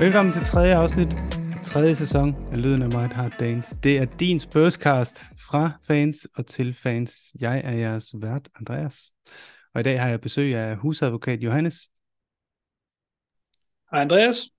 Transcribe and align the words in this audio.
Velkommen 0.00 0.32
til 0.32 0.42
tredje 0.42 0.74
afsnit 0.76 1.14
af 1.56 1.64
tredje 1.64 1.94
sæson 1.94 2.34
af 2.52 2.62
Lyden 2.62 2.82
af 2.82 2.86
White 2.96 3.14
Hard 3.14 3.32
Dance. 3.40 3.76
Det 3.82 3.98
er 3.98 4.04
din 4.04 4.40
Spurscast 4.40 5.24
fra 5.50 5.70
fans 5.86 6.28
og 6.36 6.46
til 6.46 6.74
fans. 6.74 7.32
Jeg 7.40 7.60
er 7.64 7.72
jeres 7.72 8.14
vært, 8.20 8.48
Andreas. 8.58 9.12
Og 9.74 9.80
i 9.80 9.84
dag 9.84 10.00
har 10.00 10.08
jeg 10.08 10.20
besøg 10.20 10.54
af 10.54 10.76
husadvokat 10.76 11.40
Johannes. 11.40 11.90
Hej 13.90 14.00
Andreas. 14.00 14.50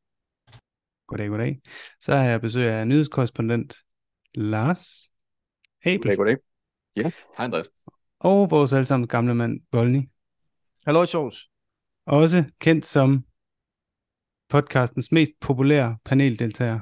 Goddag, 1.08 1.30
goddag. 1.30 1.62
Så 2.00 2.16
har 2.16 2.24
jeg 2.24 2.42
besøg 2.42 2.70
af 2.70 2.88
nyhedskorrespondent 2.88 3.76
Lars 4.36 5.10
Abel. 5.86 6.00
Goddag, 6.00 6.18
goddag. 6.18 6.38
Ja, 6.96 7.12
hej 7.38 7.46
Andreas. 7.46 7.70
Og 8.20 8.52
vores 8.52 8.74
allesammen 8.74 9.08
gamle 9.08 9.36
mand, 9.36 9.62
Volny. 9.72 10.02
Hallo, 10.86 11.06
Sjovs. 11.06 11.50
Også 12.06 12.44
kendt 12.60 12.86
som 12.86 13.26
podcastens 14.52 15.12
mest 15.12 15.32
populære 15.42 15.98
paneldeltager. 16.06 16.80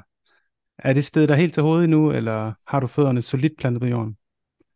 Er 0.78 0.92
det 0.92 1.04
sted 1.04 1.26
der 1.26 1.34
helt 1.34 1.54
til 1.54 1.62
hovedet 1.62 1.90
nu, 1.90 2.12
eller 2.12 2.52
har 2.66 2.80
du 2.80 2.86
fødderne 2.86 3.22
solidt 3.22 3.52
plantet 3.58 3.82
på 3.82 3.88
jorden? 3.88 4.16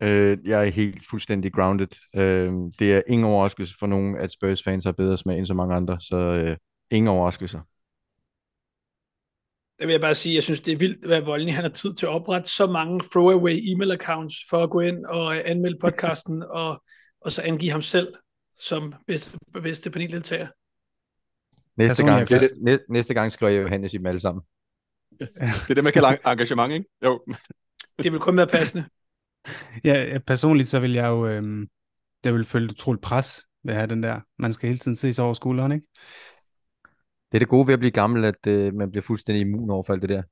Øh, 0.03 0.39
jeg 0.45 0.67
er 0.67 0.71
helt 0.71 1.07
fuldstændig 1.11 1.53
grounded. 1.53 1.89
Øh, 2.17 2.53
det 2.79 2.95
er 2.95 3.03
ingen 3.07 3.27
overraskelse 3.27 3.75
for 3.79 3.87
nogen, 3.87 4.17
at 4.17 4.33
Spurs-fans 4.33 4.85
har 4.85 4.93
bedre 4.93 5.19
smag 5.19 5.39
end 5.39 5.47
så 5.47 5.55
mange 5.55 5.75
andre, 5.75 6.01
så 6.01 6.17
øh, 6.17 6.57
ingen 6.91 7.09
overraskelser. 7.09 7.61
Det 9.79 9.87
vil 9.87 9.93
jeg 9.93 10.01
bare 10.01 10.15
sige, 10.15 10.35
jeg 10.35 10.43
synes, 10.43 10.61
det 10.61 10.73
er 10.73 10.77
vildt, 10.77 11.07
hvad 11.07 11.21
Voldny 11.21 11.53
han 11.53 11.65
har 11.65 11.71
tid 11.71 11.95
til 11.95 12.07
at 12.07 12.11
oprette 12.13 12.51
så 12.51 12.67
mange 12.67 13.01
throwaway 13.13 13.73
e-mail 13.73 13.93
accounts 13.93 14.35
for 14.51 14.63
at 14.63 14.71
gå 14.71 14.81
ind 14.81 15.05
og 15.05 15.51
anmelde 15.51 15.79
podcasten, 15.81 16.43
og, 16.61 16.83
og 17.21 17.33
så 17.33 17.43
angive 17.43 17.73
ham 17.73 17.83
selv 17.83 18.15
som 18.59 18.95
bedste, 19.07 19.39
bedste 19.63 19.91
paneldeltager. 19.91 20.47
Næste 21.77 22.05
gang, 22.05 22.33
er 22.33 22.39
næste, 22.63 22.85
næste 22.89 23.15
gang 23.15 23.33
skriver 23.33 23.53
jeg 23.53 23.63
Johannes 23.63 23.95
i 23.95 23.99
dem 23.99 24.07
alle 24.07 24.21
sammen. 24.21 24.43
Det 25.19 25.71
er 25.71 25.75
det, 25.75 25.85
man 25.85 25.93
kalder 25.93 26.17
engagement, 26.27 26.73
ikke? 26.73 26.87
Jo. 27.05 27.25
Det 28.03 28.13
vil 28.13 28.21
kun 28.21 28.37
være 28.37 28.47
passende. 28.47 28.85
Ja, 29.85 30.05
ja, 30.05 30.19
personligt 30.19 30.69
så 30.69 30.81
vil 30.81 30.93
jeg 30.93 31.09
jo, 31.09 31.27
øhm, 31.27 31.69
jeg 32.25 32.35
vil 32.35 32.45
føle 32.45 32.65
et 32.65 32.73
utroligt 32.73 33.03
pres 33.03 33.43
ved 33.65 33.73
at 33.73 33.77
have 33.77 33.87
den 33.87 34.03
der. 34.03 34.21
Man 34.39 34.53
skal 34.53 34.67
hele 34.67 34.79
tiden 34.79 34.97
se 34.97 35.13
sig 35.13 35.25
over 35.25 35.35
skulderen, 35.35 35.73
ikke? 35.73 35.87
Det 37.33 37.35
er 37.35 37.39
det 37.39 37.49
gode 37.49 37.67
ved 37.67 37.75
at 37.75 37.81
blive 37.81 37.91
gammel, 37.91 38.25
at 38.25 38.47
øh, 38.47 38.75
man 38.75 38.91
bliver 38.91 39.03
fuldstændig 39.03 39.41
immun 39.41 39.71
over 39.71 39.83
for 39.83 39.93
alt 39.93 40.03
det 40.03 40.11
der. 40.11 40.23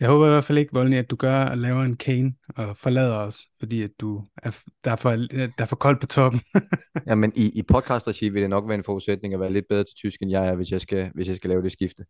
Jeg 0.00 0.08
håber 0.08 0.26
i 0.26 0.28
hvert 0.28 0.44
fald 0.44 0.58
ikke, 0.58 0.72
Volny, 0.72 0.96
at 0.96 1.10
du 1.10 1.16
gør 1.16 1.44
og 1.44 1.58
laver 1.58 1.82
en 1.82 1.96
Kane 1.96 2.32
og 2.56 2.76
forlader 2.76 3.16
os, 3.16 3.46
fordi 3.58 3.82
at 3.82 3.90
du 4.00 4.24
er, 4.42 4.58
der, 4.84 4.90
er 4.90 4.96
for, 4.96 5.10
der 5.10 5.50
er 5.58 5.66
for 5.66 5.76
koldt 5.76 6.00
på 6.00 6.06
toppen. 6.06 6.40
Ja, 7.06 7.14
men 7.14 7.32
i, 7.36 7.58
i 7.58 7.62
podcast 7.62 8.22
vil 8.22 8.34
det 8.34 8.50
nok 8.50 8.68
være 8.68 8.74
en 8.74 8.84
forudsætning 8.84 9.34
at 9.34 9.40
være 9.40 9.52
lidt 9.52 9.64
bedre 9.68 9.84
til 9.84 9.94
tysk, 9.96 10.22
end 10.22 10.30
jeg 10.30 10.48
er, 10.48 10.54
hvis 10.54 10.70
jeg 10.70 10.80
skal, 10.80 11.10
hvis 11.14 11.28
jeg 11.28 11.36
skal 11.36 11.50
lave 11.50 11.62
det 11.62 11.72
skifte. 11.72 12.04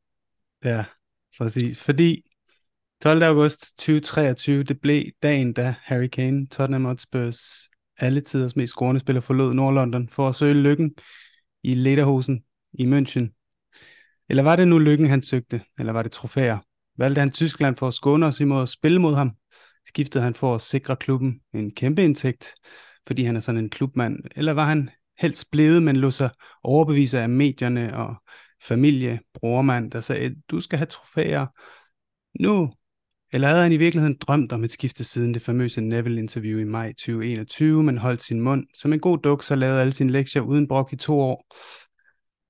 ja, 0.64 0.84
præcis. 1.38 1.78
Fordi 1.78 2.22
12. 3.02 3.22
august 3.22 3.78
2023, 3.78 4.62
det 4.62 4.80
blev 4.80 5.04
dagen, 5.22 5.52
da 5.52 5.74
Harry 5.82 6.06
Kane, 6.06 6.46
Tottenham 6.46 6.84
Hotspurs, 6.84 7.40
alle 7.98 8.20
tiders 8.20 8.56
mest 8.56 8.70
scorende 8.70 9.00
spiller, 9.00 9.20
forlod 9.20 9.54
Nord-London 9.54 10.08
for 10.10 10.28
at 10.28 10.34
søge 10.34 10.54
lykken 10.54 10.94
i 11.62 11.74
Lederhosen 11.74 12.42
i 12.72 12.84
München. 12.84 13.34
Eller 14.28 14.42
var 14.42 14.56
det 14.56 14.68
nu 14.68 14.78
lykken, 14.78 15.06
han 15.06 15.22
søgte, 15.22 15.60
eller 15.78 15.92
var 15.92 16.02
det 16.02 16.12
trofæer? 16.12 16.58
Valgte 16.98 17.20
han 17.20 17.30
Tyskland 17.30 17.76
for 17.76 17.88
at 17.88 17.94
skåne 17.94 18.26
os 18.26 18.40
imod 18.40 18.62
at 18.62 18.68
spille 18.68 18.98
mod 18.98 19.14
ham? 19.14 19.30
Skiftede 19.86 20.24
han 20.24 20.34
for 20.34 20.54
at 20.54 20.60
sikre 20.60 20.96
klubben 20.96 21.40
en 21.54 21.70
kæmpe 21.70 22.04
indtægt, 22.04 22.54
fordi 23.06 23.22
han 23.22 23.36
er 23.36 23.40
sådan 23.40 23.60
en 23.60 23.70
klubmand? 23.70 24.16
Eller 24.36 24.52
var 24.52 24.64
han 24.64 24.90
helst 25.18 25.50
blevet, 25.50 25.82
men 25.82 25.96
lå 25.96 26.10
sig 26.10 26.30
overbevise 26.62 27.20
af 27.20 27.28
medierne 27.28 27.96
og 27.96 28.16
familie, 28.62 29.20
brormand, 29.34 29.90
der 29.90 30.00
sagde, 30.00 30.34
du 30.50 30.60
skal 30.60 30.78
have 30.78 30.86
trofæer 30.86 31.46
nu? 32.40 32.72
Eller 33.32 33.48
havde 33.48 33.62
han 33.62 33.72
i 33.72 33.76
virkeligheden 33.76 34.16
drømt 34.20 34.52
om 34.52 34.64
et 34.64 34.72
skifte 34.72 35.04
siden 35.04 35.34
det 35.34 35.42
famøse 35.42 35.80
Neville-interview 35.80 36.58
i 36.58 36.64
maj 36.64 36.92
2021, 36.92 37.82
men 37.82 37.98
holdt 37.98 38.22
sin 38.22 38.40
mund 38.40 38.66
som 38.74 38.92
en 38.92 39.00
god 39.00 39.18
duk, 39.18 39.42
så 39.42 39.56
lavede 39.56 39.80
alle 39.80 39.92
sine 39.92 40.12
lektier 40.12 40.42
uden 40.42 40.68
brok 40.68 40.92
i 40.92 40.96
to 40.96 41.20
år? 41.20 41.46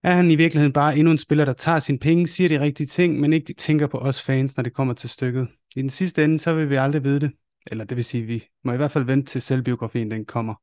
Er 0.02 0.12
han 0.12 0.30
i 0.30 0.36
virkeligheden 0.36 0.72
bare 0.72 0.96
endnu 0.96 1.10
en 1.10 1.18
spiller, 1.18 1.44
der 1.44 1.52
tager 1.52 1.78
sine 1.78 1.98
penge, 1.98 2.26
siger 2.26 2.48
de 2.48 2.60
rigtige 2.60 2.86
ting, 2.86 3.20
men 3.20 3.32
ikke 3.32 3.52
tænker 3.52 3.86
på 3.86 3.98
os 3.98 4.22
fans, 4.22 4.56
når 4.56 4.62
det 4.62 4.74
kommer 4.74 4.94
til 4.94 5.08
stykket? 5.08 5.48
I 5.76 5.82
den 5.82 5.90
sidste 5.90 6.24
ende, 6.24 6.38
så 6.38 6.54
vil 6.54 6.70
vi 6.70 6.76
aldrig 6.76 7.04
vide 7.04 7.20
det. 7.20 7.30
Eller 7.70 7.84
det 7.84 7.96
vil 7.96 8.04
sige, 8.04 8.22
vi 8.22 8.44
må 8.64 8.72
i 8.72 8.76
hvert 8.76 8.90
fald 8.90 9.04
vente 9.04 9.30
til 9.30 9.42
selvbiografien 9.42 10.10
den 10.10 10.24
kommer. 10.24 10.54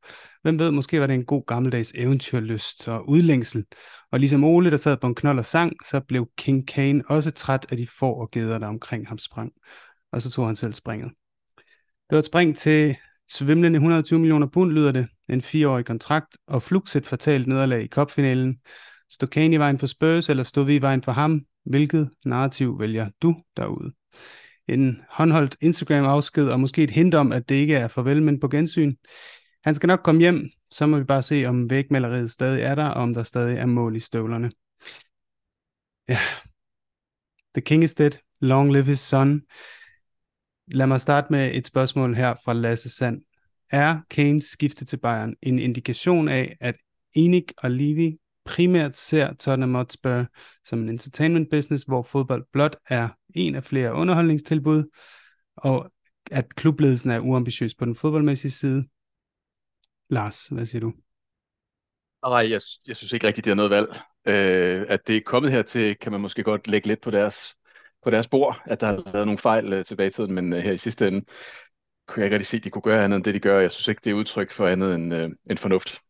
Hvem 0.42 0.60
ved, 0.60 0.72
måske 0.72 1.00
var 1.00 1.08
det 1.08 1.14
en 1.14 1.26
god 1.26 1.46
gammeldags 1.46 1.92
eventyrlyst 1.96 2.88
og 2.88 3.10
udlængsel. 3.10 3.66
Og 4.12 4.20
ligesom 4.20 4.44
Ole, 4.44 4.72
der 4.72 4.78
sad 4.78 4.98
på 4.98 5.08
en 5.08 5.16
knold 5.16 5.40
og 5.40 5.46
sang, 5.46 5.74
så 5.90 6.00
blev 6.08 6.28
King 6.38 6.68
Kane 6.68 7.04
også 7.08 7.32
træt 7.32 7.66
af 7.70 7.78
de 7.78 7.88
få 7.88 8.14
og 8.14 8.32
geder, 8.32 8.60
der 8.60 8.68
omkring 8.68 9.08
ham 9.08 9.18
sprang. 9.18 9.52
Og 10.12 10.22
så 10.22 10.30
tog 10.30 10.46
han 10.46 10.56
selv 10.56 10.74
springet. 10.74 11.12
Det 12.10 12.16
var 12.16 12.20
et 12.20 12.26
spring 12.26 12.58
til 12.58 12.96
svimlende 13.32 13.78
120 13.78 14.20
millioner 14.20 14.48
pund, 14.48 14.72
lyder 14.72 14.92
det. 14.92 15.08
En 15.30 15.42
fireårig 15.42 15.86
kontrakt 15.86 16.38
og 16.48 16.64
flugset 16.64 17.02
et 17.02 17.08
fatalt 17.08 17.48
nederlag 17.48 17.84
i 17.84 17.88
kopfinalen. 17.88 18.58
Stod 19.10 19.28
Kane 19.28 19.56
i 19.56 19.60
vejen 19.60 19.80
for 19.80 19.88
Spurs, 19.88 20.30
eller 20.30 20.44
stod 20.44 20.66
vi 20.66 20.76
i 20.76 20.82
vejen 20.82 21.02
for 21.02 21.12
ham? 21.12 21.46
Hvilket 21.66 22.10
narrativ 22.26 22.80
vælger 22.80 23.10
du 23.22 23.36
derude? 23.58 23.94
En 24.68 25.02
håndholdt 25.10 25.58
Instagram-afsked, 25.62 26.50
og 26.50 26.60
måske 26.60 26.84
et 26.84 26.92
hint 26.92 27.16
om, 27.16 27.32
at 27.32 27.50
det 27.50 27.56
ikke 27.56 27.76
er 27.76 27.88
farvel, 27.88 28.24
men 28.24 28.40
på 28.40 28.48
gensyn. 28.48 28.96
Han 29.64 29.76
skal 29.76 29.88
nok 29.88 30.00
komme 30.04 30.22
hjem, 30.22 30.50
så 30.72 30.86
må 30.86 30.98
vi 30.98 31.04
bare 31.04 31.24
se, 31.24 31.46
om 31.46 31.70
vægmaleriet 31.70 32.32
stadig 32.32 32.62
er 32.62 32.76
der, 32.76 32.86
og 32.86 33.04
om 33.04 33.14
der 33.14 33.24
stadig 33.24 33.58
er 33.58 33.66
mål 33.66 33.96
i 33.96 34.00
støvlerne. 34.00 34.52
Ja. 36.10 36.20
The 37.56 37.62
king 37.62 37.84
is 37.84 37.94
dead. 37.94 38.12
Long 38.42 38.72
live 38.72 38.86
his 38.86 39.00
son. 39.00 39.42
Lad 40.68 40.88
mig 40.88 41.02
starte 41.02 41.28
med 41.32 41.52
et 41.54 41.68
spørgsmål 41.68 42.16
her 42.16 42.36
fra 42.46 42.54
Lasse 42.54 42.90
Sand. 42.90 43.22
Er 43.72 44.00
Kanes 44.10 44.46
skifte 44.46 44.86
til 44.86 44.98
Bayern 44.98 45.36
en 45.42 45.60
indikation 45.60 46.28
af, 46.28 46.58
at 46.60 46.76
Enik 47.14 47.54
og 47.58 47.72
Levy 47.72 48.18
primært 48.46 48.96
ser 48.96 49.34
Tottenham 49.34 49.76
Hotspur 49.76 50.26
som 50.64 50.80
en 50.80 50.90
entertainment 50.90 51.50
business, 51.50 51.84
hvor 51.84 52.04
fodbold 52.04 52.46
blot 52.52 52.76
er 52.90 53.10
en 53.36 53.56
af 53.56 53.64
flere 53.64 53.94
underholdningstilbud, 53.94 54.84
og 55.58 55.92
at 56.32 56.56
klubledelsen 56.56 57.12
er 57.12 57.20
uambitiøs 57.20 57.76
på 57.76 57.86
den 57.86 57.96
fodboldmæssige 57.96 58.52
side? 58.52 58.86
Lars, 60.10 60.48
hvad 60.48 60.66
siger 60.66 60.80
du? 60.80 60.94
Nej, 62.24 62.52
jeg, 62.52 62.62
jeg 62.88 62.96
synes 62.96 63.14
ikke 63.14 63.28
rigtigt, 63.28 63.46
det 63.46 63.52
er 63.52 63.56
noget 63.56 63.72
valg. 63.72 64.00
Øh, 64.26 64.86
at 64.90 65.08
det 65.08 65.18
er 65.18 65.22
kommet 65.26 65.52
hertil, 65.52 65.96
kan 65.96 66.12
man 66.12 66.22
måske 66.22 66.44
godt 66.44 66.68
lægge 66.68 66.88
lidt 66.88 67.02
på 67.02 67.12
deres, 67.12 67.56
på 68.04 68.10
deres 68.10 68.28
bord, 68.28 68.62
at 68.66 68.82
der 68.82 68.88
har 68.88 69.12
været 69.12 69.26
nogle 69.26 69.38
fejl 69.38 69.74
øh, 69.74 69.86
tilbage 69.86 70.08
i 70.08 70.12
tiden, 70.12 70.34
men 70.34 70.54
øh, 70.54 70.64
her 70.64 70.72
i 70.72 70.78
sidste 70.78 71.08
ende 71.08 71.26
kunne 72.08 72.22
jeg 72.22 72.26
ikke 72.26 72.36
rigtig 72.36 72.48
se, 72.48 72.58
at 72.58 72.64
de 72.64 72.70
kunne 72.70 72.82
gøre 72.82 73.04
andet 73.04 73.16
end 73.18 73.24
det, 73.24 73.34
de 73.34 73.40
gør. 73.40 73.60
Jeg 73.60 73.72
synes 73.72 73.88
ikke, 73.88 74.02
det 74.04 74.10
er 74.10 74.14
udtryk 74.14 74.52
for 74.52 74.68
andet 74.68 74.96
end, 74.96 75.14
øh, 75.14 75.30
end 75.50 75.58
fornuft. 75.58 76.02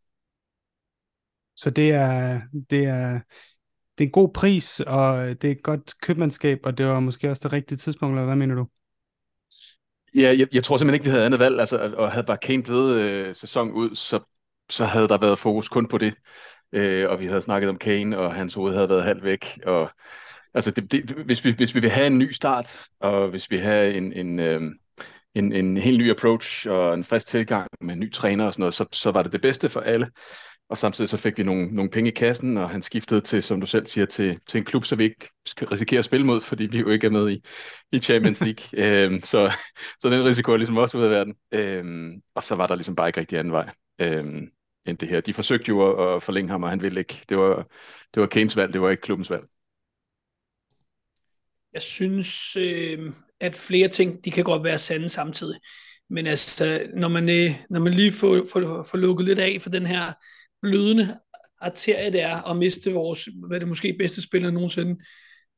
Så 1.56 1.70
det 1.70 1.92
er, 1.92 2.42
det 2.70 2.86
er, 2.86 3.20
det 3.98 4.04
er 4.04 4.08
en 4.08 4.12
god 4.12 4.34
pris, 4.34 4.80
og 4.80 5.18
det 5.18 5.44
er 5.44 5.52
et 5.52 5.64
godt 5.64 6.02
købmandskab, 6.02 6.60
og 6.64 6.78
det 6.78 6.86
var 6.86 7.00
måske 7.00 7.30
også 7.30 7.42
det 7.44 7.54
rigtige 7.54 7.78
tidspunkt, 7.78 8.14
eller 8.14 8.26
hvad 8.26 8.36
mener 8.36 8.56
du? 8.56 8.68
Ja, 10.16 10.36
jeg, 10.38 10.48
jeg 10.54 10.64
tror 10.64 10.78
simpelthen 10.78 10.94
ikke, 10.94 11.04
vi 11.04 11.10
havde 11.10 11.26
andet 11.26 11.40
valg. 11.40 11.60
Altså, 11.60 11.94
og 11.98 12.12
havde 12.12 12.26
bare 12.26 12.38
Kane 12.38 12.64
blevet 12.64 12.96
øh, 12.96 13.36
sæson 13.36 13.72
ud, 13.72 13.96
så, 13.96 14.20
så 14.70 14.86
havde 14.86 15.08
der 15.08 15.18
været 15.18 15.40
fokus 15.40 15.70
kun 15.70 15.88
på 15.88 15.98
det. 15.98 16.16
Øh, 16.74 17.10
og 17.10 17.20
vi 17.20 17.26
havde 17.26 17.42
snakket 17.42 17.70
om 17.70 17.78
Kane, 17.78 18.18
og 18.18 18.34
hans 18.36 18.54
hoved 18.54 18.74
havde 18.74 18.90
været 18.90 19.04
halvt 19.04 19.24
væk. 19.24 19.60
Og, 19.66 19.90
altså, 20.54 20.72
det, 20.72 20.92
det, 20.92 21.12
hvis, 21.26 21.46
vi, 21.46 21.52
hvis 21.52 21.76
vi 21.76 21.80
vil 21.80 21.90
have 21.90 22.08
en 22.08 22.20
ny 22.20 22.32
start, 22.32 22.88
og 23.00 23.29
hvis 23.29 23.52
vi 23.52 23.56
vil 23.56 23.66
have 23.66 23.94
en, 23.94 24.14
en, 24.14 24.40
øh, 24.40 24.62
en, 25.35 25.53
en 25.53 25.78
helt 25.78 25.97
ny 25.97 26.12
approach 26.12 26.68
og 26.70 26.94
en 26.94 27.03
frisk 27.03 27.28
tilgang 27.28 27.68
med 27.82 27.94
en 27.94 28.00
ny 28.00 28.14
træner 28.14 28.46
og 28.46 28.53
sådan 28.53 28.62
noget, 28.62 28.74
så, 28.74 28.85
så 28.91 29.12
var 29.12 29.24
det 29.24 29.32
det 29.32 29.41
bedste 29.41 29.70
for 29.70 29.79
alle. 29.79 30.12
Og 30.70 30.78
samtidig 30.78 31.09
så 31.09 31.17
fik 31.17 31.38
vi 31.38 31.44
nogle, 31.44 31.67
nogle 31.67 31.91
penge 31.91 32.12
i 32.12 32.14
kassen, 32.14 32.58
og 32.58 32.70
han 32.70 32.82
skiftede 32.82 33.22
til, 33.22 33.44
som 33.44 33.62
du 33.62 33.67
selv 33.67 33.88
siger, 33.88 34.06
til, 34.06 34.40
til 34.47 34.58
en 34.58 34.66
klub, 34.66 34.85
så 34.85 34.96
vi 34.96 35.03
ikke 35.03 35.29
skal 35.46 35.67
risikere 35.67 36.00
at 36.00 36.06
spille 36.06 36.26
mod, 36.26 36.41
fordi 36.41 36.66
vi 36.66 36.79
jo 36.79 36.90
ikke 36.90 37.08
er 37.08 37.12
med 37.12 37.32
i, 37.32 37.46
i 37.91 38.00
Champions 38.00 38.41
League. 38.41 38.66
øhm, 38.85 39.22
så, 39.23 39.53
så 40.00 40.09
den 40.09 40.26
risiko 40.26 40.52
er 40.52 40.58
ligesom 40.58 40.78
også 40.78 40.97
ud 40.97 41.03
af 41.03 41.09
verden. 41.09 41.35
Øhm, 41.52 42.22
og 42.35 42.44
så 42.44 42.56
var 42.56 42.67
der 42.67 42.76
ligesom 42.76 42.96
bare 42.96 43.09
ikke 43.09 43.20
rigtig 43.20 43.40
anden 43.40 43.53
vej 43.53 43.70
øhm, 44.00 44.50
end 44.85 44.97
det 44.97 45.09
her. 45.09 45.22
De 45.22 45.34
forsøgte 45.34 45.70
jo 45.70 45.91
at, 45.91 46.16
at 46.16 46.23
forlænge 46.23 46.52
ham, 46.52 46.64
og 46.64 46.70
han 46.70 46.82
ville 46.82 47.00
ikke. 47.00 47.22
Det 47.29 47.38
var, 47.38 47.67
det 48.14 48.22
var 48.22 48.28
Kanes 48.28 48.56
valg, 48.56 48.73
det 48.73 48.82
var 48.82 48.90
ikke 48.90 49.02
klubbens 49.02 49.29
valg. 49.29 49.44
Jeg 51.73 51.82
synes, 51.82 52.56
øh, 52.56 53.14
at 53.40 53.56
flere 53.56 53.88
ting, 53.88 54.26
de 54.26 54.32
kan 54.32 54.44
godt 54.44 54.64
være 54.64 54.78
sande 54.78 55.09
samtidig. 55.09 55.59
Men 56.09 56.28
altså, 56.28 56.88
når 56.96 57.08
man, 57.08 57.29
øh, 57.29 57.52
når 57.70 57.79
man 57.79 57.94
lige 57.94 58.12
får, 58.12 58.46
får, 58.53 58.84
får 58.84 58.97
lukket 58.97 59.26
lidt 59.26 59.40
af 59.40 59.58
for 59.62 59.70
den 59.70 59.85
her 59.85 60.14
blødende 60.66 61.17
arterie, 61.62 62.12
det 62.12 62.22
er 62.22 62.50
at 62.50 62.58
miste 62.58 62.91
vores, 62.91 63.29
hvad 63.47 63.59
det 63.59 63.67
måske 63.67 63.96
bedste 64.00 64.22
spiller 64.22 64.52
nogensinde, 64.52 65.03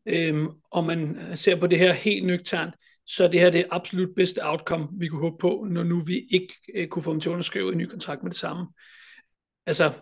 øhm, 0.06 0.48
og 0.72 0.84
man 0.84 1.18
ser 1.36 1.56
på 1.56 1.68
det 1.68 1.80
her 1.80 1.94
helt 1.94 2.26
nøgternt, 2.26 2.76
så 3.06 3.28
det 3.28 3.40
her 3.40 3.50
det 3.50 3.66
absolut 3.72 4.10
bedste 4.16 4.40
outcome, 4.44 4.88
vi 5.00 5.08
kunne 5.08 5.22
håbe 5.22 5.38
på, 5.40 5.68
når 5.70 5.84
nu 5.84 6.04
vi 6.04 6.28
ikke 6.32 6.54
øh, 6.76 6.88
kunne 6.88 7.04
få 7.04 7.12
dem 7.12 7.20
til 7.20 7.30
at 7.30 7.34
underskrive 7.34 7.72
en 7.72 7.78
ny 7.78 7.86
kontrakt 7.86 8.24
med 8.24 8.32
det 8.32 8.40
samme. 8.40 8.68
Altså, 9.66 9.94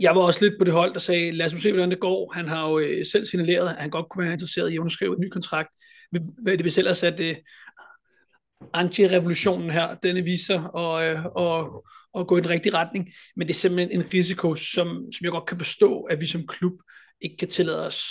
jeg 0.00 0.14
var 0.14 0.22
også 0.22 0.44
lidt 0.44 0.54
på 0.58 0.64
det 0.64 0.72
hold, 0.72 0.92
der 0.94 1.00
sagde, 1.00 1.30
lad 1.30 1.46
os 1.46 1.62
se, 1.62 1.72
hvordan 1.72 1.90
det 1.90 2.00
går. 2.00 2.32
Han 2.32 2.48
har 2.48 2.70
jo 2.70 2.78
øh, 2.78 3.06
selv 3.06 3.24
signaleret, 3.24 3.68
at 3.68 3.76
han 3.76 3.90
godt 3.90 4.08
kunne 4.08 4.24
være 4.24 4.32
interesseret 4.32 4.70
i 4.70 4.74
at 4.74 4.78
underskrive 4.78 5.14
en 5.14 5.20
ny 5.20 5.28
kontrakt. 5.28 5.68
Hvad 6.42 6.56
det 6.56 6.64
vil 6.64 6.72
selv 6.72 6.88
have 6.88 6.94
sat 6.94 7.20
øh, 7.20 7.36
anti-revolutionen 8.74 9.70
her, 9.70 9.94
denne 9.94 10.22
viser 10.22 10.62
og, 10.62 11.04
øh, 11.06 11.26
og, 11.26 11.86
og 12.14 12.28
gå 12.28 12.36
i 12.38 12.40
den 12.40 12.50
rigtige 12.50 12.74
retning. 12.74 13.08
Men 13.36 13.48
det 13.48 13.54
er 13.54 13.58
simpelthen 13.58 14.00
en 14.00 14.06
risiko, 14.14 14.54
som, 14.54 14.86
som 14.86 15.24
jeg 15.24 15.30
godt 15.30 15.46
kan 15.46 15.58
forstå, 15.58 16.00
at 16.00 16.20
vi 16.20 16.26
som 16.26 16.46
klub 16.46 16.72
ikke 17.20 17.36
kan 17.36 17.48
tillade 17.48 17.86
os 17.86 18.04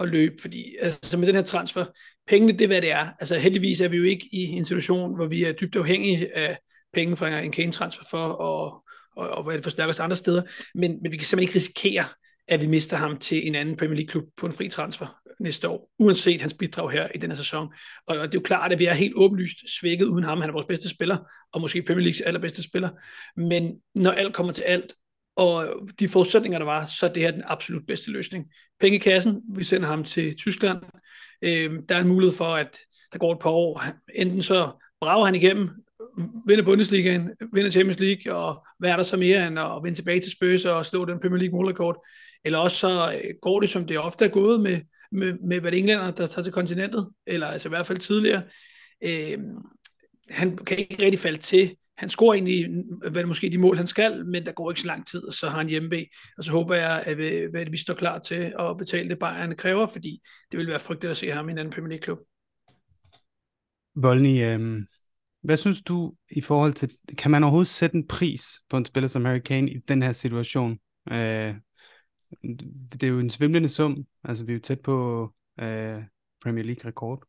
at 0.00 0.08
løbe, 0.08 0.34
fordi 0.40 0.76
altså 0.80 1.18
med 1.18 1.26
den 1.26 1.34
her 1.34 1.42
transfer, 1.42 1.84
pengene 2.26 2.52
det 2.52 2.62
er, 2.62 2.66
hvad 2.66 2.82
det 2.82 2.90
er. 2.90 3.08
Altså 3.20 3.38
heldigvis 3.38 3.80
er 3.80 3.88
vi 3.88 3.96
jo 3.96 4.04
ikke 4.04 4.28
i 4.32 4.38
en 4.38 4.64
situation, 4.64 5.16
hvor 5.16 5.26
vi 5.26 5.44
er 5.44 5.52
dybt 5.52 5.76
afhængige 5.76 6.36
af 6.36 6.58
penge 6.92 7.16
fra 7.16 7.40
en 7.40 7.52
Kane-transfer 7.52 8.04
for 8.10 8.28
at 8.28 8.82
og, 9.16 9.28
og 9.28 9.44
hvad 9.44 9.54
det 9.54 9.62
forstærker 9.62 9.88
os 9.88 10.00
andre 10.00 10.16
steder, 10.16 10.42
men, 10.74 10.98
men 11.02 11.12
vi 11.12 11.16
kan 11.16 11.26
simpelthen 11.26 11.48
ikke 11.48 11.56
risikere, 11.56 12.04
at 12.48 12.62
vi 12.62 12.66
mister 12.66 12.96
ham 12.96 13.18
til 13.18 13.46
en 13.46 13.54
anden 13.54 13.76
Premier 13.76 13.96
League-klub 13.96 14.24
på 14.36 14.46
en 14.46 14.52
fri 14.52 14.68
transfer 14.68 15.21
næste 15.40 15.68
år, 15.68 15.90
uanset 15.98 16.40
hans 16.40 16.54
bidrag 16.54 16.90
her 16.90 17.08
i 17.14 17.18
denne 17.18 17.36
sæson. 17.36 17.68
Og 18.06 18.16
det 18.16 18.22
er 18.22 18.28
jo 18.34 18.40
klart, 18.40 18.72
at 18.72 18.78
vi 18.78 18.84
er 18.84 18.94
helt 18.94 19.14
åbenlyst 19.16 19.78
svækket 19.78 20.04
uden 20.04 20.24
ham. 20.24 20.40
Han 20.40 20.48
er 20.48 20.52
vores 20.52 20.66
bedste 20.66 20.88
spiller, 20.88 21.18
og 21.52 21.60
måske 21.60 21.82
Premier 21.82 22.04
Leagues 22.04 22.20
allerbedste 22.20 22.62
spiller. 22.62 22.90
Men 23.36 23.72
når 23.94 24.10
alt 24.10 24.34
kommer 24.34 24.52
til 24.52 24.62
alt, 24.62 24.94
og 25.36 25.68
de 25.98 26.08
forudsætninger, 26.08 26.58
der 26.58 26.66
var, 26.66 26.84
så 26.84 27.06
er 27.06 27.12
det 27.12 27.22
her 27.22 27.30
den 27.30 27.42
absolut 27.46 27.86
bedste 27.86 28.10
løsning. 28.10 28.46
Penge 28.80 28.96
i 28.96 29.00
kassen, 29.00 29.42
vi 29.56 29.64
sender 29.64 29.88
ham 29.88 30.04
til 30.04 30.36
Tyskland. 30.36 30.78
Øh, 31.42 31.70
der 31.88 31.96
er 31.96 32.00
en 32.00 32.08
mulighed 32.08 32.36
for, 32.36 32.54
at 32.54 32.78
der 33.12 33.18
går 33.18 33.32
et 33.32 33.38
par 33.38 33.50
år. 33.50 33.84
Enten 34.14 34.42
så 34.42 34.70
brager 35.00 35.24
han 35.24 35.34
igennem, 35.34 35.70
vinder 36.46 36.64
Bundesligaen, 36.64 37.30
vinder 37.52 37.70
Champions 37.70 38.00
League, 38.00 38.34
og 38.34 38.66
hvad 38.78 38.90
er 38.90 38.96
der 38.96 39.02
så 39.02 39.16
mere 39.16 39.46
end 39.46 39.58
at 39.58 39.80
vende 39.82 39.98
tilbage 39.98 40.20
til 40.20 40.32
Spurs 40.32 40.64
og 40.64 40.86
slå 40.86 41.04
den 41.04 41.20
Premier 41.20 41.38
League 41.38 41.56
målrekord? 41.58 42.06
Eller 42.44 42.58
også 42.58 42.76
så 42.76 43.12
øh, 43.12 43.34
går 43.42 43.60
det, 43.60 43.68
som 43.68 43.86
det 43.86 43.98
ofte 43.98 44.24
er 44.24 44.28
gået 44.28 44.60
med, 44.60 44.80
med, 45.12 45.38
med 45.48 45.60
hvad 45.60 45.70
det 45.70 45.78
englænder, 45.78 46.10
der 46.10 46.26
tager 46.26 46.42
til 46.42 46.52
kontinentet, 46.52 47.08
eller 47.26 47.46
altså 47.46 47.68
i 47.68 47.70
hvert 47.70 47.86
fald 47.86 47.98
tidligere. 47.98 48.42
Øh, 49.04 49.38
han 50.30 50.56
kan 50.56 50.78
ikke 50.78 51.04
rigtig 51.04 51.18
falde 51.18 51.38
til. 51.38 51.76
Han 51.96 52.08
scorer 52.08 52.34
egentlig 52.34 52.84
hvad 53.10 53.24
måske 53.24 53.50
de 53.50 53.58
mål, 53.58 53.76
han 53.76 53.86
skal, 53.86 54.26
men 54.26 54.46
der 54.46 54.52
går 54.52 54.70
ikke 54.70 54.80
så 54.80 54.86
lang 54.86 55.06
tid, 55.06 55.24
og 55.24 55.32
så 55.32 55.48
har 55.48 55.58
han 55.58 55.68
hjemme 55.68 56.06
Og 56.38 56.44
så 56.44 56.52
håber 56.52 56.74
jeg, 56.74 57.02
at 57.06 57.18
øh, 57.18 57.54
vi, 57.54 57.58
at 57.58 57.72
vi 57.72 57.76
står 57.76 57.94
klar 57.94 58.18
til 58.18 58.52
at 58.58 58.76
betale 58.78 59.08
det, 59.08 59.18
Bayern 59.18 59.56
kræver, 59.56 59.86
fordi 59.86 60.20
det 60.50 60.58
vil 60.58 60.68
være 60.68 60.80
frygteligt 60.80 61.10
at 61.10 61.16
se 61.16 61.30
ham 61.30 61.48
i 61.48 61.52
en 61.52 61.58
anden 61.58 61.72
Premier 61.72 61.88
League-klub. 61.88 62.18
Volny, 63.94 64.44
øh, 64.44 64.82
hvad 65.42 65.56
synes 65.56 65.82
du 65.82 66.14
i 66.30 66.40
forhold 66.40 66.72
til, 66.72 66.90
kan 67.18 67.30
man 67.30 67.42
overhovedet 67.42 67.68
sætte 67.68 67.96
en 67.96 68.08
pris 68.08 68.44
på 68.70 68.76
en 68.76 68.84
spiller 68.84 69.08
som 69.08 69.24
Harry 69.24 69.38
Kane 69.38 69.70
i 69.70 69.78
den 69.88 70.02
her 70.02 70.12
situation? 70.12 70.78
Øh, 71.12 71.54
det 72.92 73.02
er 73.02 73.08
jo 73.08 73.18
en 73.18 73.30
svimlende 73.30 73.68
sum, 73.68 74.04
altså 74.24 74.44
vi 74.44 74.52
er 74.52 74.56
jo 74.56 74.60
tæt 74.60 74.80
på 74.80 75.28
øh, 75.60 76.02
Premier 76.42 76.64
League-rekord. 76.64 77.22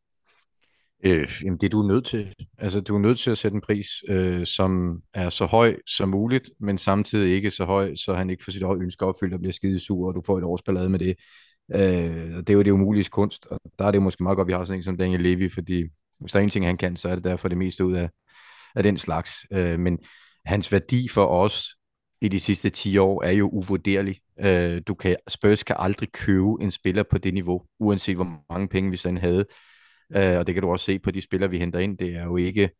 Øh, 1.04 1.28
jamen 1.44 1.58
det 1.58 1.66
er 1.66 1.70
du 1.70 1.82
nødt 1.82 2.06
til. 2.06 2.34
Altså 2.58 2.80
du 2.80 2.94
er 2.94 2.98
nødt 2.98 3.18
til 3.18 3.30
at 3.30 3.38
sætte 3.38 3.54
en 3.54 3.60
pris, 3.60 3.86
øh, 4.08 4.46
som 4.46 5.02
er 5.14 5.30
så 5.30 5.46
høj 5.46 5.76
som 5.86 6.08
muligt, 6.08 6.50
men 6.60 6.78
samtidig 6.78 7.34
ikke 7.34 7.50
så 7.50 7.64
høj, 7.64 7.94
så 7.94 8.14
han 8.14 8.30
ikke 8.30 8.44
får 8.44 8.52
sit 8.52 8.62
ønske 8.62 9.06
opfyldt 9.06 9.34
og 9.34 9.40
bliver 9.40 9.52
skide 9.52 9.80
sur, 9.80 10.08
og 10.08 10.14
du 10.14 10.22
får 10.26 10.38
et 10.38 10.44
års 10.44 10.62
ballade 10.62 10.88
med 10.88 10.98
det. 10.98 11.16
Øh, 11.74 12.36
det 12.36 12.50
er 12.50 12.54
jo 12.54 12.62
det 12.62 12.70
umulige 12.70 13.08
kunst, 13.10 13.46
og 13.46 13.60
der 13.78 13.84
er 13.84 13.90
det 13.90 13.98
jo 13.98 14.02
måske 14.02 14.22
meget 14.22 14.36
godt, 14.36 14.46
at 14.46 14.48
vi 14.48 14.52
har 14.52 14.64
sådan 14.64 14.78
en 14.78 14.82
som 14.82 14.96
Daniel 14.96 15.20
Levy, 15.20 15.52
fordi 15.52 15.84
hvis 16.20 16.32
der 16.32 16.38
er 16.38 16.42
en 16.42 16.50
ting, 16.50 16.66
han 16.66 16.76
kan, 16.76 16.96
så 16.96 17.08
er 17.08 17.14
det 17.14 17.24
derfor 17.24 17.48
det 17.48 17.58
meste 17.58 17.84
ud 17.84 17.94
af, 17.94 18.10
af 18.74 18.82
den 18.82 18.98
slags. 18.98 19.32
Øh, 19.52 19.78
men 19.78 19.98
hans 20.44 20.72
værdi 20.72 21.08
for 21.08 21.26
os 21.26 21.66
i 22.24 22.28
de 22.28 22.40
sidste 22.40 22.70
10 22.70 22.98
år 22.98 23.22
er 23.22 23.30
jo 23.30 23.48
uvurderlig. 23.48 24.20
Øh, 24.40 24.82
du 24.86 24.94
kan, 24.94 25.16
Spurs 25.28 25.62
kan 25.62 25.76
aldrig 25.78 26.12
købe 26.12 26.48
en 26.60 26.70
spiller 26.70 27.02
på 27.02 27.18
det 27.18 27.34
niveau, 27.34 27.62
uanset 27.78 28.16
hvor 28.16 28.44
mange 28.50 28.68
penge 28.68 28.90
vi 28.90 28.96
sådan 28.96 29.18
havde. 29.18 29.46
Øh, 30.16 30.38
og 30.38 30.46
det 30.46 30.54
kan 30.54 30.62
du 30.62 30.70
også 30.70 30.84
se 30.84 30.98
på 30.98 31.10
de 31.10 31.20
spillere, 31.20 31.50
vi 31.50 31.58
henter 31.58 31.78
ind. 31.78 31.98
Det 31.98 32.14
er 32.16 32.24
jo 32.24 32.36
ikke 32.36 32.70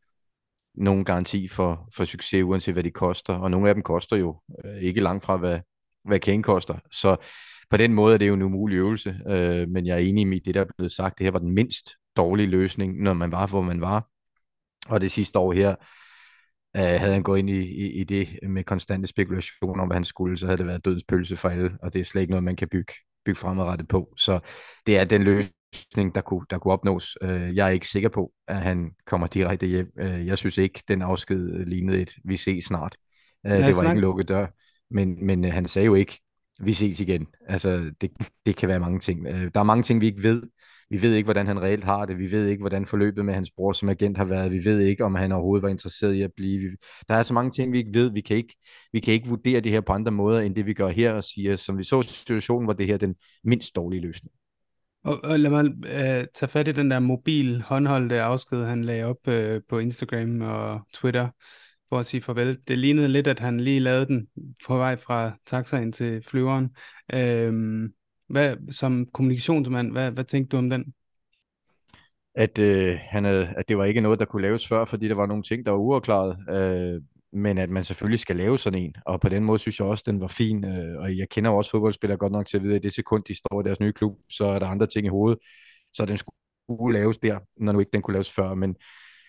nogen 0.74 1.04
garanti 1.04 1.48
for, 1.48 1.88
for 1.96 2.04
succes, 2.04 2.42
uanset 2.42 2.74
hvad 2.74 2.84
de 2.84 2.90
koster. 2.90 3.34
Og 3.34 3.50
nogle 3.50 3.68
af 3.68 3.74
dem 3.74 3.82
koster 3.82 4.16
jo 4.16 4.40
øh, 4.64 4.82
ikke 4.82 5.00
langt 5.00 5.24
fra, 5.24 5.36
hvad, 5.36 5.60
hvad 6.04 6.20
Kane 6.20 6.42
koster. 6.42 6.78
Så 6.90 7.16
på 7.70 7.76
den 7.76 7.94
måde 7.94 8.14
er 8.14 8.18
det 8.18 8.28
jo 8.28 8.34
en 8.34 8.42
umulig 8.42 8.76
øvelse. 8.76 9.20
Øh, 9.28 9.68
men 9.68 9.86
jeg 9.86 9.94
er 9.94 10.00
enig 10.00 10.36
i 10.36 10.38
det, 10.38 10.54
der 10.54 10.60
er 10.60 10.66
blevet 10.76 10.92
sagt. 10.92 11.18
Det 11.18 11.24
her 11.24 11.30
var 11.30 11.38
den 11.38 11.52
mindst 11.52 11.90
dårlige 12.16 12.46
løsning, 12.46 13.02
når 13.02 13.12
man 13.12 13.32
var, 13.32 13.46
hvor 13.46 13.62
man 13.62 13.80
var. 13.80 14.08
Og 14.88 15.00
det 15.00 15.10
sidste 15.10 15.38
år 15.38 15.52
her, 15.52 15.74
øh, 16.76 16.82
havde 16.82 17.12
han 17.12 17.22
gået 17.22 17.38
ind 17.38 17.50
i, 17.50 17.62
i, 17.62 17.90
i 18.00 18.04
det 18.04 18.38
med 18.42 18.64
konstante 18.64 19.06
spekulationer 19.06 19.82
om, 19.82 19.88
hvad 19.88 19.96
han 19.96 20.04
skulle, 20.04 20.38
så 20.38 20.46
havde 20.46 20.58
det 20.58 20.66
været 20.66 20.84
dødens 20.84 21.04
pølse 21.08 21.36
for 21.36 21.48
alle, 21.48 21.70
og 21.82 21.92
det 21.92 22.00
er 22.00 22.04
slet 22.04 22.20
ikke 22.22 22.30
noget, 22.30 22.44
man 22.44 22.56
kan 22.56 22.68
bygge, 22.68 22.92
bygge 23.24 23.38
fremadrettet 23.38 23.88
på. 23.88 24.14
Så 24.16 24.40
det 24.86 24.98
er 24.98 25.04
den 25.04 25.22
løsning, 25.22 26.14
der 26.14 26.20
kunne, 26.20 26.46
der 26.50 26.58
kunne 26.58 26.72
opnås. 26.72 27.18
Øh, 27.22 27.56
jeg 27.56 27.66
er 27.66 27.70
ikke 27.70 27.88
sikker 27.88 28.08
på, 28.08 28.32
at 28.48 28.56
han 28.56 28.90
kommer 29.06 29.26
direkte 29.26 29.66
hjem. 29.66 29.92
Øh, 29.98 30.26
jeg 30.26 30.38
synes 30.38 30.58
ikke, 30.58 30.82
den 30.88 31.02
afsked 31.02 31.64
lignede 31.66 32.00
et, 32.00 32.14
vi 32.24 32.36
ses 32.36 32.64
snart. 32.64 32.96
Øh, 33.46 33.52
det 33.52 33.64
var 33.64 33.72
snak. 33.72 33.84
ikke 33.84 33.92
en 33.92 34.00
lukket 34.00 34.28
dør, 34.28 34.46
men, 34.90 35.26
men 35.26 35.44
øh, 35.44 35.52
han 35.52 35.68
sagde 35.68 35.86
jo 35.86 35.94
ikke, 35.94 36.20
vi 36.60 36.72
ses 36.72 37.00
igen. 37.00 37.26
Altså, 37.46 37.90
det, 38.00 38.10
det 38.46 38.56
kan 38.56 38.68
være 38.68 38.80
mange 38.80 39.00
ting. 39.00 39.26
Øh, 39.26 39.50
der 39.54 39.60
er 39.60 39.64
mange 39.64 39.82
ting, 39.82 40.00
vi 40.00 40.06
ikke 40.06 40.22
ved. 40.22 40.42
Vi 40.94 41.02
ved 41.02 41.14
ikke, 41.14 41.26
hvordan 41.26 41.46
han 41.46 41.62
reelt 41.62 41.84
har 41.84 42.06
det. 42.06 42.18
Vi 42.18 42.30
ved 42.30 42.46
ikke, 42.46 42.60
hvordan 42.60 42.86
forløbet 42.86 43.24
med 43.24 43.34
hans 43.34 43.50
bror 43.50 43.72
som 43.72 43.88
agent 43.88 44.16
har 44.16 44.24
været. 44.24 44.52
Vi 44.52 44.64
ved 44.64 44.80
ikke, 44.80 45.04
om 45.04 45.14
han 45.14 45.32
overhovedet 45.32 45.62
var 45.62 45.68
interesseret 45.68 46.14
i 46.14 46.22
at 46.22 46.30
blive. 46.36 46.76
Der 47.08 47.14
er 47.14 47.22
så 47.22 47.34
mange 47.34 47.50
ting, 47.50 47.72
vi 47.72 47.78
ikke 47.78 47.94
ved. 47.94 48.12
Vi 48.12 48.20
kan 48.20 48.36
ikke, 48.36 48.56
vi 48.92 49.00
kan 49.00 49.14
ikke 49.14 49.28
vurdere 49.28 49.60
det 49.60 49.72
her 49.72 49.80
på 49.80 49.92
andre 49.92 50.12
måder, 50.12 50.40
end 50.40 50.54
det 50.54 50.66
vi 50.66 50.74
gør 50.74 50.88
her 50.88 51.12
og 51.12 51.24
siger, 51.24 51.56
som 51.56 51.78
vi 51.78 51.82
så 51.82 52.00
i 52.00 52.04
situationen, 52.04 52.66
hvor 52.66 52.72
det 52.72 52.86
her 52.86 52.96
den 52.96 53.14
mindst 53.44 53.76
dårlige 53.76 54.00
løsning. 54.00 54.32
Og, 55.04 55.24
og 55.24 55.40
lad 55.40 55.50
mig 55.50 55.64
øh, 55.66 56.26
tage 56.34 56.48
fat 56.48 56.68
i 56.68 56.72
den 56.72 56.90
der 56.90 56.98
mobil 56.98 57.62
håndholdte 57.62 58.20
afsked, 58.20 58.64
han 58.64 58.84
lagde 58.84 59.04
op 59.04 59.28
øh, 59.28 59.60
på 59.68 59.78
Instagram 59.78 60.40
og 60.40 60.80
Twitter 60.92 61.28
for 61.88 61.98
at 61.98 62.06
sige 62.06 62.22
farvel. 62.22 62.58
Det 62.68 62.78
lignede 62.78 63.08
lidt, 63.08 63.26
at 63.26 63.38
han 63.38 63.60
lige 63.60 63.80
lavede 63.80 64.06
den 64.06 64.26
på 64.66 64.76
vej 64.76 64.96
fra 64.96 65.38
taxaen 65.46 65.92
til 65.92 66.22
flyveren. 66.26 66.70
Øhm, 67.14 67.88
hvad, 68.34 68.72
som 68.72 69.06
kommunikationsmand, 69.12 69.92
hvad, 69.92 70.10
hvad 70.10 70.24
tænkte 70.24 70.56
du 70.56 70.58
om 70.58 70.70
den? 70.70 70.94
At, 72.34 72.58
øh, 72.58 72.98
han 73.02 73.24
havde, 73.24 73.46
at 73.56 73.68
det 73.68 73.78
var 73.78 73.84
ikke 73.84 74.00
noget, 74.00 74.18
der 74.18 74.24
kunne 74.24 74.42
laves 74.42 74.68
før, 74.68 74.84
fordi 74.84 75.08
der 75.08 75.14
var 75.14 75.26
nogle 75.26 75.42
ting, 75.42 75.66
der 75.66 75.72
var 75.72 75.78
uafklaret. 75.78 76.36
Øh, 76.50 77.02
men 77.32 77.58
at 77.58 77.70
man 77.70 77.84
selvfølgelig 77.84 78.20
skal 78.20 78.36
lave 78.36 78.58
sådan 78.58 78.78
en, 78.78 78.94
og 79.06 79.20
på 79.20 79.28
den 79.28 79.44
måde 79.44 79.58
synes 79.58 79.78
jeg 79.80 79.88
også, 79.88 80.04
den 80.06 80.20
var 80.20 80.26
fin, 80.26 80.64
øh, 80.64 81.00
og 81.00 81.18
jeg 81.18 81.28
kender 81.28 81.50
også 81.50 81.70
fodboldspillere 81.70 82.18
godt 82.18 82.32
nok 82.32 82.46
til 82.46 82.56
at 82.56 82.62
vide, 82.62 82.76
at 82.76 82.82
det 82.82 82.92
sekund, 82.92 83.24
de 83.24 83.34
står 83.34 83.60
i 83.60 83.64
deres 83.64 83.80
nye 83.80 83.92
klub, 83.92 84.18
så 84.30 84.44
er 84.44 84.58
der 84.58 84.66
andre 84.66 84.86
ting 84.86 85.06
i 85.06 85.10
hovedet, 85.10 85.38
så 85.92 86.06
den 86.06 86.18
skulle 86.18 86.98
laves 86.98 87.18
der, 87.18 87.38
når 87.56 87.72
nu 87.72 87.78
ikke 87.78 87.92
den 87.92 88.02
kunne 88.02 88.14
laves 88.14 88.32
før, 88.32 88.54
men 88.54 88.76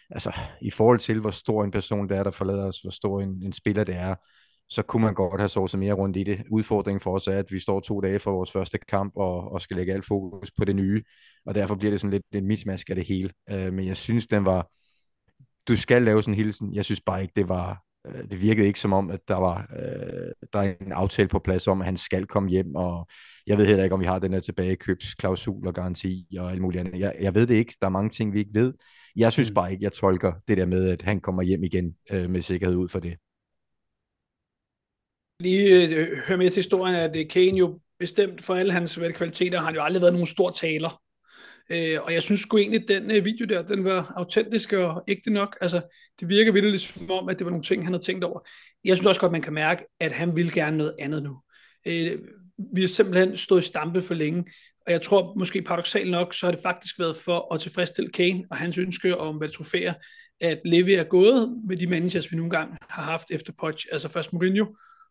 altså, 0.09 0.31
i 0.62 0.71
forhold 0.71 1.00
til, 1.00 1.19
hvor 1.19 1.29
stor 1.31 1.63
en 1.63 1.71
person 1.71 2.09
det 2.09 2.17
er, 2.17 2.24
der 2.24 2.31
forlader 2.31 2.65
os, 2.65 2.81
hvor 2.81 2.91
stor 2.91 3.21
en, 3.21 3.43
en 3.43 3.53
spiller 3.53 3.83
det 3.83 3.95
er, 3.95 4.15
så 4.69 4.81
kunne 4.81 5.03
man 5.03 5.13
godt 5.13 5.41
have 5.41 5.50
så 5.50 5.77
mere 5.77 5.93
rundt 5.93 6.17
i 6.17 6.24
det. 6.24 6.43
Udfordringen 6.51 7.00
for 7.00 7.15
os 7.15 7.27
er, 7.27 7.39
at 7.39 7.51
vi 7.51 7.60
står 7.60 7.79
to 7.79 8.01
dage 8.01 8.19
for 8.19 8.31
vores 8.31 8.51
første 8.51 8.77
kamp 8.77 9.13
og, 9.15 9.51
og 9.51 9.62
skal 9.62 9.77
lægge 9.77 9.93
alt 9.93 10.05
fokus 10.05 10.51
på 10.51 10.65
det 10.65 10.75
nye, 10.75 11.03
og 11.45 11.55
derfor 11.55 11.75
bliver 11.75 11.91
det 11.91 12.01
sådan 12.01 12.12
lidt 12.12 12.24
en 12.34 12.48
mismask 12.48 12.89
af 12.89 12.95
det 12.95 13.05
hele. 13.05 13.29
Uh, 13.51 13.74
men 13.74 13.88
jeg 13.88 13.98
synes, 13.98 14.27
den 14.27 14.45
var, 14.45 14.69
du 15.67 15.75
skal 15.75 16.01
lave 16.01 16.24
sådan 16.24 16.34
en 16.34 16.38
hilsen. 16.38 16.74
Jeg 16.74 16.86
synes 16.86 17.01
bare 17.01 17.22
ikke, 17.22 17.34
det 17.36 17.50
var, 17.50 17.81
uh, 18.10 18.22
det 18.31 18.41
virkede 18.41 18.67
ikke 18.67 18.79
som 18.79 18.93
om, 18.93 19.10
at 19.10 19.19
der 19.27 19.36
var 19.36 19.67
uh, 19.72 20.48
der 20.53 20.60
er 20.60 20.74
en 20.81 20.91
aftale 20.91 21.27
på 21.27 21.39
plads 21.39 21.67
om, 21.67 21.81
at 21.81 21.86
han 21.86 21.98
skal 21.98 22.25
komme 22.25 22.50
hjem, 22.50 22.75
og 22.75 23.07
jeg 23.48 23.57
ved 23.57 23.65
heller 23.65 23.84
ikke, 23.84 23.93
om 23.93 24.00
vi 24.00 24.05
har 24.05 24.19
den 24.19 24.34
her 24.34 24.39
tilbagekøbsklausul 24.39 25.67
og 25.67 25.74
garanti 25.74 26.27
og 26.39 26.51
alt 26.51 26.62
muligt 26.62 26.79
andet. 26.79 27.00
Jeg, 27.00 27.15
jeg 27.19 27.36
ved 27.36 27.48
det 27.48 27.55
ikke. 27.55 27.75
Der 27.81 27.88
er 27.88 27.91
mange 27.91 28.10
ting, 28.10 28.34
vi 28.34 28.39
ikke 28.39 28.53
ved. 28.53 28.74
Jeg 29.15 29.31
synes 29.31 29.51
mm. 29.51 29.55
bare 29.55 29.72
ikke, 29.72 29.84
jeg 29.84 29.93
tolker 29.93 30.34
det 30.48 30.57
der 30.57 30.65
med, 30.65 30.89
at 30.89 31.01
han 31.01 31.19
kommer 31.22 31.43
hjem 31.43 31.63
igen 31.63 31.95
uh, 32.13 32.29
med 32.29 32.41
sikkerhed 32.41 32.75
ud 32.75 32.89
for 32.89 33.00
det 33.00 33.17
lige 35.39 35.96
øh, 35.96 36.18
høre 36.27 36.38
med 36.38 36.50
til 36.50 36.56
historien, 36.56 36.96
at 36.96 37.15
øh, 37.15 37.30
Kane 37.30 37.58
jo 37.58 37.80
bestemt 38.00 38.42
for 38.42 38.56
alle 38.56 38.72
hans 38.72 39.00
kvaliteter, 39.15 39.60
har 39.60 39.65
han 39.65 39.75
jo 39.75 39.84
aldrig 39.84 40.01
været 40.01 40.13
nogen 40.13 40.27
stor 40.27 40.51
taler. 40.51 41.01
Øh, 41.70 41.98
og 42.01 42.13
jeg 42.13 42.22
synes 42.22 42.42
sgu 42.42 42.58
egentlig, 42.58 42.82
at 42.82 42.88
den 42.88 43.12
øh, 43.12 43.25
video 43.25 43.46
der, 43.46 43.62
den 43.62 43.84
var 43.84 44.13
autentisk 44.15 44.74
og 44.74 45.04
ægte 45.08 45.30
nok. 45.30 45.58
Altså, 45.62 45.82
det 46.20 46.30
virker 46.30 46.51
virkelig 46.51 46.80
som 46.80 47.12
om, 47.12 47.30
at 47.30 47.39
det 47.39 47.46
var 47.46 47.51
nogle 47.51 47.63
ting, 47.63 47.84
han 47.84 47.94
havde 47.94 48.06
tænkt 48.06 48.24
over. 48.24 48.39
Jeg 48.84 48.98
synes 48.98 49.08
også 49.08 49.22
godt, 49.22 49.32
man 49.32 49.42
kan 49.42 49.54
mærke, 49.54 49.86
at 50.00 50.12
han 50.12 50.36
vil 50.36 50.54
gerne 50.54 50.77
noget 50.77 50.96
andet 51.00 51.24
nu. 51.24 51.38
Øh, 51.88 52.18
vi 52.75 52.82
har 52.82 52.88
simpelthen 52.88 53.38
stået 53.38 53.62
i 53.62 53.68
stampe 53.68 54.01
for 54.01 54.13
længe, 54.13 54.46
og 54.86 54.92
jeg 54.92 55.01
tror 55.01 55.34
måske 55.38 55.62
paradoxalt 55.62 56.12
nok, 56.12 56.34
så 56.34 56.46
har 56.46 56.51
det 56.51 56.62
faktisk 56.63 57.00
været 57.00 57.18
for 57.18 57.54
at 57.54 57.62
tilfredsstille 57.62 58.12
Kane 58.12 58.44
og 58.51 58.58
hans 58.58 58.77
ønske 58.77 59.18
om 59.18 59.42
at 59.42 59.51
trofæer, 59.51 59.94
at 60.42 60.62
Levi 60.65 60.94
er 60.94 61.04
gået 61.04 61.62
med 61.68 61.77
de 61.77 61.88
managers, 61.88 62.32
vi 62.32 62.38
nogle 62.38 62.51
gange 62.51 62.77
har 62.89 63.04
haft 63.04 63.32
efter 63.32 63.54
Poch, 63.60 63.86
altså 63.92 64.10
først 64.10 64.34
Mourinho, 64.34 64.65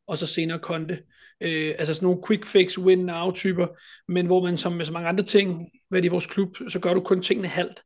og 0.06 0.18
så 0.18 0.26
senere 0.26 0.58
Konte. 0.58 1.02
Øh, 1.40 1.74
altså 1.78 1.94
sådan 1.94 2.06
nogle 2.06 2.22
quick 2.26 2.46
fix, 2.46 2.78
win 2.78 2.98
now 2.98 3.32
typer, 3.32 3.66
men 4.08 4.26
hvor 4.26 4.42
man 4.42 4.56
som 4.56 4.72
med 4.72 4.84
så 4.84 4.92
mange 4.92 5.08
andre 5.08 5.24
ting, 5.24 5.70
hvad 5.88 6.02
det 6.02 6.08
i 6.08 6.10
vores 6.10 6.26
klub, 6.26 6.56
så 6.68 6.80
gør 6.80 6.94
du 6.94 7.00
kun 7.00 7.22
tingene 7.22 7.48
halvt. 7.48 7.82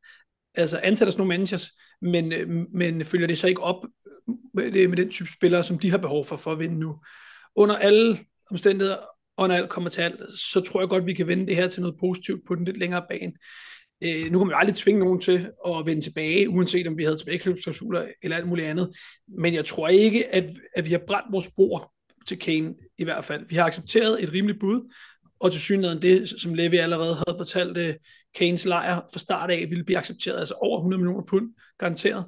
Altså 0.55 0.81
ansætter 0.83 1.13
sådan 1.13 1.21
nogle 1.21 1.29
managers, 1.29 1.71
men, 2.03 2.33
øh, 2.33 2.49
men 2.75 3.05
følger 3.05 3.27
det 3.27 3.39
så 3.39 3.47
ikke 3.47 3.63
op 3.63 3.85
øh, 3.85 4.35
med, 4.55 4.73
det, 4.73 4.91
med 4.91 4.97
den 4.97 5.11
type 5.11 5.29
spillere, 5.33 5.65
som 5.65 5.79
de 5.79 5.91
har 5.91 5.99
behov 5.99 6.25
for 6.25 6.37
for 6.37 6.53
at 6.53 6.59
vinde 6.59 6.79
nu. 6.79 6.97
Under 7.57 7.77
alle 7.77 8.19
omstændigheder, 8.51 8.97
og 9.37 9.49
når 9.49 9.55
alt 9.55 9.71
kommer 9.71 9.91
til 9.91 10.03
alt, 10.03 10.21
så 10.39 10.61
tror 10.61 10.81
jeg 10.81 10.89
godt, 10.89 11.07
vi 11.07 11.15
kan 11.15 11.27
vende 11.27 11.47
det 11.47 11.57
her 11.57 11.69
til 11.69 11.83
noget 11.83 11.97
positivt 12.01 12.41
på 12.47 12.55
den 12.55 12.65
lidt 12.65 12.79
længere 12.79 13.05
bane. 13.11 13.33
Øh, 14.03 14.33
nu 14.33 14.39
kan 14.39 14.47
man 14.47 14.55
jo 14.55 14.59
aldrig 14.59 14.77
tvinge 14.77 15.01
nogen 15.01 15.21
til 15.21 15.51
at 15.67 15.87
vende 15.87 16.03
tilbage, 16.03 16.49
uanset 16.49 16.87
om 16.87 16.99
vi 16.99 17.05
havde 17.05 17.17
tilbageklubsklausuler 17.17 18.07
eller 18.23 18.37
alt 18.37 18.49
muligt 18.49 18.69
andet. 18.69 18.97
Men 19.29 19.55
jeg 19.55 19.65
tror 19.65 19.89
ikke, 19.89 20.35
at, 20.35 20.45
at 20.77 20.85
vi 20.85 20.91
har 20.91 21.01
brændt 21.07 21.33
vores 21.33 21.51
bror 21.57 21.93
til 22.29 22.39
Kane 22.39 22.75
i 22.99 23.05
hvert 23.05 23.25
fald. 23.25 23.47
Vi 23.49 23.57
har 23.57 23.65
accepteret 23.65 24.23
et 24.23 24.33
rimeligt 24.33 24.61
bud, 24.61 24.95
og 25.41 25.53
til 25.53 25.61
synligheden 25.61 26.03
det, 26.03 26.29
som 26.29 26.55
Levi 26.55 26.77
allerede 26.77 27.15
havde 27.15 27.39
fortalt, 27.39 27.79
uh, 27.79 27.95
Kanes 28.35 28.67
lejr 28.67 29.01
fra 29.13 29.19
start 29.19 29.51
af 29.51 29.67
ville 29.71 29.85
blive 29.85 29.99
accepteret, 29.99 30.39
altså 30.39 30.55
over 30.55 30.79
100 30.79 31.01
millioner 31.01 31.25
pund, 31.25 31.51
garanteret. 31.79 32.25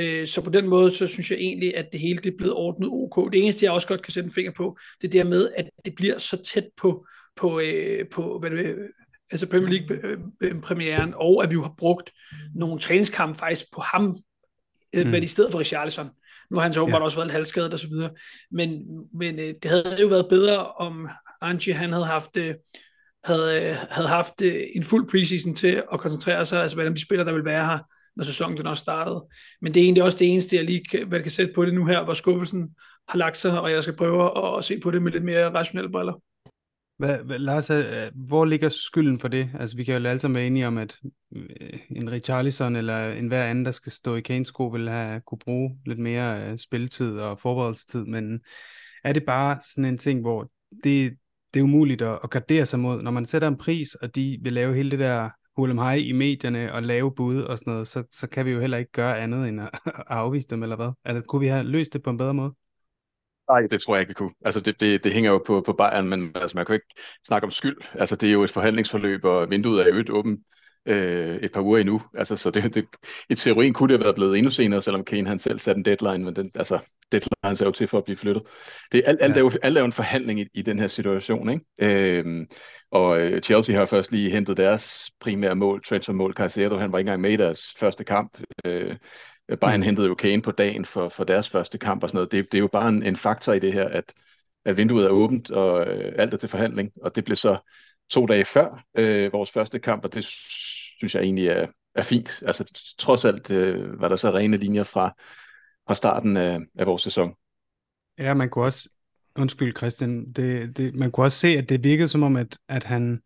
Uh, 0.00 0.26
så 0.26 0.40
på 0.44 0.50
den 0.50 0.68
måde, 0.68 0.90
så 0.90 1.06
synes 1.06 1.30
jeg 1.30 1.38
egentlig, 1.38 1.76
at 1.76 1.86
det 1.92 2.00
hele 2.00 2.18
det 2.18 2.32
er 2.32 2.36
blevet 2.36 2.54
ordnet 2.54 2.88
ok. 2.92 3.32
Det 3.32 3.42
eneste, 3.42 3.64
jeg 3.64 3.72
også 3.72 3.88
godt 3.88 4.02
kan 4.02 4.12
sætte 4.12 4.26
en 4.26 4.32
finger 4.34 4.52
på, 4.52 4.78
det 5.02 5.08
er 5.08 5.22
der 5.22 5.30
med, 5.30 5.50
at 5.56 5.70
det 5.84 5.94
bliver 5.94 6.18
så 6.18 6.42
tæt 6.42 6.66
på, 6.76 7.06
på, 7.36 7.56
uh, 7.56 8.08
på 8.12 8.38
hvad 8.38 8.50
det, 8.50 8.76
altså 9.30 9.48
Premier 9.48 9.68
League-premieren, 9.70 11.14
og 11.16 11.42
at 11.42 11.50
vi 11.50 11.54
jo 11.54 11.62
har 11.62 11.74
brugt 11.78 12.10
nogle 12.54 12.80
træningskampe 12.80 13.38
faktisk 13.38 13.64
på 13.72 13.80
ham, 13.80 14.02
mm. 14.94 15.06
men 15.10 15.22
i 15.22 15.26
stedet 15.26 15.52
for 15.52 15.58
Richarlison. 15.58 16.08
Nu 16.50 16.56
har 16.56 16.62
han 16.62 16.72
så 16.72 16.80
åbenbart 16.80 17.00
ja. 17.00 17.04
også 17.04 17.16
været 17.16 17.30
halvskadet 17.30 17.72
og 17.72 17.78
så 17.78 17.88
videre. 17.88 18.10
Men, 18.50 18.70
men 19.14 19.38
øh, 19.38 19.54
det 19.62 19.70
havde 19.70 19.96
jo 20.00 20.06
været 20.06 20.28
bedre, 20.28 20.66
om 20.66 21.08
Angie 21.40 21.74
han 21.74 21.92
havde 21.92 22.06
haft, 22.06 22.36
øh, 22.36 22.54
havde, 23.24 23.74
havde 23.90 24.08
haft 24.08 24.42
øh, 24.42 24.62
en 24.74 24.84
fuld 24.84 25.08
preseason 25.10 25.54
til 25.54 25.82
at 25.92 26.00
koncentrere 26.00 26.44
sig, 26.44 26.62
altså 26.62 26.76
hvordan 26.76 26.94
de 26.94 27.02
spiller, 27.02 27.24
der 27.24 27.32
vil 27.32 27.44
være 27.44 27.66
her, 27.66 27.78
når 28.16 28.24
sæsonen 28.24 28.58
den 28.58 28.66
også 28.66 28.80
startede. 28.80 29.24
Men 29.62 29.74
det 29.74 29.80
er 29.80 29.84
egentlig 29.84 30.02
også 30.02 30.18
det 30.18 30.32
eneste, 30.32 30.56
jeg 30.56 30.64
lige 30.64 30.84
kan, 30.90 31.08
hvad 31.08 31.20
kan 31.20 31.30
sætte 31.30 31.52
på 31.54 31.64
det 31.64 31.74
nu 31.74 31.86
her, 31.86 32.04
hvor 32.04 32.14
skuffelsen 32.14 32.68
har 33.08 33.18
lagt 33.18 33.36
sig, 33.36 33.60
og 33.60 33.70
jeg 33.70 33.82
skal 33.82 33.96
prøve 33.96 34.58
at 34.58 34.64
se 34.64 34.80
på 34.80 34.90
det 34.90 35.02
med 35.02 35.12
lidt 35.12 35.24
mere 35.24 35.54
rationelle 35.54 35.92
briller. 35.92 36.12
Hvad, 36.96 37.24
hvad, 37.24 37.38
Lars, 37.38 37.70
øh, 37.70 37.84
hvor 38.14 38.44
ligger 38.44 38.68
skylden 38.68 39.18
for 39.18 39.28
det? 39.28 39.50
Altså, 39.54 39.76
vi 39.76 39.84
kan 39.84 40.02
jo 40.02 40.08
alle 40.08 40.20
sammen 40.20 40.36
være 40.36 40.46
enige 40.46 40.66
om, 40.66 40.78
at 40.78 40.98
øh, 41.36 41.78
en 41.90 42.10
Richarlison 42.10 42.76
eller 42.76 43.12
en 43.12 43.28
hver 43.28 43.44
anden, 43.44 43.64
der 43.64 43.70
skal 43.70 43.92
stå 43.92 44.14
i 44.14 44.20
Kanes 44.20 44.48
sko, 44.48 44.66
vil 44.66 44.88
have 44.88 45.20
kunne 45.20 45.38
bruge 45.38 45.78
lidt 45.86 45.98
mere 45.98 46.50
øh, 46.50 46.58
spilletid 46.58 47.18
og 47.18 47.40
forberedelsestid, 47.40 48.04
men 48.04 48.40
er 49.04 49.12
det 49.12 49.24
bare 49.26 49.58
sådan 49.74 49.84
en 49.84 49.98
ting, 49.98 50.20
hvor 50.20 50.50
det, 50.84 51.16
det 51.54 51.60
er 51.60 51.64
umuligt 51.64 52.02
at, 52.02 52.18
at 52.24 52.30
gardere 52.30 52.66
sig 52.66 52.80
mod, 52.80 53.02
når 53.02 53.10
man 53.10 53.26
sætter 53.26 53.48
en 53.48 53.56
pris, 53.56 53.94
og 53.94 54.14
de 54.14 54.38
vil 54.42 54.52
lave 54.52 54.74
hele 54.74 54.90
det 54.90 54.98
der 54.98 55.30
hulum 55.56 55.78
hej 55.78 55.94
i 55.94 56.12
medierne 56.12 56.72
og 56.72 56.82
lave 56.82 57.14
bud 57.14 57.40
og 57.40 57.58
sådan 57.58 57.72
noget, 57.72 57.88
så, 57.88 58.04
så 58.10 58.26
kan 58.26 58.46
vi 58.46 58.50
jo 58.50 58.60
heller 58.60 58.78
ikke 58.78 58.92
gøre 58.92 59.18
andet 59.18 59.48
end 59.48 59.60
at, 59.60 59.70
at 59.86 60.04
afvise 60.06 60.48
dem, 60.48 60.62
eller 60.62 60.76
hvad? 60.76 60.90
Altså, 61.04 61.24
kunne 61.24 61.40
vi 61.40 61.46
have 61.46 61.64
løst 61.64 61.92
det 61.92 62.02
på 62.02 62.10
en 62.10 62.16
bedre 62.16 62.34
måde? 62.34 62.54
Nej, 63.48 63.60
det 63.70 63.82
tror 63.82 63.94
jeg 63.94 64.00
ikke, 64.00 64.10
vi 64.10 64.14
kunne. 64.14 64.34
Altså, 64.44 64.60
det, 64.60 64.80
det, 64.80 65.04
det 65.04 65.12
hænger 65.12 65.30
jo 65.30 65.42
på, 65.46 65.62
på 65.66 65.72
Bayern, 65.72 66.08
men 66.08 66.32
altså, 66.34 66.56
man 66.56 66.66
kan 66.66 66.72
jo 66.72 66.74
ikke 66.74 67.02
snakke 67.26 67.44
om 67.44 67.50
skyld. 67.50 67.76
Altså, 67.94 68.16
det 68.16 68.28
er 68.28 68.32
jo 68.32 68.42
et 68.42 68.50
forhandlingsforløb, 68.50 69.24
og 69.24 69.50
vinduet 69.50 69.82
er 69.82 69.94
jo 69.94 70.00
et 70.00 70.10
åbent 70.10 70.40
øh, 70.86 71.36
et 71.36 71.52
par 71.52 71.60
uger 71.60 71.78
endnu. 71.78 72.02
Altså, 72.14 72.36
så 72.36 72.50
det, 72.50 72.74
det, 72.74 72.86
i 73.30 73.34
teorien 73.34 73.74
kunne 73.74 73.88
det 73.88 73.98
have 73.98 74.04
været 74.04 74.14
blevet 74.14 74.38
endnu 74.38 74.50
senere, 74.50 74.82
selvom 74.82 75.04
Kane 75.04 75.28
han 75.28 75.38
selv 75.38 75.58
satte 75.58 75.78
en 75.78 75.84
deadline, 75.84 76.24
men 76.24 76.36
den, 76.36 76.50
altså, 76.54 76.78
deadline 77.12 77.30
er 77.60 77.64
jo 77.64 77.70
til 77.70 77.86
for 77.86 77.98
at 77.98 78.04
blive 78.04 78.16
flyttet. 78.16 78.42
Det, 78.92 79.02
alt, 79.06 79.18
alt, 79.22 79.32
ja. 79.32 79.36
er 79.36 79.44
jo, 79.44 79.50
alt 79.62 79.76
er 79.76 79.80
jo 79.80 79.86
en 79.86 79.92
forhandling 79.92 80.40
i, 80.40 80.46
i 80.54 80.62
den 80.62 80.78
her 80.78 80.86
situation, 80.86 81.50
ikke? 81.50 81.64
Øhm, 81.78 82.46
og 82.90 83.20
øh, 83.20 83.42
Chelsea 83.42 83.76
har 83.76 83.84
først 83.84 84.12
lige 84.12 84.30
hentet 84.30 84.56
deres 84.56 85.10
primære 85.20 85.54
mål, 85.54 85.82
transfermål, 85.84 86.32
Caicedo, 86.32 86.76
han 86.76 86.92
var 86.92 86.98
ikke 86.98 87.08
engang 87.08 87.20
med 87.20 87.32
i 87.32 87.36
deres 87.36 87.74
første 87.78 88.04
kamp. 88.04 88.38
Øh, 88.64 88.96
Bayern 89.60 89.80
mm. 89.80 89.84
hentede 89.84 90.06
jo 90.06 90.14
Kane 90.14 90.42
på 90.42 90.50
dagen 90.50 90.84
for, 90.84 91.08
for 91.08 91.24
deres 91.24 91.50
første 91.50 91.78
kamp 91.78 92.02
og 92.02 92.10
sådan 92.10 92.16
noget. 92.16 92.32
Det, 92.32 92.52
det 92.52 92.58
er 92.58 92.62
jo 92.62 92.68
bare 92.68 92.88
en, 92.88 93.02
en 93.02 93.16
faktor 93.16 93.52
i 93.52 93.58
det 93.58 93.72
her, 93.72 93.88
at, 93.88 94.12
at 94.64 94.76
vinduet 94.76 95.04
er 95.04 95.10
åbent, 95.10 95.50
og 95.50 95.86
øh, 95.86 96.12
alt 96.18 96.34
er 96.34 96.38
til 96.38 96.48
forhandling. 96.48 96.92
Og 97.02 97.16
det 97.16 97.24
blev 97.24 97.36
så 97.36 97.58
to 98.10 98.26
dage 98.26 98.44
før 98.44 98.84
øh, 98.94 99.32
vores 99.32 99.50
første 99.50 99.78
kamp, 99.78 100.04
og 100.04 100.14
det 100.14 100.24
synes 100.24 101.14
jeg 101.14 101.22
egentlig 101.22 101.48
er, 101.48 101.66
er 101.94 102.02
fint. 102.02 102.42
Altså 102.46 102.94
trods 102.98 103.24
alt 103.24 103.50
øh, 103.50 104.00
var 104.00 104.08
der 104.08 104.16
så 104.16 104.30
rene 104.30 104.56
linjer 104.56 104.82
fra, 104.82 105.14
fra 105.86 105.94
starten 105.94 106.36
af, 106.36 106.58
af 106.78 106.86
vores 106.86 107.02
sæson. 107.02 107.34
Ja, 108.18 108.34
man 108.34 108.50
kunne 108.50 108.64
også, 108.64 108.90
undskyld 109.36 109.76
Christian, 109.76 110.32
det, 110.32 110.76
det, 110.76 110.94
man 110.94 111.10
kunne 111.10 111.26
også 111.26 111.38
se, 111.38 111.48
at 111.48 111.68
det 111.68 111.84
virkede 111.84 112.08
som 112.08 112.22
om, 112.22 112.36
at, 112.36 112.58
at 112.68 112.84
han, 112.84 113.22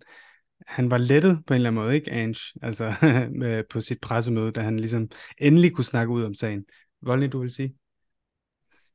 han 0.68 0.90
var 0.90 0.98
lettet 0.98 1.42
på 1.46 1.54
en 1.54 1.56
eller 1.56 1.70
anden 1.70 1.82
måde, 1.82 1.94
ikke 1.94 2.12
Ange? 2.12 2.40
Altså 2.62 2.92
på 3.72 3.80
sit 3.80 4.00
pressemøde, 4.00 4.52
da 4.52 4.60
han 4.60 4.80
ligesom 4.80 5.08
endelig 5.38 5.72
kunne 5.72 5.84
snakke 5.84 6.12
ud 6.12 6.22
om 6.22 6.34
sagen. 6.34 6.64
Voldelig, 7.02 7.32
du 7.32 7.40
vil 7.40 7.50
sige? 7.50 7.74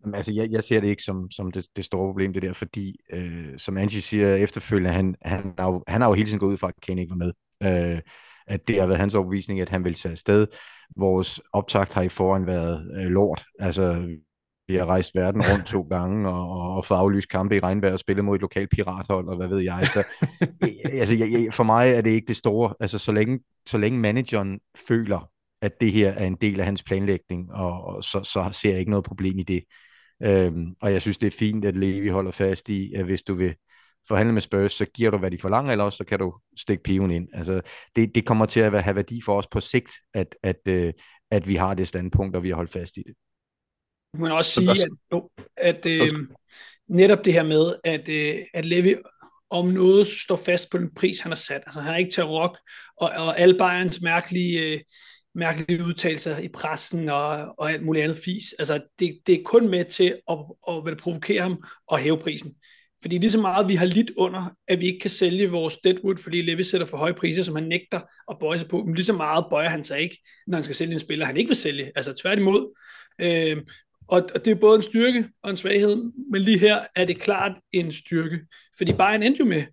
Jamen, 0.01 0.15
altså, 0.15 0.34
jeg, 0.34 0.51
jeg 0.51 0.63
ser 0.63 0.80
det 0.80 0.88
ikke 0.88 1.03
som, 1.03 1.32
som 1.32 1.51
det, 1.51 1.65
det 1.75 1.86
store 1.86 2.08
problem, 2.08 2.34
det 2.34 2.42
der, 2.42 2.53
fordi, 2.53 3.00
øh, 3.13 3.58
som 3.58 3.77
Angie 3.77 4.01
siger 4.01 4.36
efterfølgende, 4.36 4.92
han, 4.92 5.15
han, 5.22 5.53
har 5.58 5.72
jo, 5.72 5.84
han 5.88 6.01
har 6.01 6.08
jo 6.08 6.13
hele 6.13 6.27
tiden 6.27 6.39
gået 6.39 6.51
ud 6.51 6.58
fra, 6.58 6.68
at 6.68 6.82
Kane 6.82 7.01
ikke 7.01 7.15
var 7.20 7.25
med. 7.25 7.34
Øh, 7.63 8.01
at 8.48 8.68
det 8.68 8.80
har 8.80 8.88
været 8.88 9.00
hans 9.00 9.15
overbevisning, 9.15 9.62
at 9.62 9.70
han 9.70 9.84
vil 9.84 9.94
tage 9.94 10.12
afsted. 10.12 10.48
Vores 10.98 11.42
optakt 11.53 11.94
har 11.94 12.01
i 12.01 12.10
foran 12.10 12.46
været 12.46 12.92
øh, 12.98 13.12
lort. 13.12 13.46
Altså, 13.60 14.08
vi 14.67 14.75
har 14.75 14.86
rejst 14.86 15.15
verden 15.15 15.41
rundt 15.41 15.65
to 15.65 15.82
gange 15.82 16.29
og, 16.29 16.50
og, 16.50 16.75
og 16.75 16.86
fået 16.86 16.98
aflyst 16.98 17.29
kampe 17.29 17.55
i 17.55 17.60
regnvejr 17.60 17.93
og 17.93 18.00
spillet 18.00 18.25
mod 18.25 18.36
et 18.36 18.41
lokalt 18.41 18.70
pirathold, 18.70 19.27
og 19.27 19.36
hvad 19.36 19.48
ved 19.48 19.60
jeg. 19.60 19.88
Så, 19.93 20.03
altså, 21.00 21.15
jeg, 21.15 21.32
jeg, 21.32 21.53
for 21.53 21.63
mig 21.63 21.91
er 21.91 22.01
det 22.01 22.10
ikke 22.10 22.27
det 22.27 22.38
store. 22.38 22.74
Altså, 22.79 22.98
så 22.98 23.12
længe, 23.12 23.39
så 23.65 23.77
længe 23.77 24.00
manageren 24.00 24.60
føler, 24.88 25.29
at 25.62 25.82
det 25.82 25.91
her 25.91 26.12
er 26.12 26.25
en 26.25 26.38
del 26.41 26.60
af 26.60 26.65
hans 26.65 26.84
planlægning, 26.84 27.51
og, 27.51 27.84
og 27.84 28.03
så, 28.03 28.24
så 28.24 28.50
ser 28.51 28.70
jeg 28.70 28.79
ikke 28.79 28.91
noget 28.91 29.05
problem 29.05 29.39
i 29.39 29.43
det. 29.43 29.63
Øhm, 30.24 30.75
og 30.82 30.93
jeg 30.93 31.01
synes, 31.01 31.17
det 31.17 31.27
er 31.27 31.38
fint, 31.39 31.65
at 31.65 31.77
Levi 31.77 32.08
holder 32.08 32.32
fast 32.32 32.70
i, 32.70 32.93
at 32.93 33.05
hvis 33.05 33.22
du 33.22 33.34
vil 33.34 33.55
forhandle 34.08 34.34
med 34.34 34.41
Spurs, 34.41 34.72
så 34.72 34.86
giver 34.86 35.12
du, 35.12 35.17
hvad 35.17 35.32
de 35.32 35.38
forlanger, 35.38 35.72
eller 35.72 35.86
også 35.86 35.98
så 35.98 36.03
kan 36.03 36.20
du 36.20 36.34
stikke 36.58 36.84
piven 36.84 37.12
ind. 37.12 37.27
Altså, 37.34 37.62
det, 37.96 38.15
det 38.15 38.25
kommer 38.25 38.46
til 38.46 38.60
at 38.60 38.84
have 38.84 38.96
værdi 38.96 39.22
for 39.25 39.38
os 39.38 39.48
på 39.48 39.60
sigt, 39.60 39.91
at, 40.13 40.36
at, 40.43 40.60
øh, 40.67 40.93
at 41.32 41.48
vi 41.48 41.55
har 41.55 41.74
det 41.74 41.88
standpunkt, 41.88 42.36
og 42.36 42.43
vi 42.43 42.50
har 42.50 42.55
holdt 42.55 42.72
fast 42.72 42.98
i 42.98 43.03
det. 43.08 43.13
Man 44.13 44.32
også 44.32 44.51
sige, 44.51 44.72
at, 44.72 44.89
jo, 45.12 45.29
at 45.58 45.86
øh, 45.86 46.12
netop 46.89 47.25
det 47.25 47.34
her 47.34 47.43
med, 47.43 47.75
at, 47.84 48.10
øh, 48.10 48.36
at 48.53 48.65
Levi 48.65 48.96
om 49.50 49.67
noget 49.67 50.08
står 50.08 50.36
fast 50.36 50.72
på 50.72 50.77
den 50.77 50.93
pris, 50.96 51.20
han 51.20 51.32
har 51.32 51.36
sat. 51.36 51.62
Altså 51.65 51.82
han 51.82 51.93
er 51.93 51.98
ikke 51.98 52.12
til 52.12 52.22
at 52.22 52.27
rock, 52.27 52.58
og, 52.98 53.10
og 53.10 53.39
alle 53.39 53.58
Bayerns 53.58 54.01
mærkelige, 54.01 54.60
øh, 54.60 54.79
mærkelige 55.36 55.86
udtalelser 55.86 56.38
i 56.38 56.48
pressen 56.48 57.10
og, 57.10 57.55
og 57.58 57.72
alt 57.72 57.86
muligt 57.86 58.03
andet 58.03 58.17
fis. 58.17 58.53
Altså 58.60 58.82
det, 59.00 59.20
det 59.27 59.36
er 59.39 59.43
kun 59.46 59.70
med 59.70 59.86
til 59.86 60.15
at, 60.29 60.38
at, 60.70 60.88
at 60.88 60.98
provokere 60.98 61.41
ham 61.41 61.63
og 61.88 61.98
hæve 61.98 62.17
prisen. 62.17 62.53
Fordi 63.01 63.17
lige 63.17 63.32
så 63.32 63.41
meget 63.41 63.67
vi 63.67 63.75
har 63.75 63.86
lidt 63.86 64.12
under, 64.17 64.55
at 64.67 64.79
vi 64.79 64.86
ikke 64.86 65.00
kan 65.00 65.10
sælge 65.10 65.51
vores 65.51 65.77
Deadwood, 65.77 66.17
fordi 66.17 66.41
Levi 66.41 66.63
sætter 66.63 66.88
for 66.88 66.98
høje 66.98 67.13
priser, 67.13 67.43
som 67.43 67.55
han 67.55 67.63
nægter 67.63 68.01
at 68.32 68.38
bøje 68.39 68.60
sig 68.60 68.67
på, 68.67 68.84
men 68.84 68.96
lige 68.96 69.05
så 69.05 69.13
meget 69.13 69.46
bøjer 69.50 69.70
han 69.70 69.84
sig 69.84 70.01
ikke, 70.01 70.17
når 70.48 70.55
han 70.55 70.63
skal 70.63 70.75
sælge 70.75 70.93
en 70.93 71.00
spiller, 71.00 71.25
han 71.25 71.38
ikke 71.38 71.48
vil 71.48 71.58
sælge. 71.58 71.91
Altså 71.96 72.20
tværtimod. 72.22 72.79
Øh, 73.22 73.58
og, 74.13 74.29
og 74.36 74.46
det 74.46 74.51
er 74.51 74.55
både 74.55 74.75
en 74.75 74.82
styrke 74.82 75.29
og 75.43 75.50
en 75.50 75.55
svaghed, 75.55 76.12
men 76.32 76.41
lige 76.41 76.60
her 76.60 76.86
er 76.96 77.05
det 77.05 77.20
klart 77.20 77.51
en 77.72 77.91
styrke, 77.91 78.39
fordi 78.77 78.93
Bayern 78.93 79.24
endte 79.24 79.39
jo 79.39 79.46
med 79.46 79.63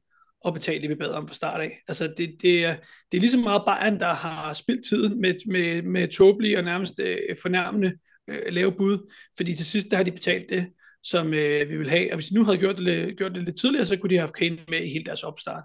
at 0.46 0.54
betale 0.54 0.88
det, 0.88 0.98
bedre 0.98 1.10
bad 1.10 1.16
om 1.16 1.28
fra 1.28 1.34
start 1.34 1.60
af. 1.60 1.82
Altså 1.88 2.14
det, 2.16 2.36
det, 2.42 2.64
er, 2.64 2.76
det 3.12 3.16
er 3.16 3.20
lige 3.20 3.30
så 3.30 3.38
meget 3.38 3.62
Bayern, 3.66 4.00
der 4.00 4.14
har 4.14 4.52
spildt 4.52 4.84
tiden 4.88 5.20
med, 5.20 5.34
med, 5.46 5.82
med 5.82 6.08
tåbelige 6.08 6.58
og 6.58 6.64
nærmest 6.64 7.00
øh, 7.00 7.36
fornærmende 7.42 7.92
øh, 8.30 8.52
lave 8.52 8.72
bud, 8.72 9.12
fordi 9.36 9.54
til 9.54 9.66
sidst 9.66 9.90
der 9.90 9.96
har 9.96 10.04
de 10.04 10.12
betalt 10.12 10.50
det, 10.50 10.66
som 11.02 11.34
øh, 11.34 11.70
vi 11.70 11.76
vil 11.76 11.90
have. 11.90 12.12
Og 12.12 12.16
hvis 12.16 12.26
de 12.26 12.34
nu 12.34 12.44
havde 12.44 12.58
gjort 12.58 12.78
det, 12.78 13.16
gjort 13.16 13.34
det 13.34 13.44
lidt 13.44 13.58
tidligere, 13.58 13.86
så 13.86 13.96
kunne 13.96 14.10
de 14.10 14.14
have 14.14 14.20
haft 14.20 14.34
Kane 14.34 14.58
med 14.68 14.82
i 14.82 14.90
hele 14.90 15.04
deres 15.04 15.22
opstart. 15.22 15.64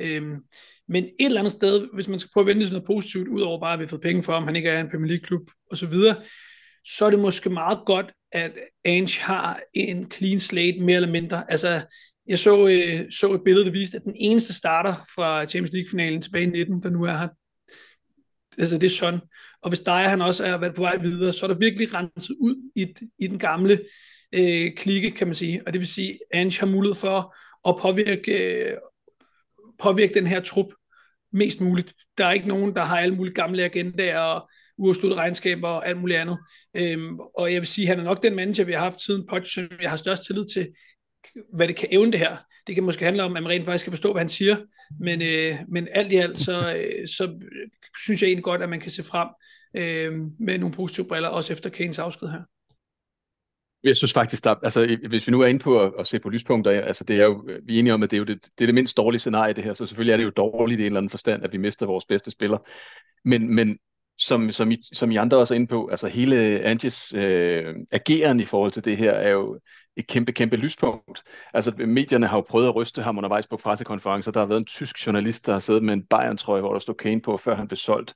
Øhm, 0.00 0.36
men 0.88 1.04
et 1.04 1.12
eller 1.26 1.40
andet 1.40 1.52
sted, 1.52 1.88
hvis 1.94 2.08
man 2.08 2.18
skal 2.18 2.30
prøve 2.32 2.42
at 2.42 2.46
vende 2.46 2.64
sådan 2.66 2.74
noget 2.74 2.86
positivt, 2.86 3.28
udover 3.28 3.60
bare 3.60 3.72
at 3.72 3.78
vi 3.78 3.84
har 3.84 3.88
fået 3.88 4.02
penge 4.02 4.22
for, 4.22 4.32
om 4.32 4.44
han 4.44 4.56
ikke 4.56 4.68
er 4.68 4.80
en 4.80 4.90
Premier 4.90 5.08
League-klub 5.08 5.50
osv., 5.70 5.94
så 6.84 7.04
er 7.04 7.10
det 7.10 7.18
måske 7.18 7.50
meget 7.50 7.78
godt, 7.86 8.12
at 8.32 8.52
Ange 8.84 9.20
har 9.20 9.60
en 9.74 10.10
clean 10.10 10.40
slate 10.40 10.80
mere 10.80 10.96
eller 10.96 11.10
mindre. 11.10 11.50
Altså, 11.50 11.82
jeg 12.26 12.38
så, 12.38 12.66
øh, 12.66 13.10
så 13.10 13.32
et 13.32 13.44
billede, 13.44 13.64
der 13.64 13.72
viste, 13.72 13.96
at 13.96 14.04
den 14.04 14.16
eneste 14.16 14.54
starter 14.54 14.94
fra 15.14 15.46
Champions 15.46 15.72
League-finalen 15.72 16.22
tilbage 16.22 16.44
i 16.44 16.50
19, 16.50 16.82
der 16.82 16.90
nu 16.90 17.04
er 17.04 17.16
her, 17.16 17.28
altså 18.58 18.78
det 18.78 18.86
er 18.86 18.90
sådan. 18.90 19.20
Og 19.62 19.70
hvis 19.70 19.80
Dyer 19.80 20.08
han 20.08 20.20
også 20.20 20.44
er 20.44 20.58
været 20.58 20.74
på 20.74 20.82
vej 20.82 20.96
videre, 20.96 21.32
så 21.32 21.46
er 21.46 21.48
der 21.48 21.58
virkelig 21.58 21.94
renset 21.94 22.36
ud 22.40 22.70
i, 22.76 22.94
i 23.18 23.26
den 23.26 23.38
gamle 23.38 23.80
øh, 24.32 24.76
klikke, 24.76 25.10
kan 25.10 25.26
man 25.26 25.34
sige. 25.34 25.62
Og 25.66 25.72
det 25.72 25.80
vil 25.80 25.88
sige, 25.88 26.12
at 26.12 26.40
Ange 26.40 26.60
har 26.60 26.66
mulighed 26.66 26.94
for 26.94 27.36
at 27.68 27.76
påvirke, 27.80 28.32
øh, 28.32 28.76
påvirke 29.78 30.14
den 30.14 30.26
her 30.26 30.40
trup 30.40 30.66
mest 31.32 31.60
muligt. 31.60 31.94
Der 32.18 32.26
er 32.26 32.32
ikke 32.32 32.48
nogen, 32.48 32.76
der 32.76 32.82
har 32.82 32.98
alle 32.98 33.14
mulige 33.14 33.34
gamle 33.34 33.64
agendaer 33.64 34.18
og 34.18 34.50
uafsluttede 34.78 35.20
regnskaber 35.20 35.68
og 35.68 35.88
alt 35.88 36.00
muligt 36.00 36.18
andet. 36.18 36.38
Øhm, 36.76 37.18
og 37.18 37.52
jeg 37.52 37.60
vil 37.60 37.68
sige, 37.68 37.84
at 37.84 37.88
han 37.88 37.98
er 37.98 38.04
nok 38.04 38.22
den 38.22 38.36
manager, 38.36 38.64
vi 38.64 38.72
har 38.72 38.80
haft 38.80 39.00
siden 39.00 39.26
Poch, 39.26 39.54
som 39.54 39.68
jeg 39.82 39.90
har 39.90 39.96
størst 39.96 40.26
tillid 40.26 40.44
til, 40.44 40.68
hvad 41.54 41.68
det 41.68 41.76
kan 41.76 41.88
evne 41.92 42.12
det 42.12 42.20
her. 42.20 42.36
Det 42.66 42.74
kan 42.74 42.84
måske 42.84 43.04
handle 43.04 43.22
om, 43.22 43.36
at 43.36 43.42
man 43.42 43.52
rent 43.52 43.64
faktisk 43.64 43.84
kan 43.84 43.92
forstå, 43.92 44.12
hvad 44.12 44.20
han 44.20 44.28
siger, 44.28 44.56
men, 45.00 45.22
øh, 45.22 45.54
men 45.68 45.88
alt 45.92 46.12
i 46.12 46.16
alt, 46.16 46.38
så, 46.38 46.74
øh, 46.76 47.08
så 47.08 47.40
synes 48.04 48.22
jeg 48.22 48.28
egentlig 48.28 48.44
godt, 48.44 48.62
at 48.62 48.68
man 48.68 48.80
kan 48.80 48.90
se 48.90 49.02
frem 49.02 49.28
øh, 49.76 50.12
med 50.40 50.58
nogle 50.58 50.74
positive 50.74 51.08
briller, 51.08 51.28
også 51.28 51.52
efter 51.52 51.70
Kanes 51.70 51.98
afsked 51.98 52.28
her. 52.28 52.42
Jeg 53.84 53.96
synes 53.96 54.12
faktisk, 54.12 54.44
der, 54.44 54.54
altså, 54.62 54.98
hvis 55.08 55.26
vi 55.26 55.32
nu 55.32 55.40
er 55.40 55.46
inde 55.46 55.60
på 55.60 55.80
at, 55.80 55.92
at 55.98 56.06
se 56.06 56.18
på 56.18 56.28
lyspunkter, 56.28 56.70
altså 56.70 57.04
det 57.04 57.20
er 57.20 57.24
jo, 57.24 57.48
vi 57.66 57.74
er 57.74 57.78
enige 57.78 57.94
om, 57.94 58.02
at 58.02 58.10
det 58.10 58.16
er 58.16 58.18
jo 58.18 58.24
det, 58.24 58.44
det, 58.44 58.64
er 58.64 58.66
det 58.66 58.74
mindst 58.74 58.96
dårlige 58.96 59.18
scenarie, 59.18 59.54
det 59.54 59.64
her, 59.64 59.72
så 59.72 59.86
selvfølgelig 59.86 60.12
er 60.12 60.16
det 60.16 60.24
jo 60.24 60.30
dårligt 60.30 60.80
i 60.80 60.82
en 60.82 60.86
eller 60.86 60.98
anden 60.98 61.10
forstand, 61.10 61.44
at 61.44 61.52
vi 61.52 61.58
mister 61.58 61.86
vores 61.86 62.04
bedste 62.04 62.30
spiller. 62.30 62.58
Men, 63.24 63.54
men 63.54 63.78
som, 64.18 64.50
som, 64.50 64.70
I, 64.70 64.78
som 64.92 65.10
I 65.10 65.16
andre 65.16 65.36
også 65.36 65.54
er 65.54 65.56
inde 65.56 65.66
på, 65.66 65.86
altså 65.86 66.08
hele 66.08 66.60
Anges 66.60 67.14
øh, 67.14 67.74
ageren 67.92 68.40
i 68.40 68.44
forhold 68.44 68.72
til 68.72 68.84
det 68.84 68.96
her 68.96 69.10
er 69.12 69.30
jo 69.30 69.60
et 69.96 70.06
kæmpe, 70.06 70.32
kæmpe 70.32 70.56
lyspunkt. 70.56 71.22
Altså 71.54 71.72
medierne 71.78 72.26
har 72.26 72.36
jo 72.36 72.44
prøvet 72.48 72.66
at 72.66 72.74
ryste 72.74 73.02
ham 73.02 73.18
undervejs 73.18 73.46
på 73.46 73.56
pressekonferencer. 73.56 74.32
Der 74.32 74.40
har 74.40 74.46
været 74.46 74.60
en 74.60 74.66
tysk 74.66 75.06
journalist, 75.06 75.46
der 75.46 75.52
har 75.52 75.60
siddet 75.60 75.82
med 75.82 75.94
en 75.94 76.06
Bayern-trøje, 76.10 76.60
hvor 76.60 76.72
der 76.72 76.80
stod 76.80 76.94
Kane 76.94 77.20
på, 77.20 77.36
før 77.36 77.54
han 77.54 77.68
blev 77.68 77.76
solgt. 77.76 78.14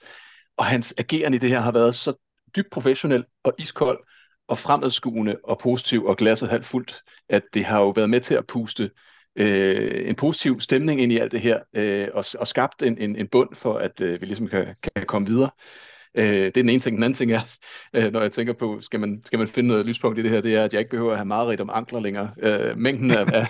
Og 0.56 0.66
hans 0.66 0.94
ageren 0.98 1.34
i 1.34 1.38
det 1.38 1.50
her 1.50 1.60
har 1.60 1.72
været 1.72 1.94
så 1.94 2.12
dybt 2.56 2.70
professionel 2.70 3.24
og 3.44 3.52
iskold, 3.58 3.98
og 4.48 4.58
fremadskuende 4.58 5.36
og 5.44 5.58
positiv 5.58 6.04
og 6.04 6.16
glasset 6.16 6.48
halvt 6.48 6.66
fuldt, 6.66 7.02
at 7.28 7.42
det 7.54 7.64
har 7.64 7.80
jo 7.80 7.90
været 7.90 8.10
med 8.10 8.20
til 8.20 8.34
at 8.34 8.46
puste 8.46 8.90
øh, 9.36 10.08
en 10.08 10.14
positiv 10.14 10.60
stemning 10.60 11.00
ind 11.00 11.12
i 11.12 11.18
alt 11.18 11.32
det 11.32 11.40
her, 11.40 11.58
øh, 11.74 12.08
og, 12.14 12.24
og 12.38 12.46
skabt 12.46 12.82
en, 12.82 12.98
en, 12.98 13.16
en 13.16 13.28
bund 13.28 13.54
for, 13.54 13.74
at 13.74 14.00
øh, 14.00 14.20
vi 14.20 14.26
ligesom 14.26 14.48
kan, 14.48 14.66
kan 14.82 15.06
komme 15.06 15.28
videre. 15.28 15.50
Øh, 16.14 16.24
det 16.34 16.46
er 16.46 16.50
den 16.50 16.68
ene 16.68 16.80
ting. 16.80 16.96
Den 16.96 17.02
anden 17.02 17.16
ting 17.16 17.32
er, 17.32 17.40
øh, 17.96 18.12
når 18.12 18.20
jeg 18.20 18.32
tænker 18.32 18.52
på, 18.52 18.80
skal 18.80 19.00
man, 19.00 19.22
skal 19.24 19.38
man 19.38 19.48
finde 19.48 19.68
noget 19.68 19.86
lyspunkt 19.86 20.18
i 20.18 20.22
det 20.22 20.30
her, 20.30 20.40
det 20.40 20.54
er, 20.54 20.64
at 20.64 20.72
jeg 20.72 20.78
ikke 20.80 20.90
behøver 20.90 21.10
at 21.10 21.18
have 21.18 21.24
meget 21.24 21.60
om 21.60 21.70
ankler 21.72 22.00
længere. 22.00 22.30
Øh, 22.38 22.78
mængden 22.78 23.10
af, 23.10 23.24
af, 23.32 23.46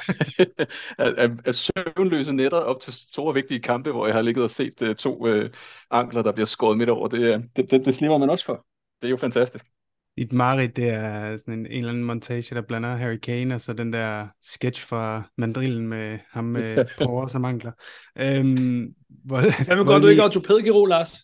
af, 0.98 1.12
af, 1.16 1.28
af 1.44 1.54
søvnløse 1.54 2.32
netter 2.32 2.58
op 2.58 2.80
til 2.80 2.92
store 2.92 3.34
vigtige 3.34 3.60
kampe, 3.60 3.90
hvor 3.90 4.06
jeg 4.06 4.14
har 4.14 4.22
ligget 4.22 4.44
og 4.44 4.50
set 4.50 4.82
øh, 4.82 4.96
to 4.96 5.26
øh, 5.26 5.50
ankler, 5.90 6.22
der 6.22 6.32
bliver 6.32 6.46
skåret 6.46 6.78
midt 6.78 6.90
over, 6.90 7.08
det, 7.08 7.18
øh, 7.18 7.40
det, 7.56 7.70
det, 7.70 7.84
det 7.84 7.94
slipper 7.94 8.18
man 8.18 8.30
også 8.30 8.44
for. 8.44 8.66
Det 9.02 9.08
er 9.08 9.10
jo 9.10 9.16
fantastisk. 9.16 9.75
Dit 10.18 10.32
Marit, 10.32 10.76
det 10.76 10.88
er 10.88 11.36
sådan 11.36 11.54
en, 11.54 11.66
en 11.66 11.72
eller 11.72 11.88
anden 11.88 12.04
montage, 12.04 12.54
der 12.54 12.62
blander 12.62 12.96
Harry 12.96 13.16
Kane, 13.16 13.54
og 13.54 13.60
så 13.60 13.72
den 13.72 13.92
der 13.92 14.26
sketch 14.42 14.86
fra 14.86 15.30
mandrillen 15.38 15.88
med 15.88 16.18
ham 16.30 16.44
med 16.44 16.84
porer 16.98 17.26
som 17.26 17.44
ankler. 17.44 17.72
Øhm, 18.18 18.94
hvor, 19.08 19.40
Hvad 19.40 19.84
godt, 19.84 20.02
du 20.02 20.08
ikke 20.08 20.24
ortopædkirurg, 20.24 20.88
Lars? 20.88 21.14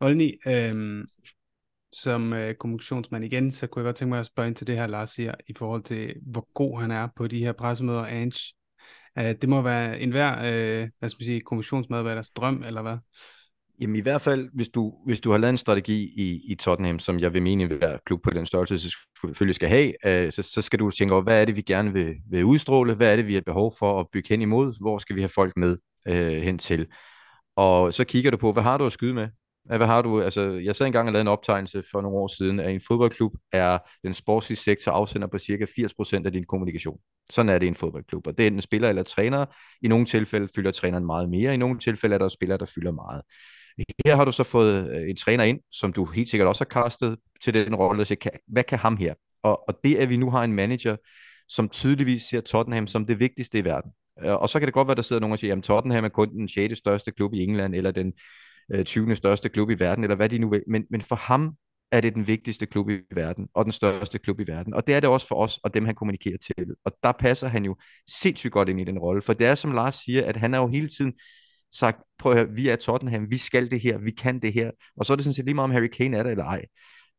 Volny, 0.00 0.30
øhm, 0.46 1.06
som 1.92 2.32
øh, 2.32 2.54
kommunikationsmand 2.54 3.24
igen, 3.24 3.50
så 3.50 3.66
kunne 3.66 3.80
jeg 3.80 3.88
godt 3.88 3.96
tænke 3.96 4.10
mig 4.10 4.20
at 4.20 4.26
spørge 4.26 4.48
ind 4.48 4.56
til 4.56 4.66
det 4.66 4.76
her, 4.76 4.86
Lars 4.86 5.10
siger, 5.10 5.34
i 5.48 5.52
forhold 5.56 5.82
til, 5.82 6.14
hvor 6.22 6.48
god 6.54 6.80
han 6.80 6.90
er 6.90 7.08
på 7.16 7.26
de 7.26 7.38
her 7.38 7.52
pressemøder, 7.52 8.06
Ange. 8.06 8.54
Uh, 9.20 9.24
det 9.24 9.48
må 9.48 9.62
være 9.62 10.00
enhver, 10.00 10.38
øh, 10.38 10.88
hvad 10.98 11.08
skal 11.08 11.22
man 11.22 11.26
sige, 11.26 11.40
kommunikationsmedarbejderes 11.40 12.30
drøm, 12.30 12.62
eller 12.66 12.82
hvad? 12.82 12.96
Jamen 13.80 13.96
i 13.96 14.00
hvert 14.00 14.20
fald, 14.22 14.48
hvis 14.54 14.68
du, 14.68 14.94
hvis 15.06 15.20
du 15.20 15.30
har 15.30 15.38
lavet 15.38 15.52
en 15.52 15.58
strategi 15.58 16.12
i, 16.16 16.52
i 16.52 16.54
Tottenham, 16.54 16.98
som 16.98 17.20
jeg 17.20 17.34
vil 17.34 17.42
mene, 17.42 17.66
hver 17.66 17.98
klub 18.06 18.22
på 18.22 18.30
den 18.30 18.46
størrelse 18.46 18.90
selvfølgelig 19.26 19.54
skal 19.54 19.68
have, 19.68 19.92
øh, 20.06 20.32
så, 20.32 20.42
så 20.42 20.62
skal 20.62 20.78
du 20.78 20.90
tænke 20.90 21.14
over, 21.14 21.22
hvad 21.22 21.40
er 21.40 21.44
det, 21.44 21.56
vi 21.56 21.62
gerne 21.62 21.92
vil, 21.92 22.14
vil 22.30 22.44
udstråle? 22.44 22.94
Hvad 22.94 23.12
er 23.12 23.16
det, 23.16 23.26
vi 23.26 23.34
har 23.34 23.40
behov 23.40 23.74
for 23.78 24.00
at 24.00 24.06
bygge 24.12 24.28
hen 24.28 24.42
imod? 24.42 24.74
Hvor 24.80 24.98
skal 24.98 25.16
vi 25.16 25.20
have 25.20 25.28
folk 25.28 25.56
med 25.56 25.76
øh, 26.08 26.42
hen 26.42 26.58
til? 26.58 26.86
Og 27.56 27.94
så 27.94 28.04
kigger 28.04 28.30
du 28.30 28.36
på, 28.36 28.52
hvad 28.52 28.62
har 28.62 28.78
du 28.78 28.86
at 28.86 28.92
skyde 28.92 29.14
med? 29.14 29.28
Hvad 29.64 29.86
har 29.86 30.02
du? 30.02 30.22
Altså, 30.22 30.50
jeg 30.50 30.76
sad 30.76 30.86
engang 30.86 31.08
og 31.08 31.12
lavede 31.12 31.22
en 31.22 31.28
optegnelse 31.28 31.82
for 31.92 32.00
nogle 32.00 32.18
år 32.18 32.28
siden, 32.28 32.60
at 32.60 32.74
en 32.74 32.80
fodboldklub 32.88 33.32
er 33.52 33.78
den 34.04 34.14
sportslige 34.14 34.58
sektor 34.58 34.92
afsender 34.92 35.28
på 35.28 35.38
cirka 35.38 35.64
80% 35.64 36.22
af 36.26 36.32
din 36.32 36.44
kommunikation. 36.44 36.98
Sådan 37.30 37.48
er 37.48 37.58
det 37.58 37.66
i 37.66 37.68
en 37.68 37.74
fodboldklub. 37.74 38.26
Og 38.26 38.38
det 38.38 38.42
er 38.42 38.46
enten 38.46 38.62
spiller 38.62 38.88
eller 38.88 39.02
træner. 39.02 39.46
I 39.82 39.88
nogle 39.88 40.06
tilfælde 40.06 40.48
fylder 40.54 40.70
træneren 40.70 41.06
meget 41.06 41.28
mere. 41.28 41.54
I 41.54 41.56
nogle 41.56 41.78
tilfælde 41.78 42.14
er 42.14 42.18
der 42.18 42.28
spillere, 42.28 42.58
der 42.58 42.66
fylder 42.66 42.92
meget. 42.92 43.22
Her 44.06 44.16
har 44.16 44.24
du 44.24 44.32
så 44.32 44.42
fået 44.44 44.90
øh, 44.90 45.10
en 45.10 45.16
træner 45.16 45.44
ind, 45.44 45.60
som 45.70 45.92
du 45.92 46.04
helt 46.04 46.28
sikkert 46.28 46.48
også 46.48 46.64
har 46.70 46.82
kastet 46.82 47.18
til 47.44 47.54
den 47.54 47.74
rolle, 47.74 48.02
og 48.02 48.06
siger, 48.06 48.30
hvad 48.46 48.64
kan 48.64 48.78
ham 48.78 48.96
her? 48.96 49.14
Og, 49.42 49.68
og 49.68 49.78
det, 49.84 49.96
at 49.96 50.08
vi 50.08 50.16
nu 50.16 50.30
har 50.30 50.44
en 50.44 50.52
manager, 50.52 50.96
som 51.48 51.68
tydeligvis 51.68 52.22
ser 52.22 52.40
Tottenham 52.40 52.86
som 52.86 53.06
det 53.06 53.20
vigtigste 53.20 53.58
i 53.58 53.64
verden. 53.64 53.90
Øh, 54.24 54.34
og 54.34 54.48
så 54.48 54.58
kan 54.58 54.66
det 54.66 54.74
godt 54.74 54.88
være, 54.88 54.94
der 54.94 55.02
sidder 55.02 55.20
nogen 55.20 55.32
og 55.32 55.38
siger, 55.38 55.56
at 55.56 55.62
Tottenham 55.62 56.04
er 56.04 56.08
kun 56.08 56.28
den 56.28 56.48
6. 56.48 56.78
største 56.78 57.12
klub 57.12 57.34
i 57.34 57.42
England, 57.42 57.74
eller 57.74 57.90
den 57.90 58.12
øh, 58.72 58.84
20. 58.84 59.16
Største 59.16 59.48
klub 59.48 59.70
i 59.70 59.78
verden, 59.78 60.04
eller 60.04 60.16
hvad 60.16 60.28
de 60.28 60.38
nu 60.38 60.50
vil. 60.50 60.62
Men, 60.68 60.84
men 60.90 61.02
for 61.02 61.16
ham 61.16 61.56
er 61.92 62.00
det 62.00 62.14
den 62.14 62.26
vigtigste 62.26 62.66
klub 62.66 62.90
i 62.90 62.98
verden, 63.14 63.48
og 63.54 63.64
den 63.64 63.72
største 63.72 64.18
klub 64.18 64.40
i 64.40 64.44
verden. 64.46 64.74
Og 64.74 64.86
det 64.86 64.94
er 64.94 65.00
det 65.00 65.08
også 65.08 65.28
for 65.28 65.34
os, 65.34 65.58
og 65.58 65.74
dem 65.74 65.84
han 65.84 65.94
kommunikerer 65.94 66.38
til. 66.38 66.66
Og 66.84 66.92
der 67.02 67.12
passer 67.12 67.48
han 67.48 67.64
jo 67.64 67.76
sindssygt 68.08 68.52
godt 68.52 68.68
ind 68.68 68.80
i 68.80 68.84
den 68.84 68.98
rolle, 68.98 69.22
for 69.22 69.32
det 69.32 69.46
er 69.46 69.54
som 69.54 69.72
Lars 69.72 69.94
siger, 69.94 70.26
at 70.26 70.36
han 70.36 70.54
er 70.54 70.58
jo 70.58 70.68
hele 70.68 70.88
tiden 70.88 71.12
sagt, 71.72 71.98
prøv 72.18 72.32
at 72.32 72.38
høre, 72.38 72.50
vi 72.50 72.68
er 72.68 72.76
Tottenham, 72.76 73.30
vi 73.30 73.36
skal 73.36 73.70
det 73.70 73.80
her, 73.80 73.98
vi 73.98 74.10
kan 74.10 74.38
det 74.38 74.52
her. 74.52 74.70
Og 74.96 75.06
så 75.06 75.12
er 75.12 75.16
det 75.16 75.24
sådan 75.24 75.34
set 75.34 75.44
lige 75.44 75.54
meget, 75.54 75.64
om 75.64 75.70
Harry 75.70 75.86
Kane 75.86 76.16
er 76.16 76.22
der 76.22 76.30
eller 76.30 76.44
ej. 76.44 76.64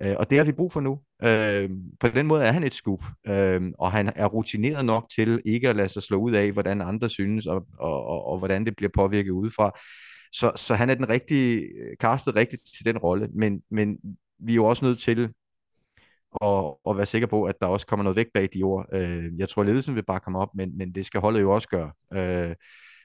Øh, 0.01 0.15
og 0.19 0.29
det 0.29 0.37
har 0.37 0.45
vi 0.45 0.51
brug 0.51 0.71
for 0.71 0.81
nu. 0.81 0.99
Øh, 1.23 1.69
på 1.99 2.07
den 2.07 2.27
måde 2.27 2.43
er 2.43 2.51
han 2.51 2.63
et 2.63 2.73
skub, 2.73 3.03
øh, 3.27 3.61
og 3.79 3.91
han 3.91 4.11
er 4.15 4.25
rutineret 4.25 4.85
nok 4.85 5.05
til 5.15 5.41
ikke 5.45 5.69
at 5.69 5.75
lade 5.75 5.89
sig 5.89 6.03
slå 6.03 6.17
ud 6.17 6.33
af, 6.33 6.51
hvordan 6.51 6.81
andre 6.81 7.09
synes, 7.09 7.45
og, 7.45 7.67
og, 7.79 8.05
og, 8.05 8.25
og 8.25 8.37
hvordan 8.37 8.65
det 8.65 8.75
bliver 8.75 8.91
påvirket 8.93 9.31
udefra. 9.31 9.79
Så, 10.31 10.51
så 10.55 10.75
han 10.75 10.89
er 10.89 10.95
den 10.95 11.09
rigtige, 11.09 11.69
castet 12.01 12.35
rigtigt 12.35 12.61
til 12.77 12.85
den 12.85 12.97
rolle, 12.97 13.29
men, 13.33 13.61
men 13.71 13.97
vi 14.39 14.51
er 14.51 14.55
jo 14.55 14.65
også 14.65 14.85
nødt 14.85 14.99
til 14.99 15.29
at, 16.41 16.73
at 16.89 16.97
være 16.97 17.05
sikre 17.05 17.27
på, 17.27 17.43
at 17.43 17.55
der 17.61 17.67
også 17.67 17.87
kommer 17.87 18.03
noget 18.03 18.15
væk 18.15 18.27
bag 18.33 18.49
de 18.53 18.63
ord. 18.63 18.85
Øh, 18.93 19.31
jeg 19.37 19.49
tror, 19.49 19.63
ledelsen 19.63 19.95
vil 19.95 20.05
bare 20.05 20.19
komme 20.19 20.39
op, 20.39 20.49
men, 20.55 20.77
men 20.77 20.95
det 20.95 21.05
skal 21.05 21.21
holdet 21.21 21.41
jo 21.41 21.51
også 21.51 21.67
gøre. 21.67 21.91
Øh, 22.13 22.55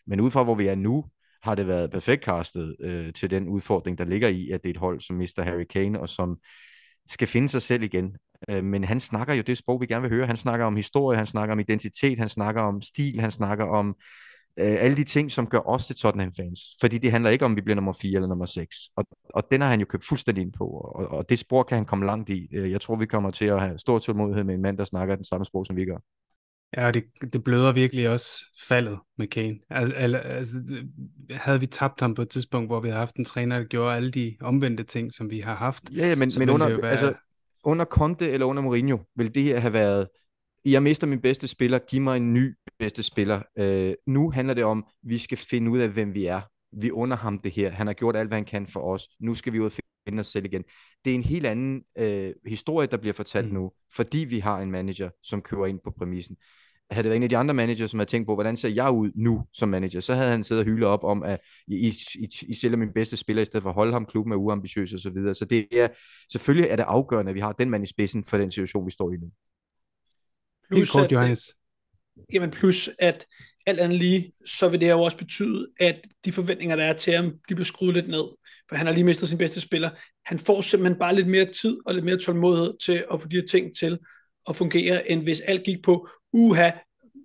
men 0.06 0.20
ud 0.20 0.30
fra 0.30 0.42
hvor 0.42 0.54
vi 0.54 0.66
er 0.66 0.74
nu, 0.74 1.04
har 1.48 1.54
det 1.54 1.66
været 1.66 1.90
perfekt 1.90 2.24
castet 2.24 2.76
øh, 2.80 3.12
til 3.12 3.30
den 3.30 3.48
udfordring, 3.48 3.98
der 3.98 4.04
ligger 4.04 4.28
i, 4.28 4.50
at 4.50 4.62
det 4.62 4.68
er 4.68 4.74
et 4.74 4.80
hold, 4.80 5.00
som 5.00 5.16
mister 5.16 5.42
Harry 5.42 5.64
Kane, 5.64 6.00
og 6.00 6.08
som 6.08 6.38
skal 7.08 7.28
finde 7.28 7.48
sig 7.48 7.62
selv 7.62 7.82
igen. 7.82 8.16
Øh, 8.50 8.64
men 8.64 8.84
han 8.84 9.00
snakker 9.00 9.34
jo 9.34 9.42
det 9.42 9.58
sprog, 9.58 9.80
vi 9.80 9.86
gerne 9.86 10.02
vil 10.02 10.10
høre. 10.10 10.26
Han 10.26 10.36
snakker 10.36 10.66
om 10.66 10.76
historie, 10.76 11.18
han 11.18 11.26
snakker 11.26 11.52
om 11.52 11.60
identitet, 11.60 12.18
han 12.18 12.28
snakker 12.28 12.62
om 12.62 12.82
stil, 12.82 13.20
han 13.20 13.30
snakker 13.30 13.64
om 13.64 13.96
øh, 14.58 14.76
alle 14.80 14.96
de 14.96 15.04
ting, 15.04 15.30
som 15.30 15.46
gør 15.46 15.68
os 15.68 15.86
til 15.86 15.96
Tottenham-fans. 15.96 16.60
Fordi 16.80 16.98
det 16.98 17.10
handler 17.10 17.30
ikke 17.30 17.44
om, 17.44 17.52
at 17.52 17.56
vi 17.56 17.60
bliver 17.60 17.74
nummer 17.74 17.92
4 17.92 18.14
eller 18.14 18.28
nummer 18.28 18.46
6. 18.46 18.76
Og, 18.96 19.04
og 19.34 19.42
den 19.50 19.60
har 19.60 19.68
han 19.68 19.80
jo 19.80 19.86
købt 19.86 20.04
fuldstændig 20.04 20.42
ind 20.42 20.52
på, 20.52 20.64
og, 20.64 21.08
og 21.08 21.28
det 21.28 21.38
spor 21.38 21.62
kan 21.62 21.76
han 21.76 21.84
komme 21.84 22.06
langt 22.06 22.30
i. 22.30 22.48
Øh, 22.52 22.70
jeg 22.70 22.80
tror, 22.80 22.96
vi 22.96 23.06
kommer 23.06 23.30
til 23.30 23.44
at 23.44 23.60
have 23.60 23.78
stor 23.78 23.98
tålmodighed 23.98 24.44
med 24.44 24.54
en 24.54 24.62
mand, 24.62 24.78
der 24.78 24.84
snakker 24.84 25.16
den 25.16 25.24
samme 25.24 25.44
sprog, 25.44 25.66
som 25.66 25.76
vi 25.76 25.84
gør. 25.84 25.98
Ja, 26.76 26.90
det, 26.90 27.04
det 27.32 27.44
bløder 27.44 27.72
virkelig 27.72 28.08
også 28.08 28.46
faldet 28.68 28.98
med 29.18 29.26
Kane. 29.26 29.58
Altså, 29.70 29.96
altså, 30.16 30.56
havde 31.30 31.60
vi 31.60 31.66
tabt 31.66 32.00
ham 32.00 32.14
på 32.14 32.22
et 32.22 32.28
tidspunkt, 32.28 32.68
hvor 32.68 32.80
vi 32.80 32.88
havde 32.88 32.98
haft 32.98 33.16
en 33.16 33.24
træner, 33.24 33.58
der 33.58 33.64
gjorde 33.64 33.96
alle 33.96 34.10
de 34.10 34.36
omvendte 34.40 34.82
ting, 34.82 35.12
som 35.12 35.30
vi 35.30 35.40
har 35.40 35.54
haft. 35.54 35.90
Ja, 35.96 36.08
ja 36.08 36.14
men, 36.14 36.30
men 36.38 36.50
under, 36.50 36.68
være... 36.68 36.90
altså, 36.90 37.14
under 37.64 37.84
Conte 37.84 38.30
eller 38.30 38.46
under 38.46 38.62
Mourinho, 38.62 38.98
vil 39.16 39.34
det 39.34 39.42
her 39.42 39.58
have 39.58 39.72
været, 39.72 40.08
jeg 40.64 40.82
mister 40.82 41.06
min 41.06 41.20
bedste 41.20 41.48
spiller, 41.48 41.78
giv 41.78 42.00
mig 42.00 42.16
en 42.16 42.34
ny 42.34 42.54
bedste 42.78 43.02
spiller. 43.02 43.42
Uh, 43.60 44.14
nu 44.14 44.30
handler 44.30 44.54
det 44.54 44.64
om, 44.64 44.86
vi 45.02 45.18
skal 45.18 45.38
finde 45.38 45.70
ud 45.70 45.78
af, 45.78 45.88
hvem 45.88 46.14
vi 46.14 46.26
er. 46.26 46.40
Vi 46.80 46.90
under 46.90 47.16
ham 47.16 47.38
det 47.38 47.52
her. 47.52 47.70
Han 47.70 47.86
har 47.86 47.94
gjort 47.94 48.16
alt, 48.16 48.28
hvad 48.28 48.38
han 48.38 48.44
kan 48.44 48.66
for 48.66 48.80
os. 48.80 49.08
Nu 49.20 49.34
skal 49.34 49.52
vi 49.52 49.60
ud 49.60 49.66
og 49.66 49.72
finde 50.08 50.20
os 50.20 50.26
selv 50.26 50.44
igen. 50.44 50.64
Det 51.04 51.10
er 51.10 51.14
en 51.14 51.22
helt 51.22 51.46
anden 51.46 51.82
uh, 52.00 52.50
historie, 52.50 52.86
der 52.86 52.96
bliver 52.96 53.14
fortalt 53.14 53.48
mm. 53.48 53.54
nu, 53.54 53.72
fordi 53.94 54.18
vi 54.18 54.38
har 54.38 54.60
en 54.60 54.70
manager, 54.70 55.10
som 55.22 55.42
kører 55.42 55.66
ind 55.66 55.80
på 55.84 55.90
præmissen 55.98 56.36
havde 56.90 57.02
det 57.02 57.08
været 57.10 57.16
en 57.16 57.22
af 57.22 57.28
de 57.28 57.36
andre 57.36 57.54
managers, 57.54 57.90
som 57.90 57.98
havde 57.98 58.10
tænkt 58.10 58.26
på, 58.26 58.34
hvordan 58.34 58.56
ser 58.56 58.68
jeg 58.68 58.90
ud 58.90 59.10
nu 59.14 59.44
som 59.52 59.68
manager, 59.68 60.00
så 60.00 60.14
havde 60.14 60.30
han 60.30 60.44
siddet 60.44 60.62
og 60.62 60.66
hyldet 60.66 60.88
op 60.88 61.04
om, 61.04 61.22
at 61.22 61.40
I, 61.66 61.94
I, 62.14 62.28
I 62.48 62.54
sælger 62.54 62.76
min 62.76 62.92
bedste 62.94 63.16
spiller, 63.16 63.42
i 63.42 63.44
stedet 63.44 63.62
for 63.62 63.70
at 63.70 63.74
holde 63.74 63.92
ham, 63.92 64.06
klubben 64.06 64.32
er 64.32 64.36
uambitiøs 64.36 64.92
og 64.92 65.00
så 65.00 65.10
videre. 65.10 65.34
Så 65.34 65.44
det 65.44 65.66
er, 65.72 65.88
selvfølgelig 66.32 66.70
er 66.70 66.76
det 66.76 66.82
afgørende, 66.82 67.30
at 67.30 67.34
vi 67.34 67.40
har 67.40 67.52
den 67.52 67.70
mand 67.70 67.84
i 67.84 67.86
spidsen 67.86 68.24
for 68.24 68.38
den 68.38 68.50
situation, 68.50 68.86
vi 68.86 68.90
står 68.90 69.12
i 69.12 69.16
nu. 69.16 69.30
Plus, 70.70 70.90
kort, 70.90 71.12
Johannes. 71.12 71.40
Jamen 72.32 72.50
plus, 72.50 72.90
at 72.98 73.26
alt 73.68 73.80
andet 73.80 73.98
lige, 73.98 74.32
så 74.46 74.68
vil 74.68 74.80
det 74.80 74.90
jo 74.90 75.02
også 75.02 75.16
betyde, 75.16 75.68
at 75.80 76.00
de 76.24 76.32
forventninger, 76.32 76.76
der 76.76 76.84
er 76.84 76.92
til 76.92 77.12
ham, 77.12 77.32
de 77.48 77.54
bliver 77.54 77.64
skruet 77.64 77.94
lidt 77.94 78.08
ned. 78.08 78.24
For 78.68 78.76
han 78.76 78.86
har 78.86 78.94
lige 78.94 79.04
mistet 79.04 79.28
sin 79.28 79.38
bedste 79.38 79.60
spiller. 79.60 79.90
Han 80.26 80.38
får 80.38 80.60
simpelthen 80.60 80.98
bare 80.98 81.14
lidt 81.14 81.28
mere 81.28 81.44
tid 81.44 81.78
og 81.86 81.94
lidt 81.94 82.04
mere 82.04 82.16
tålmodighed 82.16 82.74
til 82.84 83.04
at 83.12 83.22
få 83.22 83.28
de 83.28 83.36
her 83.36 83.46
ting 83.46 83.76
til 83.76 83.98
at 84.48 84.56
fungere, 84.56 85.10
end 85.10 85.22
hvis 85.22 85.40
alt 85.40 85.64
gik 85.64 85.82
på, 85.82 86.08
uha, 86.32 86.70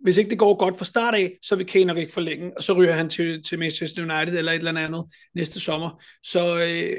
hvis 0.03 0.17
ikke 0.17 0.29
det 0.29 0.39
går 0.39 0.57
godt 0.57 0.77
fra 0.77 0.85
start 0.85 1.15
af, 1.15 1.37
så 1.41 1.55
vil 1.55 1.65
Kane 1.65 1.85
nok 1.85 1.97
ikke 1.97 2.13
forlænge, 2.13 2.51
og 2.57 2.63
så 2.63 2.73
ryger 2.73 2.93
han 2.93 3.09
til, 3.09 3.43
til 3.43 3.59
Manchester 3.59 4.01
United 4.01 4.37
eller 4.37 4.51
et 4.51 4.57
eller 4.57 4.81
andet 4.81 5.05
næste 5.35 5.59
sommer. 5.59 6.03
Så 6.23 6.57
øh, 6.59 6.97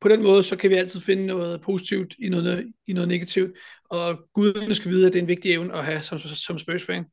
på 0.00 0.08
den 0.08 0.22
måde, 0.22 0.42
så 0.42 0.56
kan 0.56 0.70
vi 0.70 0.74
altid 0.74 1.00
finde 1.00 1.26
noget 1.26 1.60
positivt 1.60 2.14
i 2.18 2.28
noget, 2.28 2.72
i 2.86 2.92
noget 2.92 3.08
negativt, 3.08 3.50
og 3.90 4.18
gudene 4.34 4.74
skal 4.74 4.90
vide, 4.90 5.06
at 5.06 5.12
det 5.12 5.18
er 5.18 5.22
en 5.22 5.28
vigtig 5.28 5.52
evne 5.52 5.74
at 5.74 5.84
have 5.84 6.02
som, 6.02 6.18
som 6.18 6.58
Spurs-fan. 6.58 7.04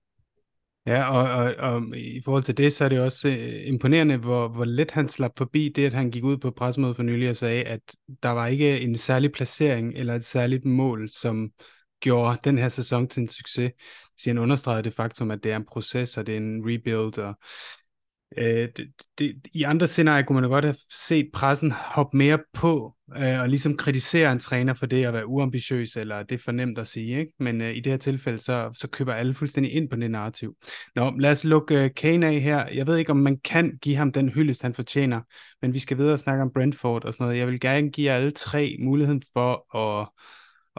Ja, 0.87 1.09
og, 1.09 1.45
og, 1.45 1.73
og 1.73 1.97
i 1.97 2.21
forhold 2.25 2.43
til 2.43 2.57
det, 2.57 2.73
så 2.73 2.85
er 2.85 2.89
det 2.89 2.99
også 2.99 3.27
øh, 3.27 3.67
imponerende, 3.67 4.17
hvor, 4.17 4.47
hvor 4.47 4.65
let 4.65 4.91
han 4.91 5.09
slap 5.09 5.31
forbi 5.37 5.69
det, 5.75 5.85
at 5.85 5.93
han 5.93 6.11
gik 6.11 6.23
ud 6.23 6.37
på 6.37 6.51
pressemødet 6.51 6.95
for 6.95 7.03
nylig 7.03 7.29
og 7.29 7.35
sagde, 7.35 7.63
at 7.63 7.81
der 8.23 8.29
var 8.29 8.47
ikke 8.47 8.79
en 8.79 8.97
særlig 8.97 9.31
placering 9.31 9.93
eller 9.95 10.15
et 10.15 10.23
særligt 10.23 10.65
mål, 10.65 11.09
som 11.09 11.49
gjorde 11.99 12.39
den 12.43 12.57
her 12.57 12.69
sæson 12.69 13.07
til 13.07 13.21
en 13.21 13.29
succes. 13.29 13.71
Så 14.17 14.29
han 14.29 14.37
understregede 14.37 14.83
det 14.83 14.93
faktum, 14.93 15.31
at 15.31 15.43
det 15.43 15.51
er 15.51 15.55
en 15.55 15.65
proces, 15.65 16.17
og 16.17 16.27
det 16.27 16.33
er 16.33 16.37
en 16.37 16.61
rebuild, 16.65 17.17
og 17.17 17.35
Øh, 18.37 18.69
det, 18.77 18.87
det, 19.19 19.35
I 19.53 19.63
andre 19.63 19.87
scenarier 19.87 20.25
kunne 20.25 20.33
man 20.33 20.43
jo 20.43 20.49
godt 20.49 20.65
have 20.65 20.77
set 20.89 21.29
pressen 21.33 21.71
hoppe 21.71 22.17
mere 22.17 22.39
på 22.53 22.95
øh, 23.17 23.39
og 23.39 23.49
ligesom 23.49 23.77
kritisere 23.77 24.31
en 24.31 24.39
træner 24.39 24.73
for 24.73 24.85
det 24.85 25.05
at 25.05 25.13
være 25.13 25.27
uambitiøs, 25.27 25.95
eller 25.95 26.23
det 26.23 26.35
er 26.35 26.43
for 26.43 26.51
nemt 26.51 26.79
at 26.79 26.87
sige. 26.87 27.19
Ikke? 27.19 27.33
Men 27.39 27.61
øh, 27.61 27.75
i 27.75 27.79
det 27.79 27.91
her 27.91 27.97
tilfælde, 27.97 28.39
så, 28.39 28.69
så 28.73 28.89
køber 28.89 29.13
alle 29.13 29.33
fuldstændig 29.33 29.73
ind 29.73 29.89
på 29.89 29.95
det 29.95 30.11
narrativ. 30.11 30.55
Nå, 30.95 31.13
lad 31.19 31.31
os 31.31 31.43
lukke 31.43 31.83
øh, 31.83 31.89
Kane 31.95 32.27
af 32.27 32.39
her. 32.39 32.67
Jeg 32.73 32.87
ved 32.87 32.97
ikke, 32.97 33.11
om 33.11 33.17
man 33.17 33.37
kan 33.37 33.77
give 33.81 33.95
ham 33.95 34.11
den 34.11 34.29
hyldest, 34.29 34.61
han 34.61 34.73
fortjener, 34.73 35.21
men 35.61 35.73
vi 35.73 35.79
skal 35.79 35.97
videre 35.97 36.13
og 36.13 36.19
snakke 36.19 36.43
om 36.43 36.51
Brentford 36.53 37.05
og 37.05 37.13
sådan 37.13 37.25
noget. 37.25 37.39
Jeg 37.39 37.47
vil 37.47 37.59
gerne 37.59 37.91
give 37.91 38.11
alle 38.11 38.31
tre 38.31 38.75
muligheden 38.79 39.23
for 39.33 39.77
at, 39.77 40.09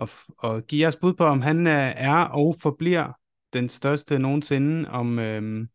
at, 0.02 0.10
at 0.44 0.66
give 0.66 0.82
jeres 0.82 0.96
bud 0.96 1.14
på, 1.14 1.24
om 1.24 1.40
han 1.42 1.66
øh, 1.66 1.92
er 1.96 2.16
og 2.16 2.56
forbliver 2.60 3.12
den 3.52 3.68
største 3.68 4.18
nogensinde, 4.18 4.90
om, 4.90 5.18
øhm, 5.18 5.68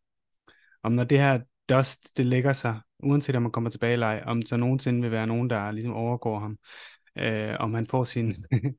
om 0.84 0.92
når 0.92 1.04
det 1.04 1.20
her 1.20 1.40
dust, 1.72 2.18
det 2.18 2.26
lægger 2.26 2.54
sig, 2.54 2.80
uanset 3.04 3.36
om 3.36 3.42
man 3.42 3.52
kommer 3.52 3.70
tilbage 3.70 3.94
eller 3.94 4.08
ej, 4.08 4.24
om 4.26 4.42
så 4.42 4.58
nogensinde 4.58 5.02
vil 5.02 5.12
være 5.12 5.28
nogen, 5.28 5.50
der 5.50 5.72
ligesom 5.72 5.94
overgår 5.94 6.40
ham. 6.40 6.58
Øh, 7.18 7.56
om 7.60 7.74
han 7.74 7.86
får 7.86 8.04
sin 8.04 8.36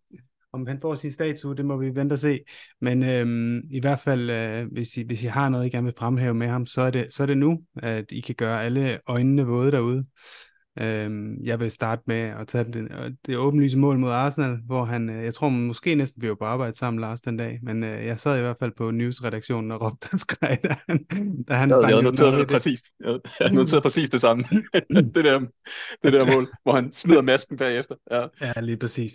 om 0.53 0.67
han 0.67 0.81
får 0.81 0.95
sin 0.95 1.11
statue, 1.11 1.57
det 1.57 1.65
må 1.65 1.77
vi 1.77 1.95
vente 1.95 2.15
og 2.15 2.19
se. 2.19 2.41
Men 2.81 3.03
øhm, 3.03 3.61
i 3.71 3.81
hvert 3.81 4.01
fald, 4.01 4.31
øh, 4.31 4.67
hvis, 4.73 4.97
I, 4.97 5.03
hvis 5.03 5.23
I 5.23 5.27
har 5.27 5.49
noget, 5.49 5.67
I 5.67 5.71
gerne 5.71 5.85
vil 5.85 5.95
fremhæve 5.99 6.35
med 6.35 6.49
ham, 6.49 6.67
så 6.67 6.81
er, 6.83 6.91
det, 6.91 7.15
så 7.15 7.23
er 7.23 7.27
det 7.27 7.39
nu, 7.39 7.63
at 7.77 8.13
I 8.13 8.21
kan 8.21 8.35
gøre 8.35 8.65
alle 8.65 8.99
øjnene 9.07 9.47
våde 9.47 9.73
derude. 9.73 10.05
Øhm, 10.79 11.45
jeg 11.45 11.61
vil 11.61 11.71
starte 11.71 12.03
med 12.07 12.17
at 12.17 12.47
tage 12.47 12.65
det, 12.65 13.17
det 13.27 13.37
åbenlyse 13.37 13.79
mål 13.79 13.99
mod 13.99 14.11
Arsenal, 14.11 14.59
hvor 14.67 14.85
han, 14.85 15.11
øh, 15.11 15.25
jeg 15.25 15.35
tror 15.35 15.49
måske 15.49 15.95
næsten 15.95 16.23
vi 16.23 16.29
var 16.29 16.35
på 16.35 16.45
arbejde 16.45 16.77
sammen, 16.77 17.01
Lars, 17.01 17.21
den 17.21 17.37
dag, 17.37 17.59
men 17.63 17.85
øh, 17.85 18.07
jeg 18.07 18.21
sad 18.21 18.39
i 18.39 18.41
hvert 18.41 18.57
fald 18.59 18.73
på 18.77 18.91
newsredaktionen 18.91 19.71
og 19.71 19.81
råbte 19.81 20.09
og 20.13 20.19
skreg, 20.19 20.59
da 20.63 20.77
han, 20.89 21.07
da 21.49 21.55
han 21.55 21.71
jeg, 21.71 21.91
jeg 21.91 22.33
det. 22.33 22.49
præcis, 22.49 22.81
jeg 23.01 23.19
havde 23.41 23.55
noteret 23.55 23.83
præcis 23.83 24.11
det 24.11 24.21
samme, 24.21 24.45
det, 25.15 25.25
der, 25.25 25.41
det 26.03 26.13
der 26.13 26.35
mål, 26.35 26.49
hvor 26.63 26.75
han 26.75 26.93
smider 26.93 27.23
masken 27.23 27.57
bagefter. 27.57 27.95
Ja, 28.11 28.27
ja 28.41 28.61
lige 28.61 28.77
præcis. 28.77 29.13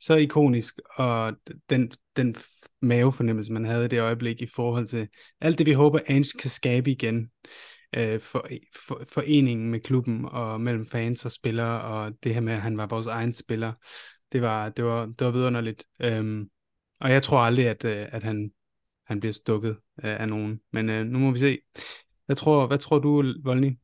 Så 0.00 0.14
ikonisk, 0.14 0.80
og 0.96 1.32
den, 1.70 1.92
den 2.16 2.34
mavefornemmelse, 2.82 3.52
man 3.52 3.64
havde 3.64 3.84
i 3.84 3.88
det 3.88 4.00
øjeblik 4.00 4.42
i 4.42 4.46
forhold 4.46 4.86
til 4.86 5.08
alt 5.40 5.58
det, 5.58 5.66
vi 5.66 5.72
håber, 5.72 5.98
Ange 6.06 6.38
kan 6.38 6.50
skabe 6.50 6.90
igen 6.90 7.30
øh, 7.96 8.20
for, 8.20 8.48
for, 8.86 9.02
foreningen 9.08 9.70
med 9.70 9.80
klubben 9.80 10.24
og 10.24 10.60
mellem 10.60 10.86
fans 10.86 11.24
og 11.24 11.32
spillere, 11.32 11.82
og 11.82 12.12
det 12.24 12.34
her 12.34 12.40
med, 12.40 12.52
at 12.52 12.60
han 12.60 12.76
var 12.76 12.86
vores 12.86 13.06
egen 13.06 13.32
spiller, 13.32 13.72
det 14.32 14.42
var, 14.42 14.68
det 14.68 14.84
var, 14.84 15.06
det 15.06 15.26
var 15.26 15.30
vidunderligt. 15.30 15.84
Øhm, 16.02 16.48
og 17.00 17.10
jeg 17.10 17.22
tror 17.22 17.38
aldrig, 17.38 17.68
at, 17.68 17.84
øh, 17.84 18.06
at 18.12 18.22
han, 18.22 18.50
han 19.06 19.20
bliver 19.20 19.32
stukket 19.32 19.76
af, 19.98 20.22
af 20.22 20.28
nogen. 20.28 20.60
Men 20.72 20.90
øh, 20.90 21.06
nu 21.06 21.18
må 21.18 21.30
vi 21.30 21.38
se. 21.38 21.58
Hvad 22.26 22.36
tror, 22.36 22.66
hvad 22.66 22.78
tror 22.78 22.98
du, 22.98 23.24
Volny? 23.44 23.78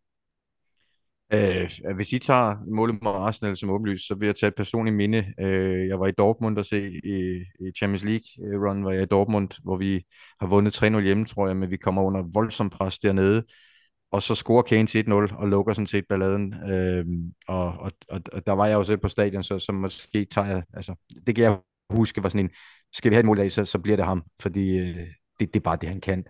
Øh, 1.33 1.71
hvis 1.95 2.13
I 2.13 2.19
tager 2.19 2.57
målet 2.75 3.03
mod 3.03 3.13
Arsenal 3.13 3.57
som 3.57 3.71
åbenlyst, 3.71 4.07
så 4.07 4.15
vil 4.15 4.27
jeg 4.27 4.37
tage 4.37 4.49
et 4.49 4.55
personligt 4.55 4.97
minde. 4.97 5.27
Øh, 5.41 5.89
jeg 5.89 6.01
var 6.01 6.07
i 6.07 6.13
Dortmund 6.19 6.59
og 6.59 6.67
se 6.67 6.91
i, 7.05 7.45
i 7.61 7.73
Champions 7.77 8.05
League 8.05 8.49
øh, 8.49 8.61
run, 8.61 8.85
var 8.85 8.93
jeg 8.93 9.03
i 9.03 9.07
Dortmund, 9.07 9.49
hvor 9.63 9.77
vi 9.77 10.05
har 10.41 10.47
vundet 10.47 10.83
3-0 10.83 11.01
hjemme, 11.01 11.25
tror 11.25 11.47
jeg, 11.47 11.57
men 11.57 11.71
vi 11.71 11.77
kommer 11.77 12.03
under 12.03 12.23
voldsom 12.33 12.71
pres 12.71 12.99
dernede 12.99 13.45
og 14.13 14.23
så 14.23 14.35
scorer 14.35 14.63
Kane 14.63 14.87
til 14.87 15.05
1-0 15.09 15.13
og 15.13 15.49
lukker 15.49 15.73
sådan 15.73 15.87
set 15.87 16.05
balladen. 16.09 16.55
Øhm, 16.71 17.33
og, 17.49 17.67
og, 17.67 17.93
og, 18.09 18.21
og 18.33 18.47
der 18.47 18.53
var 18.53 18.67
jeg 18.67 18.75
jo 18.75 18.85
selv 18.85 18.99
på 18.99 19.09
stadion, 19.09 19.43
så, 19.43 19.59
så 19.59 19.73
måske 19.73 20.25
tager 20.25 20.47
jeg, 20.47 20.63
altså, 20.75 20.95
det 21.27 21.35
kan 21.35 21.45
jeg 21.45 21.59
huske, 21.91 22.23
var 22.23 22.29
sådan 22.29 22.45
en, 22.45 22.51
skal 22.93 23.11
vi 23.11 23.15
have 23.15 23.21
et 23.21 23.27
mål 23.27 23.41
af, 23.41 23.53
så, 23.53 23.65
så 23.65 23.79
bliver 23.79 23.97
det 23.97 24.07
ham, 24.07 24.23
fordi 24.41 24.79
øh, 24.79 24.97
det, 25.41 25.55
det 25.55 25.57
er 25.57 25.65
bare 25.65 25.79
det, 25.81 25.89
han 25.89 26.01
kan. 26.01 26.25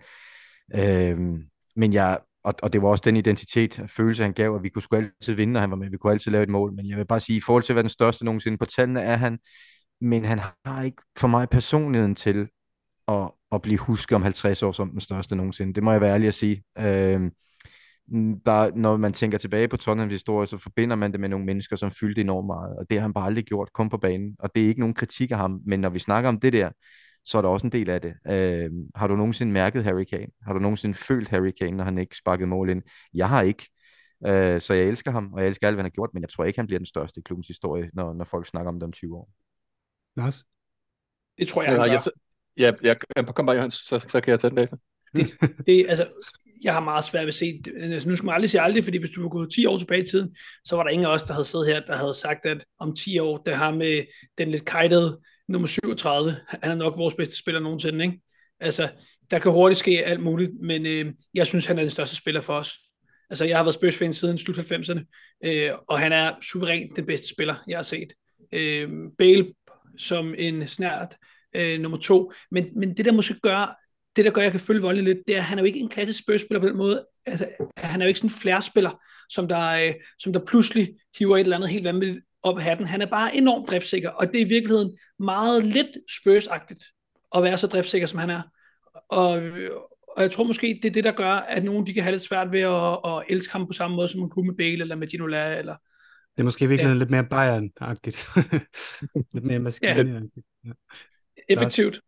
Øhm, 0.75 1.49
men 1.75 1.93
jeg, 1.93 2.19
og, 2.43 2.53
og 2.63 2.73
det 2.73 2.81
var 2.81 2.89
også 2.89 3.01
den 3.05 3.17
identitet 3.17 3.81
følelse, 3.87 4.23
han 4.23 4.33
gav, 4.33 4.55
at 4.55 4.63
vi 4.63 4.69
kunne 4.69 4.81
sgu 4.81 4.95
altid 4.95 5.33
vinde, 5.33 5.53
når 5.53 5.59
han 5.59 5.71
var 5.71 5.75
med. 5.75 5.89
Vi 5.89 5.97
kunne 5.97 6.13
altid 6.13 6.31
lave 6.31 6.43
et 6.43 6.49
mål. 6.49 6.73
Men 6.73 6.89
jeg 6.89 6.97
vil 6.97 7.05
bare 7.05 7.19
sige, 7.19 7.37
i 7.37 7.41
forhold 7.41 7.63
til 7.63 7.73
at 7.73 7.75
være 7.75 7.83
den 7.83 7.89
største 7.89 8.25
nogensinde 8.25 8.57
på 8.57 8.65
tallene, 8.65 9.01
er 9.01 9.15
han, 9.15 9.39
men 10.01 10.25
han 10.25 10.39
har 10.65 10.83
ikke 10.83 11.01
for 11.17 11.27
mig 11.27 11.49
personligheden 11.49 12.15
til 12.15 12.47
at, 13.07 13.31
at 13.51 13.61
blive 13.61 13.77
husket 13.77 14.15
om 14.15 14.21
50 14.21 14.63
år 14.63 14.71
som 14.71 14.89
den 14.91 14.99
største 14.99 15.35
nogensinde. 15.35 15.73
Det 15.73 15.83
må 15.83 15.91
jeg 15.91 16.01
være 16.01 16.13
ærlig 16.13 16.27
at 16.27 16.33
sige. 16.33 16.63
Øhm, 16.77 17.31
der, 18.45 18.75
når 18.75 18.97
man 18.97 19.13
tænker 19.13 19.37
tilbage 19.37 19.67
på 19.67 19.77
Tottenhams 19.77 20.13
historie, 20.13 20.47
så 20.47 20.57
forbinder 20.57 20.95
man 20.95 21.11
det 21.11 21.19
med 21.19 21.29
nogle 21.29 21.45
mennesker, 21.45 21.75
som 21.75 21.91
fyldte 21.91 22.21
enormt 22.21 22.47
meget, 22.47 22.77
og 22.77 22.89
det 22.89 22.97
har 22.97 23.01
han 23.01 23.13
bare 23.13 23.25
aldrig 23.25 23.45
gjort, 23.45 23.73
kun 23.73 23.89
på 23.89 23.97
banen, 23.97 24.35
og 24.39 24.55
det 24.55 24.63
er 24.63 24.67
ikke 24.67 24.79
nogen 24.79 24.95
kritik 24.95 25.31
af 25.31 25.37
ham, 25.37 25.61
men 25.65 25.79
når 25.79 25.89
vi 25.89 25.99
snakker 25.99 26.29
om 26.29 26.39
det 26.39 26.53
der, 26.53 26.69
så 27.25 27.37
er 27.37 27.41
der 27.41 27.49
også 27.49 27.67
en 27.67 27.71
del 27.71 27.89
af 27.89 28.01
det. 28.01 28.13
Øh, 28.27 28.71
har 28.95 29.07
du 29.07 29.15
nogensinde 29.15 29.53
mærket 29.53 29.83
Harry 29.83 30.03
Kane? 30.03 30.27
Har 30.45 30.53
du 30.53 30.59
nogensinde 30.59 30.95
følt 30.95 31.29
Harry 31.29 31.51
Kane, 31.51 31.77
når 31.77 31.83
han 31.83 31.97
ikke 31.97 32.17
sparkede 32.17 32.47
mål 32.47 32.69
ind? 32.69 32.81
Jeg 33.13 33.29
har 33.29 33.41
ikke. 33.41 33.69
Øh, 34.27 34.61
så 34.61 34.73
jeg 34.73 34.83
elsker 34.83 35.11
ham, 35.11 35.33
og 35.33 35.39
jeg 35.39 35.47
elsker 35.47 35.67
alt, 35.67 35.75
hvad 35.75 35.83
han 35.83 35.91
har 35.91 35.95
gjort, 35.95 36.09
men 36.13 36.21
jeg 36.21 36.29
tror 36.29 36.43
ikke, 36.43 36.59
han 36.59 36.67
bliver 36.67 36.79
den 36.79 36.85
største 36.85 37.19
i 37.19 37.23
klubbens 37.25 37.47
historie, 37.47 37.89
når, 37.93 38.13
når 38.13 38.25
folk 38.25 38.47
snakker 38.47 38.69
om 38.69 38.75
det 38.75 38.83
om 38.83 38.91
20 38.91 39.15
år. 39.15 39.29
Lars? 40.15 40.45
Det 41.37 41.47
tror 41.47 41.63
jeg, 41.63 41.71
han 41.71 41.81
ja, 41.81 41.91
jeg, 41.91 42.01
ja, 42.57 42.71
jeg, 42.81 42.97
jeg, 43.15 43.35
kom 43.35 43.45
bare, 43.45 43.55
Johan, 43.55 43.71
så, 43.71 43.99
så 43.99 44.21
kan 44.21 44.31
jeg 44.31 44.39
tage 44.39 44.51
den 44.51 44.57
efter. 44.57 44.77
Det, 45.17 45.33
det, 45.65 45.85
altså, 45.89 46.07
jeg 46.63 46.73
har 46.73 46.79
meget 46.79 47.03
svært 47.03 47.21
ved 47.21 47.27
at 47.27 47.33
se, 47.33 47.61
altså, 47.79 48.09
nu 48.09 48.15
skal 48.15 48.25
man 48.25 48.35
aldrig 48.35 48.49
sige 48.49 48.61
aldrig, 48.61 48.83
fordi 48.83 48.97
hvis 48.97 49.09
du 49.09 49.21
var 49.21 49.29
gået 49.29 49.51
10 49.53 49.65
år 49.65 49.77
tilbage 49.77 50.01
i 50.01 50.05
tiden, 50.05 50.35
så 50.63 50.75
var 50.75 50.83
der 50.83 50.89
ingen 50.89 51.05
af 51.05 51.09
os, 51.09 51.23
der 51.23 51.33
havde 51.33 51.45
siddet 51.45 51.67
her, 51.67 51.79
der 51.79 51.95
havde 51.95 52.13
sagt, 52.13 52.45
at 52.45 52.65
om 52.79 52.95
10 52.95 53.19
år, 53.19 53.37
det 53.37 53.55
har 53.55 53.71
med 53.71 54.03
den 54.37 54.51
lidt 54.51 54.65
kajtede 54.65 55.19
nummer 55.47 55.67
37, 55.67 56.35
han 56.47 56.71
er 56.71 56.75
nok 56.75 56.97
vores 56.97 57.13
bedste 57.13 57.37
spiller 57.37 57.61
nogensinde, 57.61 58.05
ikke? 58.05 58.19
Altså, 58.59 58.89
der 59.31 59.39
kan 59.39 59.51
hurtigt 59.51 59.79
ske 59.79 60.05
alt 60.05 60.23
muligt, 60.23 60.51
men 60.61 60.85
øh, 60.85 61.13
jeg 61.33 61.45
synes, 61.47 61.65
han 61.65 61.77
er 61.77 61.81
den 61.81 61.91
største 61.91 62.15
spiller 62.15 62.41
for 62.41 62.53
os. 62.53 62.73
Altså, 63.29 63.45
jeg 63.45 63.57
har 63.57 63.63
været 63.63 63.73
Spurs-fan 63.73 64.13
siden 64.13 64.37
slut 64.37 64.57
90'erne, 64.57 64.99
øh, 65.45 65.71
og 65.87 65.99
han 65.99 66.11
er 66.11 66.33
suverænt 66.41 66.95
den 66.95 67.05
bedste 67.05 67.27
spiller, 67.29 67.55
jeg 67.67 67.77
har 67.77 67.83
set. 67.83 68.13
Øh, 68.51 68.89
Bale 69.17 69.53
som 69.97 70.35
en 70.37 70.67
snært 70.67 71.15
øh, 71.55 71.79
nummer 71.79 71.97
to, 71.97 72.31
men, 72.51 72.67
men 72.75 72.97
det 72.97 73.05
der 73.05 73.11
måske 73.11 73.39
gør, 73.39 73.79
det, 74.17 74.25
der 74.25 74.31
gør, 74.31 74.41
at 74.41 74.43
jeg 74.43 74.51
kan 74.51 74.59
følge 74.59 74.81
volden 74.81 75.03
lidt, 75.03 75.17
det 75.27 75.35
er, 75.35 75.39
at 75.39 75.45
han 75.45 75.57
er 75.57 75.61
jo 75.61 75.65
ikke 75.65 75.79
en 75.79 75.89
klassisk 75.89 76.19
spørgspiller 76.19 76.61
på 76.61 76.67
den 76.67 76.77
måde. 76.77 77.05
Altså, 77.25 77.47
han 77.77 78.01
er 78.01 78.05
jo 78.05 78.07
ikke 78.07 78.19
sådan 78.19 78.29
en 78.29 78.35
flærespiller, 78.35 79.01
som 79.29 79.47
der, 79.47 79.69
øh, 79.69 79.93
som 80.19 80.33
der 80.33 80.45
pludselig 80.45 80.93
hiver 81.19 81.37
et 81.37 81.41
eller 81.41 81.55
andet 81.55 81.69
helt 81.69 81.83
vanvittigt 81.83 82.25
op 82.43 82.57
af 82.57 82.63
hatten. 82.63 82.87
Han 82.87 83.01
er 83.01 83.05
bare 83.05 83.35
enormt 83.35 83.69
driftsikker, 83.69 84.09
og 84.09 84.27
det 84.27 84.41
er 84.41 84.45
i 84.45 84.49
virkeligheden 84.49 84.97
meget 85.19 85.65
lidt 85.65 85.97
spørgsagtigt 86.21 86.83
at 87.35 87.43
være 87.43 87.57
så 87.57 87.67
driftsikker, 87.67 88.07
som 88.07 88.19
han 88.19 88.29
er. 88.29 88.41
Og, 89.09 89.41
og 90.17 90.23
jeg 90.23 90.31
tror 90.31 90.43
måske, 90.43 90.79
det 90.83 90.89
er 90.89 90.93
det, 90.93 91.03
der 91.03 91.11
gør, 91.11 91.31
at 91.31 91.63
nogen 91.63 91.87
de 91.87 91.93
kan 91.93 92.03
have 92.03 92.11
lidt 92.11 92.23
svært 92.23 92.51
ved 92.51 92.59
at, 92.59 92.99
at 93.05 93.23
elske 93.29 93.53
ham 93.53 93.67
på 93.67 93.73
samme 93.73 93.95
måde, 93.95 94.07
som 94.07 94.19
man 94.19 94.29
kunne 94.29 94.47
med 94.47 94.55
Bale 94.55 94.81
eller 94.81 94.95
med 94.95 95.07
Ginola. 95.07 95.57
Eller, 95.57 95.75
det 96.35 96.39
er 96.39 96.43
måske 96.43 96.67
virkelig 96.67 96.89
ja. 96.89 96.93
lidt 96.93 97.09
mere 97.09 97.27
Bayern-agtigt. 97.33 98.19
lidt 99.33 99.45
mere 99.45 99.59
maskine 99.59 100.29
ja. 100.65 100.71
Effektivt. 101.49 102.01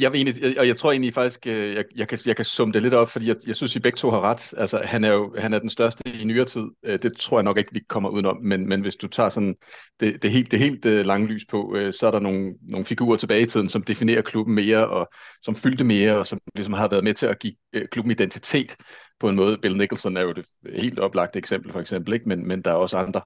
Jeg, 0.00 0.12
vil 0.12 0.20
egentlig, 0.20 0.58
og 0.58 0.68
jeg 0.68 0.76
tror 0.76 0.92
egentlig 0.92 1.14
faktisk, 1.14 1.46
øh, 1.46 1.74
jeg, 1.74 1.84
jeg, 1.96 2.08
kan, 2.08 2.18
jeg 2.26 2.36
kan 2.36 2.44
summe 2.44 2.72
det 2.72 2.82
lidt 2.82 2.94
op, 2.94 3.08
fordi 3.08 3.28
jeg, 3.28 3.36
jeg 3.46 3.56
synes, 3.56 3.72
at 3.72 3.76
I 3.76 3.80
begge 3.80 3.96
to 3.96 4.10
har 4.10 4.20
ret. 4.20 4.54
Altså, 4.56 4.80
han 4.84 5.04
er 5.04 5.12
jo 5.12 5.34
han 5.38 5.54
er 5.54 5.58
den 5.58 5.70
største 5.70 6.02
i 6.08 6.24
nyere 6.24 6.44
tid. 6.44 6.62
Øh, 6.84 7.02
det 7.02 7.16
tror 7.16 7.38
jeg 7.38 7.44
nok 7.44 7.58
ikke, 7.58 7.72
vi 7.72 7.80
kommer 7.88 8.08
udenom. 8.08 8.36
Men, 8.42 8.68
men 8.68 8.80
hvis 8.80 8.96
du 8.96 9.08
tager 9.08 9.28
sådan 9.28 9.54
det, 10.00 10.22
det 10.22 10.30
helt, 10.32 10.50
det 10.50 10.58
helt 10.58 10.86
øh, 10.86 11.06
lange 11.06 11.26
lys 11.26 11.44
på, 11.50 11.76
så 11.90 12.06
er 12.06 12.10
der 12.10 12.18
nogle, 12.18 12.54
nogle 12.62 12.86
figurer 12.86 13.16
tilbage 13.16 13.42
i 13.42 13.46
tiden, 13.46 13.68
som 13.68 13.82
definerer 13.82 14.22
klubben 14.22 14.54
mere, 14.54 14.88
og 14.88 15.08
som 15.42 15.54
fyldte 15.54 15.84
mere, 15.84 16.18
og 16.18 16.26
som 16.26 16.40
ligesom 16.56 16.74
har 16.74 16.88
været 16.88 17.04
med 17.04 17.14
til 17.14 17.26
at 17.26 17.38
give 17.38 17.54
klubben 17.92 18.10
identitet 18.10 18.76
på 19.20 19.28
en 19.28 19.36
måde. 19.36 19.58
Bill 19.58 19.76
Nicholson 19.76 20.16
er 20.16 20.22
jo 20.22 20.32
det 20.32 20.44
helt 20.76 20.98
oplagte 20.98 21.38
eksempel, 21.38 21.72
for 21.72 21.80
eksempel, 21.80 22.14
ikke? 22.14 22.28
Men, 22.28 22.48
men 22.48 22.62
der 22.62 22.70
er 22.70 22.74
også 22.74 22.96
andre 22.96 23.20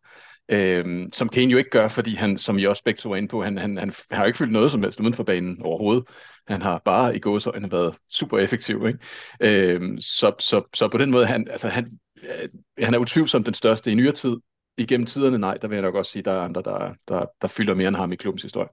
Øhm, 0.49 1.13
som 1.13 1.29
Kane 1.29 1.51
jo 1.51 1.59
ikke 1.59 1.71
gør, 1.71 1.89
fordi 1.89 2.15
han, 2.15 2.39
som 2.39 2.59
I 2.59 2.65
også 2.65 2.83
begge 2.85 2.99
to 2.99 3.09
var 3.09 3.17
inde 3.17 3.29
på, 3.29 3.43
han, 3.43 3.59
han, 3.59 3.79
han 3.79 3.93
har 4.11 4.23
jo 4.23 4.27
ikke 4.27 4.39
fyldt 4.39 4.53
noget 4.53 4.71
som 4.71 4.83
helst 4.83 5.01
uden 5.01 5.15
for 5.15 5.25
banen 5.25 5.63
overhovedet. 5.63 6.05
Han 6.47 6.63
har 6.63 6.83
bare 6.85 7.17
i 7.17 7.19
gåsøjne 7.19 7.73
været 7.73 7.97
super 8.13 8.39
effektiv. 8.39 8.87
Ikke? 8.87 8.99
Øhm, 9.41 10.01
så, 10.01 10.33
så, 10.39 10.63
så 10.75 10.89
på 10.89 10.99
den 10.99 11.11
måde, 11.11 11.27
han, 11.27 11.49
altså, 11.51 11.69
han, 11.69 11.99
øh, 12.23 12.49
han 12.79 12.95
er 12.95 12.99
utvivlsomt 12.99 13.47
den 13.47 13.55
største 13.55 13.93
i 13.93 13.95
nyere 13.95 14.13
tid. 14.13 14.37
Igennem 14.79 15.07
tiderne, 15.07 15.39
nej, 15.39 15.57
der 15.57 15.69
vil 15.69 15.77
jeg 15.77 15.83
nok 15.83 15.95
også 15.95 16.13
sige, 16.13 16.23
der 16.23 16.33
er 16.33 16.41
andre, 16.41 16.63
der, 16.63 16.95
der, 17.09 17.27
der 17.43 17.49
fylder 17.49 17.75
mere 17.75 17.89
end 17.89 17.97
ham 17.97 18.13
i 18.13 18.17
klubbens 18.17 18.43
historie. 18.43 18.69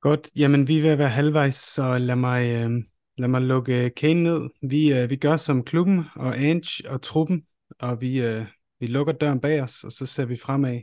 Godt, 0.00 0.30
jamen 0.36 0.68
vi 0.68 0.80
vil 0.80 0.98
være 0.98 1.08
halvvejs, 1.08 1.54
så 1.54 1.98
lad 1.98 2.16
mig, 2.16 2.42
øh, 2.44 2.70
lad 3.18 3.28
mig 3.28 3.42
lukke 3.42 3.90
Kane 3.90 4.22
ned. 4.22 4.50
Vi, 4.62 4.92
øh, 4.92 5.10
vi 5.10 5.16
gør 5.16 5.36
som 5.36 5.64
klubben 5.64 6.04
og 6.16 6.38
Ange 6.38 6.90
og 6.90 7.02
truppen, 7.02 7.42
og 7.80 8.00
vi, 8.00 8.20
øh, 8.20 8.42
vi 8.80 8.86
lukker 8.86 9.12
døren 9.12 9.40
bag 9.40 9.62
os, 9.62 9.84
og 9.84 9.92
så 9.92 10.06
ser 10.06 10.24
vi 10.24 10.36
fremad. 10.36 10.80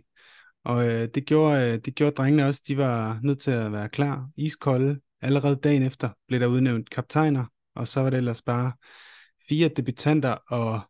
Og 0.65 0.87
øh, 0.87 1.07
det, 1.15 1.25
gjorde, 1.25 1.71
øh, 1.71 1.79
det 1.85 1.95
gjorde 1.95 2.15
drengene 2.15 2.45
også. 2.45 2.61
De 2.67 2.77
var 2.77 3.19
nødt 3.23 3.41
til 3.41 3.51
at 3.51 3.71
være 3.71 3.89
klar, 3.89 4.29
iskolde. 4.37 4.99
Allerede 5.21 5.55
dagen 5.55 5.83
efter 5.83 6.09
blev 6.27 6.39
der 6.39 6.47
udnævnt 6.47 6.89
kaptajner, 6.89 7.45
og 7.75 7.87
så 7.87 8.01
var 8.01 8.09
det 8.09 8.17
ellers 8.17 8.41
bare 8.41 8.71
fire 9.49 9.67
debutanter 9.67 10.31
og 10.47 10.81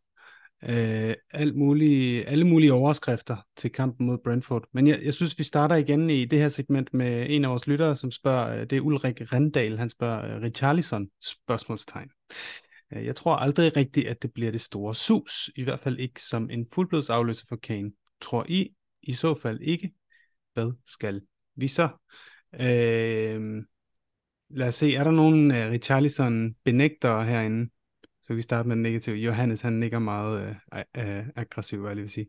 øh, 0.68 1.14
alt 1.30 1.56
mulige, 1.56 2.28
alle 2.28 2.46
mulige 2.46 2.72
overskrifter 2.72 3.36
til 3.56 3.70
kampen 3.70 4.06
mod 4.06 4.18
Brentford. 4.24 4.64
Men 4.72 4.86
jeg, 4.86 4.98
jeg 5.04 5.14
synes, 5.14 5.38
vi 5.38 5.44
starter 5.44 5.76
igen 5.76 6.10
i 6.10 6.24
det 6.24 6.38
her 6.38 6.48
segment 6.48 6.94
med 6.94 7.26
en 7.28 7.44
af 7.44 7.50
vores 7.50 7.66
lyttere, 7.66 7.96
som 7.96 8.10
spørger, 8.10 8.60
øh, 8.60 8.60
det 8.60 8.72
er 8.72 8.80
Ulrik 8.80 9.32
Rendal, 9.32 9.78
han 9.78 9.90
spørger 9.90 10.36
øh, 10.36 10.42
Richarlison, 10.42 11.08
spørgsmålstegn. 11.22 12.10
Øh, 12.92 13.06
jeg 13.06 13.16
tror 13.16 13.36
aldrig 13.36 13.76
rigtigt, 13.76 14.08
at 14.08 14.22
det 14.22 14.32
bliver 14.32 14.50
det 14.50 14.60
store 14.60 14.94
sus, 14.94 15.50
i 15.56 15.62
hvert 15.62 15.80
fald 15.80 15.98
ikke 15.98 16.22
som 16.22 16.50
en 16.50 16.66
fuldblodsafløser 16.72 17.46
for 17.48 17.56
Kane. 17.56 17.92
Tror 18.20 18.46
I 18.48 18.74
i 19.02 19.12
så 19.12 19.34
fald 19.34 19.60
ikke? 19.60 19.92
Hvad 20.54 20.72
skal 20.86 21.20
vi 21.56 21.68
så? 21.68 21.88
Øh, 22.54 23.62
lad 24.50 24.68
os 24.68 24.74
se, 24.74 24.94
er 24.94 25.04
der 25.04 25.10
nogen 25.10 25.50
uh, 25.50 25.56
Richarlison 25.56 26.54
benægter 26.64 27.22
herinde? 27.22 27.70
Så 28.22 28.26
kan 28.26 28.36
vi 28.36 28.42
starte 28.42 28.68
med 28.68 28.76
den 28.76 28.82
negative. 28.82 29.16
Johannes, 29.16 29.60
han 29.60 29.72
nikker 29.72 29.98
meget 29.98 30.56
uh, 30.72 30.78
uh, 30.98 31.26
aggressiv, 31.36 31.80
hvad 31.80 31.90
jeg 31.90 31.96
lige 31.96 32.02
vil 32.02 32.10
sige. 32.10 32.26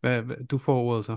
Hvad, 0.00 0.22
hvad, 0.22 0.36
du 0.50 0.58
får 0.58 0.82
ordet 0.82 1.04
så. 1.04 1.16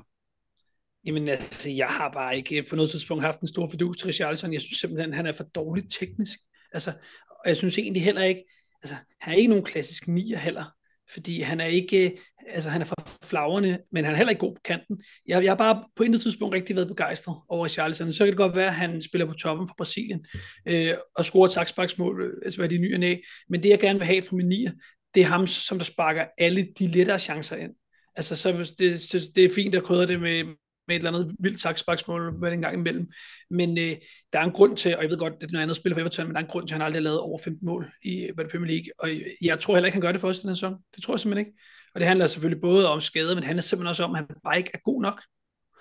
Jamen 1.06 1.28
altså, 1.28 1.70
jeg 1.70 1.88
har 1.88 2.12
bare 2.12 2.38
ikke 2.38 2.66
på 2.70 2.76
noget 2.76 2.92
tidspunkt 2.92 3.24
haft 3.24 3.40
en 3.40 3.48
stor 3.48 3.70
fordus 3.70 3.98
til 3.98 4.06
Richarlison. 4.06 4.54
Jeg 4.54 4.62
synes 4.62 4.78
simpelthen, 4.80 5.14
han 5.14 5.26
er 5.26 5.32
for 5.32 5.44
dårligt 5.44 5.94
teknisk. 6.00 6.40
Altså, 6.72 6.92
og 7.30 7.44
jeg 7.46 7.58
synes 7.58 7.78
egentlig 7.78 8.04
heller 8.04 8.24
ikke, 8.24 8.44
altså, 8.84 8.96
han 9.22 9.34
er 9.34 9.38
ikke 9.38 9.50
nogen 9.50 9.66
klassisk 9.66 10.08
nier 10.08 10.38
heller, 10.38 10.66
fordi 11.14 11.42
han 11.42 11.60
er 11.60 11.66
ikke, 11.66 12.10
øh, 12.10 12.18
altså 12.48 12.70
han 12.70 12.82
er 12.82 12.86
for 12.86 12.96
flagrende, 13.24 13.80
men 13.92 14.04
han 14.04 14.14
er 14.14 14.18
heller 14.18 14.32
ikke 14.32 14.40
god 14.40 14.56
på 14.56 14.62
kanten. 14.66 15.04
Jeg, 15.28 15.44
jeg 15.44 15.52
har 15.52 15.58
bare 15.58 15.84
på 15.96 16.04
intet 16.04 16.22
tidspunkt 16.22 16.56
rigtig 16.56 16.76
været 16.76 16.88
begejstret 16.88 17.38
over 17.50 17.68
Charleston. 17.68 18.14
Så 18.14 18.24
kan 18.24 18.28
det 18.28 18.38
godt 18.38 18.56
være, 18.56 18.68
at 18.68 18.76
han 18.76 19.02
spiller 19.02 19.26
på 19.26 19.34
toppen 19.34 19.68
for 19.68 19.76
Brasilien, 19.78 20.26
øh, 20.66 20.96
og 21.16 21.26
scorer 21.26 21.46
et 21.46 21.52
saksbaksmål, 21.52 22.22
øh, 22.22 22.34
altså 22.44 22.60
hvad 22.60 22.70
de 22.70 22.78
nye 22.78 22.98
næ. 22.98 23.16
Men 23.50 23.64
det 23.64 23.70
jeg 23.70 23.80
gerne 23.80 24.00
vil 24.00 24.08
have 24.08 24.22
fra 24.22 24.36
min 24.36 24.48
nier, 24.48 24.72
det 25.16 25.22
er 25.22 25.28
ham, 25.28 25.48
som 25.48 25.78
der 25.78 25.86
sparker 25.86 26.26
alle 26.38 26.68
de 26.80 26.88
lettere 26.88 27.20
chancer 27.20 27.56
ind. 27.56 27.72
Altså, 28.16 28.36
så 28.36 28.74
det, 28.80 29.02
så 29.02 29.32
det 29.36 29.46
er 29.46 29.56
fint 29.56 29.76
at 29.76 29.84
krydre 29.84 30.08
det 30.08 30.20
med, 30.22 30.44
med 30.88 30.96
et 30.96 31.00
eller 31.00 31.12
andet 31.12 31.36
vildt 31.40 31.60
saksbaksmål 31.60 32.40
med 32.40 32.52
en 32.52 32.62
gang 32.62 32.76
imellem. 32.76 33.12
Men 33.50 33.78
øh, 33.78 33.96
der 34.34 34.40
er 34.40 34.44
en 34.44 34.52
grund 34.52 34.78
til, 34.78 34.96
og 34.96 35.02
jeg 35.02 35.10
ved 35.10 35.18
godt, 35.18 35.34
at 35.34 35.42
det 35.42 35.48
er 35.48 35.52
noget 35.52 35.64
andet 35.64 35.76
spil 35.76 35.94
for 35.94 36.02
Everton, 36.02 36.26
men 36.26 36.36
der 36.36 36.42
er 36.42 36.46
en 36.46 36.52
grund 36.52 36.68
til, 36.68 36.74
at 36.74 36.80
han 36.80 36.86
aldrig 36.86 37.00
har 37.00 37.04
lavet 37.04 37.20
over 37.20 37.40
15 37.44 37.66
mål 37.66 37.92
i 38.04 38.30
hvad 38.36 38.46
det 38.46 38.52
Premier 38.52 38.72
League. 38.72 38.92
Og 39.00 39.10
jeg 39.42 39.60
tror 39.60 39.76
heller 39.76 39.86
ikke, 39.86 39.96
han 39.96 40.02
gør 40.02 40.12
det 40.12 40.22
for 40.22 40.28
os 40.28 40.40
den 40.40 40.50
her 40.50 40.56
sæson. 40.56 40.76
Det 40.96 41.04
tror 41.04 41.14
jeg 41.14 41.20
simpelthen 41.20 41.48
ikke. 41.48 41.60
Og 41.94 42.00
det 42.00 42.08
handler 42.08 42.28
selvfølgelig 42.28 42.62
både 42.62 42.90
om 42.90 43.02
skade, 43.02 43.28
men 43.28 43.38
det 43.38 43.46
handler 43.46 43.62
simpelthen 43.62 43.88
også 43.88 44.04
om, 44.04 44.16
at 44.16 44.18
han 44.18 44.28
bare 44.44 44.58
ikke 44.58 44.72
er 44.74 44.80
god 44.84 45.02
nok. 45.02 45.22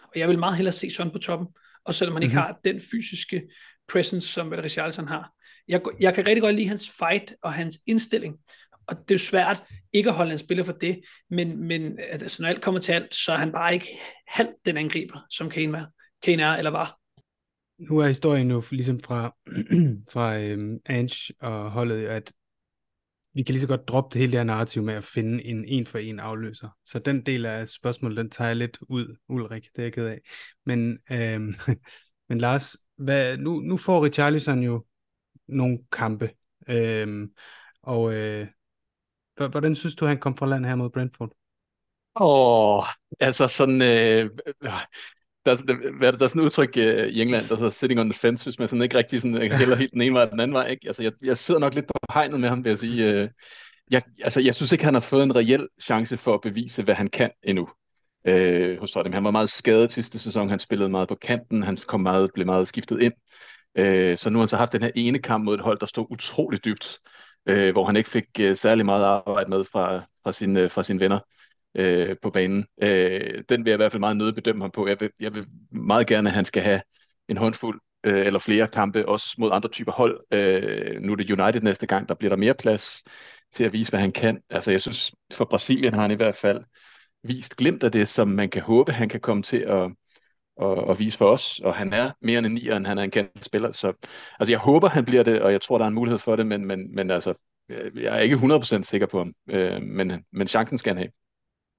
Og 0.03 0.21
jeg 0.21 0.29
vil 0.29 0.39
meget 0.39 0.57
hellere 0.57 0.73
se 0.73 0.91
sådan 0.91 1.13
på 1.13 1.19
toppen, 1.19 1.49
og 1.85 1.95
selvom 1.95 2.15
han 2.15 2.21
mm-hmm. 2.21 2.31
ikke 2.31 2.37
har 2.37 2.59
den 2.65 2.81
fysiske 2.91 3.43
presence, 3.89 4.29
som 4.29 4.49
Richarlison 4.49 5.09
har. 5.09 5.33
Jeg, 5.69 5.81
jeg 6.01 6.15
kan 6.15 6.27
rigtig 6.27 6.43
godt 6.43 6.55
lide 6.55 6.69
hans 6.69 6.91
fight 6.99 7.35
og 7.43 7.53
hans 7.53 7.79
indstilling, 7.87 8.37
og 8.89 8.97
det 8.97 9.11
er 9.11 9.15
jo 9.15 9.19
svært 9.19 9.63
ikke 9.93 10.11
at 10.11 10.17
holde 10.17 10.33
en 10.33 10.39
spiller 10.39 10.65
for 10.65 10.73
det, 10.73 11.01
men, 11.31 11.67
men 11.67 11.99
altså, 11.99 12.43
når 12.43 12.49
alt 12.49 12.63
kommer 12.63 12.81
til 12.81 12.93
alt, 12.93 13.15
så 13.15 13.33
er 13.33 13.37
han 13.37 13.53
bare 13.53 13.75
ikke 13.75 13.99
halvt 14.29 14.57
den 14.67 14.77
angriber, 14.77 15.21
som 15.31 15.51
Kane, 15.51 15.73
var, 15.73 15.91
Kane 16.23 16.43
er 16.43 16.57
eller 16.57 16.71
var. 16.71 16.99
Nu 17.79 17.99
er 17.99 18.09
historien 18.09 18.51
jo 18.51 18.63
ligesom 18.71 19.01
fra, 19.01 19.37
fra 20.13 20.39
øhm, 20.39 20.79
Ange 20.87 21.35
og 21.41 21.71
holdet, 21.71 22.07
at 22.07 22.33
vi 23.35 23.43
kan 23.43 23.53
lige 23.53 23.61
så 23.61 23.69
godt 23.69 23.89
droppe 23.89 24.13
det 24.13 24.21
hele 24.21 24.33
det 24.33 24.39
her 24.39 24.45
narrativ 24.45 24.83
med 24.83 24.95
at 24.95 25.05
finde 25.05 25.45
en 25.45 25.65
en 25.65 25.87
for 25.87 25.99
en 25.99 26.21
afløser. 26.21 26.69
Så 26.87 26.99
den 26.99 27.27
del 27.27 27.47
af 27.47 27.69
spørgsmålet, 27.69 28.17
den 28.17 28.31
tager 28.31 28.49
jeg 28.49 28.57
lidt 28.57 28.79
ud, 28.89 29.17
Ulrik, 29.29 29.63
det 29.63 29.79
er 29.79 29.83
jeg 29.83 29.93
ked 29.93 30.07
af. 30.07 30.21
Men, 30.67 30.99
øhm, 31.11 31.55
men 32.29 32.39
Lars, 32.39 32.77
hvad, 32.97 33.39
nu, 33.39 33.61
nu 33.61 33.77
får 33.77 34.05
Richarlison 34.05 34.63
jo 34.63 34.85
nogle 35.49 35.79
kampe, 35.93 36.31
øhm, 36.69 37.31
og 37.83 38.15
øh, 38.15 38.47
hvordan 39.37 39.75
synes 39.75 39.95
du, 39.95 40.07
han 40.07 40.19
kom 40.19 40.37
fra 40.37 40.47
land 40.47 40.67
her 40.67 40.75
mod 40.75 40.91
Brentford? 40.91 41.31
Åh, 42.21 42.85
altså 43.21 43.49
sådan, 43.49 43.83
øh, 43.83 44.31
der, 45.45 45.51
er, 45.51 45.97
hvad 45.99 46.09
er 46.09 46.11
det, 46.11 46.21
der 46.21 46.27
er 46.27 46.29
sådan 46.29 46.43
et 46.43 46.45
udtryk 46.45 46.77
øh, 46.77 47.09
i 47.09 47.23
England, 47.23 47.49
der 47.49 47.57
hedder 47.57 47.71
sitting 47.71 48.01
on 48.01 48.11
the 48.11 48.19
fence, 48.19 48.45
hvis 48.45 48.59
man 48.59 48.69
sådan 48.69 48.83
ikke 48.83 48.99
rigtig 48.99 49.23
sådan, 49.23 49.43
øh, 49.43 49.51
hælder 49.51 49.77
helt 49.77 49.93
den 49.93 50.03
ene 50.03 50.15
vej 50.15 50.23
og 50.23 50.31
den 50.31 50.41
anden 50.41 50.55
vej. 50.55 50.67
Ikke? 50.67 50.87
Altså, 50.87 51.03
jeg, 51.03 51.13
jeg 51.23 51.37
sidder 51.37 51.61
nok 51.61 51.75
lidt 51.75 51.87
på 51.87 51.93
hegnet 52.13 52.41
med 52.41 52.49
ham, 52.49 52.65
vil 52.65 52.71
jeg 52.71 52.79
sige. 52.79 53.05
Øh, 53.05 53.29
jeg, 53.91 54.03
altså, 54.23 54.41
jeg 54.41 54.55
synes 54.55 54.73
ikke, 54.73 54.85
han 54.85 54.95
har 54.95 55.01
fået 55.01 55.23
en 55.23 55.37
reel 55.37 55.69
chance 55.83 56.17
for 56.17 56.35
at 56.35 56.41
bevise, 56.41 56.83
hvad 56.83 56.95
han 56.95 57.09
kan 57.09 57.31
endnu. 57.43 57.69
Øh, 58.25 58.81
hos 58.81 58.91
Tottenham. 58.91 59.15
Han 59.15 59.25
var 59.25 59.31
meget 59.31 59.51
skadet 59.51 59.93
sidste 59.93 60.19
sæson, 60.19 60.49
han 60.49 60.59
spillede 60.59 60.89
meget 60.89 61.09
på 61.09 61.15
kanten, 61.15 61.63
han 61.63 61.79
kom 61.87 62.01
meget, 62.01 62.31
blev 62.35 62.47
meget 62.47 62.69
skiftet 62.69 63.01
ind. 63.01 63.13
Øh, 63.75 64.19
så 64.19 64.31
nu 64.31 64.39
har 64.39 64.43
han 64.43 64.49
så 64.49 64.57
haft 64.57 64.73
den 64.73 64.83
her 64.83 64.91
ene 64.95 65.19
kamp 65.19 65.45
mod 65.45 65.55
et 65.55 65.61
hold, 65.61 65.79
der 65.79 65.87
stod 65.87 66.07
utrolig 66.11 66.65
dybt, 66.65 66.99
øh, 67.05 67.16
øh, 67.47 67.73
hvor 67.73 67.85
han 67.85 67.97
ikke 67.97 68.11
fik 68.11 68.25
øh, 68.41 68.57
særlig 68.57 68.85
meget 68.87 69.05
arbejde 69.05 69.51
med 69.51 69.65
fra, 69.65 70.03
fra, 70.25 70.33
sin, 70.33 70.57
øh, 70.57 70.71
fra 70.71 70.83
sine 70.83 71.01
venner 71.01 71.19
øh, 71.75 72.17
på 72.23 72.31
banen. 72.31 72.67
Øh, 72.83 73.45
den 73.49 73.65
vil 73.65 73.71
jeg 73.71 73.77
i 73.77 73.83
hvert 73.83 73.93
fald 73.93 74.01
meget 74.01 74.17
nødt 74.17 74.35
bedømme 74.35 74.65
ham 74.65 74.71
på. 74.71 74.87
Jeg 74.89 75.01
vil, 75.01 75.11
jeg 75.21 75.35
vil 75.35 75.47
meget 75.71 76.07
gerne, 76.07 76.29
at 76.29 76.35
han 76.35 76.45
skal 76.45 76.63
have 76.63 76.81
en 77.29 77.37
håndfuld 77.37 77.81
øh, 78.05 78.27
eller 78.27 78.39
flere 78.39 78.69
kampe, 78.69 79.09
også 79.09 79.35
mod 79.39 79.51
andre 79.53 79.69
typer 79.69 79.93
hold. 79.93 80.21
Øh, 80.33 81.01
nu 81.03 81.13
er 81.13 81.17
det 81.17 81.31
United 81.31 81.61
næste 81.61 81.87
gang, 81.87 82.09
der 82.09 82.15
bliver 82.15 82.29
der 82.29 82.37
mere 82.37 82.55
plads 82.55 83.03
til 83.53 83.65
at 83.65 83.73
vise, 83.73 83.91
hvad 83.91 84.01
han 84.01 84.13
kan. 84.13 84.43
Altså 84.51 84.71
jeg 84.71 84.81
synes, 84.81 85.15
for 85.33 85.45
Brasilien 85.45 85.95
har 85.95 86.03
han 86.03 86.11
i 86.11 86.15
hvert 86.15 86.35
fald 86.35 86.61
vist 87.23 87.57
glimt 87.57 87.83
af 87.83 87.93
det, 87.93 88.09
som 88.09 88.29
man 88.29 88.51
kan 88.51 88.63
håbe, 88.63 88.93
han 88.93 89.09
kan 89.09 89.21
komme 89.21 89.43
til 89.43 89.59
at, 89.59 89.91
at, 90.63 90.91
at 90.91 90.99
vise 90.99 91.19
for 91.19 91.31
os, 91.31 91.61
og 91.65 91.75
han 91.75 91.93
er 91.93 92.13
mere 92.23 92.39
end 92.39 92.47
en 92.47 92.53
nier, 92.53 92.77
end 92.77 92.87
han 92.87 92.99
er 92.99 93.03
en 93.03 93.11
kendt 93.11 93.45
spiller, 93.45 93.73
så 93.73 93.93
altså, 94.41 94.53
jeg 94.53 94.59
håber, 94.59 94.89
han 94.89 95.05
bliver 95.05 95.23
det, 95.23 95.43
og 95.43 95.53
jeg 95.53 95.61
tror, 95.61 95.79
der 95.79 95.85
er 95.85 95.89
en 95.89 95.95
mulighed 95.95 96.19
for 96.19 96.37
det, 96.37 96.47
men, 96.47 96.65
men, 96.65 96.95
men 96.95 97.11
altså, 97.11 97.35
jeg 97.95 98.17
er 98.17 98.21
ikke 98.21 98.37
100% 98.37 98.83
sikker 98.83 99.07
på 99.07 99.19
ham, 99.19 99.35
øh, 99.51 99.83
men, 99.83 100.13
men 100.33 100.49
chancen 100.49 100.79
skal 100.79 100.91
han 100.91 100.99
have. 100.99 101.11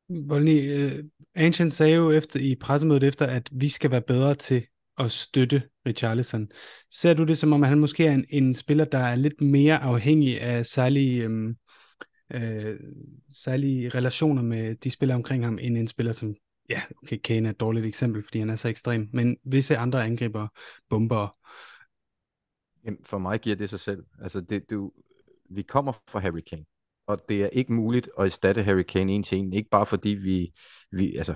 Volny, 0.10 0.72
øh, 0.72 0.92
uh, 0.94 1.06
Ancient 1.36 1.74
sagde 1.74 1.96
jo 1.96 2.12
efter, 2.12 2.40
i 2.40 2.56
pressemødet 2.56 3.04
efter, 3.04 3.26
at 3.26 3.50
vi 3.52 3.70
skal 3.70 3.92
være 3.92 4.02
bedre 4.02 4.36
til 4.36 4.66
at 5.00 5.12
støtte 5.12 5.62
Richarlison. 5.86 6.48
Ser 6.94 7.14
du 7.14 7.24
det 7.24 7.38
som 7.38 7.54
om, 7.54 7.64
at 7.64 7.70
han 7.70 7.80
måske 7.80 8.06
er 8.06 8.12
en, 8.12 8.26
en 8.30 8.54
spiller, 8.54 8.86
der 8.86 8.98
er 8.98 9.16
lidt 9.16 9.42
mere 9.42 9.78
afhængig 9.78 10.42
af 10.42 10.66
særlige, 10.66 11.24
øhm, 11.24 11.56
øh, 12.34 12.80
særlige 13.30 13.90
relationer 13.90 14.42
med 14.42 14.76
de 14.76 14.92
spillere 14.92 15.16
omkring 15.16 15.44
ham, 15.44 15.60
end 15.62 15.78
en 15.78 15.88
spiller 15.88 16.12
som, 16.12 16.36
ja, 16.70 16.82
okay, 17.04 17.18
Kane 17.18 17.48
er 17.48 17.52
et 17.52 17.60
dårligt 17.60 17.86
eksempel, 17.86 18.24
fordi 18.24 18.40
han 18.40 18.50
er 18.50 18.56
så 18.56 18.68
ekstrem, 18.68 19.10
men 19.14 19.38
visse 19.44 19.78
andre 19.78 20.06
angriber, 20.06 20.48
bomber. 20.90 21.38
Jamen, 22.86 23.00
for 23.04 23.18
mig 23.18 23.40
giver 23.40 23.56
det 23.56 23.70
sig 23.70 23.80
selv. 23.80 24.04
Altså, 24.22 24.42
det, 24.42 24.70
du, 24.70 24.92
vi 25.50 25.62
kommer 25.62 25.94
fra 26.08 26.20
Harry 26.20 26.42
Kane 26.50 26.66
og 27.08 27.30
det 27.30 27.44
er 27.44 27.50
ikke 27.50 27.74
muligt 27.74 28.10
at 28.20 28.26
erstatte 28.26 28.64
Harry 28.64 28.84
Kane 28.84 29.12
en 29.12 29.24
til 29.24 29.38
en. 29.38 29.54
Ikke 29.54 29.70
bare 29.70 29.86
fordi 29.86 30.10
vi, 30.10 30.52
vi 30.92 31.16
altså, 31.16 31.36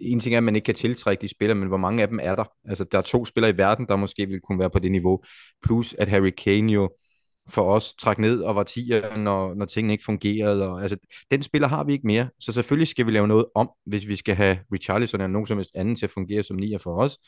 en 0.00 0.20
ting 0.20 0.34
er, 0.34 0.38
at 0.38 0.44
man 0.44 0.56
ikke 0.56 0.66
kan 0.66 0.74
tiltrække 0.74 1.22
de 1.22 1.28
spillere, 1.28 1.58
men 1.58 1.68
hvor 1.68 1.76
mange 1.76 2.02
af 2.02 2.08
dem 2.08 2.18
er 2.22 2.34
der? 2.34 2.44
Altså, 2.64 2.84
der 2.84 2.98
er 2.98 3.02
to 3.02 3.24
spillere 3.24 3.50
i 3.50 3.56
verden, 3.56 3.86
der 3.88 3.96
måske 3.96 4.26
vil 4.26 4.40
kunne 4.40 4.58
være 4.58 4.70
på 4.70 4.78
det 4.78 4.92
niveau. 4.92 5.22
Plus, 5.62 5.94
at 5.94 6.08
Harry 6.08 6.30
Kane 6.30 6.72
jo 6.72 6.90
for 7.48 7.74
os 7.74 7.94
trak 7.94 8.18
ned 8.18 8.40
og 8.40 8.56
var 8.56 8.62
tiger, 8.62 9.16
når, 9.16 9.54
når 9.54 9.66
tingene 9.66 9.92
ikke 9.92 10.04
fungerede. 10.04 10.68
Og, 10.68 10.82
altså, 10.82 10.96
den 11.30 11.42
spiller 11.42 11.68
har 11.68 11.84
vi 11.84 11.92
ikke 11.92 12.06
mere, 12.06 12.28
så 12.40 12.52
selvfølgelig 12.52 12.88
skal 12.88 13.06
vi 13.06 13.10
lave 13.10 13.28
noget 13.28 13.44
om, 13.54 13.70
hvis 13.86 14.08
vi 14.08 14.16
skal 14.16 14.34
have 14.34 14.58
Richarlison 14.72 15.20
eller 15.20 15.32
nogen 15.32 15.46
som 15.46 15.58
helst 15.58 15.70
anden 15.74 15.96
til 15.96 16.06
at 16.06 16.10
fungere 16.10 16.42
som 16.42 16.56
nier 16.56 16.78
for 16.78 16.96
os. 17.02 17.18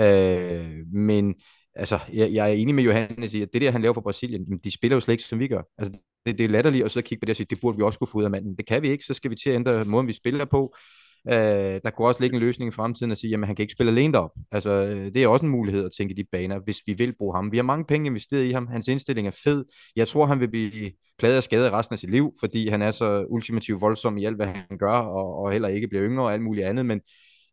Øh, 0.00 0.86
men 0.92 1.34
altså, 1.74 1.98
jeg, 2.12 2.32
jeg 2.32 2.50
er 2.50 2.54
enig 2.54 2.74
med 2.74 2.84
Johannes 2.84 3.34
i, 3.34 3.42
at 3.42 3.48
det 3.52 3.62
der, 3.62 3.70
han 3.70 3.82
laver 3.82 3.94
for 3.94 4.00
Brasilien, 4.00 4.58
de 4.64 4.70
spiller 4.70 4.96
jo 4.96 5.00
slet 5.00 5.14
ikke, 5.14 5.24
som 5.24 5.38
vi 5.38 5.48
gør. 5.48 5.62
Altså, 5.78 5.98
det, 6.26 6.38
det 6.38 6.44
er 6.44 6.48
latterligt 6.48 6.84
at 6.84 6.90
så 6.90 7.02
kigge 7.02 7.20
på 7.20 7.24
det 7.24 7.32
og 7.32 7.36
sige, 7.36 7.46
det 7.50 7.60
burde 7.60 7.76
vi 7.76 7.82
også 7.82 7.98
kunne 7.98 8.08
få 8.08 8.18
ud 8.18 8.24
af 8.24 8.30
manden. 8.30 8.56
Det 8.56 8.66
kan 8.66 8.82
vi 8.82 8.88
ikke, 8.88 9.04
så 9.04 9.14
skal 9.14 9.30
vi 9.30 9.36
til 9.36 9.50
at 9.50 9.56
ændre 9.56 9.84
måden, 9.84 10.08
vi 10.08 10.12
spiller 10.12 10.44
på. 10.44 10.74
Øh, 11.28 11.80
der 11.84 11.90
kunne 11.90 12.08
også 12.08 12.20
ligge 12.20 12.34
en 12.34 12.40
løsning 12.40 12.68
i 12.68 12.72
fremtiden 12.72 13.12
at 13.12 13.18
sige, 13.18 13.30
jamen 13.30 13.46
han 13.46 13.56
kan 13.56 13.62
ikke 13.62 13.72
spille 13.72 13.92
alene 13.92 14.12
derop. 14.12 14.30
Altså, 14.52 14.70
øh, 14.70 15.14
det 15.14 15.16
er 15.16 15.28
også 15.28 15.44
en 15.44 15.50
mulighed 15.50 15.84
at 15.84 15.90
tænke 15.98 16.14
i 16.14 16.16
de 16.16 16.24
baner, 16.32 16.58
hvis 16.58 16.76
vi 16.86 16.92
vil 16.92 17.14
bruge 17.18 17.34
ham. 17.34 17.52
Vi 17.52 17.56
har 17.56 17.64
mange 17.64 17.84
penge 17.84 18.06
investeret 18.06 18.44
i 18.44 18.50
ham. 18.50 18.66
Hans 18.66 18.88
indstilling 18.88 19.26
er 19.26 19.36
fed. 19.44 19.64
Jeg 19.96 20.08
tror, 20.08 20.26
han 20.26 20.40
vil 20.40 20.48
blive 20.48 20.92
pladet 21.18 21.36
af 21.36 21.42
skade 21.42 21.70
resten 21.70 21.94
af 21.94 21.98
sit 21.98 22.10
liv, 22.10 22.32
fordi 22.40 22.68
han 22.68 22.82
er 22.82 22.90
så 22.90 23.24
ultimativt 23.28 23.80
voldsom 23.80 24.18
i 24.18 24.24
alt, 24.24 24.36
hvad 24.36 24.46
han 24.46 24.78
gør, 24.78 24.98
og, 24.98 25.36
og 25.38 25.52
heller 25.52 25.68
ikke 25.68 25.88
bliver 25.88 26.04
yngre 26.04 26.24
og 26.24 26.32
alt 26.32 26.42
muligt 26.42 26.66
andet. 26.66 26.86
Men 26.86 27.00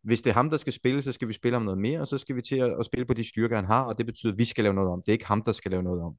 hvis 0.04 0.22
det 0.22 0.30
er 0.30 0.34
ham, 0.34 0.50
der 0.50 0.56
skal 0.56 0.72
spille, 0.72 1.02
så 1.02 1.12
skal 1.12 1.28
vi 1.28 1.32
spille 1.32 1.56
ham 1.56 1.62
noget 1.62 1.80
mere, 1.80 2.00
og 2.00 2.08
så 2.08 2.18
skal 2.18 2.36
vi 2.36 2.42
til 2.42 2.56
at, 2.56 2.74
at 2.78 2.86
spille 2.86 3.06
på 3.06 3.14
de 3.14 3.28
styrker, 3.28 3.56
han 3.56 3.64
har, 3.64 3.82
og 3.82 3.98
det 3.98 4.06
betyder, 4.06 4.32
at 4.32 4.38
vi 4.38 4.44
skal 4.44 4.64
lave 4.64 4.74
noget 4.74 4.90
om. 4.90 5.02
Det 5.06 5.08
er 5.08 5.12
ikke 5.12 5.26
ham, 5.26 5.42
der 5.42 5.52
skal 5.52 5.70
lave 5.70 5.82
noget 5.82 6.02
om. 6.02 6.14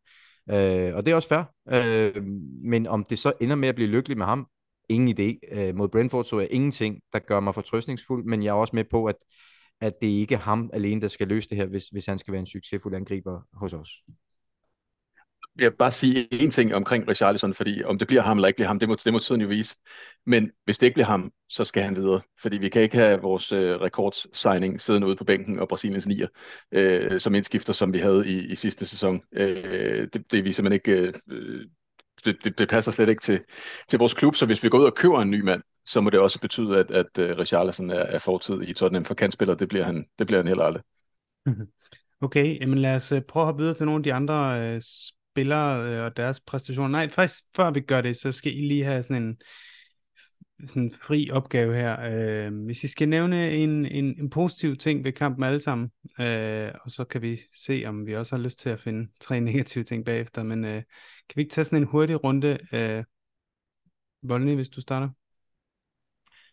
Øh, 0.52 0.96
og 0.96 1.06
det 1.06 1.12
er 1.12 1.16
også 1.16 1.30
fair. 1.30 1.44
Øh, 1.72 2.24
men 2.64 2.88
om 2.88 3.06
det 3.10 3.20
så 3.20 3.34
ender 3.42 3.56
med 3.56 3.70
at 3.70 3.76
blive 3.76 3.90
lykkelig 3.90 4.18
med 4.18 4.26
ham, 4.26 4.48
ingen 4.90 5.18
idé. 5.20 5.58
Øh, 5.58 5.76
mod 5.76 5.88
Brentford 5.88 6.26
så 6.26 6.40
jeg 6.40 6.48
ingenting, 6.52 7.02
der 7.14 7.20
gør 7.20 7.40
mig 7.40 7.54
fortrøstningsfuld, 7.54 8.26
men 8.26 8.44
jeg 8.44 8.50
er 8.50 8.54
også 8.54 8.76
med 8.76 8.84
på, 8.92 9.06
at, 9.06 9.16
at 9.82 9.94
det 10.02 10.08
ikke 10.08 10.36
er 10.36 10.40
ham 10.40 10.70
alene, 10.74 11.02
der 11.02 11.08
skal 11.08 11.28
løse 11.28 11.50
det 11.50 11.58
her, 11.58 11.66
hvis, 11.66 11.88
hvis 11.88 12.06
han 12.06 12.20
skal 12.20 12.32
være 12.32 12.40
en 12.40 12.48
succesfuld 12.48 12.96
angriber 12.96 13.42
hos 13.54 13.74
os 13.74 13.90
jeg 15.60 15.72
vil 15.72 15.78
bare 15.78 15.92
sige 15.92 16.28
en 16.34 16.52
ting 16.52 16.76
omkring 16.76 17.08
Richarlison, 17.08 17.54
fordi 17.54 17.84
om 17.84 17.98
det 17.98 18.08
bliver 18.08 18.22
ham 18.22 18.38
eller 18.38 18.48
ikke 18.48 18.58
bliver 18.58 18.68
ham, 18.68 18.80
det 18.80 18.90
må, 18.90 18.96
det 18.96 19.14
må 19.14 19.20
tiden 19.20 19.42
jo 19.42 19.48
vise. 19.48 19.76
Men 20.26 20.52
hvis 20.66 20.78
det 20.78 20.88
ikke 20.88 20.94
bliver 20.94 21.08
ham, 21.08 21.32
så 21.50 21.64
skal 21.64 21.84
han 21.84 21.96
videre. 21.96 22.22
Fordi 22.42 22.58
vi 22.58 22.70
kan 22.70 22.82
ikke 22.82 22.98
have 22.98 23.22
vores 23.22 23.52
øh, 23.52 23.82
rekordsigning 23.82 24.82
siddende 24.82 25.08
ude 25.08 25.16
på 25.16 25.24
bænken 25.24 25.60
og 25.60 25.68
Brasiliens 25.68 26.08
nier, 26.08 26.28
øh, 26.72 27.20
som 27.20 27.36
indskifter, 27.36 27.74
som 27.74 27.94
vi 27.94 28.00
havde 28.00 28.28
i, 28.28 28.52
i 28.52 28.56
sidste 28.56 28.86
sæson. 28.86 29.22
Øh, 29.32 30.08
det, 30.14 30.32
det 30.32 30.40
er 30.40 30.44
vi 30.44 30.52
simpelthen 30.52 30.74
ikke... 30.74 31.14
Øh, 31.32 31.66
det, 32.26 32.38
det, 32.44 32.60
det 32.60 32.70
passer 32.70 32.92
slet 32.92 33.10
ikke 33.10 33.22
til, 33.22 33.40
til 33.88 34.00
vores 34.00 34.14
klub, 34.14 34.36
så 34.36 34.46
hvis 34.46 34.64
vi 34.64 34.70
går 34.70 34.80
ud 34.80 34.86
og 34.86 34.96
køber 34.96 35.22
en 35.22 35.32
ny 35.32 35.42
mand, 35.42 35.62
så 35.86 36.02
må 36.02 36.10
det 36.10 36.20
også 36.20 36.40
betyde, 36.40 36.80
at, 36.80 36.92
at 36.92 37.32
uh, 37.32 37.38
Richarlison 37.38 37.90
er, 37.90 38.00
er 38.00 38.20
fortid 38.20 38.62
i 38.62 38.74
Tottenham, 38.74 39.06
for 39.06 39.14
kantspiller, 39.14 39.56
det 39.56 39.68
bliver 39.68 39.86
han, 39.86 40.06
det 40.20 40.28
bliver 40.28 40.40
han 40.40 40.48
heller 40.48 40.64
aldrig. 40.64 40.84
Mhm. 41.46 41.68
Okay, 42.22 42.60
jamen 42.60 42.78
lad 42.78 42.96
os 42.96 43.12
øh, 43.12 43.22
prøve 43.22 43.42
at 43.42 43.46
hoppe 43.46 43.62
videre 43.62 43.76
til 43.76 43.86
nogle 43.86 44.00
af 44.00 44.04
de 44.04 44.14
andre 44.14 44.62
øh, 44.62 44.82
spillere 44.82 45.90
øh, 45.90 46.06
og 46.06 46.18
deres 46.18 46.40
præstationer. 46.40 46.88
Nej, 46.90 47.10
faktisk 47.10 47.44
før 47.56 47.72
vi 47.72 47.80
gør 47.80 48.02
det, 48.02 48.18
så 48.18 48.32
skal 48.32 48.52
I 48.52 48.68
lige 48.68 48.84
have 48.84 49.04
sådan 49.04 49.24
en, 49.24 49.38
sådan 50.66 50.84
en 50.84 50.96
fri 51.08 51.30
opgave 51.32 51.76
her. 51.76 51.98
Øh, 52.02 52.66
hvis 52.66 52.84
I 52.84 52.88
skal 52.88 53.10
nævne 53.10 53.52
en, 53.52 53.86
en, 53.86 54.20
en 54.20 54.30
positiv 54.30 54.78
ting 54.78 55.04
ved 55.04 55.12
kampen 55.12 55.44
alle 55.44 55.62
sammen, 55.62 55.92
øh, 56.20 56.72
og 56.82 56.92
så 56.92 57.06
kan 57.10 57.22
vi 57.22 57.40
se, 57.56 57.84
om 57.86 58.06
vi 58.06 58.16
også 58.16 58.36
har 58.36 58.44
lyst 58.44 58.60
til 58.60 58.70
at 58.70 58.80
finde 58.80 59.12
tre 59.20 59.40
negative 59.52 59.84
ting 59.84 60.06
bagefter, 60.06 60.44
men 60.44 60.66
øh, 60.66 60.84
kan 61.30 61.36
vi 61.36 61.42
ikke 61.42 61.52
tage 61.52 61.66
sådan 61.66 61.82
en 61.82 61.88
hurtig 61.88 62.24
runde? 62.24 62.58
Øh, 62.74 63.04
Volny, 64.22 64.56
hvis 64.56 64.70
du 64.70 64.82
starter. 64.82 65.10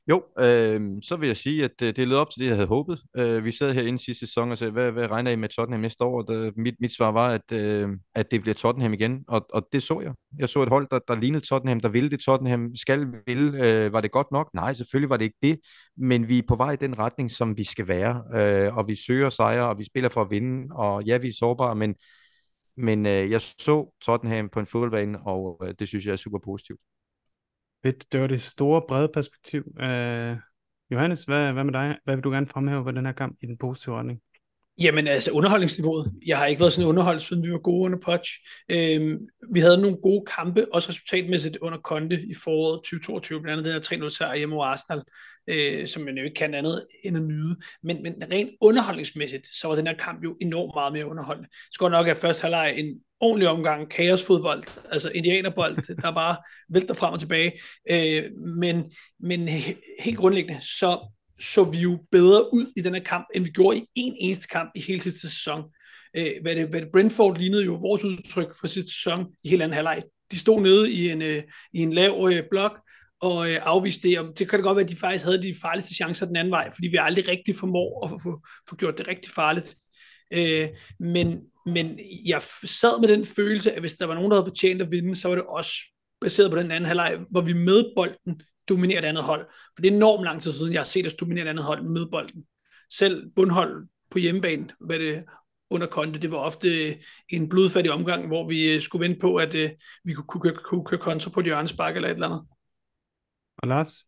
Jo, 0.09 0.25
øh, 0.38 0.81
så 1.03 1.17
vil 1.17 1.27
jeg 1.27 1.37
sige, 1.37 1.65
at 1.65 1.71
øh, 1.83 1.87
det, 1.87 1.97
det 1.97 2.09
lød 2.09 2.17
op 2.17 2.31
til 2.31 2.41
det, 2.41 2.47
jeg 2.47 2.55
havde 2.55 2.69
håbet. 2.69 3.03
Øh, 3.17 3.45
vi 3.45 3.53
sad 3.53 3.75
herinde 3.75 3.99
sidste 3.99 4.27
sæson 4.27 4.51
og 4.51 4.59
sagde, 4.59 4.73
hvad, 4.73 4.93
hvad 4.93 5.11
regner 5.11 5.31
I 5.31 5.37
med 5.37 5.49
Tottenham 5.49 5.81
næste 5.81 6.05
år? 6.05 6.23
Der, 6.23 6.53
mit, 6.57 6.75
mit 6.81 6.93
svar 6.97 7.11
var, 7.11 7.29
at, 7.29 7.53
øh, 7.53 7.88
at 8.15 8.31
det 8.31 8.41
bliver 8.41 8.55
Tottenham 8.55 8.93
igen, 8.93 9.25
og, 9.29 9.47
og 9.53 9.69
det 9.73 9.83
så 9.83 10.01
jeg. 10.01 10.12
Jeg 10.38 10.49
så 10.49 10.62
et 10.62 10.69
hold, 10.69 10.88
der, 10.91 10.99
der 11.09 11.15
lignede 11.15 11.47
Tottenham, 11.47 11.81
der 11.81 11.88
ville 11.88 12.11
det 12.11 12.21
Tottenham 12.21 12.77
skal 12.77 13.07
ville. 13.27 13.65
Øh, 13.65 13.93
var 13.93 14.01
det 14.01 14.11
godt 14.11 14.33
nok? 14.33 14.51
Nej, 14.55 14.73
selvfølgelig 14.75 15.11
var 15.11 15.17
det 15.17 15.25
ikke 15.25 15.38
det, 15.43 15.61
men 15.97 16.29
vi 16.29 16.38
er 16.38 16.43
på 16.49 16.57
vej 16.57 16.73
i 16.73 16.77
den 16.77 16.99
retning, 16.99 17.31
som 17.31 17.57
vi 17.57 17.65
skal 17.65 17.88
være, 17.88 18.23
øh, 18.35 18.77
og 18.77 18.88
vi 18.88 18.97
søger 18.97 19.31
sejre, 19.31 19.69
og 19.69 19.79
vi 19.79 19.85
spiller 19.85 20.09
for 20.09 20.21
at 20.23 20.31
vinde, 20.31 20.75
og 20.75 21.05
ja, 21.05 21.17
vi 21.17 21.29
er 21.29 21.33
sårbare, 21.38 21.75
men, 21.75 21.95
men 22.77 23.07
øh, 23.07 23.31
jeg 23.31 23.41
så 23.41 23.95
Tottenham 24.05 24.49
på 24.49 24.61
en 24.61 24.67
fodboldbane, 24.67 25.21
og 25.27 25.62
øh, 25.65 25.75
det 25.79 25.88
synes 25.88 26.07
jeg 26.07 26.12
er 26.12 26.17
super 26.17 26.38
positivt. 26.38 26.81
Fedt. 27.83 28.12
Det 28.12 28.21
var 28.21 28.27
det 28.27 28.42
store, 28.42 28.83
brede 28.88 29.09
perspektiv. 29.14 29.62
Uh, 29.66 30.37
Johannes, 30.90 31.25
hvad, 31.25 31.53
hvad 31.53 31.64
med 31.64 31.73
dig? 31.73 31.99
Hvad 32.05 32.16
vil 32.16 32.25
du 32.25 32.31
gerne 32.31 32.47
fremhæve 32.47 32.87
ved 32.87 32.92
den 32.92 33.07
her 33.07 33.12
kamp 33.12 33.38
i 33.42 33.47
den 33.47 33.59
positive 33.59 33.97
retning? 33.97 34.21
Jamen 34.79 35.07
altså 35.07 35.31
underholdningsniveauet. 35.31 36.12
Jeg 36.27 36.38
har 36.38 36.47
ikke 36.47 36.61
været 36.61 36.73
sådan 36.73 36.88
underholdt, 36.88 37.23
siden 37.23 37.42
vi 37.47 37.53
var 37.53 37.59
gode 37.59 37.85
under 37.85 37.99
Poch. 37.99 38.31
Øhm, 38.68 39.18
vi 39.53 39.61
havde 39.61 39.79
nogle 39.79 39.97
gode 39.97 40.25
kampe, 40.37 40.75
også 40.75 40.88
resultatmæssigt 40.88 41.57
under 41.57 41.79
Konte 41.79 42.23
i 42.23 42.35
foråret 42.35 42.79
2022, 42.79 43.40
blandt 43.40 43.68
andet 43.68 43.90
den 43.90 43.99
her 44.01 44.07
3-0 44.07 44.09
sejr 44.09 44.37
hjemme 44.37 44.55
over 44.55 44.66
Arsenal, 44.66 45.03
øh, 45.47 45.88
som 45.88 46.03
man 46.03 46.18
jo 46.18 46.25
ikke 46.25 46.35
kan 46.35 46.55
andet 46.55 46.87
end 47.05 47.16
at 47.16 47.23
nyde. 47.23 47.57
Men, 47.83 48.03
men 48.03 48.14
rent 48.33 48.51
underholdningsmæssigt, 48.61 49.47
så 49.47 49.68
var 49.68 49.75
den 49.75 49.87
her 49.87 49.97
kamp 49.97 50.25
jo 50.25 50.37
enormt 50.40 50.75
meget 50.75 50.92
mere 50.92 51.07
underholdende. 51.07 51.49
Så 51.53 51.71
skal 51.73 51.90
nok, 51.90 52.09
at 52.09 52.16
først 52.16 52.42
halvleg 52.42 52.75
en 52.77 53.01
ordentlig 53.22 53.48
omgang 53.48 53.90
kaosfodbold, 53.90 54.62
altså 54.90 55.11
indianerbold, 55.11 55.96
der 56.02 56.11
bare 56.11 56.37
vælter 56.68 56.94
frem 56.94 57.12
og 57.12 57.20
tilbage. 57.20 57.52
Øh, 57.90 58.24
men, 58.56 58.92
men 59.20 59.48
helt 60.00 60.18
grundlæggende, 60.18 60.61
så 60.61 61.08
så 61.40 61.64
vi 61.64 61.78
jo 61.78 61.98
bedre 62.11 62.54
ud 62.54 62.72
i 62.76 62.80
den 62.80 62.94
her 62.94 63.02
kamp, 63.02 63.26
end 63.35 63.44
vi 63.44 63.50
gjorde 63.50 63.78
i 63.78 63.87
en 63.94 64.16
eneste 64.18 64.48
kamp 64.48 64.70
i 64.74 64.80
hele 64.80 65.00
sidste 65.00 65.20
sæson. 65.20 65.62
Øh, 66.16 66.32
hvad, 66.42 66.56
det, 66.56 66.68
hvad 66.68 66.80
det 66.80 66.88
Brentford 66.92 67.38
lignede 67.38 67.64
jo 67.64 67.74
vores 67.74 68.04
udtryk 68.04 68.56
fra 68.61 68.68
sidste 68.68 68.90
sæson 68.94 69.26
i 69.44 69.48
hele 69.48 69.64
anden 69.64 69.74
halvleg. 69.74 70.02
De 70.30 70.38
stod 70.38 70.61
nede 70.61 70.92
i 70.92 71.11
en, 71.11 71.22
øh, 71.22 71.42
i 71.72 71.78
en 71.78 71.92
lav 71.92 72.28
øh, 72.32 72.42
blok, 72.50 72.80
og 73.20 73.50
øh, 73.50 73.58
afviste 73.62 74.08
det, 74.08 74.18
og 74.18 74.38
det 74.38 74.48
kan 74.48 74.58
det 74.58 74.64
godt 74.64 74.76
være, 74.76 74.85
at 74.85 74.90
de 74.90 74.96
faktisk 74.96 75.24
havde 75.24 75.42
de 75.42 75.54
farligste 75.62 75.94
chancer 75.94 76.26
den 76.26 76.37
anden 76.37 76.50
vej, 76.50 76.70
fordi 76.74 76.88
vi 76.88 76.98
aldrig 77.00 77.28
rigtig 77.28 77.56
formår 77.56 78.04
at 78.04 78.11
få, 78.11 78.18
få, 78.22 78.40
få 78.68 78.76
gjort 78.76 78.98
det 78.98 79.08
rigtig 79.08 79.32
farligt. 79.32 79.76
Øh, 80.32 80.68
men, 81.00 81.38
men 81.66 81.98
jeg 82.27 82.42
sad 82.64 83.01
med 83.01 83.09
den 83.09 83.27
følelse, 83.27 83.72
at 83.72 83.81
hvis 83.81 83.94
der 83.94 84.07
var 84.07 84.14
nogen, 84.14 84.31
der 84.31 84.37
havde 84.37 84.51
fortjent 84.51 84.83
at 84.83 84.90
vinde, 84.90 85.14
så 85.14 85.29
var 85.29 85.35
det 85.35 85.44
også 85.44 85.75
baseret 86.20 86.51
på 86.51 86.57
den 86.57 86.70
anden 86.70 86.87
halvleg, 86.87 87.20
hvor 87.31 87.40
vi 87.40 87.53
med 87.53 87.94
bolden 87.96 88.42
dominerer 88.68 88.98
et 88.98 89.05
andet 89.05 89.25
hold. 89.25 89.46
For 89.75 89.83
det 89.83 89.92
er 89.92 89.96
enormt 89.96 90.25
lang 90.25 90.42
tid 90.42 90.53
siden, 90.53 90.72
jeg 90.72 90.81
har 90.81 90.85
set 90.85 91.07
os 91.07 91.14
dominere 91.14 91.44
et 91.44 91.48
andet 91.48 91.64
hold 91.64 91.83
med 91.83 92.07
bolden. 92.11 92.44
Selv 92.90 93.31
bundhold 93.37 93.88
på 94.11 94.18
hjemmebane, 94.18 94.68
hvad 94.81 94.98
det 94.98 95.25
under 95.70 95.87
Konte, 95.87 96.20
det 96.20 96.33
var 96.33 96.38
ofte 96.38 96.98
en 97.29 97.48
blodfattig 97.48 97.92
omgang, 97.92 98.27
hvor 98.27 98.48
vi 98.48 98.72
øh, 98.75 98.81
skulle 98.81 99.09
vente 99.09 99.20
på, 99.20 99.37
at 99.37 99.55
øh, 99.55 99.70
vi 100.05 100.14
kunne, 100.14 100.27
kunne, 100.27 100.55
kunne 100.55 100.85
køre 100.85 101.01
kontra 101.01 101.31
på 101.31 101.40
et 101.40 101.46
hjørnespark 101.46 101.96
eller 101.96 102.09
et 102.09 102.14
eller 102.14 102.29
andet. 102.29 102.42
Og 103.59 103.68
Lars? 103.68 104.05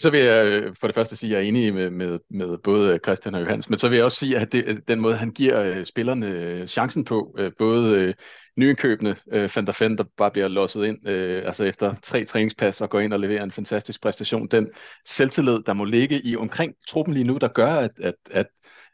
Så 0.00 0.10
vil 0.10 0.20
jeg 0.20 0.46
øh, 0.46 0.74
for 0.80 0.86
det 0.86 0.94
første 0.94 1.16
sige, 1.16 1.30
at 1.30 1.32
jeg 1.32 1.44
er 1.44 1.48
enig 1.48 1.74
med, 1.74 1.90
med, 1.90 2.18
med 2.30 2.58
både 2.58 2.98
Christian 3.04 3.34
og 3.34 3.40
Johannes, 3.40 3.70
men 3.70 3.78
så 3.78 3.88
vil 3.88 3.96
jeg 3.96 4.04
også 4.04 4.16
sige, 4.16 4.38
at 4.38 4.52
det, 4.52 4.88
den 4.88 5.00
måde, 5.00 5.16
han 5.16 5.30
giver 5.30 5.60
øh, 5.60 5.84
spillerne 5.84 6.26
øh, 6.26 6.66
chancen 6.66 7.04
på, 7.04 7.38
både 7.58 8.14
nyindkøbende 8.56 9.16
øh, 9.32 9.50
Van 9.56 9.66
der 9.66 9.84
Ven, 9.84 9.98
der 9.98 10.04
bare 10.16 10.30
bliver 10.30 10.48
losset 10.48 10.84
ind, 10.84 11.08
øh, 11.08 11.42
altså 11.46 11.64
efter 11.64 11.94
tre 12.02 12.24
træningspas 12.24 12.80
og 12.80 12.90
går 12.90 13.00
ind 13.00 13.12
og 13.12 13.20
leverer 13.20 13.42
en 13.42 13.52
fantastisk 13.52 14.02
præstation. 14.02 14.48
Den 14.48 14.68
selvtillid, 15.06 15.58
der 15.66 15.72
må 15.72 15.84
ligge 15.84 16.26
i 16.26 16.36
omkring 16.36 16.74
truppen 16.88 17.14
lige 17.14 17.24
nu, 17.26 17.38
der 17.40 17.48
gør, 17.48 17.74
at, 17.74 17.90
at, 18.02 18.14
at, 18.30 18.46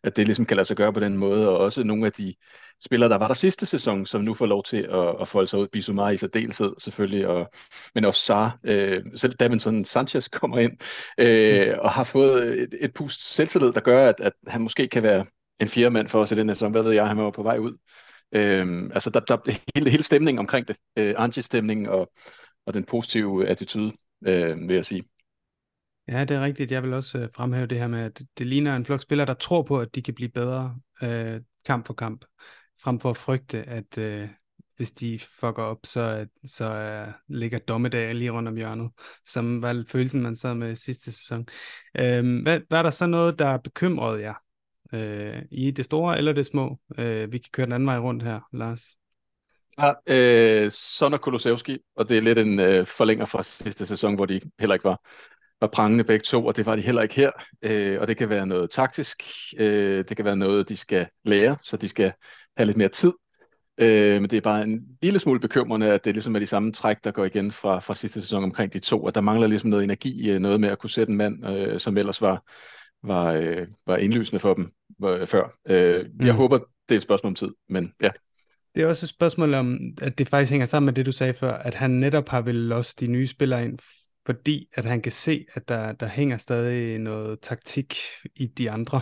at 0.05 0.16
det 0.16 0.27
ligesom 0.27 0.47
kan 0.47 0.57
lade 0.57 0.66
sig 0.66 0.77
gøre 0.77 0.92
på 0.92 1.01
den 1.01 1.16
måde, 1.16 1.49
og 1.49 1.59
også 1.59 1.83
nogle 1.83 2.07
af 2.07 2.12
de 2.12 2.35
spillere, 2.85 3.11
der 3.11 3.17
var 3.17 3.27
der 3.27 3.35
sidste 3.35 3.67
sæson, 3.67 4.07
som 4.07 4.21
nu 4.21 4.35
får 4.35 4.47
lov 4.47 4.65
til 4.65 4.77
at, 4.77 5.21
at 5.21 5.29
folde 5.29 5.49
sig 5.49 5.59
ud. 5.59 5.69
Bissouma 5.69 6.09
i 6.09 6.17
særdeleshed 6.17 6.73
selvfølgelig, 6.79 7.27
og, 7.27 7.51
men 7.95 8.05
også 8.05 8.25
Sar. 8.25 8.59
Øh, 8.65 9.05
selv 9.15 9.33
Davinson 9.33 9.85
Sanchez 9.85 10.29
kommer 10.41 10.59
ind 10.59 10.73
øh, 11.19 11.75
og 11.79 11.91
har 11.91 12.05
fået 12.05 12.59
et, 12.62 12.75
et 12.81 12.95
pust 12.95 13.35
selvtillid, 13.35 13.73
der 13.73 13.81
gør, 13.81 14.09
at, 14.09 14.21
at 14.21 14.33
han 14.47 14.62
måske 14.62 14.89
kan 14.89 15.03
være 15.03 15.27
en 15.61 15.69
fjerde 15.69 15.91
mand 15.91 16.09
for 16.09 16.21
os 16.21 16.33
i 16.33 16.35
den 16.35 16.49
her 16.49 16.55
sæson. 16.55 16.73
Hvad 16.73 16.83
ved 16.83 16.93
jeg, 16.93 17.09
han 17.09 17.19
var 17.19 17.31
på 17.31 17.43
vej 17.43 17.59
ud. 17.59 17.77
Øhm, 18.33 18.91
altså 18.93 19.11
der, 19.11 19.21
der 19.21 19.59
hele, 19.75 19.91
hele 19.91 20.03
stemningen 20.03 20.39
omkring 20.39 20.69
det, 20.69 20.77
øh, 20.97 21.15
anti-stemningen 21.19 21.87
og, 21.87 22.12
og 22.67 22.75
den 22.75 22.85
positive 22.85 23.49
attitude, 23.49 23.93
øh, 24.27 24.69
vil 24.69 24.75
jeg 24.75 24.85
sige. 24.85 25.05
Ja, 26.09 26.25
det 26.25 26.37
er 26.37 26.45
rigtigt. 26.45 26.73
Jeg 26.73 26.83
vil 26.83 26.93
også 26.93 27.19
øh, 27.19 27.29
fremhæve 27.35 27.67
det 27.67 27.79
her 27.79 27.87
med, 27.87 28.01
at 28.01 28.23
det 28.39 28.47
ligner 28.47 28.77
en 28.77 28.85
flok 28.85 29.01
spillere, 29.01 29.27
der 29.27 29.35
tror 29.35 29.62
på, 29.62 29.81
at 29.81 29.95
de 29.95 30.03
kan 30.03 30.15
blive 30.15 30.29
bedre 30.29 30.77
øh, 31.03 31.41
kamp 31.65 31.87
for 31.87 31.95
kamp, 31.95 32.25
frem 32.87 33.01
for 33.01 33.11
at 33.11 33.16
frygte, 33.16 33.62
at 33.62 33.99
øh, 33.99 34.29
hvis 34.77 34.90
de 34.90 35.18
fucker 35.18 35.62
op, 35.62 35.79
så, 35.85 36.27
så 36.44 36.64
øh, 36.64 37.12
ligger 37.29 37.59
dommedag 37.59 38.14
lige 38.14 38.31
rundt 38.31 38.49
om 38.49 38.57
hjørnet, 38.57 38.90
som 39.27 39.62
var 39.62 39.85
følelsen, 39.88 40.22
man 40.22 40.37
sad 40.37 40.55
med 40.55 40.77
sidste 40.77 41.12
sæson. 41.12 41.46
Øh, 41.99 42.42
hvad, 42.42 42.61
var 42.70 42.83
der 42.83 42.90
så 42.90 43.07
noget, 43.07 43.38
der 43.38 43.57
bekymrede 43.57 44.20
jer 44.20 44.35
øh, 44.92 45.42
i 45.51 45.70
det 45.70 45.85
store 45.85 46.18
eller 46.18 46.33
det 46.33 46.46
små. 46.46 46.79
Øh, 46.99 47.33
vi 47.33 47.38
kan 47.38 47.51
køre 47.53 47.66
den 47.66 47.72
anden 47.72 47.87
vej 47.87 47.99
rundt 47.99 48.22
her, 48.22 48.40
Lars. 48.53 48.96
Ja, 49.79 49.92
øh, 50.07 50.70
Sonner 50.70 51.18
Kolosevski, 51.18 51.79
og 51.96 52.09
det 52.09 52.16
er 52.16 52.20
lidt 52.20 52.38
en 52.38 52.61
øh, 52.61 52.87
forlænger 52.87 53.25
fra 53.25 53.42
sidste 53.42 53.87
sæson, 53.87 54.14
hvor 54.14 54.27
de 54.27 54.40
heller 54.59 54.75
ikke 54.75 54.85
var, 54.85 55.01
var 55.61 55.66
prangende 55.66 56.05
begge 56.05 56.23
to, 56.23 56.47
og 56.47 56.57
det 56.57 56.66
var 56.66 56.77
de 56.77 56.83
heller 56.83 57.03
ikke 57.03 57.14
her. 57.14 57.31
Øh, 57.62 58.01
og 58.01 58.09
det 58.09 58.16
kan 58.16 58.29
være 58.29 58.47
noget 58.47 58.71
taktisk, 58.71 59.23
øh, 59.59 60.05
det 60.09 60.16
kan 60.16 60.25
være 60.25 60.37
noget, 60.37 60.69
de 60.69 60.77
skal 60.77 61.07
lære, 61.25 61.57
så 61.61 61.77
de 61.77 61.88
skal 61.88 62.12
have 62.57 62.66
lidt 62.66 62.77
mere 62.77 62.88
tid. 62.88 63.12
Øh, 63.79 64.21
men 64.21 64.31
det 64.31 64.37
er 64.37 64.40
bare 64.40 64.62
en 64.62 64.87
lille 65.03 65.19
smule 65.19 65.40
bekymrende, 65.40 65.87
at 65.87 66.05
det 66.05 66.14
ligesom 66.14 66.35
er 66.35 66.38
de 66.38 66.47
samme 66.47 66.73
træk, 66.73 66.97
der 67.05 67.11
går 67.11 67.25
igen 67.25 67.53
fra, 67.53 67.79
fra 67.79 67.95
sidste 67.95 68.23
sæson 68.23 68.45
omkring 68.45 68.73
de 68.73 68.79
to, 68.79 69.03
og 69.03 69.14
der 69.14 69.21
mangler 69.21 69.47
ligesom 69.47 69.71
noget 69.71 69.85
energi, 69.85 70.31
øh, 70.31 70.40
noget 70.40 70.61
med 70.61 70.69
at 70.69 70.79
kunne 70.79 70.90
sætte 70.90 71.11
en 71.11 71.16
mand, 71.16 71.47
øh, 71.47 71.81
som 71.81 71.97
ellers 71.97 72.23
var, 72.23 72.42
var, 73.03 73.33
øh, 73.33 73.66
var 73.87 73.97
indlysende 73.97 74.40
for 74.40 74.55
dem 74.55 74.73
var, 74.99 75.25
før. 75.25 75.59
Øh, 75.69 76.07
jeg 76.21 76.33
mm. 76.33 76.37
håber, 76.37 76.59
det 76.59 76.95
er 76.95 76.97
et 76.97 77.03
spørgsmål 77.03 77.31
om 77.31 77.35
tid, 77.35 77.49
men 77.69 77.92
ja. 78.03 78.11
Det 78.75 78.83
er 78.83 78.87
også 78.87 79.05
et 79.05 79.11
spørgsmål 79.11 79.55
om, 79.55 79.79
at 80.03 80.19
det 80.19 80.29
faktisk 80.29 80.51
hænger 80.51 80.66
sammen 80.66 80.87
med 80.87 80.95
det, 80.95 81.07
du 81.07 81.12
sagde 81.12 81.35
før, 81.35 81.53
at 81.53 81.75
han 81.75 81.90
netop 81.90 82.29
har 82.29 82.40
vel 82.40 82.55
losse 82.55 82.97
de 83.01 83.07
nye 83.07 83.27
spillere 83.27 83.64
ind, 83.64 83.79
fordi 84.27 84.69
at 84.73 84.85
han 84.85 85.03
kan 85.03 85.12
se, 85.12 85.47
at 85.55 85.69
der, 85.69 85.93
der 85.93 86.07
hænger 86.07 86.37
stadig 86.37 86.99
noget 86.99 87.41
taktik 87.41 87.95
i 88.37 88.47
de 88.47 88.71
andre, 88.71 89.01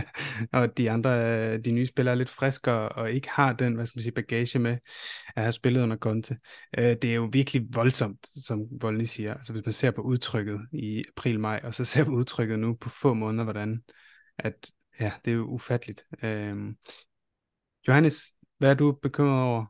og 0.52 0.76
de 0.76 0.90
andre, 0.90 1.58
de 1.58 1.70
nye 1.70 1.86
spillere 1.86 2.12
er 2.12 2.18
lidt 2.18 2.28
friskere, 2.28 2.88
og 2.88 3.12
ikke 3.12 3.28
har 3.30 3.52
den, 3.52 3.74
hvad 3.74 3.86
skal 3.86 3.98
man 3.98 4.02
sige, 4.02 4.12
bagage 4.12 4.58
med 4.58 4.78
at 5.36 5.42
have 5.42 5.52
spillet 5.52 5.82
under 5.82 5.96
Conte. 5.96 6.36
Øh, 6.78 6.96
det 7.02 7.04
er 7.04 7.14
jo 7.14 7.28
virkelig 7.32 7.62
voldsomt, 7.74 8.26
som 8.46 8.60
Voldny 8.80 9.04
siger, 9.04 9.34
altså 9.34 9.52
hvis 9.52 9.64
man 9.64 9.72
ser 9.72 9.90
på 9.90 10.02
udtrykket 10.02 10.60
i 10.72 11.04
april-maj, 11.16 11.60
og 11.64 11.74
så 11.74 11.84
ser 11.84 12.04
på 12.04 12.10
udtrykket 12.10 12.58
nu 12.58 12.74
på 12.74 12.88
få 12.88 13.14
måneder, 13.14 13.44
hvordan 13.44 13.82
at, 14.38 14.70
ja, 15.00 15.12
det 15.24 15.30
er 15.30 15.34
jo 15.34 15.44
ufatteligt. 15.44 16.04
Øhm, 16.22 16.76
Johannes, 17.88 18.22
hvad 18.58 18.70
er 18.70 18.74
du 18.74 18.98
bekymret 19.02 19.42
over? 19.42 19.64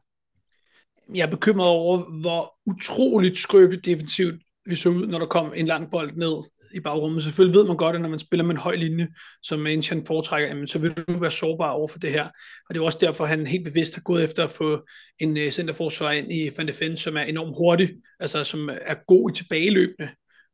Jeg 1.14 1.27
er 1.27 1.31
bekymret 1.31 1.68
over, 1.68 2.20
hvor 2.20 2.55
utroligt 2.66 3.39
skrøbeligt 3.39 3.85
defensivt 3.85 4.45
vi 4.67 4.77
så 4.77 4.89
ud, 4.89 5.07
når 5.07 5.19
der 5.19 5.27
kom 5.27 5.53
en 5.57 5.67
lang 5.67 5.91
bold 5.91 6.12
ned 6.17 6.43
i 6.75 6.81
bagrummet. 6.81 7.23
Selvfølgelig 7.23 7.59
ved 7.59 7.67
man 7.67 7.77
godt, 7.77 7.97
at 7.97 8.03
når 8.03 8.09
man 8.09 8.19
spiller 8.19 8.45
med 8.45 8.55
en 8.55 8.61
høj 8.61 8.75
linje, 8.75 9.09
som 9.43 9.61
Manchin 9.61 10.07
foretrækker, 10.07 10.49
jamen, 10.49 10.67
så 10.67 10.79
vil 10.79 10.91
du 10.91 11.19
være 11.19 11.31
sårbar 11.31 11.71
over 11.71 11.89
for 11.89 11.99
det 11.99 12.12
her. 12.12 12.25
Og 12.69 12.75
det 12.75 12.81
er 12.81 12.85
også 12.85 12.99
derfor, 13.01 13.25
han 13.25 13.47
helt 13.47 13.64
bevidst 13.64 13.95
har 13.95 14.03
gået 14.03 14.25
efter 14.25 14.45
at 14.45 14.51
få 14.51 14.87
en 15.19 15.37
øh, 15.37 15.51
centerforsvar 15.51 16.12
ind 16.12 16.33
i 16.33 16.51
Van 16.57 16.69
de 16.69 16.75
Ven, 16.81 16.97
som 16.97 17.17
er 17.17 17.21
enormt 17.23 17.57
hurtig, 17.57 17.91
altså 18.21 18.45
som 18.45 18.69
er 18.83 18.95
god 19.07 19.31
i 19.31 19.35
tilbageløbende 19.35 20.09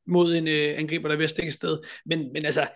mod 0.06 0.34
en 0.34 0.48
øh, 0.48 0.74
angriber, 0.78 1.08
der 1.08 1.14
er 1.14 1.18
ved 1.18 1.24
at 1.24 1.30
stikke 1.30 1.52
sted. 1.52 1.78
Men, 2.06 2.32
men 2.32 2.44
altså, 2.44 2.68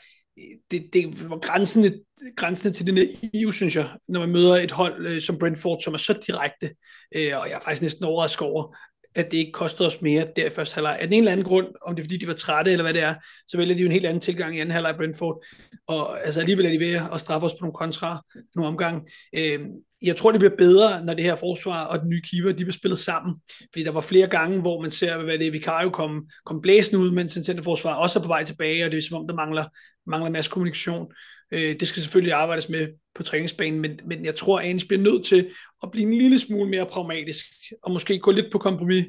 det, 0.70 0.89
det 0.93 1.30
var 1.30 1.39
grænsende, 1.39 2.01
grænsende 2.37 2.76
til 2.76 2.87
det 2.87 2.95
naive, 2.95 3.55
synes 3.55 3.76
jeg, 3.76 3.89
når 4.09 4.20
man 4.20 4.28
møder 4.28 4.57
et 4.57 4.70
hold 4.70 5.07
øh, 5.07 5.20
som 5.20 5.39
Brentford, 5.39 5.80
som 5.80 5.95
er 5.95 5.99
så 5.99 6.18
direkte. 6.26 6.66
øh, 7.14 7.39
og 7.41 7.49
jeg 7.49 7.57
er 7.57 7.61
faktisk 7.64 7.82
næsten 7.82 8.05
overrasket 8.05 8.47
over, 8.47 8.76
at 9.16 9.30
det 9.30 9.38
ikke 9.38 9.52
kostede 9.52 9.86
os 9.86 10.02
mere 10.02 10.26
der 10.36 10.46
i 10.46 10.50
første 10.50 10.74
halvleg. 10.74 10.98
Af 11.00 11.06
den 11.06 11.12
ene 11.12 11.18
eller 11.18 11.32
anden 11.32 11.46
grund, 11.46 11.66
om 11.82 11.96
det 11.96 12.02
er 12.02 12.04
fordi, 12.04 12.16
de 12.16 12.26
var 12.26 12.32
trætte 12.32 12.72
eller 12.72 12.82
hvad 12.84 12.94
det 12.94 13.02
er, 13.02 13.14
så 13.46 13.56
vælger 13.56 13.74
de 13.74 13.80
jo 13.80 13.86
en 13.86 13.92
helt 13.92 14.06
anden 14.06 14.20
tilgang 14.20 14.56
i 14.56 14.60
anden 14.60 14.72
halvleg 14.72 14.94
Brentford. 14.96 15.44
Og 15.86 16.24
altså 16.24 16.40
alligevel 16.40 16.66
er 16.66 16.70
de 16.70 16.80
ved 16.80 17.00
at 17.12 17.20
straffe 17.20 17.44
os 17.44 17.52
på 17.52 17.58
nogle 17.60 17.74
kontra, 17.74 18.22
nogle 18.54 18.68
omgang. 18.68 19.08
Øh, 19.32 19.60
jeg 20.02 20.16
tror, 20.16 20.30
det 20.30 20.40
bliver 20.40 20.56
bedre, 20.58 21.04
når 21.04 21.14
det 21.14 21.24
her 21.24 21.36
forsvar 21.36 21.84
og 21.84 22.00
den 22.00 22.08
nye 22.08 22.22
keeper, 22.30 22.50
de 22.50 22.56
bliver 22.56 22.72
spillet 22.72 22.98
sammen. 22.98 23.34
Fordi 23.72 23.84
der 23.84 23.90
var 23.90 24.00
flere 24.00 24.26
gange, 24.26 24.60
hvor 24.60 24.80
man 24.80 24.90
ser, 24.90 25.22
hvad 25.22 25.38
det 25.38 25.46
er, 25.46 25.50
Vicario 25.50 25.90
kom, 25.90 26.28
kom 26.46 26.60
blæsende 26.60 27.02
ud, 27.02 27.10
mens 27.10 27.32
centerforsvar 27.32 27.94
også 27.94 28.18
er 28.18 28.22
på 28.22 28.28
vej 28.28 28.44
tilbage, 28.44 28.84
og 28.84 28.90
det 28.90 28.98
er 28.98 29.02
som 29.02 29.16
om, 29.16 29.26
der 29.28 29.34
mangler, 29.34 29.64
mangler 30.06 30.30
masse 30.30 30.50
kommunikation. 30.50 31.06
Øh, 31.51 31.80
det 31.80 31.88
skal 31.88 32.03
selvfølgelig 32.03 32.32
arbejdes 32.32 32.68
med 32.68 32.88
på 33.14 33.22
træningsbanen, 33.22 33.80
men, 33.80 34.01
men 34.07 34.24
jeg 34.24 34.34
tror, 34.34 34.59
at 34.59 34.66
Anis 34.66 34.84
bliver 34.84 35.03
nødt 35.03 35.24
til 35.26 35.51
at 35.82 35.90
blive 35.90 36.07
en 36.07 36.14
lille 36.14 36.38
smule 36.38 36.70
mere 36.70 36.86
pragmatisk, 36.86 37.47
og 37.82 37.92
måske 37.92 38.18
gå 38.18 38.30
lidt 38.30 38.53
på 38.53 38.59
kompromis 38.59 39.05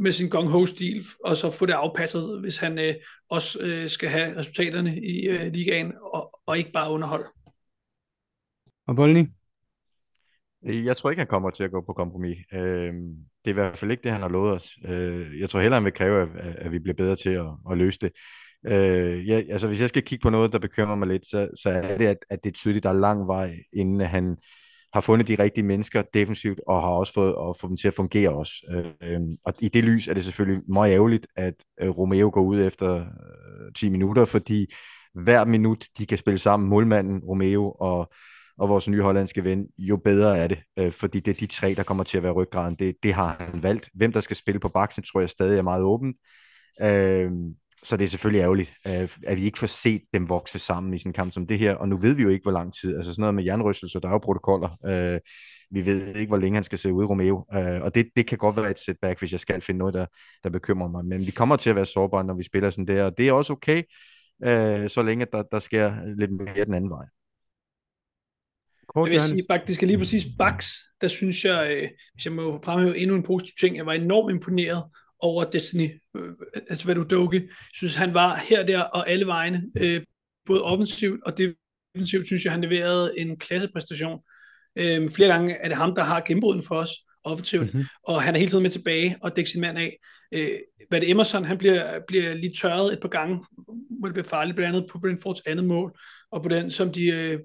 med 0.00 0.12
sin 0.12 0.28
gong 0.28 0.48
ho 0.48 0.66
stil 0.66 1.06
og 1.24 1.36
så 1.36 1.50
få 1.50 1.66
det 1.66 1.72
afpasset, 1.72 2.40
hvis 2.40 2.56
han 2.56 2.78
øh, 2.78 2.94
også 3.30 3.58
øh, 3.62 3.88
skal 3.88 4.08
have 4.08 4.36
resultaterne 4.36 5.00
i 5.00 5.26
øh, 5.26 5.52
ligaen, 5.52 5.92
og, 6.14 6.40
og 6.46 6.58
ikke 6.58 6.72
bare 6.72 6.90
underhold. 6.90 7.24
Og 8.86 8.96
Bolny? 8.96 9.26
Jeg 10.62 10.96
tror 10.96 11.10
ikke, 11.10 11.20
han 11.20 11.26
kommer 11.26 11.50
til 11.50 11.64
at 11.64 11.70
gå 11.70 11.80
på 11.80 11.92
kompromis. 11.92 12.38
Øh, 12.52 12.92
det 13.44 13.50
er 13.50 13.50
i 13.50 13.52
hvert 13.52 13.78
fald 13.78 13.90
ikke 13.90 14.02
det, 14.02 14.12
han 14.12 14.20
har 14.20 14.28
lovet 14.28 14.52
os. 14.52 14.78
Øh, 14.84 15.40
jeg 15.40 15.50
tror 15.50 15.60
hellere, 15.60 15.80
han 15.80 15.84
vil 15.84 15.92
kræve, 15.92 16.22
at, 16.22 16.56
at 16.56 16.72
vi 16.72 16.78
bliver 16.78 16.94
bedre 16.94 17.16
til 17.16 17.30
at, 17.30 17.46
at 17.70 17.78
løse 17.78 17.98
det. 18.00 18.12
Øh, 18.66 19.28
ja, 19.28 19.42
altså, 19.50 19.66
hvis 19.66 19.80
jeg 19.80 19.88
skal 19.88 20.02
kigge 20.02 20.22
på 20.22 20.30
noget, 20.30 20.52
der 20.52 20.58
bekymrer 20.58 20.94
mig 20.94 21.08
lidt, 21.08 21.26
så, 21.26 21.48
så 21.62 21.70
er 21.70 21.98
det, 21.98 22.06
at, 22.06 22.16
at 22.30 22.44
det 22.44 22.50
er 22.50 22.54
tydeligt, 22.54 22.86
at 22.86 22.88
der 22.88 22.96
er 22.96 23.00
lang 23.00 23.26
vej, 23.26 23.54
inden 23.72 24.00
han 24.00 24.36
har 24.92 25.00
fundet 25.00 25.28
de 25.28 25.42
rigtige 25.42 25.64
mennesker 25.64 26.02
defensivt, 26.14 26.60
og 26.66 26.80
har 26.80 26.88
også 26.88 27.12
fået 27.12 27.34
og 27.34 27.56
få 27.60 27.68
dem 27.68 27.76
til 27.76 27.88
at 27.88 27.94
fungere 27.94 28.30
også. 28.30 28.52
Øh, 28.70 29.10
øh, 29.12 29.20
og 29.44 29.54
i 29.60 29.68
det 29.68 29.84
lys 29.84 30.08
er 30.08 30.14
det 30.14 30.24
selvfølgelig 30.24 30.62
meget 30.68 30.92
ærgerligt, 30.92 31.26
at 31.36 31.54
øh, 31.80 31.88
Romeo 31.88 32.30
går 32.32 32.42
ud 32.42 32.60
efter 32.60 32.96
øh, 32.96 33.72
10 33.76 33.88
minutter, 33.88 34.24
fordi 34.24 34.66
hver 35.14 35.44
minut, 35.44 35.86
de 35.98 36.06
kan 36.06 36.18
spille 36.18 36.38
sammen, 36.38 36.68
målmanden, 36.68 37.18
Romeo 37.18 37.72
og 37.72 38.12
og 38.58 38.68
vores 38.68 38.88
nye 38.88 39.02
hollandske 39.02 39.44
ven, 39.44 39.66
jo 39.78 39.96
bedre 39.96 40.38
er 40.38 40.46
det, 40.46 40.58
øh, 40.78 40.92
fordi 40.92 41.20
det 41.20 41.30
er 41.30 41.38
de 41.40 41.46
tre, 41.46 41.74
der 41.74 41.82
kommer 41.82 42.04
til 42.04 42.16
at 42.16 42.22
være 42.22 42.32
ryggraden. 42.32 42.74
Det, 42.74 42.96
det 43.02 43.14
har 43.14 43.36
han 43.38 43.62
valgt. 43.62 43.90
Hvem 43.94 44.12
der 44.12 44.20
skal 44.20 44.36
spille 44.36 44.60
på 44.60 44.68
baksen, 44.68 45.02
tror 45.02 45.20
jeg 45.20 45.30
stadig 45.30 45.58
er 45.58 45.62
meget 45.62 45.82
åben. 45.82 46.14
Øh, 46.82 47.30
så 47.86 47.96
det 47.96 48.04
er 48.04 48.08
selvfølgelig 48.08 48.40
ærgerligt, 48.40 48.72
øh, 48.86 49.08
at 49.26 49.36
vi 49.36 49.42
ikke 49.42 49.58
får 49.58 49.66
set 49.66 50.02
dem 50.14 50.28
vokse 50.28 50.58
sammen 50.58 50.94
i 50.94 50.98
sådan 50.98 51.10
en 51.10 51.14
kamp 51.14 51.32
som 51.32 51.46
det 51.46 51.58
her, 51.58 51.74
og 51.74 51.88
nu 51.88 51.96
ved 51.96 52.14
vi 52.14 52.22
jo 52.22 52.28
ikke, 52.28 52.42
hvor 52.42 52.52
lang 52.52 52.74
tid, 52.74 52.96
altså 52.96 53.12
sådan 53.12 53.20
noget 53.20 53.34
med 53.34 53.44
jernrystelser, 53.44 54.00
der 54.00 54.08
er 54.08 54.12
jo 54.12 54.18
protokoller, 54.18 54.68
øh, 54.86 55.20
vi 55.70 55.86
ved 55.86 56.14
ikke, 56.14 56.28
hvor 56.28 56.36
længe 56.36 56.56
han 56.56 56.64
skal 56.64 56.78
se 56.78 56.92
ud 56.92 57.02
i 57.02 57.06
Romeo, 57.06 57.44
øh, 57.54 57.82
og 57.82 57.94
det, 57.94 58.08
det 58.16 58.26
kan 58.26 58.38
godt 58.38 58.56
være 58.56 58.70
et 58.70 58.78
setback, 58.78 59.18
hvis 59.18 59.32
jeg 59.32 59.40
skal 59.40 59.60
finde 59.60 59.78
noget, 59.78 59.94
der, 59.94 60.06
der 60.44 60.50
bekymrer 60.50 60.88
mig, 60.88 61.04
men 61.04 61.26
vi 61.26 61.30
kommer 61.30 61.56
til 61.56 61.70
at 61.70 61.76
være 61.76 61.86
sårbare, 61.86 62.24
når 62.24 62.34
vi 62.34 62.42
spiller 62.42 62.70
sådan 62.70 62.86
der, 62.88 63.04
og 63.04 63.18
det 63.18 63.28
er 63.28 63.32
også 63.32 63.52
okay, 63.52 63.82
øh, 64.44 64.88
så 64.88 65.02
længe 65.02 65.26
der, 65.32 65.42
der 65.42 65.58
sker 65.58 65.92
lidt 66.16 66.30
mere 66.30 66.64
den 66.64 66.74
anden 66.74 66.90
vej. 66.90 67.06
Kort, 68.88 69.08
jeg 69.08 69.12
vil 69.12 69.20
sige 69.20 69.44
faktisk, 69.50 69.82
lige 69.82 69.98
præcis 69.98 70.24
Bax, 70.38 70.72
der 71.00 71.08
synes 71.08 71.44
jeg, 71.44 71.70
øh, 71.70 71.88
hvis 72.14 72.24
jeg 72.24 72.32
må 72.32 72.60
fremhæve 72.64 72.98
endnu 72.98 73.16
en 73.16 73.22
positiv 73.22 73.52
ting, 73.60 73.76
jeg 73.76 73.86
var 73.86 73.92
enormt 73.92 74.30
imponeret 74.30 74.84
over 75.20 75.44
Destiny, 75.44 76.00
øh, 76.16 76.32
altså 76.68 76.84
hvad 76.84 76.94
du 76.94 77.02
dukke. 77.02 77.36
Jeg 77.40 77.48
synes, 77.74 77.94
han 77.94 78.14
var 78.14 78.36
her, 78.48 78.66
der 78.66 78.80
og 78.80 79.10
alle 79.10 79.26
vegne, 79.26 79.62
øh, 79.80 80.02
både 80.46 80.62
offensivt 80.62 81.22
og 81.24 81.32
defensivt, 81.38 82.26
synes 82.26 82.44
jeg, 82.44 82.52
han 82.52 82.60
leverede 82.60 83.18
en 83.18 83.38
klassepræstation. 83.38 84.20
Øh, 84.76 85.10
flere 85.10 85.28
gange 85.28 85.54
er 85.54 85.68
det 85.68 85.76
ham, 85.76 85.94
der 85.94 86.02
har 86.02 86.20
gennembruden 86.26 86.62
for 86.62 86.74
os 86.74 86.90
offensivt, 87.24 87.74
mm-hmm. 87.74 87.84
og 88.02 88.22
han 88.22 88.34
er 88.34 88.38
hele 88.38 88.50
tiden 88.50 88.62
med 88.62 88.70
tilbage 88.70 89.16
og 89.22 89.36
dækker 89.36 89.50
sin 89.50 89.60
mand 89.60 89.78
af. 89.78 89.98
Øh, 90.32 90.58
hvad 90.88 91.00
det 91.00 91.10
Emerson, 91.10 91.44
han 91.44 91.58
bliver, 91.58 92.00
bliver 92.08 92.34
lige 92.34 92.54
tørret 92.60 92.92
et 92.92 93.00
par 93.00 93.08
gange, 93.08 93.44
hvor 93.98 94.08
det 94.08 94.14
bliver 94.14 94.28
farligt, 94.28 94.56
blandt 94.56 94.76
andet 94.76 94.90
på 94.90 94.98
Brentfords 94.98 95.40
andet 95.40 95.64
mål, 95.64 95.98
og 96.30 96.42
på 96.42 96.48
den, 96.48 96.70
som 96.70 96.92
de 96.92 97.06
øh, 97.06 97.40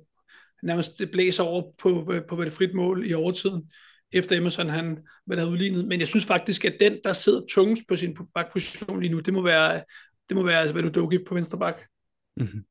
nærmest 0.64 1.02
blæser 1.12 1.44
over 1.44 1.64
på, 1.78 2.04
på, 2.06 2.36
på 2.36 2.44
det 2.44 2.54
frit 2.54 2.74
mål 2.74 3.10
i 3.10 3.14
overtiden 3.14 3.72
efter 4.14 4.38
Emerson 4.38 4.70
han 4.70 4.98
hvad 5.26 5.38
der 5.38 5.44
havde 5.44 5.54
udlignet. 5.54 5.88
Men 5.88 6.00
jeg 6.00 6.08
synes 6.08 6.26
faktisk, 6.26 6.66
at 6.66 6.76
den, 6.80 6.98
der 7.04 7.14
sidder 7.14 7.42
tungest 7.50 7.84
på 7.88 7.96
sin 7.96 8.18
bakposition 8.34 9.02
lige 9.02 9.12
nu, 9.12 9.20
det 9.20 9.34
må 9.34 9.42
være, 9.42 9.84
det 10.30 10.38
må 10.38 10.44
være 10.44 10.60
altså, 10.60 10.74
hvad 10.74 10.84
du 10.84 10.90
dukker 10.90 11.20
på 11.28 11.34
venstre 11.34 11.60
bak. 11.60 11.76
Mm-hmm. 12.38 12.66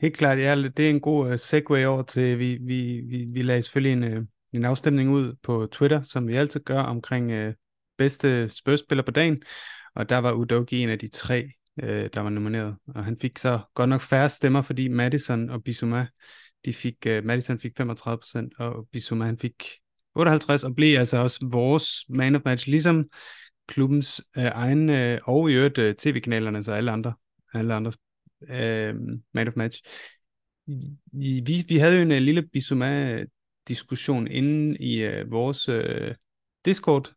Helt 0.00 0.16
klart, 0.16 0.38
ja, 0.38 0.62
det 0.76 0.86
er 0.86 0.90
en 0.90 1.00
god 1.00 1.32
uh, 1.32 1.38
segue 1.38 1.86
over 1.86 2.02
til, 2.02 2.38
vi, 2.38 2.58
vi, 2.60 3.00
vi, 3.08 3.26
vi 3.32 3.42
lagde 3.42 3.62
selvfølgelig 3.62 4.06
en, 4.06 4.18
uh, 4.18 4.24
en 4.52 4.64
afstemning 4.64 5.10
ud 5.10 5.34
på 5.42 5.68
Twitter, 5.72 6.02
som 6.02 6.28
vi 6.28 6.36
altid 6.36 6.60
gør 6.60 6.80
omkring 6.80 7.46
uh, 7.46 7.54
bedste 7.98 8.48
spørgspiller 8.48 9.04
på 9.04 9.10
dagen, 9.10 9.42
og 9.94 10.08
der 10.08 10.18
var 10.18 10.32
Udogi 10.32 10.82
en 10.82 10.88
af 10.88 10.98
de 10.98 11.08
tre, 11.08 11.50
uh, 11.82 11.88
der 11.88 12.20
var 12.20 12.30
nomineret, 12.30 12.76
og 12.88 13.04
han 13.04 13.16
fik 13.20 13.38
så 13.38 13.60
godt 13.74 13.88
nok 13.88 14.00
færre 14.00 14.30
stemmer, 14.30 14.62
fordi 14.62 14.88
Madison 14.88 15.50
og 15.50 15.64
Bissouma, 15.64 16.06
de 16.64 16.72
fik, 16.72 16.94
uh, 17.06 17.24
Madison 17.24 17.58
fik 17.58 17.80
35%, 17.80 18.48
og 18.58 18.88
Bissouma 18.92 19.24
han 19.24 19.38
fik 19.38 19.64
58 20.14 20.64
og 20.64 20.74
blev 20.74 20.98
altså 20.98 21.16
også 21.16 21.48
vores 21.52 22.04
man 22.08 22.34
of 22.34 22.42
match, 22.44 22.68
ligesom 22.68 23.04
klubbens 23.68 24.22
øh, 24.36 24.44
egen, 24.44 24.90
øh, 24.90 25.18
og 25.24 25.50
i 25.50 25.54
øvrigt 25.54 25.78
øh, 25.78 25.94
tv-kanalerne, 25.94 26.62
så 26.62 26.72
alle 26.72 26.90
andre, 26.90 27.12
alle 27.54 27.74
andre 27.74 27.92
øh, 28.48 28.94
man 29.34 29.48
of 29.48 29.56
match. 29.56 29.82
Vi, 31.12 31.64
vi 31.68 31.76
havde 31.76 31.94
jo 31.94 32.02
en 32.02 32.12
øh, 32.12 32.22
lille 32.22 32.42
Bissouma-diskussion 32.42 34.26
inde 34.26 34.78
i 34.78 35.02
øh, 35.02 35.30
vores 35.30 35.68
øh, 35.68 36.14
Discord, 36.64 37.12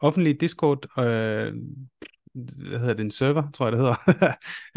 offentlige 0.00 0.34
Discord, 0.34 0.98
øh, 0.98 1.54
hvad 2.68 2.78
hedder 2.78 2.94
det, 2.94 3.04
en 3.04 3.10
server, 3.10 3.50
tror 3.54 3.66
jeg 3.66 3.72
det 3.72 3.80
hedder, 3.80 3.98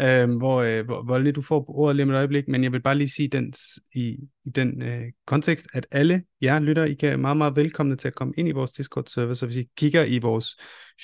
øh, 0.24 0.36
hvor, 0.36 0.62
øh, 0.62 0.84
hvor, 0.84 1.02
hvor 1.02 1.18
du 1.18 1.42
får 1.42 1.64
ordet 1.68 1.96
lige 1.96 2.04
om 2.04 2.10
et 2.10 2.16
øjeblik, 2.16 2.48
men 2.48 2.64
jeg 2.64 2.72
vil 2.72 2.82
bare 2.82 2.94
lige 2.94 3.08
sige 3.08 3.28
den, 3.28 3.54
i, 3.94 4.18
i 4.44 4.50
den 4.54 4.82
øh, 4.82 5.02
kontekst, 5.26 5.66
at 5.72 5.86
alle 5.90 6.22
jer 6.42 6.60
lytter, 6.60 6.84
I 6.84 6.94
kan 6.94 7.20
meget, 7.20 7.36
meget 7.36 7.56
velkomne 7.56 7.96
til 7.96 8.08
at 8.08 8.14
komme 8.14 8.34
ind 8.36 8.48
i 8.48 8.52
vores 8.52 8.72
Discord-server, 8.72 9.34
så 9.34 9.46
hvis 9.46 9.56
I 9.56 9.68
kigger 9.76 10.04
i 10.04 10.18
vores 10.18 10.56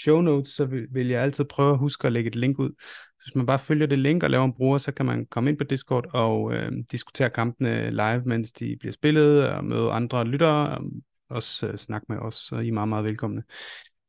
show 0.04 0.20
notes, 0.20 0.50
så 0.50 0.64
vil, 0.64 0.86
vil 0.90 1.06
jeg 1.06 1.22
altid 1.22 1.44
prøve 1.44 1.72
at 1.72 1.78
huske 1.78 2.06
at 2.06 2.12
lægge 2.12 2.28
et 2.28 2.36
link 2.36 2.58
ud. 2.58 2.70
Så 3.18 3.24
hvis 3.24 3.34
man 3.34 3.46
bare 3.46 3.58
følger 3.58 3.86
det 3.86 3.98
link 3.98 4.22
og 4.22 4.30
laver 4.30 4.44
en 4.44 4.52
bruger, 4.52 4.78
så 4.78 4.92
kan 4.92 5.06
man 5.06 5.26
komme 5.26 5.50
ind 5.50 5.58
på 5.58 5.64
Discord 5.64 6.06
og 6.12 6.54
øh, 6.54 6.72
diskutere 6.90 7.30
kampene 7.30 7.90
live, 7.90 8.22
mens 8.26 8.52
de 8.52 8.76
bliver 8.80 8.92
spillet, 8.92 9.48
og 9.48 9.64
møde 9.64 9.90
andre 9.90 10.24
lyttere, 10.24 10.78
og 10.78 10.84
også 11.30 11.66
øh, 11.66 11.76
snakke 11.76 12.06
med 12.08 12.18
os, 12.18 12.52
og 12.52 12.64
I 12.64 12.68
er 12.68 12.72
meget, 12.72 12.88
meget 12.88 13.04
velkomne. 13.04 13.42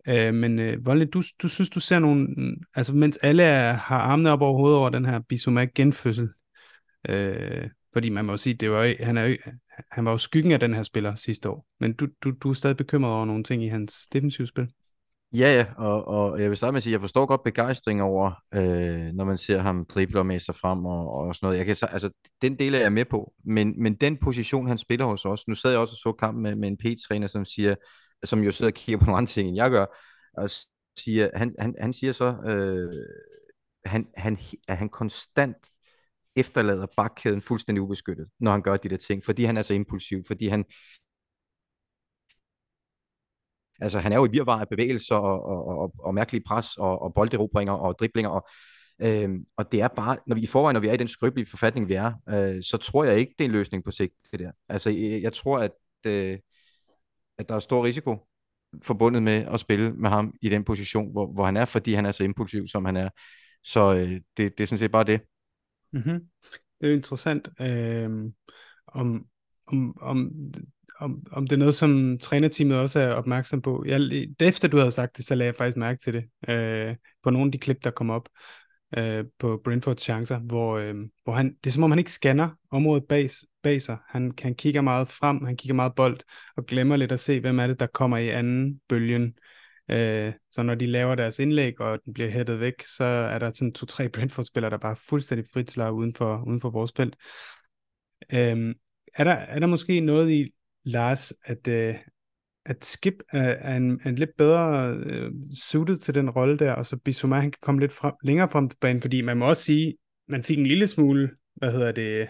Øh, 0.08 0.34
men 0.34 0.60
øh, 0.60 0.86
Volle, 0.86 1.06
du, 1.06 1.22
du 1.42 1.48
synes, 1.48 1.70
du 1.70 1.80
ser 1.80 2.00
nogle, 2.00 2.28
altså 2.76 2.94
mens 2.94 3.18
alle 3.18 3.44
er, 3.44 3.74
har 3.74 4.00
armene 4.00 4.32
op 4.32 4.42
over 4.42 4.58
hovedet 4.58 4.78
over 4.78 4.90
den 4.90 5.06
her 5.06 5.20
Bissouma 5.20 5.66
genfødsel, 5.76 6.30
øh, 7.10 7.70
fordi 7.94 8.10
man 8.10 8.26
må 8.26 8.32
jo 8.32 8.38
sige, 8.38 8.54
det 8.54 8.72
var, 8.72 9.06
han, 9.06 9.18
er, 9.18 9.36
han 9.92 10.06
var 10.06 10.12
jo 10.12 10.18
skyggen 10.18 10.52
af 10.52 10.60
den 10.60 10.74
her 10.74 10.84
spiller 10.84 11.16
sidste 11.16 11.50
år, 11.50 11.66
men 11.80 11.94
du, 11.94 12.08
du, 12.24 12.32
du 12.32 12.50
er 12.50 12.54
stadig 12.54 12.78
bekymret 12.78 13.14
over 13.14 13.26
nogle 13.26 13.44
ting 13.44 13.64
i 13.64 13.68
hans 13.68 14.08
defensivspil. 14.14 14.68
Ja, 15.34 15.54
ja, 15.54 15.66
og, 15.78 16.08
og 16.08 16.42
jeg 16.42 16.50
vil 16.50 16.58
starte 16.58 16.72
med 16.72 16.78
at 16.78 16.84
sige, 16.84 16.92
at 16.92 16.94
jeg 16.94 17.02
forstår 17.02 17.26
godt 17.26 17.44
begejstring 17.44 18.02
over, 18.02 18.32
øh, 18.54 19.14
når 19.14 19.26
man 19.26 19.38
ser 19.38 19.60
ham 19.60 19.86
dribler 19.86 20.24
med 20.24 20.40
sig 20.40 20.56
frem 20.56 20.86
og, 20.86 21.14
og 21.14 21.36
sådan 21.36 21.48
noget. 21.48 21.58
Jeg 21.58 21.66
kan, 21.66 21.76
altså, 21.92 22.10
den 22.42 22.60
del 22.60 22.74
er 22.74 22.80
jeg 22.80 22.94
med 22.94 23.06
på, 23.06 23.34
men, 23.44 23.84
men 23.84 23.96
den 23.96 24.18
position, 24.18 24.68
han 24.68 24.78
spiller 24.78 25.06
hos 25.06 25.26
os, 25.26 25.48
nu 25.48 25.56
sad 25.56 25.72
jeg 25.72 25.80
også 25.80 25.94
og 25.94 25.98
så 25.98 26.12
kampen 26.20 26.44
med, 26.44 26.56
med 26.56 26.68
en 26.68 26.78
P-træner, 26.78 27.28
som 27.28 27.46
siger, 27.46 27.76
som 28.24 28.44
jo 28.44 28.52
sidder 28.52 28.72
og 28.72 28.76
kigger 28.76 29.00
på 29.00 29.06
nogle 29.06 29.18
andre 29.18 29.32
ting, 29.32 29.48
end 29.48 29.56
jeg 29.56 29.72
gør, 29.72 29.86
og 30.34 30.50
siger, 30.98 31.30
han, 31.34 31.56
han, 31.60 31.76
han 31.82 31.94
siger 31.94 32.14
så, 32.14 32.36
øh, 32.46 33.06
han, 33.86 34.08
han, 34.18 34.38
at 34.68 34.78
han 34.78 34.90
konstant 34.90 35.58
efterlader 36.36 36.88
bakkæden 36.98 37.42
fuldstændig 37.42 37.82
ubeskyttet, 37.82 38.28
når 38.40 38.52
han 38.52 38.62
gør 38.62 38.78
de 38.78 38.90
der 38.90 38.98
ting, 38.98 39.26
fordi 39.26 39.44
han 39.44 39.58
er 39.58 39.62
så 39.62 39.74
impulsiv, 39.74 40.24
fordi 40.28 40.48
han, 40.48 40.66
Altså, 43.82 44.00
han 44.00 44.12
er 44.12 44.16
jo 44.16 44.26
i 44.26 44.32
virvar 44.32 44.60
af 44.60 44.70
bevægelser 44.70 45.16
og, 45.16 45.46
og, 45.46 45.66
og, 45.66 45.94
og 46.00 46.14
mærkelige 46.14 46.44
pres 46.48 46.78
og, 46.78 47.02
og 47.02 47.14
bolderobringer 47.14 47.74
og 47.74 47.96
driblinger. 48.00 48.30
Og, 48.30 48.48
Øhm, 49.02 49.46
og 49.58 49.72
det 49.72 49.82
er 49.82 49.88
bare, 49.88 50.18
når 50.28 50.36
vi 50.36 50.42
i 50.42 50.48
forvejen, 50.48 50.74
når 50.74 50.82
vi 50.82 50.88
er 50.88 50.94
i 50.94 50.98
den 50.98 51.08
skrøbelige 51.08 51.50
forfatning, 51.50 51.88
vi 51.88 51.94
er, 51.94 52.14
øh, 52.30 52.64
så 52.64 52.78
tror 52.78 53.04
jeg 53.04 53.20
ikke, 53.20 53.36
det 53.38 53.46
er 53.46 53.50
en 53.50 53.52
løsning 53.52 53.84
på 53.84 53.92
sigt, 53.92 54.14
det 54.32 54.40
der. 54.40 54.52
Altså, 54.70 54.90
jeg, 54.90 55.22
jeg 55.22 55.34
tror, 55.34 55.60
at, 55.60 55.72
øh, 56.06 56.38
at 57.40 57.50
der 57.50 57.56
er 57.56 57.60
stor 57.60 57.86
risiko 57.86 58.28
forbundet 58.84 59.24
med 59.24 59.46
at 59.54 59.60
spille 59.60 59.92
med 59.92 60.10
ham 60.10 60.34
i 60.42 60.50
den 60.50 60.64
position, 60.64 61.12
hvor, 61.12 61.34
hvor 61.34 61.46
han 61.46 61.58
er, 61.58 61.66
fordi 61.66 61.94
han 61.94 62.06
er 62.06 62.12
så 62.12 62.24
impulsiv, 62.24 62.68
som 62.68 62.86
han 62.86 62.98
er. 62.98 63.10
Så 63.64 63.94
øh, 63.94 64.12
det, 64.12 64.24
det 64.38 64.60
er 64.60 64.66
sådan 64.66 64.80
set 64.80 64.92
bare 64.92 65.04
det. 65.04 65.22
Mm-hmm. 65.94 66.20
Det 66.80 66.86
er 66.86 66.88
jo 66.88 66.94
interessant, 66.94 67.50
øh, 67.62 68.10
om, 68.88 69.26
om, 69.68 69.98
om, 70.02 70.32
om, 71.00 71.24
om 71.32 71.48
det 71.48 71.56
er 71.56 71.60
noget, 71.60 71.76
som 71.76 72.18
trænerteamet 72.18 72.78
også 72.78 73.00
er 73.00 73.14
opmærksom 73.14 73.62
på. 73.62 73.84
Jeg, 73.88 74.00
efter 74.40 74.68
du 74.68 74.78
havde 74.78 74.92
sagt 74.92 75.18
det, 75.18 75.26
så 75.26 75.36
lagde 75.36 75.48
jeg 75.48 75.56
faktisk 75.56 75.78
mærke 75.78 76.00
til 76.00 76.14
det 76.14 76.50
øh, 76.50 76.96
på 77.24 77.30
nogle 77.30 77.48
af 77.48 77.52
de 77.52 77.58
klip, 77.58 77.84
der 77.84 77.92
kom 77.92 78.10
op 78.10 78.30
øh, 78.98 79.26
på 79.40 79.62
Brentfords 79.64 80.02
chancer, 80.02 80.40
hvor, 80.40 80.78
øh, 80.78 80.96
hvor 81.24 81.34
han, 81.34 81.56
det 81.64 81.70
er 81.70 81.72
som 81.72 81.84
om 81.84 81.92
han 81.92 82.00
ikke 82.00 82.12
scanner 82.12 82.50
området 82.72 83.04
bag, 83.10 83.30
bag 83.64 83.82
sig. 83.82 83.98
Han, 84.08 84.34
han 84.42 84.56
kigger 84.56 84.82
meget 84.82 85.08
frem, 85.08 85.46
han 85.46 85.58
kigger 85.58 85.76
meget 85.76 85.96
bold, 85.96 86.20
og 86.58 86.66
glemmer 86.66 86.96
lidt 86.96 87.12
at 87.12 87.20
se, 87.20 87.40
hvem 87.40 87.60
er 87.60 87.68
det, 87.68 87.80
der 87.80 87.88
kommer 87.88 88.18
i 88.18 88.30
anden 88.30 88.82
bølgen. 88.90 89.34
Øh, 89.92 90.34
så 90.52 90.64
når 90.64 90.76
de 90.76 90.86
laver 90.86 91.16
deres 91.16 91.40
indlæg, 91.40 91.82
og 91.82 92.00
den 92.06 92.14
bliver 92.14 92.30
hættet 92.30 92.60
væk, 92.60 92.84
så 92.84 93.04
er 93.04 93.40
der 93.40 93.52
sådan 93.56 93.74
to-tre 93.74 94.10
Brentford-spillere, 94.14 94.72
der 94.72 94.78
bare 94.78 94.96
fuldstændig 94.96 95.48
frit 95.54 95.72
slag 95.72 95.94
uden 95.94 96.16
for, 96.16 96.44
uden 96.48 96.62
for 96.62 96.70
vores 96.70 96.92
felt. 96.96 97.16
Øh, 98.34 98.76
er, 99.16 99.24
der, 99.24 99.32
er 99.32 99.60
der 99.60 99.68
måske 99.68 100.00
noget 100.00 100.32
i, 100.32 100.50
Lars, 100.84 101.34
at, 101.44 101.68
øh, 101.68 101.96
at 102.66 102.86
Skip 102.86 103.14
er, 103.32 103.50
er, 103.50 103.78
en, 103.78 104.00
er 104.04 104.10
en 104.10 104.16
lidt 104.16 104.30
bedre 104.38 104.94
øh, 105.06 105.32
suited 105.62 105.98
til 105.98 106.16
den 106.16 106.30
rolle 106.30 106.58
der, 106.58 106.74
og 106.74 106.86
så 106.86 106.98
Bissouma 106.98 107.40
han 107.40 107.52
kan 107.52 107.60
komme 107.62 107.82
lidt 107.82 107.92
frem, 107.92 108.14
længere 108.24 108.50
frem 108.50 108.70
på 108.70 108.76
banen, 108.82 109.02
fordi 109.02 109.22
man 109.22 109.38
må 109.38 109.46
også 109.50 109.64
sige, 109.64 109.96
man 110.28 110.44
fik 110.44 110.58
en 110.58 110.68
lille 110.68 110.88
smule, 110.88 111.30
hvad 111.56 111.72
hedder 111.72 111.92
det, 111.92 112.28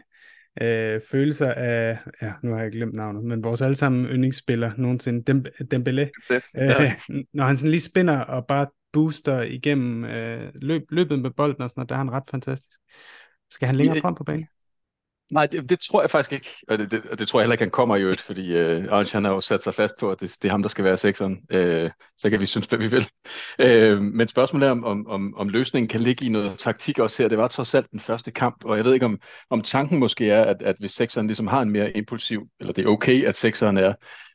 øh, 0.61 1.01
følelser 1.11 1.53
af, 1.53 1.97
ja, 2.21 2.34
nu 2.43 2.53
har 2.53 2.61
jeg 2.61 2.71
glemt 2.71 2.95
navnet, 2.95 3.23
men 3.23 3.43
vores 3.43 3.61
allesammen 3.61 4.05
yndlingsspiller 4.05 4.71
nogensinde, 4.77 5.23
Dem, 5.23 5.45
Dembele, 5.71 6.09
ja. 6.30 6.36
øh, 6.55 6.91
når 7.34 7.43
han 7.43 7.57
sådan 7.57 7.71
lige 7.71 7.82
spinner 7.82 8.19
og 8.19 8.47
bare 8.47 8.67
booster 8.93 9.41
igennem 9.41 10.05
øh, 10.05 10.51
løb, 10.61 10.82
løbet 10.89 11.19
med 11.19 11.32
bolden 11.32 11.61
og 11.61 11.69
sådan 11.69 11.80
noget, 11.80 11.89
der 11.89 11.95
er 11.95 11.99
han 11.99 12.11
ret 12.11 12.30
fantastisk. 12.32 12.80
Skal 13.51 13.65
han 13.65 13.75
længere 13.75 14.01
frem 14.01 14.15
på 14.15 14.23
banen? 14.23 14.47
Nej, 15.32 15.45
det, 15.45 15.69
det 15.69 15.80
tror 15.80 16.01
jeg 16.01 16.09
faktisk 16.09 16.34
ikke, 16.34 16.49
og 16.67 16.77
det, 16.77 16.91
det, 16.91 17.05
og 17.11 17.19
det 17.19 17.27
tror 17.27 17.39
jeg 17.39 17.43
heller 17.43 17.53
ikke, 17.53 17.63
han 17.63 17.71
kommer 17.71 17.95
i 17.95 18.01
øvrigt, 18.01 18.21
fordi 18.21 18.53
øh, 18.53 18.93
Orange 18.93 19.13
han 19.13 19.23
har 19.23 19.32
jo 19.32 19.41
sat 19.41 19.63
sig 19.63 19.73
fast 19.73 19.93
på, 19.99 20.11
at 20.11 20.19
det, 20.19 20.38
det 20.41 20.47
er 20.47 20.51
ham, 20.51 20.61
der 20.61 20.69
skal 20.69 20.84
være 20.84 20.97
sekseren. 20.97 21.39
Øh, 21.51 21.91
så 22.17 22.30
kan 22.30 22.39
vi 22.39 22.45
synes, 22.45 22.65
hvad 22.67 22.80
vi 22.80 22.88
vil. 22.88 23.09
Øh, 23.59 24.01
men 24.01 24.27
spørgsmålet 24.27 24.67
er, 24.67 24.71
om, 24.71 25.07
om, 25.07 25.36
om 25.38 25.49
løsningen 25.49 25.88
kan 25.88 26.01
ligge 26.01 26.25
i 26.25 26.30
noget 26.30 26.57
taktik 26.57 26.99
også 26.99 27.23
her. 27.23 27.30
Det 27.30 27.38
var 27.38 27.47
trods 27.47 27.75
alt 27.75 27.91
den 27.91 27.99
første 27.99 28.32
kamp, 28.32 28.65
og 28.65 28.77
jeg 28.77 28.86
ved 28.86 28.93
ikke, 28.93 29.05
om, 29.05 29.19
om 29.49 29.61
tanken 29.61 29.99
måske 29.99 30.30
er, 30.30 30.43
at, 30.43 30.61
at 30.61 30.75
hvis 30.80 30.91
sekseren 30.91 31.27
ligesom 31.27 31.47
har 31.47 31.61
en 31.61 31.69
mere 31.69 31.97
impulsiv, 31.97 32.47
eller 32.59 32.73
det 32.73 32.86
er 32.86 32.89
okay, 32.89 33.25
at 33.25 33.38
sekseren 33.38 33.77
er 33.77 33.93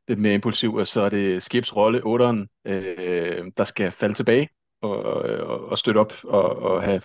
lidt 0.09 0.18
mere 0.18 0.34
impulsiv, 0.34 0.74
og 0.74 0.86
så 0.86 1.01
er 1.03 1.09
det 1.09 1.42
Skibs 1.42 1.76
rolle, 1.76 2.01
otteren, 2.05 2.49
øh, 2.66 3.45
der 3.57 3.64
skal 3.64 3.90
falde 3.90 4.14
tilbage 4.14 4.49
og, 4.82 5.03
og, 5.03 5.68
og 5.68 5.78
støtte 5.78 5.99
op 5.99 6.12
og, 6.24 6.62
og 6.62 6.82
have 6.82 7.01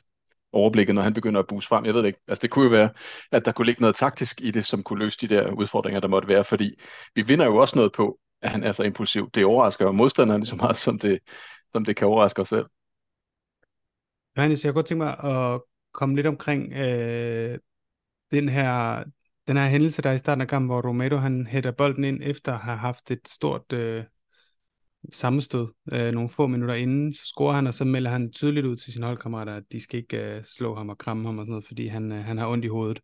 overblikket, 0.54 0.96
når 0.96 1.02
han 1.02 1.14
begynder 1.14 1.40
at 1.40 1.48
buse 1.48 1.68
frem. 1.68 1.86
Jeg 1.86 1.94
ved 1.94 2.02
det 2.02 2.08
ikke. 2.08 2.20
Altså 2.28 2.42
det 2.42 2.50
kunne 2.50 2.66
jo 2.66 2.72
være, 2.72 2.90
at 3.32 3.46
der 3.46 3.52
kunne 3.52 3.66
ligge 3.66 3.82
noget 3.82 3.96
taktisk 3.96 4.42
i 4.42 4.52
det, 4.52 4.66
som 4.66 4.84
kunne 4.84 5.00
løse 5.00 5.18
de 5.22 5.36
der 5.36 5.52
udfordringer, 5.52 6.00
der 6.00 6.08
måtte 6.08 6.28
være, 6.28 6.44
fordi 6.44 6.80
vi 7.16 7.22
vinder 7.22 7.46
jo 7.46 7.56
også 7.56 7.76
noget 7.76 7.92
på, 7.92 8.20
at 8.42 8.52
han 8.52 8.64
er 8.64 8.72
så 8.72 8.84
impulsiv. 8.84 9.30
Det 9.32 9.46
overrasker 9.46 9.86
jo 9.86 9.92
modstanderen 9.92 10.42
lige 10.42 10.48
så 10.48 10.56
meget, 10.56 10.78
som 10.78 11.00
det, 11.00 11.20
som 11.72 11.86
det 11.86 11.96
kan 11.96 12.08
overraske 12.08 12.42
os 12.42 12.50
selv. 12.50 12.66
Johannes, 14.38 14.66
jeg 14.66 14.72
kunne 14.72 14.78
godt 14.78 14.86
tænke 14.86 15.04
mig 15.04 15.20
at 15.24 15.62
komme 15.94 16.16
lidt 16.16 16.28
omkring 16.28 16.74
øh, 16.74 17.60
den 18.32 18.50
her 18.50 19.04
den 19.48 19.58
her 19.58 19.70
hændelse, 19.70 20.02
der 20.02 20.10
er 20.10 20.14
i 20.14 20.18
starten 20.18 20.42
af 20.42 20.48
kampen, 20.48 20.68
hvor 20.68 20.82
Romero 20.82 21.16
han 21.16 21.48
hætter 21.48 21.72
bolden 21.72 22.04
ind 22.04 22.20
efter 22.24 22.54
at 22.54 22.60
have 22.60 22.78
haft 22.78 23.12
et 23.12 23.28
stort 23.28 23.74
øh, 23.74 24.04
sammenstød 25.12 25.68
øh, 25.94 26.12
nogle 26.12 26.30
få 26.30 26.48
minutter 26.48 26.76
inden, 26.76 27.14
så 27.14 27.22
scorer 27.26 27.54
han, 27.54 27.68
og 27.68 27.74
så 27.74 27.86
melder 27.86 28.12
han 28.12 28.32
tydeligt 28.32 28.66
ud 28.66 28.76
til 28.76 28.94
sine 28.94 29.06
holdkammerater, 29.06 29.56
at 29.56 29.64
de 29.72 29.82
skal 29.82 30.00
ikke 30.00 30.18
øh, 30.18 30.44
slå 30.44 30.76
ham 30.76 30.90
og 30.90 30.98
kramme 30.98 31.26
ham 31.26 31.38
og 31.38 31.44
sådan 31.44 31.52
noget, 31.52 31.66
fordi 31.66 31.88
han, 31.88 32.12
øh, 32.12 32.18
han 32.18 32.38
har 32.38 32.48
ondt 32.48 32.66
i 32.66 32.68
hovedet. 32.68 33.00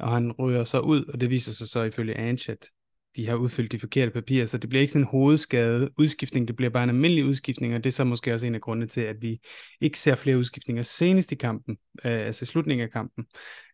Og 0.00 0.12
han 0.12 0.32
ryger 0.32 0.64
så 0.64 0.80
ud, 0.80 1.04
og 1.04 1.20
det 1.20 1.30
viser 1.30 1.52
sig 1.52 1.68
så 1.68 1.82
ifølge 1.82 2.16
Ange, 2.16 2.52
at 2.52 2.68
de 3.16 3.26
har 3.26 3.34
udfyldt 3.34 3.72
de 3.72 3.78
forkerte 3.78 4.10
papirer, 4.10 4.46
så 4.46 4.58
det 4.58 4.70
bliver 4.70 4.80
ikke 4.80 4.92
sådan 4.92 5.02
en 5.02 5.08
hovedskade 5.10 5.90
udskiftning, 5.98 6.48
det 6.48 6.56
bliver 6.56 6.70
bare 6.70 6.84
en 6.84 6.90
almindelig 6.90 7.24
udskiftning, 7.24 7.74
og 7.74 7.84
det 7.84 7.90
er 7.90 7.94
så 7.94 8.04
måske 8.04 8.34
også 8.34 8.46
en 8.46 8.54
af 8.54 8.60
grundene 8.60 8.86
til, 8.86 9.00
at 9.00 9.16
vi 9.20 9.38
ikke 9.80 9.98
ser 9.98 10.14
flere 10.14 10.38
udskiftninger 10.38 10.82
senest 10.82 11.32
i 11.32 11.34
kampen, 11.34 11.76
øh, 12.04 12.26
altså 12.26 12.46
slutningen 12.46 12.84
af 12.84 12.90
kampen, 12.92 13.24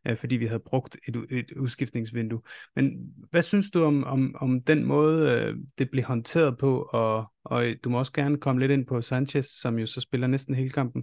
øh, 0.06 0.16
fordi 0.16 0.36
vi 0.36 0.46
havde 0.46 0.62
brugt 0.66 0.96
et, 1.08 1.16
et 1.30 1.52
udskiftningsvindue. 1.56 2.40
Men 2.76 3.14
hvad 3.30 3.42
synes 3.42 3.70
du 3.70 3.84
om, 3.84 4.04
om, 4.04 4.34
om 4.40 4.62
den 4.62 4.84
måde, 4.84 5.30
øh, 5.30 5.56
det 5.78 5.90
blev 5.90 6.04
håndteret 6.04 6.58
på, 6.58 6.88
og, 6.92 7.32
og 7.44 7.64
du 7.84 7.90
må 7.90 7.98
også 7.98 8.12
gerne 8.12 8.38
komme 8.38 8.60
lidt 8.60 8.72
ind 8.72 8.86
på 8.86 9.00
Sanchez, 9.00 9.46
som 9.46 9.78
jo 9.78 9.86
så 9.86 10.00
spiller 10.00 10.26
næsten 10.26 10.54
hele 10.54 10.70
kampen. 10.70 11.02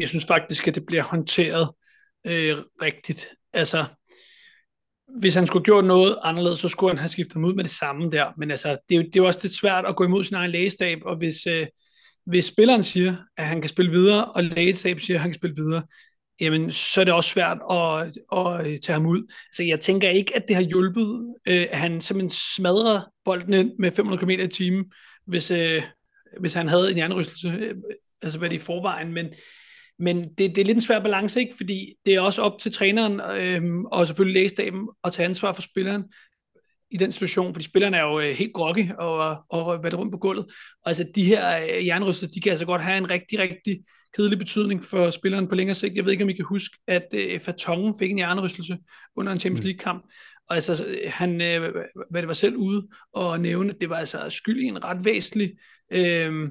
Jeg 0.00 0.08
synes 0.08 0.26
faktisk, 0.26 0.68
at 0.68 0.74
det 0.74 0.86
bliver 0.86 1.02
håndteret 1.02 1.70
øh, 2.26 2.56
rigtigt. 2.82 3.28
Altså, 3.52 3.84
hvis 5.08 5.34
han 5.34 5.46
skulle 5.46 5.64
gjort 5.64 5.84
noget 5.84 6.18
anderledes, 6.22 6.60
så 6.60 6.68
skulle 6.68 6.90
han 6.90 6.98
have 6.98 7.08
skiftet 7.08 7.36
ud 7.36 7.54
med 7.54 7.64
det 7.64 7.72
samme 7.72 8.10
der. 8.10 8.32
Men 8.38 8.50
altså, 8.50 8.78
det 8.88 8.96
er 8.96 9.02
det 9.02 9.16
er 9.16 9.20
jo 9.20 9.26
også 9.26 9.40
lidt 9.42 9.54
svært 9.54 9.84
at 9.86 9.96
gå 9.96 10.04
imod 10.04 10.24
sin 10.24 10.36
egen 10.36 10.50
lægestab, 10.50 10.98
og 11.04 11.16
hvis, 11.16 11.46
øh, 11.46 11.66
hvis 12.26 12.44
spilleren 12.44 12.82
siger, 12.82 13.16
at 13.36 13.46
han 13.46 13.60
kan 13.60 13.68
spille 13.68 13.90
videre, 13.90 14.24
og 14.24 14.44
lægestab 14.44 15.00
siger, 15.00 15.16
at 15.16 15.20
han 15.20 15.30
kan 15.30 15.38
spille 15.38 15.56
videre, 15.56 15.82
jamen, 16.40 16.70
så 16.70 17.00
er 17.00 17.04
det 17.04 17.14
også 17.14 17.30
svært 17.30 17.58
at, 17.70 18.06
at, 18.32 18.74
at 18.74 18.80
tage 18.80 18.94
ham 18.94 19.06
ud. 19.06 19.32
Så 19.52 19.62
jeg 19.62 19.80
tænker 19.80 20.08
ikke, 20.10 20.36
at 20.36 20.44
det 20.48 20.56
har 20.56 20.62
hjulpet, 20.62 21.34
øh, 21.46 21.66
at 21.70 21.78
han 21.78 22.00
simpelthen 22.00 22.30
smadrer 22.30 23.00
bolden 23.24 23.54
ind 23.54 23.70
med 23.78 23.92
500 23.92 24.20
km 24.20 24.30
i 24.30 24.46
timen, 24.46 24.84
hvis, 25.26 25.50
øh, 25.50 25.82
hvis 26.40 26.54
han 26.54 26.68
havde 26.68 26.90
en 26.90 26.94
hjernerystelse, 26.94 27.48
øh, 27.48 27.74
altså 28.22 28.38
hvad 28.38 28.50
det 28.50 28.56
i 28.56 28.58
forvejen, 28.58 29.12
men 29.12 29.26
men 29.98 30.22
det, 30.22 30.38
det 30.38 30.58
er 30.58 30.64
lidt 30.64 30.76
en 30.76 30.80
svær 30.80 31.00
balance, 31.00 31.40
ikke? 31.40 31.56
fordi 31.56 31.94
det 32.06 32.14
er 32.14 32.20
også 32.20 32.42
op 32.42 32.58
til 32.58 32.72
træneren 32.72 33.20
øhm, 33.20 33.84
og 33.84 34.06
selvfølgelig 34.06 34.34
lægestaben 34.34 34.88
at 35.04 35.12
tage 35.12 35.28
ansvar 35.28 35.52
for 35.52 35.62
spilleren 35.62 36.04
i 36.90 36.96
den 36.96 37.10
situation, 37.10 37.54
fordi 37.54 37.64
spillerne 37.64 37.96
er 37.96 38.02
jo 38.02 38.20
øh, 38.20 38.34
helt 38.34 38.52
groggy 38.52 38.90
og, 38.98 39.44
og 39.48 39.90
der 39.90 39.96
rundt 39.96 40.12
på 40.12 40.18
gulvet. 40.18 40.44
Og 40.82 40.88
altså 40.90 41.06
de 41.14 41.24
her 41.24 41.58
øh, 41.58 41.86
jernryster, 41.86 42.26
de 42.26 42.40
kan 42.40 42.50
altså 42.50 42.66
godt 42.66 42.82
have 42.82 42.98
en 42.98 43.10
rigtig, 43.10 43.38
rigtig 43.38 43.80
kedelig 44.16 44.38
betydning 44.38 44.84
for 44.84 45.10
spilleren 45.10 45.48
på 45.48 45.54
længere 45.54 45.74
sigt. 45.74 45.96
Jeg 45.96 46.04
ved 46.04 46.12
ikke, 46.12 46.24
om 46.24 46.30
I 46.30 46.32
kan 46.32 46.44
huske, 46.44 46.76
at 46.86 47.06
øh, 47.14 47.40
Fatongen 47.40 47.98
fik 47.98 48.10
en 48.10 48.18
jernrystelse 48.18 48.78
under 49.16 49.32
en 49.32 49.40
Champions 49.40 49.62
mm. 49.62 49.66
League-kamp, 49.66 50.04
og 50.48 50.54
altså, 50.54 50.96
han, 51.06 51.40
øh, 51.40 51.74
hvad 52.10 52.22
det 52.22 52.28
var 52.28 52.34
selv 52.34 52.56
ude 52.56 52.88
og 53.12 53.40
nævne, 53.40 53.74
det 53.80 53.90
var 53.90 53.96
altså 53.96 54.30
skyld 54.30 54.62
i 54.62 54.66
en 54.66 54.84
ret 54.84 55.04
væsentlig, 55.04 55.52
øh, 55.92 56.50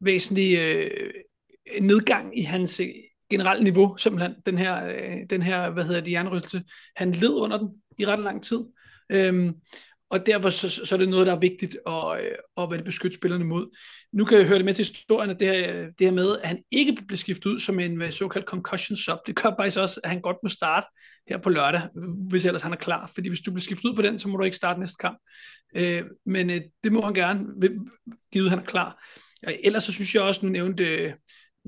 væsentlig 0.00 0.58
øh, 0.58 1.10
nedgang 1.80 2.38
i 2.38 2.42
hans 2.42 2.80
øh, 2.80 2.88
generelle 3.30 3.64
niveau, 3.64 3.96
simpelthen, 3.96 4.34
den 4.46 4.58
her, 4.58 4.88
øh, 4.88 5.16
den 5.30 5.42
her 5.42 5.70
hvad 5.70 5.84
hedder 5.84 6.00
det, 6.00 6.12
jernrystelse. 6.12 6.62
Han 6.96 7.12
led 7.12 7.34
under 7.34 7.58
den 7.58 7.68
i 7.98 8.06
ret 8.06 8.20
lang 8.20 8.42
tid. 8.42 8.60
Øhm, 9.10 9.54
og 10.10 10.26
derfor 10.26 10.50
så, 10.50 10.68
så 10.86 10.94
er 10.94 10.98
det 10.98 11.08
noget, 11.08 11.26
der 11.26 11.34
er 11.34 11.38
vigtigt 11.38 11.76
at, 11.86 12.20
øh, 12.20 12.78
at 12.78 12.84
beskytte 12.84 13.16
spillerne 13.16 13.44
mod. 13.44 13.76
Nu 14.12 14.24
kan 14.24 14.38
jeg 14.38 14.46
høre 14.46 14.58
det 14.58 14.64
med 14.64 14.74
til 14.74 14.84
historien, 14.84 15.30
at 15.30 15.40
det 15.40 15.48
her, 15.48 15.74
det 15.98 16.06
her 16.06 16.10
med, 16.10 16.36
at 16.42 16.48
han 16.48 16.62
ikke 16.70 16.96
blev 17.06 17.16
skiftet 17.16 17.46
ud 17.46 17.58
som 17.58 17.80
en 17.80 18.02
øh, 18.02 18.12
såkaldt 18.12 18.46
concussion 18.46 18.96
sub, 18.96 19.18
det 19.26 19.36
gør 19.36 19.54
faktisk 19.58 19.78
også, 19.78 20.00
at 20.04 20.10
han 20.10 20.20
godt 20.20 20.36
må 20.42 20.48
starte 20.48 20.86
her 21.28 21.38
på 21.38 21.50
lørdag, 21.50 21.82
hvis 22.28 22.46
ellers 22.46 22.62
han 22.62 22.72
er 22.72 22.76
klar. 22.76 23.10
Fordi 23.14 23.28
hvis 23.28 23.40
du 23.40 23.50
bliver 23.50 23.62
skiftet 23.62 23.88
ud 23.88 23.94
på 23.94 24.02
den, 24.02 24.18
så 24.18 24.28
må 24.28 24.36
du 24.36 24.44
ikke 24.44 24.56
starte 24.56 24.80
næste 24.80 24.96
kamp. 25.00 25.18
Øh, 25.76 26.04
men 26.26 26.50
øh, 26.50 26.60
det 26.84 26.92
må 26.92 27.04
han 27.04 27.14
gerne, 27.14 27.46
givet 28.32 28.50
han 28.50 28.58
er 28.58 28.64
klar. 28.64 29.04
Ellers 29.42 29.84
så 29.84 29.92
synes 29.92 30.14
jeg 30.14 30.22
også, 30.22 30.46
nu 30.46 30.52
nævnte 30.52 30.84
øh, 30.84 31.12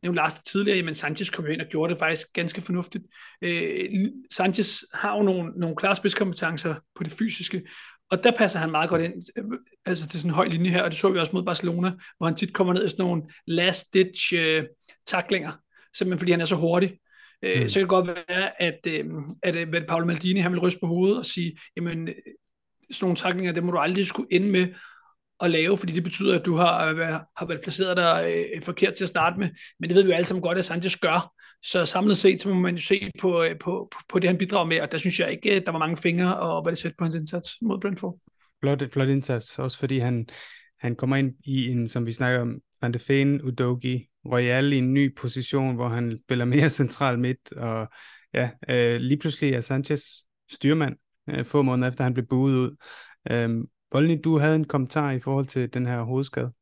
nævnte 0.03 0.17
Lars 0.17 0.35
tidligere, 0.35 0.83
men 0.83 0.95
Sanchez 0.95 1.31
kom 1.31 1.47
ind 1.47 1.61
og 1.61 1.67
gjorde 1.67 1.93
det 1.93 1.99
faktisk 1.99 2.27
ganske 2.33 2.61
fornuftigt. 2.61 3.05
Øh, 3.43 3.89
Sanchez 4.31 4.83
har 4.95 5.17
jo 5.17 5.23
nogle, 5.23 5.53
nogle 5.57 5.77
klare 5.77 5.97
spidskompetencer 5.97 6.75
på 6.95 7.03
det 7.03 7.13
fysiske, 7.13 7.63
og 8.11 8.25
der 8.25 8.31
passer 8.31 8.59
han 8.59 8.71
meget 8.71 8.91
godt 8.91 9.03
ind 9.03 9.13
øh, 9.37 9.45
altså 9.87 10.09
til 10.09 10.21
sådan 10.21 10.31
en 10.31 10.35
høj 10.35 10.47
linje 10.47 10.71
her, 10.71 10.83
og 10.83 10.91
det 10.91 10.99
så 10.99 11.11
vi 11.11 11.19
også 11.19 11.33
mod 11.33 11.43
Barcelona, 11.43 11.93
hvor 12.17 12.27
han 12.27 12.37
tit 12.37 12.53
kommer 12.53 12.73
ned 12.73 12.87
i 12.87 12.89
sådan 12.89 13.05
nogle 13.05 13.23
last-ditch 13.47 14.35
øh, 14.35 14.65
taklinger, 15.07 15.53
simpelthen 15.97 16.19
fordi 16.19 16.31
han 16.31 16.41
er 16.41 16.45
så 16.45 16.57
hurtig. 16.57 16.99
Øh, 17.43 17.63
mm. 17.63 17.69
Så 17.69 17.75
kan 17.75 17.81
det 17.81 17.89
godt 17.89 18.07
være, 18.07 18.63
at, 18.63 18.79
øh, 18.87 19.05
at, 19.43 19.57
at 19.57 19.75
øh, 19.75 19.87
Paolo 19.89 20.07
Maldini 20.07 20.41
han 20.41 20.53
vil 20.53 20.61
ryste 20.61 20.81
på 20.81 20.87
hovedet 20.87 21.19
og 21.19 21.27
sige, 21.27 21.59
jamen 21.77 22.09
sådan 22.91 23.05
nogle 23.05 23.17
taklinger, 23.17 23.53
det 23.53 23.65
må 23.65 23.71
du 23.71 23.79
aldrig 23.79 24.07
skulle 24.07 24.33
ende 24.33 24.49
med 24.49 24.67
at 25.43 25.51
lave, 25.51 25.79
fordi 25.79 25.93
det 25.93 26.03
betyder, 26.03 26.39
at 26.39 26.47
du 26.47 26.57
har, 26.57 26.87
øh, 26.87 26.99
har 27.37 27.47
været 27.47 27.61
placeret 27.61 27.97
der 27.97 28.15
øh, 28.23 28.63
forkert 28.63 28.95
til 28.95 29.05
at 29.05 29.09
starte 29.09 29.39
med. 29.39 29.49
Men 29.81 29.91
det 29.91 29.97
ved 29.97 30.03
vi 30.03 30.09
jo 30.09 30.15
alle 30.15 30.27
sammen 30.27 30.43
godt, 30.43 30.59
at 30.59 30.65
Sanchez 30.65 30.97
gør. 30.97 31.33
Så 31.63 31.87
samlet 31.87 32.19
set, 32.19 32.41
så 32.41 32.49
må 32.49 32.55
man 32.55 32.75
jo 32.75 32.83
se 32.83 33.11
på, 33.21 33.43
øh, 33.43 33.59
på, 33.59 33.93
på 34.09 34.19
det, 34.19 34.31
han 34.31 34.39
bidrager 34.39 34.67
med, 34.67 34.81
og 34.81 34.93
der 34.93 34.99
synes 34.99 35.21
jeg 35.21 35.33
ikke, 35.33 35.57
øh, 35.57 35.67
der 35.67 35.73
var 35.73 35.79
mange 35.79 35.97
fingre, 35.97 36.37
og 36.37 36.63
hvad 36.63 36.73
det 36.73 36.79
sæt 36.79 36.93
på 36.99 37.05
hans 37.05 37.15
indsats 37.15 37.59
mod 37.63 37.81
Brentford. 37.81 38.19
Flot, 38.61 38.93
flot 38.93 39.09
indsats, 39.09 39.59
også 39.59 39.79
fordi 39.79 39.99
han, 39.99 40.27
han 40.81 40.97
kommer 40.97 41.17
ind 41.17 41.33
i 41.45 41.69
en, 41.69 41.89
som 41.89 42.07
vi 42.07 42.13
snakker 42.13 42.41
om, 42.41 42.61
Van 42.83 42.93
de 42.93 42.99
Feen, 42.99 43.43
Udogi, 43.43 44.09
Royal 44.33 44.73
i 44.73 44.77
en 44.77 44.95
ny 44.95 45.15
position, 45.17 45.75
hvor 45.75 45.89
han 45.89 46.19
spiller 46.25 46.45
mere 46.45 46.71
central 46.81 47.19
midt, 47.19 47.53
og 47.53 47.89
ja, 48.35 48.51
øh, 48.69 49.01
lige 49.01 49.19
pludselig 49.19 49.55
er 49.55 49.61
Sanchez 49.61 50.03
styrmand, 50.53 50.97
øh, 51.31 51.45
få 51.45 51.63
måneder 51.63 51.89
efter 51.89 52.05
han 52.05 52.15
blev 52.15 52.27
buet 52.27 52.57
ud. 52.57 52.77
Øhm, 53.31 53.65
Bolny, 53.93 54.21
du 54.25 54.39
havde 54.39 54.57
en 54.57 54.65
kommentar 54.65 55.11
i 55.11 55.21
forhold 55.21 55.47
til 55.47 55.75
den 55.75 55.87
her 55.87 56.03
hovedskade. 56.03 56.53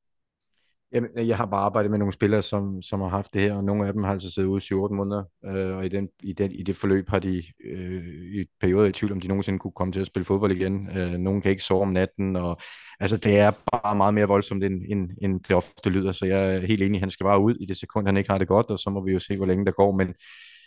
Jamen, 0.93 1.11
jeg 1.15 1.37
har 1.37 1.47
bare 1.47 1.61
arbejdet 1.61 1.91
med 1.91 1.99
nogle 1.99 2.13
spillere, 2.13 2.43
som, 2.43 2.83
som 2.83 3.01
har 3.01 3.09
haft 3.09 3.35
det 3.35 3.43
her, 3.43 3.55
og 3.55 3.65
nogle 3.65 3.87
af 3.87 3.93
dem 3.93 4.03
har 4.03 4.13
altså 4.13 4.31
siddet 4.31 4.49
ude 4.49 4.59
i 4.59 4.75
7-8 4.75 4.95
måneder, 4.95 5.25
øh, 5.45 5.77
og 5.77 5.87
i, 5.87 5.89
den, 5.89 6.09
i, 6.23 6.33
den, 6.33 6.53
i 6.53 6.63
det 6.63 6.77
forløb 6.77 7.09
har 7.09 7.19
de 7.19 7.43
øh, 7.65 8.05
i 8.41 8.45
perioder 8.61 8.89
i 8.89 8.93
tvivl, 8.93 9.13
om 9.13 9.21
de 9.21 9.29
nogensinde 9.29 9.59
kunne 9.59 9.73
komme 9.77 9.93
til 9.93 10.01
at 10.01 10.07
spille 10.07 10.25
fodbold 10.25 10.53
igen. 10.53 10.89
Øh, 10.97 11.13
nogle 11.13 11.43
kan 11.43 11.51
ikke 11.51 11.65
sove 11.65 11.83
om 11.83 11.89
natten, 11.89 12.37
og 12.37 12.61
altså, 13.01 13.17
det 13.17 13.39
er 13.39 13.51
bare 13.73 13.97
meget 13.97 14.15
mere 14.15 14.29
voldsomt, 14.29 14.65
end, 14.65 14.83
end, 14.89 15.11
end 15.23 15.41
det 15.41 15.57
ofte 15.57 15.91
lyder, 15.91 16.13
så 16.13 16.27
jeg 16.27 16.55
er 16.55 16.67
helt 16.67 16.83
enig, 16.83 17.01
han 17.01 17.11
skal 17.11 17.25
bare 17.25 17.41
ud 17.41 17.55
i 17.61 17.67
det 17.67 17.77
sekund, 17.77 18.07
han 18.07 18.17
ikke 18.17 18.31
har 18.31 18.39
det 18.39 18.49
godt, 18.49 18.67
og 18.67 18.79
så 18.79 18.91
må 18.91 19.05
vi 19.05 19.13
jo 19.13 19.19
se, 19.19 19.37
hvor 19.37 19.47
længe 19.47 19.67
der 19.67 19.73
går, 19.73 19.93
men 19.93 20.15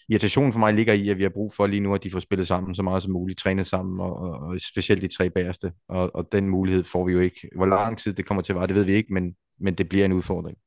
irritationen 0.10 0.54
for 0.54 0.60
mig 0.60 0.74
ligger 0.74 0.94
i, 0.94 1.10
at 1.10 1.18
vi 1.18 1.24
har 1.24 1.30
brug 1.30 1.54
for 1.54 1.68
lige 1.68 1.80
nu, 1.80 1.96
at 1.96 2.04
de 2.04 2.12
får 2.12 2.20
spillet 2.20 2.48
sammen 2.48 2.76
så 2.76 2.84
meget 2.84 3.04
som 3.04 3.12
muligt, 3.12 3.40
trænet 3.40 3.68
sammen, 3.68 4.00
og, 4.00 4.16
og, 4.18 4.32
og 4.32 4.60
specielt 4.60 5.02
de 5.02 5.08
tre 5.08 5.30
bagerste. 5.30 5.72
Og, 5.88 6.16
og 6.16 6.28
den 6.32 6.50
mulighed 6.50 6.84
får 6.84 7.06
vi 7.06 7.14
jo 7.14 7.20
ikke. 7.20 7.50
Hvor 7.56 7.66
lang 7.66 7.98
tid 7.98 8.14
det 8.14 8.26
kommer 8.26 8.42
til 8.42 8.54
at 8.54 8.56
vare, 8.56 8.68
det 8.68 8.76
ved 8.76 8.84
vi 8.84 8.94
ikke, 8.94 9.14
men, 9.14 9.36
men 9.60 9.76
det 9.76 9.90
bliver 9.90 10.06
en 10.06 10.14
udfordring. 10.14 10.58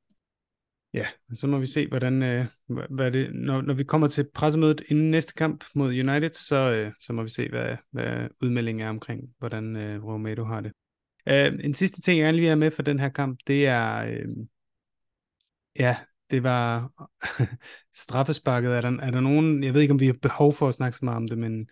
Ja, 0.94 1.06
så 1.34 1.46
må 1.46 1.58
vi 1.58 1.66
se, 1.66 1.86
hvordan, 1.88 2.22
øh, 2.22 2.44
hvad 2.90 3.12
det, 3.12 3.34
når, 3.34 3.62
når 3.62 3.74
vi 3.74 3.84
kommer 3.84 4.08
til 4.08 4.26
pressemødet 4.34 4.82
inden 4.88 5.10
næste 5.10 5.34
kamp 5.34 5.64
mod 5.74 5.88
United, 5.88 6.30
så, 6.34 6.70
øh, 6.70 6.92
så 7.00 7.12
må 7.12 7.22
vi 7.22 7.28
se, 7.28 7.48
hvad, 7.48 7.76
hvad 7.90 8.28
udmeldingen 8.42 8.86
er 8.86 8.90
omkring, 8.90 9.22
hvordan 9.38 9.76
øh, 9.76 10.04
Romero 10.04 10.44
har 10.44 10.60
det. 10.60 10.72
Øh, 11.28 11.58
en 11.64 11.74
sidste 11.74 12.02
ting, 12.02 12.18
jeg 12.18 12.24
gerne 12.24 12.38
vil 12.38 12.46
have 12.46 12.56
med 12.56 12.70
for 12.70 12.82
den 12.82 12.98
her 12.98 13.08
kamp, 13.08 13.38
det 13.46 13.66
er, 13.66 13.96
øh, 13.96 14.28
ja, 15.78 15.96
det 16.30 16.42
var 16.42 16.90
straffesparket. 18.04 18.76
Er 18.76 18.80
der, 18.80 19.00
er 19.00 19.10
der 19.10 19.20
nogen, 19.20 19.64
jeg 19.64 19.74
ved 19.74 19.80
ikke, 19.80 19.92
om 19.92 20.00
vi 20.00 20.06
har 20.06 20.16
behov 20.22 20.54
for 20.54 20.68
at 20.68 20.74
snakke 20.74 20.96
så 20.96 21.04
meget 21.04 21.16
om 21.16 21.28
det, 21.28 21.38
men 21.38 21.68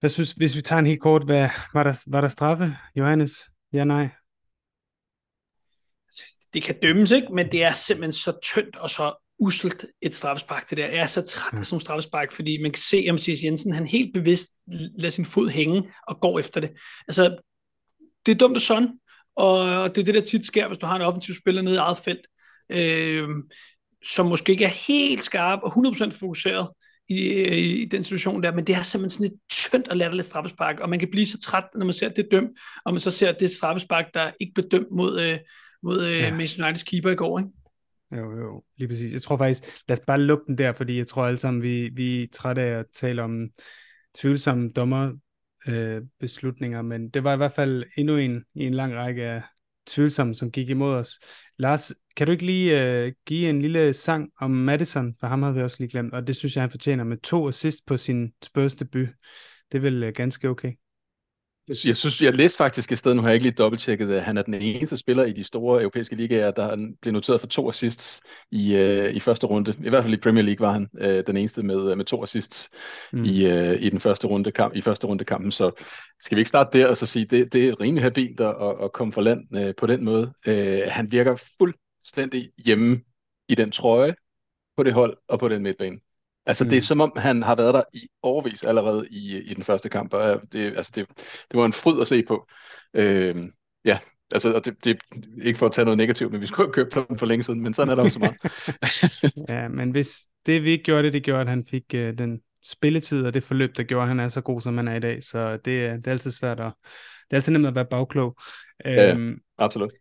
hvad 0.00 0.10
synes, 0.10 0.32
hvis 0.32 0.56
vi 0.56 0.62
tager 0.62 0.78
en 0.80 0.86
helt 0.86 1.00
kort, 1.00 1.24
hvad, 1.24 1.48
var, 1.74 1.82
der, 1.82 2.04
var 2.06 2.20
der 2.20 2.28
straffe, 2.28 2.64
Johannes? 2.96 3.50
Ja, 3.72 3.84
nej? 3.84 4.08
Det 6.54 6.62
kan 6.62 6.74
dømmes, 6.82 7.10
ikke? 7.10 7.28
Men 7.34 7.52
det 7.52 7.62
er 7.62 7.72
simpelthen 7.72 8.12
så 8.12 8.38
tyndt 8.42 8.76
og 8.76 8.90
så 8.90 9.14
uselt 9.38 9.86
et 10.00 10.14
straffespark, 10.14 10.70
det 10.70 10.78
der. 10.78 10.86
Jeg 10.86 10.98
er 10.98 11.06
så 11.06 11.22
træt 11.22 11.58
af 11.58 11.66
sådan 11.66 11.74
nogle 11.74 11.84
straffespark, 11.84 12.32
fordi 12.32 12.62
man 12.62 12.70
kan 12.70 12.82
se, 12.82 12.96
at 12.96 13.14
Mathias 13.14 13.44
Jensen, 13.44 13.72
han 13.72 13.86
helt 13.86 14.14
bevidst 14.14 14.50
lader 14.98 15.10
sin 15.10 15.24
fod 15.24 15.48
hænge 15.48 15.92
og 16.08 16.20
går 16.20 16.38
efter 16.38 16.60
det. 16.60 16.70
Altså, 17.08 17.36
det 18.26 18.32
er 18.32 18.38
dumt 18.38 18.56
og 18.56 18.62
sådan, 18.62 18.98
og 19.36 19.88
det 19.94 20.00
er 20.00 20.04
det, 20.04 20.14
der 20.14 20.20
tit 20.20 20.46
sker, 20.46 20.66
hvis 20.66 20.78
du 20.78 20.86
har 20.86 20.96
en 20.96 21.02
offensiv 21.02 21.34
spiller 21.34 21.62
nede 21.62 21.74
i 21.74 21.78
eget 21.78 21.98
felt, 21.98 22.26
øh, 22.72 23.28
som 24.04 24.26
måske 24.26 24.52
ikke 24.52 24.64
er 24.64 24.86
helt 24.88 25.24
skarp 25.24 25.60
og 25.62 25.72
100% 25.86 26.18
fokuseret 26.20 26.68
i, 27.08 27.14
i, 27.14 27.82
i 27.82 27.84
den 27.84 28.02
situation 28.02 28.42
der, 28.42 28.54
men 28.54 28.66
det 28.66 28.74
er 28.74 28.82
simpelthen 28.82 29.10
sådan 29.10 29.26
et 29.26 29.40
tyndt 29.50 29.88
og 29.88 29.96
latterligt 29.96 30.26
straffespark, 30.26 30.80
og 30.80 30.90
man 30.90 30.98
kan 30.98 31.08
blive 31.10 31.26
så 31.26 31.38
træt, 31.38 31.64
når 31.74 31.84
man 31.84 31.92
ser 31.92 32.08
det 32.08 32.28
dømt, 32.30 32.50
og 32.84 32.92
man 32.92 33.00
så 33.00 33.10
ser 33.10 33.32
det 33.32 33.50
straffespark, 33.50 34.14
der 34.14 34.30
ikke 34.40 34.52
blev 34.54 34.68
dømt 34.68 34.90
mod, 34.90 35.20
øh, 35.20 35.38
mod 35.82 36.04
øh, 36.04 36.12
ja. 36.12 36.30
Manchester 36.30 36.64
Uniteds 36.64 36.82
keeper 36.82 37.10
i 37.10 37.14
går, 37.14 37.38
ikke? 37.38 37.50
Jo, 38.16 38.38
jo, 38.38 38.64
lige 38.76 38.88
præcis. 38.88 39.12
Jeg 39.12 39.22
tror 39.22 39.36
faktisk, 39.36 39.62
lad 39.88 39.98
os 39.98 40.04
bare 40.06 40.20
lukke 40.20 40.44
den 40.46 40.58
der, 40.58 40.72
fordi 40.72 40.98
jeg 40.98 41.06
tror 41.06 41.26
alle 41.26 41.38
sammen, 41.38 41.62
vi, 41.62 41.88
vi 41.88 42.22
er 42.22 42.26
trætte 42.32 42.62
af 42.62 42.78
at 42.78 42.86
tale 42.94 43.22
om 43.22 43.48
tvivlsomme 44.18 44.70
dommer 44.70 45.12
øh, 45.68 46.02
beslutninger, 46.20 46.82
men 46.82 47.08
det 47.08 47.24
var 47.24 47.34
i 47.34 47.36
hvert 47.36 47.52
fald 47.52 47.84
endnu 47.96 48.16
en 48.16 48.44
i 48.54 48.66
en 48.66 48.74
lang 48.74 48.94
række 48.94 49.24
af 49.24 49.42
tvivlsomme, 49.86 50.34
som 50.34 50.50
gik 50.50 50.68
imod 50.68 50.94
os. 50.94 51.18
Lars, 51.58 51.92
kan 52.16 52.26
du 52.26 52.32
ikke 52.32 52.46
lige 52.46 52.82
øh, 52.82 53.12
give 53.26 53.50
en 53.50 53.62
lille 53.62 53.92
sang 53.92 54.30
om 54.40 54.50
Madison, 54.50 55.14
for 55.20 55.26
ham 55.26 55.42
havde 55.42 55.54
vi 55.54 55.62
også 55.62 55.76
lige 55.78 55.90
glemt, 55.90 56.14
og 56.14 56.26
det 56.26 56.36
synes 56.36 56.56
jeg, 56.56 56.62
han 56.62 56.70
fortjener 56.70 57.04
med 57.04 57.16
to 57.16 57.48
assist 57.48 57.86
på 57.86 57.96
sin 57.96 58.32
Spurs 58.42 58.74
debut. 58.74 59.08
Det 59.72 59.78
er 59.78 59.82
vel 59.82 60.02
øh, 60.02 60.12
ganske 60.14 60.48
okay. 60.48 60.72
Jeg 61.68 61.96
synes, 61.96 62.22
jeg 62.22 62.34
læste 62.34 62.56
faktisk 62.56 62.92
i 62.92 62.96
stedet, 62.96 63.16
nu 63.16 63.22
har 63.22 63.28
jeg 63.28 63.34
ikke 63.34 63.44
lige 63.44 63.54
dobbelttjekket, 63.54 64.10
at 64.10 64.22
han 64.22 64.38
er 64.38 64.42
den 64.42 64.54
eneste 64.54 64.96
spiller 64.96 65.24
i 65.24 65.32
de 65.32 65.44
store 65.44 65.80
europæiske 65.80 66.16
ligaer, 66.16 66.50
der 66.50 66.94
blev 67.02 67.12
noteret 67.12 67.40
for 67.40 67.46
to 67.46 67.68
assists 67.68 68.20
i, 68.50 68.74
øh, 68.74 69.14
i 69.14 69.20
første 69.20 69.46
runde. 69.46 69.74
I 69.84 69.88
hvert 69.88 70.04
fald 70.04 70.14
i 70.14 70.20
Premier 70.20 70.44
League 70.44 70.66
var 70.66 70.72
han 70.72 70.88
øh, 70.98 71.24
den 71.26 71.36
eneste 71.36 71.62
med, 71.62 71.96
med 71.96 72.04
to 72.04 72.22
assists 72.22 72.70
mm. 73.12 73.24
i, 73.24 73.46
øh, 73.46 73.82
i 73.82 73.90
den 73.90 74.00
første 74.00 74.26
runde 74.26 74.52
kamp, 74.52 74.74
i 74.76 74.80
første 74.80 75.06
runde 75.06 75.24
kampen. 75.24 75.50
Så 75.50 75.70
skal 76.20 76.36
vi 76.36 76.40
ikke 76.40 76.48
starte 76.48 76.78
der 76.78 76.86
og 76.86 76.96
så 76.96 77.06
sige, 77.06 77.24
det, 77.24 77.52
det 77.52 77.68
er 77.68 77.80
rimelig 77.80 78.02
habilt 78.02 78.40
at, 78.40 78.56
at 78.82 78.92
komme 78.92 79.12
for 79.12 79.20
land 79.20 79.56
øh, 79.56 79.74
på 79.78 79.86
den 79.86 80.04
måde. 80.04 80.32
Øh, 80.46 80.82
han 80.86 81.12
virker 81.12 81.36
fuldstændig 81.58 82.50
hjemme 82.64 83.00
i 83.48 83.54
den 83.54 83.70
trøje, 83.70 84.14
på 84.76 84.82
det 84.82 84.92
hold 84.92 85.16
og 85.28 85.38
på 85.38 85.48
den 85.48 85.62
midtbane. 85.62 85.98
Altså, 86.46 86.64
mm. 86.64 86.70
det 86.70 86.76
er 86.76 86.80
mm. 86.80 86.86
som 86.86 87.00
om, 87.00 87.12
han 87.16 87.42
har 87.42 87.54
været 87.54 87.74
der 87.74 87.82
i 87.92 88.08
overvis 88.22 88.62
allerede 88.62 89.08
i, 89.10 89.38
i 89.38 89.54
den 89.54 89.64
første 89.64 89.88
kamp, 89.88 90.14
og 90.14 90.40
det, 90.52 90.76
altså, 90.76 90.92
det, 90.94 91.06
det 91.50 91.58
var 91.60 91.64
en 91.64 91.72
fryd 91.72 92.00
at 92.00 92.06
se 92.06 92.22
på. 92.28 92.48
Øh, 92.94 93.48
ja, 93.84 93.98
altså, 94.32 94.52
og 94.52 94.64
det, 94.64 94.84
det 94.84 94.90
er 94.90 95.18
ikke 95.42 95.58
for 95.58 95.66
at 95.66 95.72
tage 95.72 95.84
noget 95.84 95.98
negativt, 95.98 96.32
men 96.32 96.40
vi 96.40 96.46
skulle 96.46 96.66
have 96.66 96.72
købt 96.72 96.94
ham 96.94 97.18
for 97.18 97.26
længe 97.26 97.42
siden, 97.42 97.60
men 97.60 97.74
sådan 97.74 97.90
er 97.90 97.94
der 97.94 98.02
også 98.02 98.18
meget. 98.18 98.36
ja, 99.50 99.68
men 99.68 99.90
hvis 99.90 100.20
det 100.46 100.62
vi 100.62 100.70
ikke 100.70 100.84
gjorde 100.84 101.02
det, 101.02 101.12
det 101.12 101.22
gjorde, 101.22 101.40
at 101.40 101.48
han 101.48 101.66
fik 101.70 101.84
uh, 101.94 102.00
den 102.00 102.40
spilletid 102.64 103.26
og 103.26 103.34
det 103.34 103.44
forløb, 103.44 103.76
der 103.76 103.82
gjorde, 103.82 104.02
at 104.02 104.08
han 104.08 104.20
er 104.20 104.28
så 104.28 104.40
god, 104.40 104.60
som 104.60 104.76
han 104.76 104.88
er 104.88 104.94
i 104.94 105.00
dag, 105.00 105.22
så 105.22 105.52
det, 105.52 105.64
det 105.64 106.06
er 106.06 106.10
altid 106.10 106.30
svært 106.30 106.60
at, 106.60 106.72
det 107.30 107.30
er 107.30 107.36
altid 107.36 107.52
nemt 107.52 107.66
at 107.66 107.74
være 107.74 107.86
bagklog. 107.90 108.36
Ja, 108.84 109.12
øhm, 109.12 109.38
absolut. 109.58 109.92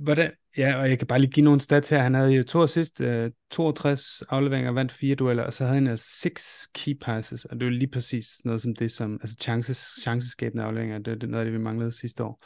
Hvordan, 0.00 0.30
ja, 0.58 0.76
og 0.76 0.90
jeg 0.90 0.98
kan 0.98 1.06
bare 1.06 1.18
lige 1.18 1.30
give 1.30 1.44
nogle 1.44 1.60
stats 1.60 1.88
her. 1.88 1.98
Han 1.98 2.14
havde 2.14 2.30
jo 2.30 2.44
to 2.44 2.62
assist, 2.62 3.00
øh, 3.00 3.30
62 3.50 4.22
afleveringer, 4.28 4.70
vandt 4.70 4.92
fire 4.92 5.14
dueller, 5.14 5.42
og 5.42 5.52
så 5.52 5.64
havde 5.64 5.74
han 5.74 5.86
altså 5.86 6.06
seks 6.20 6.68
key 6.74 6.94
passes, 7.00 7.44
og 7.44 7.60
det 7.60 7.66
er 7.66 7.70
lige 7.70 7.90
præcis 7.90 8.44
noget 8.44 8.60
som 8.60 8.74
det, 8.74 8.90
som, 8.90 9.18
altså 9.22 9.36
chances, 9.40 9.78
chanceskabende 10.02 10.64
afleveringer, 10.64 10.98
det 10.98 11.22
er 11.22 11.26
noget 11.26 11.44
af 11.44 11.50
det, 11.50 11.58
vi 11.58 11.64
manglede 11.64 11.92
sidste 11.92 12.24
år. 12.24 12.44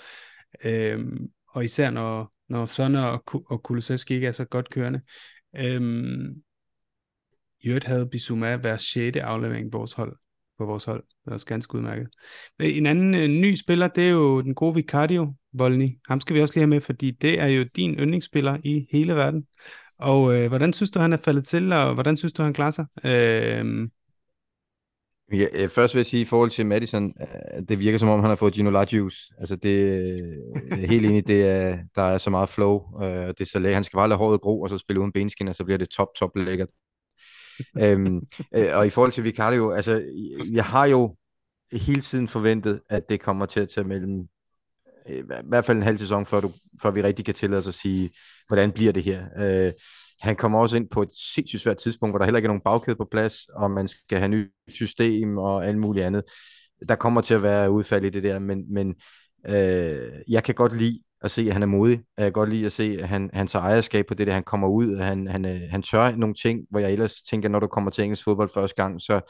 Øhm, 0.64 1.28
og 1.48 1.64
især 1.64 1.90
når, 1.90 2.32
når 2.48 2.64
Sonne 2.66 3.08
og, 3.08 3.22
og 3.50 3.62
Kulusevski 3.62 4.14
ikke 4.14 4.26
er 4.26 4.32
så 4.32 4.44
godt 4.44 4.70
kørende. 4.70 5.00
Øhm, 5.56 6.34
I 7.60 7.68
øvrigt 7.68 7.84
havde 7.84 8.06
Bissouma 8.06 8.56
hver 8.56 8.76
sjette 8.76 9.22
aflevering 9.22 9.72
på 9.72 9.78
vores 9.78 9.92
hold 9.92 10.16
på 10.58 10.66
vores 10.66 10.84
hold. 10.84 11.04
Det 11.24 11.30
er 11.30 11.32
også 11.32 11.46
ganske 11.46 11.74
udmærket. 11.74 12.08
Øh, 12.58 12.76
en 12.76 12.86
anden 12.86 13.14
øh, 13.14 13.28
ny 13.28 13.54
spiller, 13.54 13.88
det 13.88 14.04
er 14.04 14.10
jo 14.10 14.40
den 14.40 14.54
gode 14.54 14.74
Vicario 14.74 15.34
Volny. 15.52 15.88
Ham 16.08 16.20
skal 16.20 16.36
vi 16.36 16.40
også 16.40 16.54
lige 16.54 16.62
have 16.62 16.68
med, 16.68 16.80
fordi 16.80 17.10
det 17.10 17.40
er 17.40 17.46
jo 17.46 17.64
din 17.76 17.94
yndlingsspiller 17.94 18.56
i 18.64 18.86
hele 18.92 19.14
verden. 19.14 19.46
Og 19.98 20.34
øh, 20.36 20.48
hvordan 20.48 20.72
synes 20.72 20.90
du, 20.90 20.98
han 20.98 21.12
er 21.12 21.16
faldet 21.16 21.46
til, 21.46 21.72
og 21.72 21.94
hvordan 21.94 22.16
synes 22.16 22.32
du, 22.32 22.42
han 22.42 22.52
klarer 22.52 22.70
sig? 22.70 22.86
Øh... 23.04 23.88
Ja, 25.32 25.46
øh, 25.54 25.68
først 25.68 25.94
vil 25.94 25.98
jeg 25.98 26.06
sige, 26.06 26.20
i 26.20 26.24
forhold 26.24 26.50
til 26.50 26.66
Madison, 26.66 27.12
øh, 27.20 27.62
det 27.68 27.78
virker 27.78 27.98
som 27.98 28.08
om, 28.08 28.20
han 28.20 28.28
har 28.28 28.36
fået 28.36 28.54
Gino 28.54 28.70
Largius. 28.70 29.32
Altså, 29.38 29.56
det 29.56 29.76
øh, 29.78 30.82
er 30.82 30.86
helt 30.86 31.10
enig, 31.10 31.26
det 31.26 31.42
er, 31.42 31.78
der 31.94 32.02
er 32.02 32.18
så 32.18 32.30
meget 32.30 32.48
flow. 32.48 32.80
og 32.94 33.38
det 33.38 33.40
er 33.40 33.50
så 33.50 33.58
lækkert. 33.58 33.76
Han 33.76 33.84
skal 33.84 33.96
bare 33.96 34.08
lade 34.08 34.18
håret 34.18 34.40
gro, 34.40 34.60
og 34.60 34.70
så 34.70 34.78
spille 34.78 35.00
uden 35.00 35.12
benskin, 35.12 35.48
og 35.48 35.54
så 35.54 35.64
bliver 35.64 35.78
det 35.78 35.88
top, 35.88 36.08
top 36.18 36.36
lækkert 36.36 36.68
øhm, 37.78 38.20
øh, 38.54 38.76
og 38.76 38.86
i 38.86 38.90
forhold 38.90 39.12
til 39.12 39.24
Vicario, 39.24 39.70
altså, 39.70 40.04
jeg 40.52 40.64
har 40.64 40.86
jo 40.86 41.16
hele 41.72 42.00
tiden 42.00 42.28
forventet, 42.28 42.80
at 42.88 43.08
det 43.08 43.20
kommer 43.20 43.46
til 43.46 43.60
at 43.60 43.68
tage 43.68 43.86
mellem 43.86 44.28
Øh, 45.08 45.18
i 45.18 45.48
hvert 45.48 45.64
fald 45.64 45.76
en 45.76 45.82
halv 45.82 45.98
sæson, 45.98 46.26
før, 46.26 46.40
du, 46.40 46.52
før 46.82 46.90
vi 46.90 47.02
rigtig 47.02 47.24
kan 47.24 47.34
tillade 47.34 47.58
os 47.58 47.68
at 47.68 47.74
sige, 47.74 48.10
hvordan 48.48 48.72
bliver 48.72 48.92
det 48.92 49.02
her. 49.02 49.24
Øh, 49.38 49.72
han 50.22 50.36
kommer 50.36 50.58
også 50.58 50.76
ind 50.76 50.88
på 50.88 51.02
et 51.02 51.08
sindssygt 51.34 51.62
svært 51.62 51.76
tidspunkt, 51.76 52.12
hvor 52.12 52.18
der 52.18 52.24
heller 52.24 52.38
ikke 52.38 52.46
er 52.46 52.50
nogen 52.50 52.62
bagkæde 52.64 52.96
på 52.96 53.08
plads, 53.10 53.34
og 53.54 53.70
man 53.70 53.88
skal 53.88 54.18
have 54.18 54.28
nyt 54.28 54.50
system 54.68 55.38
og 55.38 55.66
alt 55.66 55.78
muligt 55.78 56.06
andet. 56.06 56.22
Der 56.88 56.94
kommer 56.94 57.20
til 57.20 57.34
at 57.34 57.42
være 57.42 57.70
udfald 57.70 58.04
i 58.04 58.10
det 58.10 58.22
der, 58.22 58.38
men, 58.38 58.74
men 58.74 58.94
øh, 59.46 60.12
jeg 60.28 60.44
kan 60.44 60.54
godt 60.54 60.76
lide 60.76 61.00
at 61.22 61.30
se, 61.30 61.42
at 61.46 61.52
han 61.52 61.62
er 61.62 61.66
modig. 61.66 62.00
Jeg 62.16 62.24
kan 62.24 62.32
godt 62.32 62.50
lide 62.50 62.66
at 62.66 62.72
se, 62.72 62.96
at 63.00 63.08
han, 63.08 63.30
han 63.32 63.46
tager 63.46 63.64
ejerskab 63.64 64.06
på 64.06 64.14
det, 64.14 64.26
der 64.26 64.32
han 64.32 64.42
kommer 64.42 64.68
ud. 64.68 64.96
Han, 64.96 65.26
han, 65.26 65.44
øh, 65.44 65.60
han 65.70 65.82
tør 65.82 66.16
nogle 66.16 66.34
ting, 66.34 66.60
hvor 66.70 66.80
jeg 66.80 66.92
ellers 66.92 67.14
tænker, 67.14 67.48
når 67.48 67.60
du 67.60 67.66
kommer 67.66 67.90
til 67.90 68.04
engelsk 68.04 68.24
fodbold 68.24 68.50
første 68.54 68.82
gang, 68.82 69.00
så 69.00 69.20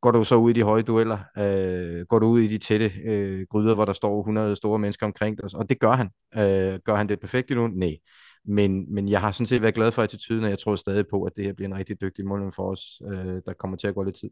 går 0.00 0.10
du 0.10 0.24
så 0.24 0.34
ud 0.34 0.50
i 0.50 0.52
de 0.52 0.62
høje 0.62 0.82
dueller, 0.82 1.18
øh, 1.38 2.06
går 2.06 2.18
du 2.18 2.26
ud 2.26 2.40
i 2.40 2.46
de 2.46 2.58
tætte 2.58 2.92
øh, 3.04 3.46
gryder, 3.50 3.74
hvor 3.74 3.84
der 3.84 3.92
står 3.92 4.20
100 4.20 4.56
store 4.56 4.78
mennesker 4.78 5.06
omkring 5.06 5.38
dig, 5.38 5.54
og 5.54 5.70
det 5.70 5.80
gør 5.80 5.92
han. 5.92 6.10
Øh, 6.36 6.78
gør 6.84 6.94
han 6.94 7.08
det 7.08 7.20
perfekt 7.20 7.50
nu? 7.50 7.66
Nej. 7.66 7.96
Men, 8.44 8.94
men 8.94 9.08
jeg 9.08 9.20
har 9.20 9.32
sådan 9.32 9.46
set 9.46 9.62
været 9.62 9.74
glad 9.74 9.92
for 9.92 10.02
attituden, 10.02 10.44
og 10.44 10.50
jeg 10.50 10.58
tror 10.58 10.76
stadig 10.76 11.04
på, 11.10 11.22
at 11.22 11.32
det 11.36 11.44
her 11.44 11.52
bliver 11.52 11.68
en 11.68 11.76
rigtig 11.76 12.00
dygtig 12.00 12.26
målmand 12.26 12.52
for 12.52 12.70
os, 12.70 13.02
øh, 13.04 13.42
der 13.46 13.52
kommer 13.58 13.76
til 13.76 13.86
at 13.86 13.94
gå 13.94 14.02
lidt 14.02 14.16
tid. 14.16 14.30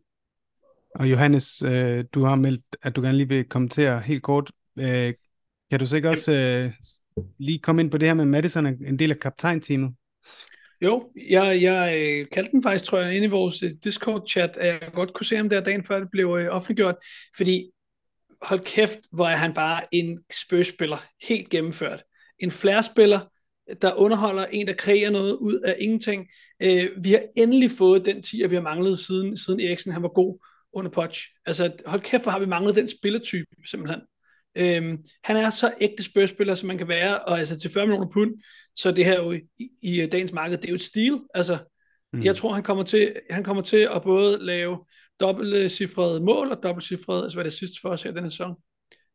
Og 0.94 1.10
Johannes, 1.10 1.62
øh, 1.62 2.04
du 2.14 2.24
har 2.24 2.34
meldt, 2.34 2.64
at 2.82 2.96
du 2.96 3.02
gerne 3.02 3.16
lige 3.16 3.28
vil 3.28 3.44
kommentere 3.44 4.00
helt 4.00 4.22
kort. 4.22 4.52
Øh, 4.78 5.14
kan 5.70 5.80
du 5.80 5.86
sikkert 5.86 6.10
også 6.10 6.32
øh, 6.32 6.72
lige 7.38 7.58
komme 7.58 7.82
ind 7.82 7.90
på 7.90 7.98
det 7.98 8.08
her 8.08 8.14
med 8.14 8.24
Madison, 8.24 8.66
en 8.66 8.98
del 8.98 9.10
af 9.10 9.18
kaptajnteamet? 9.18 9.94
Jo, 10.82 11.10
jeg, 11.30 11.62
jeg 11.62 11.96
øh, 11.98 12.26
kaldte 12.32 12.52
den 12.52 12.62
faktisk, 12.62 12.84
tror 12.84 12.98
jeg, 12.98 13.14
inde 13.14 13.26
i 13.26 13.30
vores 13.30 13.62
øh, 13.62 13.70
Discord-chat, 13.84 14.56
at 14.56 14.66
jeg 14.66 14.90
godt 14.92 15.14
kunne 15.14 15.26
se 15.26 15.36
ham 15.36 15.48
der 15.48 15.60
dagen 15.60 15.84
før 15.84 16.00
det 16.00 16.08
blev 16.12 16.36
øh, 16.40 16.48
offentliggjort, 16.48 16.94
fordi 17.36 17.70
hold 18.42 18.60
kæft, 18.60 18.98
hvor 19.12 19.26
er 19.26 19.36
han 19.36 19.54
bare 19.54 19.82
en 19.92 20.18
spøgspiller, 20.32 21.06
helt 21.28 21.50
gennemført. 21.50 22.04
En 22.38 22.50
flærspiller, 22.50 23.20
der 23.82 23.94
underholder 23.94 24.46
en, 24.46 24.66
der 24.66 24.72
kreerer 24.72 25.10
noget 25.10 25.32
ud 25.32 25.60
af 25.60 25.76
ingenting. 25.78 26.28
Øh, 26.62 26.90
vi 27.02 27.12
har 27.12 27.22
endelig 27.36 27.70
fået 27.70 28.04
den 28.04 28.22
10, 28.22 28.46
vi 28.48 28.54
har 28.54 28.62
manglet 28.62 28.98
siden, 28.98 29.36
siden 29.36 29.60
Eriksen, 29.60 29.92
han 29.92 30.02
var 30.02 30.08
god 30.08 30.38
under 30.72 30.90
Poch. 30.90 31.20
Altså, 31.46 31.72
hold 31.86 32.00
kæft, 32.00 32.22
hvor 32.22 32.32
har 32.32 32.38
vi 32.38 32.46
manglet 32.46 32.74
den 32.74 32.88
spillertype, 32.88 33.46
simpelthen. 33.66 34.00
Øhm, 34.56 34.98
han 35.24 35.36
er 35.36 35.50
så 35.50 35.72
ægte 35.80 36.02
spørgspiller, 36.02 36.54
som 36.54 36.66
man 36.66 36.78
kan 36.78 36.88
være, 36.88 37.18
og 37.18 37.38
altså 37.38 37.58
til 37.58 37.70
40 37.72 37.86
millioner 37.86 38.10
pund, 38.10 38.34
så 38.76 38.92
det 38.92 39.04
her 39.04 39.22
jo 39.22 39.32
i, 39.32 39.68
i 39.82 40.06
dagens 40.06 40.32
marked, 40.32 40.56
det 40.56 40.64
er 40.64 40.68
jo 40.68 40.74
et 40.74 40.82
stil. 40.82 41.20
Altså, 41.34 41.58
mm. 42.12 42.22
jeg 42.22 42.36
tror, 42.36 42.52
han 42.52 42.62
kommer 42.62 42.84
til, 42.84 43.20
han 43.30 43.44
kommer 43.44 43.62
til 43.62 43.88
at 43.94 44.02
både 44.02 44.44
lave 44.44 44.84
dobbeltcifrede 45.20 46.20
mål 46.20 46.50
og 46.50 46.62
dobbeltcifrede, 46.62 47.22
altså 47.22 47.36
hvad 47.36 47.44
det 47.44 47.52
sidste 47.52 47.80
for 47.80 47.88
os 47.88 48.02
her 48.02 48.12
denne 48.12 48.30
sæson. 48.30 48.54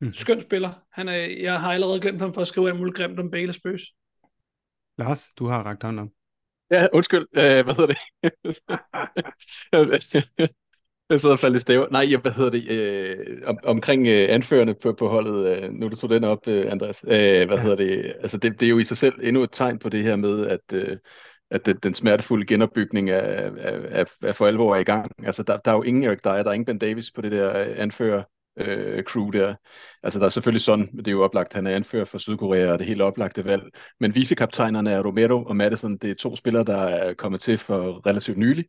Mm. 0.01 0.13
Skøn 0.13 0.41
spiller. 0.41 0.69
Han 0.91 1.07
er, 1.07 1.15
jeg 1.15 1.59
har 1.59 1.73
allerede 1.73 1.99
glemt 1.99 2.21
ham 2.21 2.33
for 2.33 2.41
at 2.41 2.47
skrive 2.47 2.69
alt 2.69 2.77
muligt 2.77 2.95
grimt 2.95 3.19
om 3.19 3.31
Bale 3.31 3.53
Spøs. 3.53 3.81
Lars, 4.97 5.33
du 5.37 5.47
har 5.47 5.63
ragt 5.63 5.83
hånden 5.83 5.99
om. 5.99 6.11
Ja, 6.71 6.87
undskyld. 6.93 7.21
Uh, 7.31 7.65
hvad 7.65 7.75
hedder 7.75 7.95
det? 9.73 10.51
Jeg 11.11 11.21
sidder 11.21 11.35
og 11.35 11.39
falder 11.39 11.57
i 11.57 11.59
staver. 11.59 11.87
Nej, 11.91 12.07
jeg, 12.11 12.19
hvad 12.19 12.31
hedder 12.31 12.49
det? 12.49 12.69
Øh, 12.69 13.17
om, 13.45 13.57
omkring 13.63 14.07
øh, 14.07 14.33
anførende 14.33 14.73
på, 14.73 14.93
på 14.93 15.07
holdet, 15.07 15.47
øh, 15.47 15.73
nu 15.73 15.87
du 15.87 15.95
tog 15.95 16.09
den 16.09 16.23
op, 16.23 16.47
øh, 16.47 16.71
Andreas. 16.71 17.03
Øh, 17.07 17.47
hvad 17.47 17.57
ja. 17.57 17.61
hedder 17.61 17.75
det? 17.75 18.13
Altså, 18.21 18.37
det, 18.37 18.59
det 18.59 18.65
er 18.65 18.69
jo 18.69 18.79
i 18.79 18.83
sig 18.83 18.97
selv 18.97 19.13
endnu 19.23 19.43
et 19.43 19.49
tegn 19.51 19.79
på 19.79 19.89
det 19.89 20.03
her 20.03 20.15
med, 20.15 20.47
at, 20.47 20.73
øh, 20.73 20.97
at 21.51 21.65
den, 21.65 21.77
den 21.83 21.93
smertefulde 21.93 22.45
genopbygning 22.45 23.09
er, 23.09 23.15
er, 23.17 23.51
er, 23.89 24.05
er 24.23 24.31
for 24.31 24.47
alvor 24.47 24.75
i 24.75 24.83
gang. 24.83 25.11
Altså, 25.25 25.43
der, 25.43 25.57
der 25.57 25.71
er 25.71 25.75
jo 25.75 25.83
ingen 25.83 26.03
Eric 26.03 26.19
Dyer, 26.23 26.43
der 26.43 26.49
er 26.49 26.53
ingen 26.53 26.65
Ben 26.65 26.77
Davis 26.77 27.11
på 27.11 27.21
det 27.21 27.31
der 27.31 27.51
anfører 27.77 28.23
øh, 28.57 29.03
crew 29.03 29.29
der. 29.29 29.55
Altså 30.03 30.19
der 30.19 30.25
er 30.25 30.29
selvfølgelig 30.29 30.61
sådan, 30.61 30.97
det 30.97 31.07
er 31.07 31.11
jo 31.11 31.23
oplagt, 31.23 31.53
han 31.53 31.67
er 31.67 31.75
anfører 31.75 32.05
for 32.05 32.17
Sydkorea, 32.17 32.71
og 32.71 32.79
det 32.79 32.87
helt 32.87 33.01
oplagte 33.01 33.45
valg. 33.45 33.63
Men 33.99 34.15
vicekaptajnerne 34.15 34.91
er 34.91 35.01
Romero 35.01 35.43
og 35.43 35.55
Madison. 35.55 35.97
Det 35.97 36.09
er 36.09 36.15
to 36.15 36.35
spillere, 36.35 36.63
der 36.63 36.77
er 36.77 37.13
kommet 37.13 37.41
til 37.41 37.57
for 37.57 38.07
relativt 38.07 38.37
nylig, 38.37 38.65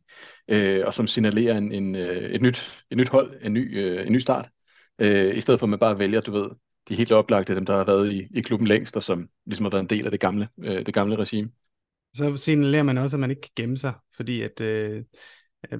øh, 0.47 0.85
og 0.85 0.93
som 0.93 1.07
signalerer 1.07 1.57
en, 1.57 1.71
en, 1.71 1.95
øh, 1.95 2.29
et, 2.29 2.41
nyt, 2.41 2.85
et 2.91 2.97
nyt 2.97 3.09
hold, 3.09 3.33
en 3.41 3.53
ny, 3.53 3.79
øh, 3.79 4.07
en 4.07 4.13
ny 4.13 4.19
start. 4.19 4.49
Øh, 4.99 5.37
I 5.37 5.41
stedet 5.41 5.59
for 5.59 5.65
at 5.65 5.69
man 5.69 5.79
bare 5.79 5.99
vælger, 5.99 6.21
du 6.21 6.31
ved, 6.31 6.49
de 6.89 6.95
helt 6.95 7.11
oplagte, 7.11 7.55
dem 7.55 7.65
der 7.65 7.75
har 7.75 7.83
været 7.83 8.13
i, 8.13 8.27
i 8.31 8.41
klubben 8.41 8.67
længst, 8.67 8.97
og 8.97 9.03
som 9.03 9.29
ligesom 9.45 9.65
har 9.65 9.69
været 9.69 9.81
en 9.81 9.89
del 9.89 10.05
af 10.05 10.11
det 10.11 10.19
gamle, 10.19 10.49
øh, 10.63 10.85
det 10.85 10.93
gamle 10.93 11.15
regime. 11.15 11.49
Så 12.15 12.37
signalerer 12.37 12.83
man 12.83 12.97
også, 12.97 13.15
at 13.15 13.19
man 13.19 13.29
ikke 13.29 13.41
kan 13.41 13.51
gemme 13.55 13.77
sig, 13.77 13.93
fordi 14.15 14.41
at 14.41 14.61
øh, 14.61 15.03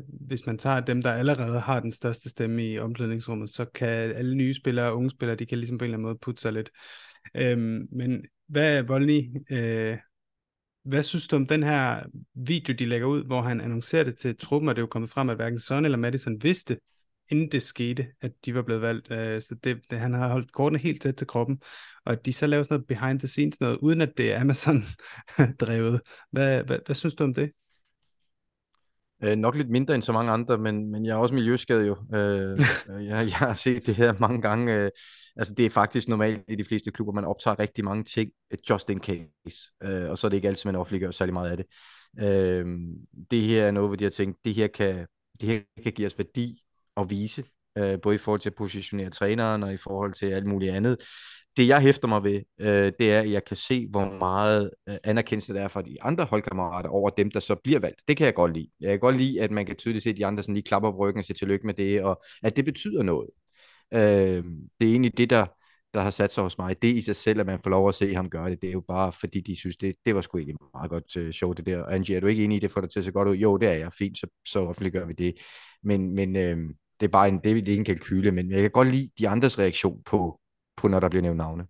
hvis 0.07 0.45
man 0.45 0.57
tager 0.57 0.79
dem, 0.79 1.01
der 1.01 1.11
allerede 1.11 1.59
har 1.59 1.79
den 1.79 1.91
største 1.91 2.29
stemme 2.29 2.65
i 2.65 2.79
omklædningsrummet, 2.79 3.49
så 3.49 3.65
kan 3.65 3.88
alle 3.88 4.36
nye 4.36 4.53
spillere 4.53 4.88
og 4.88 4.97
unge 4.97 5.09
spillere, 5.09 5.36
de 5.36 5.45
kan 5.45 5.57
ligesom 5.57 5.77
på 5.77 5.86
en 5.86 5.88
eller 5.88 5.97
anden 5.97 6.07
måde 6.07 6.17
putte 6.21 6.41
sig 6.41 6.53
lidt. 6.53 6.69
Øhm, 7.36 7.88
men 7.91 8.25
hvad 8.47 8.77
er 8.77 8.81
Volny, 8.81 9.21
øh, 9.51 9.97
hvad 10.84 11.03
synes 11.03 11.27
du 11.27 11.36
om 11.36 11.45
den 11.45 11.63
her 11.63 12.03
video, 12.34 12.73
de 12.73 12.86
lægger 12.86 13.07
ud, 13.07 13.25
hvor 13.25 13.41
han 13.41 13.61
annoncerer 13.61 14.03
det 14.03 14.17
til 14.17 14.38
truppen, 14.38 14.69
og 14.69 14.75
det 14.75 14.79
er 14.79 14.84
jo 14.84 14.88
kommet 14.88 15.09
frem, 15.09 15.29
at 15.29 15.36
hverken 15.36 15.59
Son 15.59 15.86
eller 15.86 15.97
Madison 15.97 16.43
vidste, 16.43 16.77
inden 17.29 17.51
det 17.51 17.63
skete, 17.63 18.07
at 18.21 18.31
de 18.45 18.55
var 18.55 18.61
blevet 18.61 18.81
valgt. 18.81 19.11
Øh, 19.11 19.41
så 19.41 19.55
det, 19.63 19.81
det, 19.91 19.99
han 19.99 20.13
har 20.13 20.29
holdt 20.29 20.51
kortene 20.51 20.79
helt 20.79 21.01
tæt 21.01 21.15
til 21.15 21.27
kroppen, 21.27 21.61
og 22.05 22.13
at 22.13 22.25
de 22.25 22.34
så 22.34 22.47
laver 22.47 22.63
sådan 22.63 22.75
noget 22.75 22.88
behind 22.88 23.19
the 23.19 23.27
scenes 23.27 23.59
noget, 23.59 23.77
uden 23.77 24.01
at 24.01 24.11
det 24.17 24.34
er 24.34 24.39
Amazon-drevet. 24.41 26.01
Hvad, 26.31 26.63
hvad, 26.63 26.79
hvad 26.86 26.95
synes 26.95 27.15
du 27.15 27.23
om 27.23 27.34
det? 27.34 27.51
Øh, 29.24 29.36
nok 29.38 29.55
lidt 29.55 29.69
mindre 29.69 29.95
end 29.95 30.03
så 30.03 30.11
mange 30.11 30.32
andre, 30.32 30.57
men, 30.57 30.91
men 30.91 31.05
jeg 31.05 31.11
er 31.11 31.17
også 31.17 31.36
miljøskadet 31.36 31.88
jo. 31.88 31.97
Øh, 32.13 32.59
øh, 32.89 33.05
jeg, 33.05 33.28
jeg 33.28 33.38
har 33.38 33.53
set 33.53 33.86
det 33.86 33.95
her 33.95 34.13
mange 34.19 34.41
gange. 34.41 34.74
Øh, 34.74 34.91
altså 35.36 35.53
det 35.53 35.65
er 35.65 35.69
faktisk 35.69 36.07
normalt 36.07 36.43
i 36.47 36.55
de 36.55 36.63
fleste 36.63 36.91
klubber, 36.91 37.13
man 37.13 37.26
optager 37.26 37.59
rigtig 37.59 37.86
mange 37.86 38.03
ting, 38.03 38.32
øh, 38.51 38.57
just 38.69 38.89
in 38.89 38.99
case. 38.99 39.71
Øh, 39.84 40.09
og 40.09 40.17
så 40.17 40.28
er 40.28 40.30
det 40.30 40.38
ikke 40.38 40.47
altid, 40.47 40.65
man 40.65 40.76
offentliggør 40.76 41.11
særlig 41.11 41.34
meget 41.34 41.51
af 41.51 41.57
det. 41.57 41.65
Øh, 42.21 42.65
det 43.32 43.41
her 43.41 43.65
er 43.65 43.71
noget, 43.71 43.89
hvor 43.89 43.95
de 43.95 44.03
har 44.03 44.11
tænkt, 44.11 44.38
det 44.45 44.53
her 44.53 44.67
kan, 44.67 45.07
det 45.41 45.49
her 45.49 45.59
kan 45.84 45.91
give 45.91 46.07
os 46.07 46.17
værdi 46.17 46.61
at 46.97 47.09
vise, 47.09 47.43
øh, 47.78 48.01
både 48.01 48.15
i 48.15 48.17
forhold 48.17 48.39
til 48.39 48.49
at 48.49 48.55
positionere 48.55 49.09
træneren 49.09 49.63
og 49.63 49.74
i 49.74 49.78
forhold 49.78 50.13
til 50.13 50.26
alt 50.26 50.45
muligt 50.45 50.74
andet 50.74 50.97
det 51.57 51.67
jeg 51.67 51.82
hæfter 51.82 52.07
mig 52.07 52.24
ved, 52.24 52.41
øh, 52.59 52.91
det 52.99 53.11
er, 53.13 53.19
at 53.19 53.32
jeg 53.32 53.45
kan 53.45 53.57
se, 53.57 53.88
hvor 53.89 54.17
meget 54.19 54.71
øh, 54.89 54.95
anerkendelse 55.03 55.53
der 55.53 55.61
er 55.61 55.67
fra 55.67 55.82
de 55.82 55.97
andre 56.01 56.24
holdkammerater 56.24 56.89
over 56.89 57.09
dem, 57.09 57.32
der 57.32 57.39
så 57.39 57.55
bliver 57.63 57.80
valgt. 57.80 58.01
Det 58.07 58.17
kan 58.17 58.26
jeg 58.26 58.36
godt 58.36 58.53
lide. 58.53 58.69
Jeg 58.80 58.89
kan 58.89 58.99
godt 58.99 59.17
lide, 59.17 59.41
at 59.41 59.51
man 59.51 59.65
kan 59.65 59.76
tydeligt 59.76 60.03
se, 60.03 60.09
at 60.09 60.17
de 60.17 60.26
andre 60.26 60.43
sådan 60.43 60.55
lige 60.55 60.63
klapper 60.63 60.91
på 60.91 60.97
ryggen 60.97 61.19
og 61.19 61.26
siger 61.26 61.36
tillykke 61.36 61.65
med 61.65 61.74
det, 61.74 62.03
og 62.03 62.24
at 62.43 62.55
det 62.55 62.65
betyder 62.65 63.03
noget. 63.03 63.30
Øh, 63.93 64.43
det 64.80 64.88
er 64.88 64.91
egentlig 64.91 65.17
det, 65.17 65.30
der, 65.30 65.45
der 65.93 66.01
har 66.01 66.09
sat 66.11 66.32
sig 66.32 66.43
hos 66.43 66.57
mig. 66.57 66.82
Det 66.82 66.88
i 66.95 67.01
sig 67.01 67.15
selv, 67.15 67.39
at 67.39 67.45
man 67.45 67.59
får 67.63 67.69
lov 67.69 67.89
at 67.89 67.95
se 67.95 68.15
ham 68.15 68.30
gøre 68.30 68.49
det, 68.49 68.61
det 68.61 68.67
er 68.67 68.74
jo 68.74 68.84
bare 68.88 69.11
fordi, 69.11 69.41
de 69.41 69.55
synes, 69.55 69.78
det, 69.78 69.95
det 70.05 70.15
var 70.15 70.21
sgu 70.21 70.38
egentlig 70.38 70.55
meget 70.74 70.89
godt 70.89 71.17
øh, 71.17 71.34
show, 71.34 71.53
det 71.53 71.65
der. 71.65 71.86
Angie, 71.86 72.15
er 72.15 72.19
du 72.19 72.28
ikke 72.28 72.43
enig 72.43 72.57
i 72.57 72.59
det, 72.59 72.71
for 72.71 72.82
det 72.82 72.91
til 72.91 72.99
at 72.99 73.05
se 73.05 73.11
godt 73.11 73.28
ud? 73.28 73.36
Jo, 73.36 73.57
det 73.57 73.69
er 73.69 73.74
jeg. 73.74 73.93
Fint, 73.93 74.17
så, 74.17 74.28
så 74.45 74.59
offentliggør 74.59 75.05
vi 75.05 75.13
det. 75.13 75.36
Men, 75.84 76.15
men 76.15 76.36
øh, 76.36 76.57
det 77.00 77.06
er 77.08 77.12
bare 77.12 77.28
en, 77.28 77.39
det 77.44 77.52
er 77.52 77.56
ikke 77.56 77.74
en 77.74 77.86
kalkyle, 77.86 78.32
men 78.32 78.52
jeg 78.52 78.62
kan 78.62 78.72
godt 78.72 78.88
lide 78.88 79.10
de 79.20 79.30
andres 79.30 79.60
reaktion 79.60 80.04
på, 80.06 80.39
på 80.78 80.88
når 80.88 81.00
der 81.00 81.10
bliver 81.10 81.22
nævnt 81.22 81.38
navne. 81.38 81.66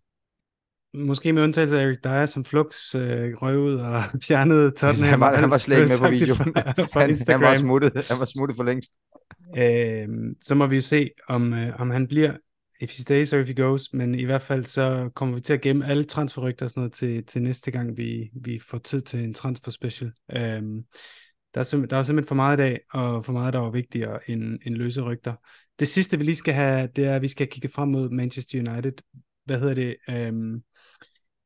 Måske 0.94 1.34
med 1.34 1.44
undtagelse 1.44 1.80
af 1.80 1.86
Eric 1.86 1.98
Dyer, 2.04 2.26
som 2.26 2.46
flux 2.46 2.96
øh, 2.96 3.02
røg 3.42 3.58
ud 3.58 3.74
og 3.74 4.02
fjernede 4.28 4.72
Tottenham. 4.72 5.10
Han 5.10 5.20
var, 5.20 5.36
han 5.36 5.50
var 5.50 5.58
slet 5.58 5.78
ikke 5.78 5.90
med 6.02 6.08
på 6.08 6.12
videoen. 6.12 6.54
han, 7.02 7.18
han, 7.28 7.42
var 7.42 7.58
smuttet, 7.58 7.94
han 7.94 8.20
var 8.20 8.26
smuttet 8.26 8.58
for 8.58 8.64
længst. 8.64 8.92
Øh, 9.58 10.08
så 10.42 10.56
må 10.56 10.68
vi 10.68 10.76
jo 10.76 10.82
se, 10.82 11.10
om, 11.28 11.54
øh, 11.54 11.82
om 11.82 11.90
han 11.90 12.08
bliver, 12.08 12.34
if 12.82 12.92
he 12.92 13.04
stays 13.04 13.34
or 13.34 13.38
if 13.38 13.48
he 13.48 13.54
goes, 13.54 13.94
men 13.94 14.16
i 14.16 14.24
hvert 14.24 14.42
fald 14.42 14.66
så 14.66 15.10
kommer 15.16 15.36
vi 15.36 15.42
til 15.42 15.54
at 15.54 15.62
gemme 15.62 15.86
alle 15.86 16.04
transferrygter 16.04 16.66
og 16.66 16.70
sådan 16.70 16.82
noget 16.82 16.94
til, 16.94 17.26
til 17.26 17.42
næste 17.42 17.72
gang, 17.72 17.98
vi, 17.98 18.30
vi 18.42 18.60
får 18.60 18.78
tid 18.78 19.02
til 19.02 19.20
en 19.20 19.34
transfer 19.34 19.72
special. 19.72 20.12
Øh, 20.36 20.62
der 21.54 21.60
er, 21.60 21.86
der 21.86 21.98
er 21.98 22.04
simpelthen 22.04 22.28
for 22.28 22.36
meget 22.36 22.58
i 22.58 22.62
dag, 22.62 22.80
og 22.94 23.26
for 23.26 23.34
meget, 23.34 23.54
der 23.54 23.60
var 23.60 23.70
vigtigere 23.70 24.30
end, 24.30 24.60
end 24.66 24.76
løse 24.76 25.02
rygter. 25.02 25.34
Det 25.80 25.88
sidste, 25.88 26.18
vi 26.18 26.24
lige 26.24 26.36
skal 26.36 26.54
have, 26.54 26.90
det 26.96 27.06
er, 27.06 27.16
at 27.16 27.22
vi 27.22 27.28
skal 27.28 27.48
kigge 27.48 27.70
frem 27.70 27.90
mod 27.90 28.10
Manchester 28.10 28.60
United. 28.60 28.94
Hvad 29.46 29.60
hedder 29.60 29.74
det? 29.74 29.96
Øhm, 30.10 30.64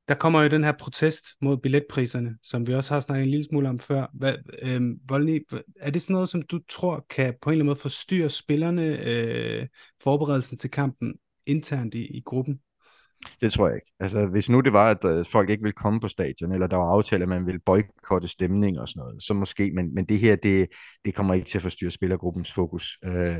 der 0.07 0.15
kommer 0.15 0.41
jo 0.41 0.49
den 0.49 0.63
her 0.63 0.71
protest 0.71 1.25
mod 1.41 1.57
billetpriserne, 1.57 2.37
som 2.43 2.67
vi 2.67 2.73
også 2.73 2.93
har 2.93 3.01
snakket 3.01 3.23
en 3.23 3.29
lille 3.29 3.45
smule 3.45 3.69
om 3.69 3.79
før. 3.79 4.07
Hvad, 4.13 4.35
øhm, 4.61 4.99
Volny, 5.09 5.45
er 5.79 5.89
det 5.89 6.01
sådan 6.01 6.13
noget, 6.13 6.29
som 6.29 6.41
du 6.41 6.59
tror 6.69 7.05
kan 7.09 7.33
på 7.41 7.49
en 7.49 7.53
eller 7.53 7.63
anden 7.63 7.69
måde 7.69 7.79
forstyrre 7.79 8.29
spillerne 8.29 9.07
øh, 9.07 9.67
forberedelsen 10.03 10.57
til 10.57 10.71
kampen 10.71 11.13
internt 11.45 11.95
i, 11.95 12.17
i 12.17 12.21
gruppen? 12.25 12.59
Det 13.41 13.53
tror 13.53 13.67
jeg 13.67 13.75
ikke. 13.75 13.91
Altså, 13.99 14.25
hvis 14.25 14.49
nu 14.49 14.59
det 14.59 14.73
var, 14.73 14.89
at 14.89 15.05
øh, 15.05 15.25
folk 15.25 15.49
ikke 15.49 15.63
ville 15.63 15.73
komme 15.73 15.99
på 15.99 16.07
stadion, 16.07 16.51
eller 16.51 16.67
der 16.67 16.77
var 16.77 16.91
aftaler, 16.91 17.25
at 17.25 17.29
man 17.29 17.45
ville 17.45 17.59
boykotte 17.65 18.27
stemning 18.27 18.79
og 18.79 18.87
sådan 18.87 18.99
noget, 18.99 19.23
så 19.23 19.33
måske, 19.33 19.71
men, 19.75 19.95
men 19.95 20.05
det 20.05 20.19
her, 20.19 20.35
det, 20.35 20.67
det 21.05 21.15
kommer 21.15 21.33
ikke 21.33 21.47
til 21.47 21.57
at 21.57 21.61
forstyrre 21.61 21.91
spillergruppens 21.91 22.53
fokus. 22.53 22.97
Øh, 23.05 23.37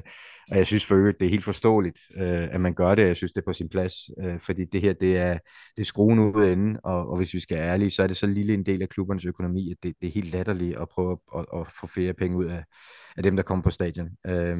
og 0.51 0.57
jeg 0.57 0.67
synes 0.67 0.86
for 0.86 0.95
øvrigt, 0.95 1.19
det 1.19 1.25
er 1.25 1.30
helt 1.30 1.43
forståeligt, 1.43 1.99
øh, 2.17 2.47
at 2.51 2.61
man 2.61 2.73
gør 2.73 2.95
det. 2.95 3.07
Jeg 3.07 3.15
synes, 3.15 3.32
det 3.32 3.41
er 3.41 3.45
på 3.45 3.53
sin 3.53 3.69
plads, 3.69 3.93
øh, 4.23 4.39
fordi 4.39 4.65
det 4.65 4.82
her, 4.82 4.93
det 4.93 5.17
er, 5.17 5.38
det 5.75 5.82
er 5.82 5.86
skruen 5.86 6.19
ud 6.19 6.43
af 6.43 6.57
og, 6.84 7.09
og 7.09 7.17
hvis 7.17 7.34
vi 7.34 7.39
skal 7.39 7.57
være 7.57 7.67
ærlige, 7.67 7.91
så 7.91 8.03
er 8.03 8.07
det 8.07 8.17
så 8.17 8.28
lille 8.28 8.53
en 8.53 8.65
del 8.65 8.82
af 8.82 8.89
klubbernes 8.89 9.25
økonomi, 9.25 9.71
at 9.71 9.78
det, 9.84 9.95
det 10.01 10.07
er 10.07 10.11
helt 10.11 10.32
latterligt 10.32 10.78
at 10.78 10.89
prøve 10.89 11.11
at, 11.11 11.39
at, 11.39 11.59
at 11.59 11.67
få 11.80 11.88
flere 11.88 12.13
penge 12.13 12.38
ud 12.38 12.45
af, 12.45 12.63
af 13.17 13.23
dem, 13.23 13.36
der 13.36 13.43
kommer 13.43 13.63
på 13.63 13.71
stadion. 13.71 14.09
Øh, 14.28 14.57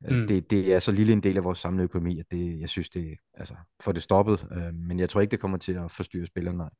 Mm. 0.00 0.26
Det, 0.26 0.50
det 0.50 0.72
er 0.72 0.78
så 0.78 0.92
lille 0.92 1.12
en 1.12 1.22
del 1.22 1.36
af 1.36 1.44
vores 1.44 1.58
samlede 1.58 1.84
økonomi, 1.84 2.20
at 2.20 2.26
det, 2.30 2.60
jeg 2.60 2.68
synes, 2.68 2.90
det 2.90 3.16
altså, 3.34 3.54
får 3.80 3.92
det 3.92 4.02
stoppet. 4.02 4.46
Øh, 4.52 4.74
men 4.74 4.98
jeg 4.98 5.10
tror 5.10 5.20
ikke, 5.20 5.30
det 5.30 5.40
kommer 5.40 5.58
til 5.58 5.72
at 5.72 5.90
forstyrre 5.90 6.26
spillerne, 6.26 6.58
nej. 6.58 6.70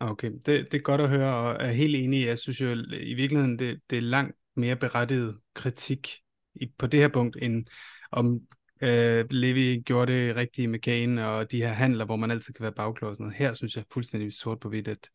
Okay, 0.00 0.30
det, 0.32 0.46
det 0.46 0.74
er 0.74 0.82
godt 0.82 1.00
at 1.00 1.08
høre, 1.08 1.34
og 1.36 1.56
er 1.66 1.72
helt 1.72 1.96
enig. 1.96 2.26
Jeg 2.26 2.38
synes 2.38 2.60
jo 2.60 2.66
i 3.00 3.14
virkeligheden, 3.14 3.58
det, 3.58 3.80
det 3.90 3.98
er 3.98 4.02
langt 4.02 4.36
mere 4.56 4.76
berettiget 4.76 5.38
kritik 5.54 6.08
i, 6.54 6.72
på 6.78 6.86
det 6.86 7.00
her 7.00 7.08
punkt, 7.08 7.36
end 7.42 7.66
om 8.12 8.40
øh, 8.82 9.26
Levi 9.30 9.82
gjorde 9.86 10.12
det 10.12 10.36
rigtige 10.36 10.68
med 10.68 10.78
Kane 10.78 11.28
og 11.28 11.50
de 11.50 11.56
her 11.56 11.72
handler, 11.72 12.04
hvor 12.04 12.16
man 12.16 12.30
altid 12.30 12.54
kan 12.54 12.62
være 12.62 13.14
noget. 13.18 13.34
Her 13.34 13.54
synes 13.54 13.76
jeg 13.76 13.84
fuldstændig 13.92 14.32
sort 14.32 14.60
på 14.60 14.68
hvidt, 14.68 14.88
at 14.88 15.08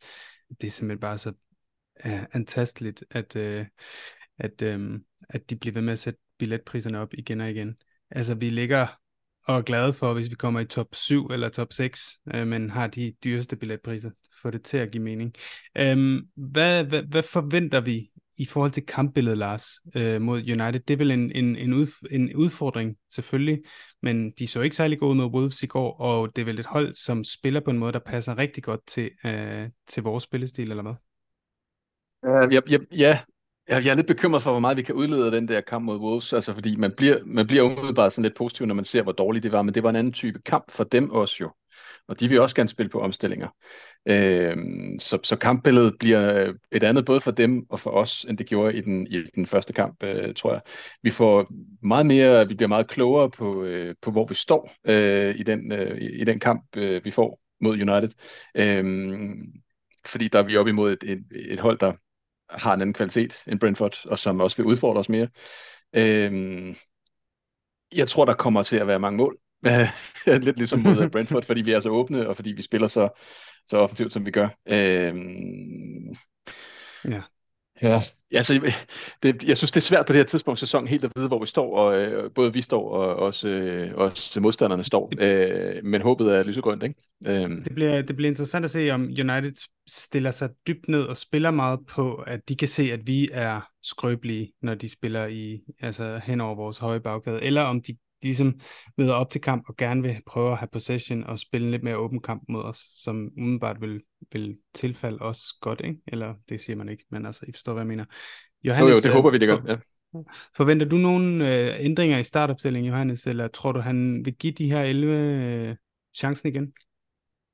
det 0.62 0.68
er 0.68 0.72
simpelthen 0.72 1.00
bare 1.00 1.18
så 1.18 1.30
uh, 2.06 2.24
antasteligt, 2.32 3.04
at, 3.10 3.36
uh, 3.36 3.66
at, 4.38 4.76
um, 4.76 5.04
at 5.30 5.50
de 5.50 5.56
bliver 5.56 5.74
ved 5.74 5.82
med 5.82 5.94
at 5.94 6.00
sætte 6.00 6.20
billetpriserne 6.40 7.00
op 7.00 7.14
igen 7.14 7.42
og 7.42 7.50
igen. 7.50 7.76
Altså 8.12 8.36
vi 8.36 8.50
ligger 8.50 8.88
og 9.48 9.58
er 9.58 9.62
glade 9.62 9.94
for, 9.94 10.14
hvis 10.14 10.30
vi 10.30 10.36
kommer 10.36 10.60
i 10.60 10.66
top 10.66 10.88
7 10.92 11.28
eller 11.28 11.50
top 11.50 11.74
6, 11.74 12.20
øh, 12.34 12.48
men 12.48 12.70
har 12.70 12.88
de 12.88 13.14
dyreste 13.24 13.56
billetpriser, 13.56 14.12
for 14.42 14.52
det 14.52 14.64
til 14.64 14.78
at 14.78 14.92
give 14.92 15.04
mening. 15.04 15.34
Øhm, 15.78 16.22
hvad, 16.36 16.86
hvad, 16.86 17.04
hvad 17.04 17.24
forventer 17.24 17.82
vi 17.82 18.10
i 18.38 18.46
forhold 18.46 18.72
til 18.72 18.86
kampbilledet, 18.86 19.38
Lars, 19.38 19.66
øh, 19.96 20.22
mod 20.22 20.38
United? 20.38 20.80
Det 20.80 20.94
er 20.94 20.98
vel 20.98 21.12
en, 21.12 21.32
en, 21.32 21.56
en, 21.56 21.74
ud, 21.74 22.08
en 22.12 22.36
udfordring, 22.36 22.98
selvfølgelig, 23.12 23.64
men 24.02 24.32
de 24.32 24.48
så 24.48 24.62
ikke 24.62 24.76
særlig 24.76 25.00
gode 25.00 25.16
med 25.16 25.26
Wolves 25.26 25.64
i 25.64 25.68
går, 25.68 26.00
og 26.00 26.36
det 26.36 26.42
er 26.42 26.46
vel 26.46 26.60
et 26.60 26.66
hold, 26.66 26.96
som 26.96 27.24
spiller 27.24 27.60
på 27.60 27.72
en 27.72 27.78
måde, 27.78 27.94
der 27.94 28.00
passer 28.00 28.38
rigtig 28.38 28.64
godt 28.64 28.88
til, 28.88 29.12
øh, 29.26 29.70
til 29.88 30.04
vores 30.04 30.24
spillestil, 30.24 30.72
eller 30.72 30.84
hvad? 30.84 30.96
Uh, 32.28 32.54
ja, 32.54 32.60
ja, 32.70 32.78
ja, 32.92 33.20
jeg, 33.70 33.86
jeg 33.86 33.92
er 33.92 33.96
lidt 33.96 34.08
bekymret 34.08 34.42
for, 34.42 34.52
hvor 34.52 34.60
meget 34.60 34.78
vi 34.78 34.82
kan 34.82 34.96
udlede 34.96 35.26
af 35.26 35.32
den 35.32 35.48
der 35.48 35.62
kamp 35.62 35.86
mod 35.86 35.98
Wolves, 35.98 36.34
altså 36.34 36.54
fordi 36.54 36.76
man 36.76 36.92
bliver, 36.98 37.20
man 37.26 37.48
bliver 37.48 37.64
umiddelbart 37.64 38.14
sådan 38.14 38.24
lidt 38.24 38.38
positiv, 38.38 38.66
når 38.66 38.76
man 38.76 38.86
ser, 38.86 39.02
hvor 39.02 39.12
dårligt 39.12 39.44
det 39.44 39.52
var, 39.52 39.62
men 39.62 39.74
det 39.74 39.84
var 39.84 39.90
en 39.90 39.96
anden 39.96 40.14
type 40.14 40.40
kamp 40.46 40.72
for 40.72 40.84
dem 40.84 41.12
også 41.12 41.36
jo. 41.42 41.52
Og 42.08 42.20
de 42.20 42.30
vil 42.30 42.42
også 42.42 42.56
gerne 42.56 42.70
spille 42.70 42.90
på 42.90 43.00
omstillinger. 43.00 43.48
Øh, 44.06 44.58
så, 45.00 45.20
så 45.24 45.36
kampbilledet 45.36 45.96
bliver 46.00 46.36
øh, 46.36 46.56
et 46.72 46.84
andet 46.84 47.06
både 47.06 47.22
for 47.22 47.32
dem 47.32 47.66
og 47.70 47.80
for 47.80 47.90
os, 47.92 48.26
end 48.30 48.38
det 48.38 48.48
gjorde 48.48 48.78
i 48.78 48.82
den, 48.82 49.08
i 49.08 49.24
den 49.36 49.46
første 49.46 49.74
kamp, 49.74 50.04
øh, 50.04 50.34
tror 50.36 50.52
jeg. 50.52 50.62
Vi 51.04 51.12
får 51.12 51.48
meget 51.84 52.06
mere, 52.06 52.48
vi 52.48 52.56
bliver 52.56 52.68
meget 52.68 52.88
klogere 52.88 53.30
på, 53.30 53.64
øh, 53.64 53.96
på 54.02 54.12
hvor 54.12 54.26
vi 54.26 54.36
står 54.36 54.72
øh, 54.86 55.36
i, 55.36 55.44
den, 55.44 55.72
øh, 55.72 55.98
i 56.02 56.24
den 56.24 56.40
kamp, 56.40 56.78
øh, 56.78 57.06
vi 57.06 57.12
får 57.12 57.40
mod 57.62 57.74
United. 57.74 58.10
Øh, 58.56 58.84
fordi 60.06 60.28
der 60.28 60.40
er 60.40 60.44
vi 60.44 60.58
oppe 60.58 60.70
imod 60.70 60.94
et, 60.94 61.04
et, 61.04 61.24
et 61.36 61.60
hold, 61.60 61.78
der 61.80 61.94
har 62.50 62.74
en 62.74 62.82
anden 62.82 62.94
kvalitet 62.94 63.44
end 63.48 63.60
Brentford, 63.60 64.06
og 64.06 64.20
som 64.20 64.40
også 64.40 64.58
vil 64.58 64.66
udfordre 64.66 65.00
os 65.00 65.10
mere. 65.10 65.28
Øhm, 65.94 66.76
jeg 67.92 68.08
tror, 68.08 68.26
der 68.26 68.34
kommer 68.34 68.64
til 68.64 68.78
at 68.78 68.88
være 68.88 69.00
mange 69.00 69.18
mål. 69.18 69.38
Lidt 70.46 70.58
ligesom 70.58 70.80
mod 70.80 71.02
øh, 71.02 71.12
Brentford, 71.12 71.44
fordi 71.44 71.62
vi 71.62 71.72
er 71.72 71.80
så 71.80 71.90
åbne, 71.90 72.28
og 72.28 72.36
fordi 72.36 72.52
vi 72.52 72.62
spiller 72.62 72.88
så, 72.88 73.10
så 73.66 73.78
offensivt, 73.78 74.14
som 74.14 74.26
vi 74.26 74.32
gør. 74.32 74.48
Øhm, 74.66 76.16
ja. 77.06 77.22
Ja, 77.82 78.02
altså, 78.32 78.74
det, 79.24 79.44
jeg 79.44 79.58
synes, 79.58 79.72
det 79.72 79.78
er 79.78 79.82
svært 79.82 80.06
på 80.06 80.14
det 80.14 80.20
her 80.20 80.26
tidspunkt 80.26 80.60
i 80.60 80.66
sæsonen 80.66 80.88
helt 80.88 81.04
at 81.04 81.12
vide, 81.16 81.28
hvor 81.28 81.40
vi 81.40 81.46
står, 81.46 81.78
og 81.78 81.98
øh, 81.98 82.32
både 82.36 82.54
vi 82.54 82.62
står, 82.62 82.90
og 82.90 83.16
også, 83.16 83.48
øh, 83.48 83.96
også 83.96 84.40
modstanderne 84.40 84.84
står. 84.84 85.12
Øh, 85.20 85.84
men 85.84 86.02
håbet 86.02 86.28
er 86.28 86.44
lysegrønt, 86.44 86.84
ikke? 86.84 86.96
Øh. 87.26 87.50
Det, 87.50 87.76
bliver, 87.76 88.02
det 88.02 88.16
bliver 88.16 88.30
interessant 88.30 88.66
at 88.66 88.72
se, 88.72 88.90
om 88.90 89.02
United 89.02 89.68
stiller 89.88 90.32
sig 90.32 90.50
dybt 90.68 90.88
ned 90.88 91.04
og 91.04 91.18
spiller 91.18 91.52
meget 91.52 91.80
på, 91.90 92.16
at 92.16 92.50
de 92.50 92.56
kan 92.56 92.68
se, 92.68 92.92
at 92.92 93.00
vi 93.08 93.30
er 93.34 93.62
skrøbelige, 93.84 94.52
når 94.62 94.76
de 94.76 94.90
spiller 94.90 95.26
i, 95.26 95.60
altså 95.80 96.22
hen 96.24 96.42
over 96.42 96.56
vores 96.56 96.78
høje 96.78 97.00
bagkade, 97.00 97.44
eller 97.44 97.62
om 97.62 97.82
de 97.82 97.98
ligesom 98.26 98.60
møder 98.98 99.14
op 99.14 99.30
til 99.30 99.42
kamp 99.42 99.64
og 99.68 99.78
gerne 99.78 100.02
vil 100.02 100.22
prøve 100.26 100.52
at 100.52 100.58
have 100.58 100.70
possession 100.72 101.24
og 101.24 101.40
spille 101.40 101.66
en 101.66 101.72
lidt 101.72 101.84
mere 101.84 101.98
åben 101.98 102.22
kamp 102.22 102.44
mod 102.50 102.64
os, 102.64 102.80
som 102.94 103.30
umiddelbart 103.38 103.82
vil, 103.82 104.02
vil 104.34 104.58
tilfalde 104.74 105.20
os 105.22 105.40
godt, 105.62 105.82
ikke? 105.84 106.00
Eller 106.08 106.34
det 106.50 106.62
siger 106.62 106.76
man 106.76 106.90
ikke, 106.90 107.06
men 107.12 107.26
altså, 107.26 107.46
I 107.48 107.52
forstår, 107.52 107.74
hvad 107.74 107.82
jeg 107.82 107.88
mener. 107.88 108.06
Johannes, 108.64 108.92
jo, 108.92 108.96
jo, 108.96 109.02
det 109.02 109.12
håber 109.12 109.30
vi, 109.30 109.38
det 109.38 109.48
gør, 109.48 109.62
ja. 109.68 109.76
Forventer 110.58 110.86
du 110.86 110.98
nogle 110.98 111.56
øh, 111.56 111.76
ændringer 111.80 112.18
i 112.18 112.24
startopstillingen, 112.24 112.90
Johannes, 112.90 113.28
eller 113.28 113.48
tror 113.48 113.72
du, 113.72 113.80
han 113.80 114.26
vil 114.26 114.36
give 114.36 114.54
de 114.54 114.72
her 114.72 114.82
11 114.82 115.14
øh, 115.14 115.76
chancen 116.16 116.50
igen? 116.50 116.74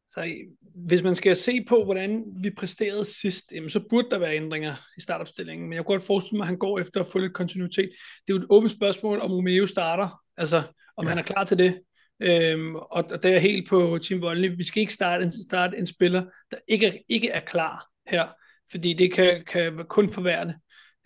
Så 0.09 0.33
hvis 0.75 1.03
man 1.03 1.15
skal 1.15 1.35
se 1.35 1.65
på, 1.67 1.83
hvordan 1.83 2.23
vi 2.43 2.49
præsterede 2.49 3.05
sidst, 3.05 3.51
jamen, 3.51 3.69
så 3.69 3.79
burde 3.89 4.09
der 4.11 4.17
være 4.17 4.35
ændringer 4.35 4.73
i 4.97 5.01
startopstillingen, 5.01 5.69
men 5.69 5.75
jeg 5.75 5.85
kunne 5.85 5.95
godt 5.95 6.03
forestille 6.03 6.37
mig, 6.37 6.43
at 6.43 6.47
han 6.47 6.57
går 6.57 6.79
efter 6.79 7.01
at 7.01 7.07
få 7.07 7.17
lidt 7.17 7.33
kontinuitet. 7.33 7.89
Det 8.27 8.33
er 8.33 8.37
jo 8.37 8.41
et 8.41 8.47
åbent 8.49 8.71
spørgsmål, 8.71 9.21
om 9.21 9.31
Romeo 9.31 9.65
starter, 9.65 10.20
altså 10.37 10.63
om 10.97 11.05
ja. 11.05 11.09
han 11.09 11.17
er 11.17 11.23
klar 11.23 11.43
til 11.43 11.57
det. 11.57 11.81
Øhm, 12.19 12.75
og, 12.75 13.05
og 13.11 13.23
det 13.23 13.35
er 13.35 13.39
helt 13.39 13.69
på 13.69 13.99
Team 14.03 14.21
Volley. 14.21 14.57
Vi 14.57 14.63
skal 14.63 14.81
ikke 14.81 14.93
starte 14.93 15.23
en, 15.23 15.31
starte 15.31 15.77
en 15.77 15.85
spiller, 15.85 16.25
der 16.51 16.57
ikke, 16.67 17.03
ikke 17.09 17.29
er 17.29 17.39
klar 17.39 17.87
her, 18.07 18.27
fordi 18.71 18.93
det 18.93 19.13
kan, 19.13 19.43
kan 19.47 19.85
kun 19.89 20.13
forværre 20.13 20.53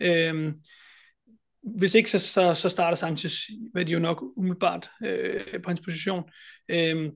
Øhm, 0.00 0.54
hvis 1.62 1.94
ikke, 1.94 2.10
så, 2.10 2.18
så, 2.18 2.54
så 2.54 2.68
starter 2.68 2.94
Sanchez, 2.94 3.32
hvad 3.72 3.84
de 3.84 3.92
jo 3.92 3.98
nok 3.98 4.24
umiddelbart 4.36 4.90
øh, 5.04 5.62
på 5.62 5.70
hans 5.70 5.80
position. 5.80 6.24
Øhm, 6.68 7.10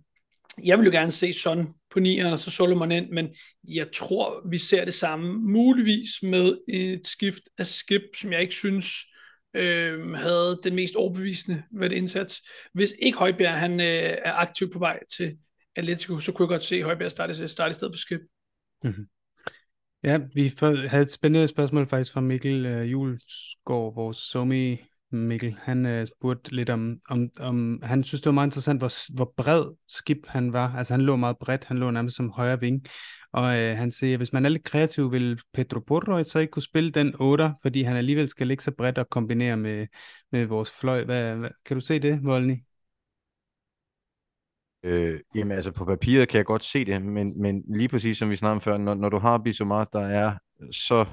jeg 0.64 0.78
vil 0.78 0.84
jo 0.84 0.90
gerne 0.92 1.10
se 1.10 1.32
Son 1.32 1.68
på 1.90 2.00
nieren, 2.00 2.32
og 2.32 2.38
så 2.38 2.50
Solomon 2.50 2.92
ind, 2.92 3.10
men 3.10 3.34
jeg 3.68 3.92
tror, 3.94 4.48
vi 4.50 4.58
ser 4.58 4.84
det 4.84 4.94
samme, 4.94 5.32
muligvis 5.34 6.08
med 6.22 6.58
et 6.68 7.06
skift 7.06 7.42
af 7.58 7.66
skip, 7.66 8.02
som 8.16 8.32
jeg 8.32 8.40
ikke 8.40 8.54
synes 8.54 8.86
øh, 9.54 10.12
havde 10.12 10.60
den 10.64 10.74
mest 10.74 10.96
overbevisende 10.96 11.62
ved 11.72 11.92
indsats. 11.92 12.42
Hvis 12.74 12.94
ikke 13.02 13.18
Højbjerg 13.18 13.58
han, 13.58 13.80
øh, 13.80 14.16
er 14.24 14.32
aktiv 14.32 14.70
på 14.72 14.78
vej 14.78 14.98
til 15.16 15.36
Atletico, 15.76 16.18
så 16.18 16.32
kunne 16.32 16.44
jeg 16.44 16.48
godt 16.48 16.62
se 16.62 16.82
Højbjerg 16.82 17.10
starte, 17.10 17.48
starte 17.48 17.70
i 17.70 17.74
stedet 17.74 17.92
på 17.92 17.98
skib. 17.98 18.20
Mm-hmm. 18.84 19.08
Ja, 20.02 20.18
vi 20.34 20.52
havde 20.88 21.02
et 21.02 21.10
spændende 21.10 21.48
spørgsmål 21.48 21.88
faktisk 21.88 22.12
fra 22.12 22.20
Mikkel 22.20 22.66
øh, 22.66 22.92
Julesgaard, 22.92 23.94
vores 23.94 24.16
somi 24.16 24.80
Mikkel, 25.12 25.56
han 25.62 25.86
øh, 25.86 26.06
spurgte 26.06 26.54
lidt 26.54 26.70
om, 26.70 27.00
om, 27.08 27.28
om, 27.40 27.82
han 27.82 28.04
synes 28.04 28.20
det 28.22 28.26
var 28.26 28.32
meget 28.32 28.46
interessant, 28.46 28.80
hvor, 28.80 29.14
hvor 29.16 29.32
bred 29.36 29.64
Skip 29.88 30.26
han 30.28 30.52
var. 30.52 30.76
Altså 30.76 30.94
han 30.94 31.00
lå 31.00 31.16
meget 31.16 31.36
bredt, 31.38 31.64
han 31.64 31.78
lå 31.78 31.90
nærmest 31.90 32.16
som 32.16 32.30
højre 32.30 32.60
ving. 32.60 32.84
Og 33.32 33.58
øh, 33.58 33.76
han 33.76 33.92
siger, 33.92 34.16
hvis 34.16 34.32
man 34.32 34.44
er 34.44 34.48
lidt 34.48 34.64
kreativ, 34.64 35.12
vil 35.12 35.40
Pedro 35.54 35.80
Porro 35.80 36.24
så 36.24 36.38
ikke 36.38 36.50
kunne 36.50 36.62
spille 36.62 36.90
den 36.90 37.14
8, 37.20 37.54
fordi 37.62 37.82
han 37.82 37.96
alligevel 37.96 38.28
skal 38.28 38.46
ligge 38.46 38.62
så 38.62 38.70
bredt 38.70 38.98
og 38.98 39.10
kombinere 39.10 39.56
med, 39.56 39.86
med 40.32 40.46
vores 40.46 40.70
fløj. 40.70 41.04
Hvad, 41.04 41.36
hvad, 41.36 41.50
kan 41.64 41.76
du 41.76 41.80
se 41.80 41.98
det, 41.98 42.20
Volny? 42.24 42.56
Øh, 44.82 45.20
jamen 45.34 45.52
altså 45.52 45.72
på 45.72 45.84
papiret 45.84 46.28
kan 46.28 46.38
jeg 46.38 46.44
godt 46.44 46.64
se 46.64 46.84
det, 46.84 47.02
men, 47.02 47.42
men 47.42 47.62
lige 47.68 47.88
præcis 47.88 48.18
som 48.18 48.30
vi 48.30 48.36
snakkede 48.36 48.54
om 48.54 48.60
før, 48.60 48.78
når, 48.78 48.94
når 48.94 49.08
du 49.08 49.18
har 49.18 49.38
Bissouma, 49.38 49.84
der 49.92 50.00
er 50.00 50.34
så 50.72 51.04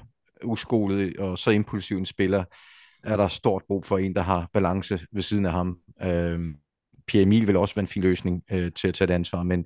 uskolet 0.43 1.18
og 1.20 1.38
så 1.39 1.52
impulsiv 1.52 1.98
en 1.98 2.06
spiller, 2.06 2.43
er 3.04 3.18
der 3.18 3.28
stort 3.28 3.64
brug 3.68 3.86
for 3.86 3.98
en, 3.98 4.16
der 4.16 4.22
har 4.22 4.50
balance 4.54 5.00
ved 5.12 5.22
siden 5.22 5.45
af 5.45 5.52
ham. 5.52 5.78
Øh, 6.02 6.39
Pierre 7.08 7.24
Emil 7.24 7.48
vil 7.48 7.58
også 7.58 7.76
være 7.76 7.84
en 7.84 7.88
fin 7.88 8.02
løsning 8.02 8.43
øh, 8.52 8.72
til 8.72 8.88
at 8.88 8.93
tage 8.93 9.08
det 9.08 9.14
ansvar, 9.14 9.43
men 9.43 9.66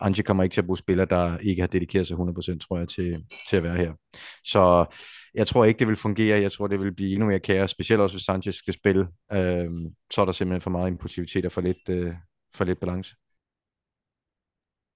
Ange 0.00 0.22
kommer 0.22 0.42
ikke 0.42 0.54
til 0.54 0.60
at 0.60 0.66
bruge 0.66 0.78
spillere, 0.78 1.06
der 1.10 1.38
ikke 1.38 1.62
har 1.62 1.66
dedikeret 1.66 2.06
sig 2.06 2.14
100%, 2.14 2.58
tror 2.58 2.78
jeg, 2.78 2.88
til, 2.88 3.24
til 3.48 3.56
at 3.56 3.62
være 3.62 3.76
her. 3.76 3.92
Så 4.44 4.84
jeg 5.34 5.46
tror 5.46 5.64
ikke, 5.64 5.78
det 5.78 5.88
vil 5.88 5.96
fungere. 5.96 6.40
Jeg 6.40 6.52
tror, 6.52 6.66
det 6.66 6.80
vil 6.80 6.94
blive 6.94 7.12
endnu 7.12 7.26
mere 7.26 7.40
kære, 7.40 7.68
specielt 7.68 8.02
også 8.02 8.16
hvis 8.16 8.24
Sanchez 8.24 8.54
skal 8.54 8.74
spille. 8.74 9.08
Øh, 9.32 9.68
så 10.12 10.20
er 10.20 10.24
der 10.24 10.32
simpelthen 10.32 10.60
for 10.60 10.70
meget 10.70 10.90
impulsivitet 10.90 11.46
og 11.46 11.52
for 11.52 11.60
lidt, 11.60 11.88
øh, 11.88 12.12
for 12.54 12.64
lidt 12.64 12.80
balance. 12.80 13.14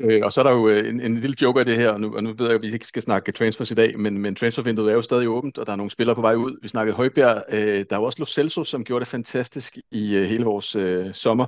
Øh, 0.02 0.20
og 0.24 0.32
så 0.32 0.40
er 0.40 0.44
der 0.44 0.50
jo 0.50 0.68
øh, 0.68 0.88
en, 0.88 1.00
en 1.00 1.20
lille 1.20 1.36
joke 1.42 1.60
af 1.60 1.66
det 1.66 1.76
her, 1.76 1.88
og 1.88 2.00
nu, 2.00 2.16
og 2.16 2.22
nu 2.24 2.32
ved 2.38 2.46
jeg, 2.46 2.54
at 2.54 2.62
vi 2.62 2.72
ikke 2.72 2.86
skal 2.86 3.02
snakke 3.02 3.32
transfers 3.32 3.70
i 3.70 3.74
dag, 3.74 3.92
men, 3.98 4.18
men 4.18 4.34
transfervinduet 4.34 4.90
er 4.90 4.94
jo 4.94 5.02
stadig 5.02 5.28
åbent, 5.28 5.58
og 5.58 5.66
der 5.66 5.72
er 5.72 5.76
nogle 5.76 5.90
spillere 5.90 6.16
på 6.16 6.20
vej 6.20 6.34
ud. 6.34 6.58
Vi 6.62 6.68
snakkede 6.68 6.96
Højbjerg, 6.96 7.44
øh, 7.48 7.84
der 7.90 7.96
er 7.96 8.00
jo 8.00 8.04
også 8.04 8.18
Lo 8.18 8.26
Celso, 8.26 8.64
som 8.64 8.84
gjorde 8.84 9.00
det 9.00 9.08
fantastisk 9.08 9.78
i 9.90 10.14
øh, 10.14 10.28
hele 10.28 10.44
vores 10.44 10.76
øh, 10.76 11.14
sommer 11.14 11.46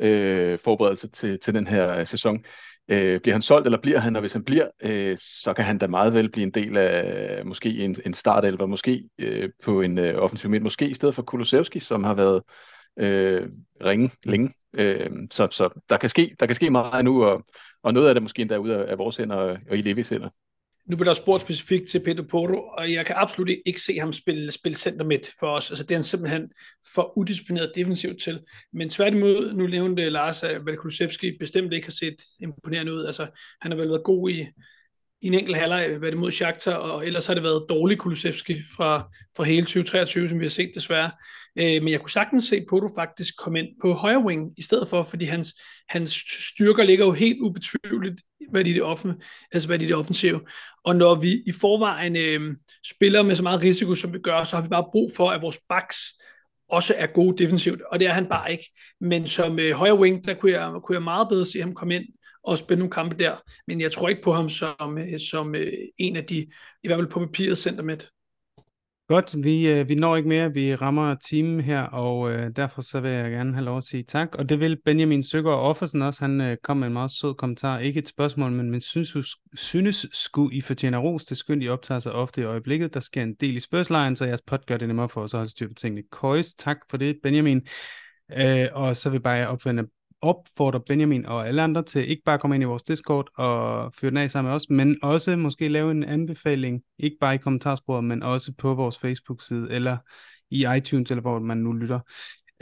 øh, 0.00 0.58
forberedelse 0.58 1.08
til, 1.08 1.38
til 1.40 1.54
den 1.54 1.66
her 1.66 1.98
øh, 1.98 2.06
sæson. 2.06 2.44
Øh, 2.88 3.20
bliver 3.20 3.34
han 3.34 3.42
solgt, 3.42 3.66
eller 3.66 3.80
bliver 3.80 3.98
han, 3.98 4.16
og 4.16 4.20
hvis 4.20 4.32
han 4.32 4.44
bliver, 4.44 4.68
øh, 4.82 5.18
så 5.20 5.52
kan 5.52 5.64
han 5.64 5.78
da 5.78 5.86
meget 5.86 6.14
vel 6.14 6.30
blive 6.30 6.42
en 6.42 6.50
del 6.50 6.76
af 6.76 7.38
øh, 7.38 7.46
måske 7.46 7.68
en, 7.68 7.96
en 8.06 8.14
startelver, 8.14 8.66
måske 8.66 9.08
øh, 9.18 9.50
på 9.64 9.80
en 9.80 9.98
øh, 9.98 10.14
offensiv 10.14 10.50
midt, 10.50 10.62
måske 10.62 10.88
i 10.88 10.94
stedet 10.94 11.14
for 11.14 11.22
Kulusevski, 11.22 11.80
som 11.80 12.04
har 12.04 12.14
været 12.14 12.42
øh, 12.98 13.48
ringe 13.84 14.10
længe. 14.24 14.50
Øh, 14.74 15.10
så 15.30 15.48
så 15.50 15.82
der, 15.90 15.96
kan 15.96 16.08
ske, 16.08 16.36
der 16.40 16.46
kan 16.46 16.54
ske 16.54 16.70
meget 16.70 17.04
nu, 17.04 17.24
og, 17.24 17.44
og 17.82 17.94
noget 17.94 18.08
af 18.08 18.14
det 18.14 18.22
måske 18.22 18.42
endda 18.42 18.56
ude 18.56 18.74
af, 18.74 18.90
af 18.90 18.98
vores 18.98 19.16
hænder 19.16 19.36
og, 19.36 19.58
i 19.78 19.82
Levis 19.82 20.08
hænder. 20.08 20.28
Nu 20.86 20.96
bliver 20.96 21.08
der 21.08 21.20
spurgt 21.20 21.42
specifikt 21.42 21.88
til 21.88 22.00
Pedro 22.04 22.22
Porto, 22.22 22.54
og 22.54 22.92
jeg 22.92 23.06
kan 23.06 23.16
absolut 23.18 23.48
ikke 23.66 23.80
se 23.80 23.98
ham 23.98 24.12
spille, 24.12 24.50
spille 24.50 24.76
center 24.76 25.04
midt 25.04 25.30
for 25.40 25.46
os. 25.46 25.70
Altså 25.70 25.84
det 25.84 25.90
er 25.90 25.96
han 25.96 26.02
simpelthen 26.02 26.50
for 26.94 27.18
udisciplineret 27.18 27.72
defensivt 27.74 28.22
til. 28.22 28.40
Men 28.72 28.88
tværtimod, 28.88 29.52
nu 29.52 29.66
nævnte 29.66 30.10
Lars, 30.10 30.42
at 30.42 30.66
Valkulusevski 30.66 31.36
bestemt 31.40 31.72
ikke 31.72 31.86
har 31.86 31.92
set 31.92 32.16
imponerende 32.40 32.92
ud. 32.92 33.04
Altså 33.04 33.26
han 33.60 33.70
har 33.70 33.78
vel 33.78 33.88
været 33.88 34.04
god 34.04 34.30
i, 34.30 34.46
i 35.22 35.26
en 35.26 35.34
enkelt 35.34 35.56
halvleg 35.56 36.00
været 36.00 36.12
imod 36.12 36.30
Shakhtar, 36.30 36.74
og 36.74 37.06
ellers 37.06 37.26
har 37.26 37.34
det 37.34 37.42
været 37.42 37.66
dårlig 37.68 37.98
Kulusevski 37.98 38.62
fra, 38.76 39.08
fra 39.36 39.44
hele 39.44 39.62
2023, 39.62 40.28
som 40.28 40.40
vi 40.40 40.44
har 40.44 40.50
set 40.50 40.72
desværre. 40.74 41.10
Øh, 41.58 41.82
men 41.82 41.88
jeg 41.88 42.00
kunne 42.00 42.10
sagtens 42.10 42.44
se 42.44 42.64
Poto 42.70 42.88
faktisk 42.94 43.34
komme 43.38 43.58
ind 43.58 43.68
på 43.82 43.92
højre 43.92 44.24
wing 44.24 44.52
i 44.58 44.62
stedet 44.62 44.88
for, 44.88 45.02
fordi 45.02 45.24
hans, 45.24 45.54
hans 45.88 46.24
styrker 46.52 46.84
ligger 46.84 47.06
jo 47.06 47.12
helt 47.12 47.40
ubetvivligt 47.40 48.20
hvad 48.50 48.64
de 48.64 48.74
det, 48.74 48.82
offensive, 48.82 49.22
altså 49.52 49.68
hvad 49.68 49.78
de 49.78 49.86
det 49.86 49.96
offensive. 49.96 50.40
Og 50.84 50.96
når 50.96 51.14
vi 51.14 51.42
i 51.46 51.52
forvejen 51.52 52.16
øh, 52.16 52.56
spiller 52.86 53.22
med 53.22 53.34
så 53.34 53.42
meget 53.42 53.62
risiko, 53.62 53.94
som 53.94 54.14
vi 54.14 54.18
gør, 54.18 54.44
så 54.44 54.56
har 54.56 54.62
vi 54.62 54.68
bare 54.68 54.88
brug 54.92 55.10
for, 55.16 55.30
at 55.30 55.42
vores 55.42 55.58
backs 55.68 55.98
også 56.68 56.94
er 56.96 57.06
gode 57.06 57.44
defensivt, 57.44 57.80
og 57.92 58.00
det 58.00 58.08
er 58.08 58.12
han 58.12 58.26
bare 58.28 58.52
ikke. 58.52 58.70
Men 59.00 59.26
som 59.26 59.58
øh, 59.58 59.72
højre 59.72 59.98
wing, 59.98 60.24
der 60.24 60.34
kunne 60.34 60.52
jeg, 60.52 60.72
kunne 60.84 60.94
jeg 60.94 61.02
meget 61.02 61.28
bedre 61.28 61.46
se 61.46 61.60
ham 61.60 61.74
komme 61.74 61.94
ind 61.94 62.04
og 62.44 62.58
spille 62.58 62.78
nogle 62.78 62.92
kampe 62.92 63.16
der. 63.18 63.36
Men 63.66 63.80
jeg 63.80 63.92
tror 63.92 64.08
ikke 64.08 64.22
på 64.22 64.32
ham 64.32 64.48
som, 64.48 64.98
øh, 64.98 65.18
som 65.18 65.54
øh, 65.54 65.72
en 65.98 66.16
af 66.16 66.24
de, 66.24 66.36
i 66.82 66.86
hvert 66.86 66.98
fald 66.98 67.10
på 67.10 67.20
papiret, 67.20 67.58
center 67.58 67.84
midt. 67.84 68.10
Godt, 69.08 69.44
vi, 69.44 69.68
øh, 69.68 69.88
vi 69.88 69.94
når 69.94 70.16
ikke 70.16 70.28
mere, 70.28 70.52
vi 70.52 70.74
rammer 70.74 71.14
timen 71.14 71.60
her, 71.60 71.82
og 71.82 72.32
øh, 72.32 72.50
derfor 72.56 72.82
så 72.82 73.00
vil 73.00 73.10
jeg 73.10 73.30
gerne 73.30 73.54
have 73.54 73.64
lov 73.64 73.78
at 73.78 73.84
sige 73.84 74.02
tak. 74.02 74.34
Og 74.34 74.48
det 74.48 74.60
vil 74.60 74.80
Benjamin 74.84 75.22
Søgaard 75.22 75.58
Offersen 75.58 76.02
også, 76.02 76.24
han 76.24 76.40
øh, 76.40 76.56
kom 76.62 76.76
med 76.76 76.86
en 76.86 76.92
meget 76.92 77.10
sød 77.10 77.34
kommentar, 77.34 77.78
ikke 77.78 77.98
et 77.98 78.08
spørgsmål, 78.08 78.52
men, 78.52 78.70
men 78.70 78.80
synes, 78.80 79.16
synes 79.54 80.06
skulle 80.12 80.56
I 80.56 80.60
fortjener 80.60 80.98
ros, 80.98 81.24
det 81.24 81.36
skønt 81.36 81.62
I 81.62 81.68
optager 81.68 82.00
sig 82.00 82.12
ofte 82.12 82.40
i 82.40 82.44
øjeblikket, 82.44 82.94
der 82.94 83.00
sker 83.00 83.22
en 83.22 83.34
del 83.34 83.56
i 83.56 83.60
spørgslejen, 83.60 84.16
så 84.16 84.24
jeres 84.24 84.42
pot 84.42 84.66
gør 84.66 84.76
det 84.76 84.88
nemmere 84.88 85.08
for 85.08 85.22
os 85.22 85.34
at 85.34 85.38
holde 85.38 85.50
styr 85.50 85.68
på 85.68 85.74
tingene. 85.74 86.02
Køjs, 86.12 86.54
tak 86.54 86.78
for 86.90 86.96
det, 86.96 87.16
Benjamin. 87.22 87.66
Øh, 88.38 88.68
og 88.72 88.96
så 88.96 89.10
vil 89.10 89.16
jeg 89.16 89.22
bare 89.22 89.48
opfinde 89.48 89.82
opfordre 90.22 90.80
Benjamin 90.80 91.26
og 91.26 91.48
alle 91.48 91.62
andre 91.62 91.82
til 91.82 92.10
ikke 92.10 92.22
bare 92.24 92.38
komme 92.38 92.56
ind 92.56 92.62
i 92.62 92.66
vores 92.66 92.82
Discord 92.82 93.28
og 93.38 93.92
fyre 93.94 94.10
den 94.10 94.18
af 94.18 94.30
sammen 94.30 94.48
med 94.48 94.56
os, 94.56 94.70
men 94.70 94.98
også 95.02 95.36
måske 95.36 95.68
lave 95.68 95.90
en 95.90 96.04
anbefaling, 96.04 96.82
ikke 96.98 97.16
bare 97.20 97.34
i 97.34 97.38
kommentarsporet, 97.38 98.04
men 98.04 98.22
også 98.22 98.52
på 98.58 98.74
vores 98.74 98.98
Facebook-side 98.98 99.68
eller 99.70 99.96
i 100.50 100.66
iTunes, 100.76 101.10
eller 101.10 101.22
hvor 101.22 101.38
man 101.38 101.58
nu 101.58 101.72
lytter. 101.72 102.00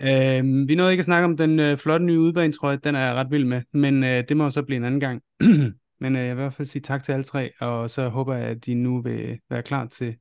Øh, 0.01 0.69
vi 0.69 0.75
nåede 0.75 0.93
ikke 0.93 1.01
at 1.01 1.05
snakke 1.05 1.25
om 1.25 1.37
den 1.37 1.61
øh, 1.61 1.79
flotte 1.79 2.07
nye 2.07 2.21
udbane, 2.21 2.53
tror 2.53 2.71
jeg, 2.71 2.85
den 2.85 2.95
er 2.95 3.07
jeg 3.07 3.15
ret 3.15 3.31
vild 3.31 3.45
med, 3.45 3.63
men 3.73 4.05
øh, 4.05 4.25
det 4.29 4.37
må 4.37 4.51
så 4.51 4.63
blive 4.63 4.77
en 4.77 4.85
anden 4.85 5.01
gang. 5.01 5.23
men 6.01 6.17
øh, 6.17 6.23
jeg 6.23 6.37
vil 6.37 6.41
i 6.41 6.43
hvert 6.43 6.55
fald 6.55 6.69
sige 6.69 6.83
tak 6.83 7.05
til 7.05 7.13
alle 7.13 7.25
tre, 7.25 7.51
og 7.61 7.91
så 7.91 8.09
håber 8.09 8.35
jeg, 8.35 8.49
at 8.49 8.67
de 8.67 8.75
nu 8.75 9.03
vil 9.03 9.39
være 9.51 9.63
klar 9.63 9.87
til 9.87 10.17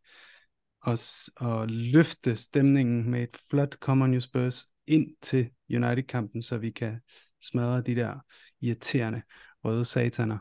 os 0.81 1.29
at 1.41 1.71
løfte 1.71 2.35
stemningen 2.35 3.11
med 3.11 3.23
et 3.23 3.37
flot 3.49 3.73
Common 3.73 4.11
New 4.11 4.19
Spurs 4.19 4.65
ind 4.87 5.07
til 5.21 5.49
United-kampen, 5.69 6.43
så 6.43 6.57
vi 6.57 6.69
kan 6.69 6.99
smadre 7.41 7.81
de 7.81 7.95
der 7.95 8.19
irriterende 8.61 9.21
røde 9.63 9.85
sataner. 9.85 10.37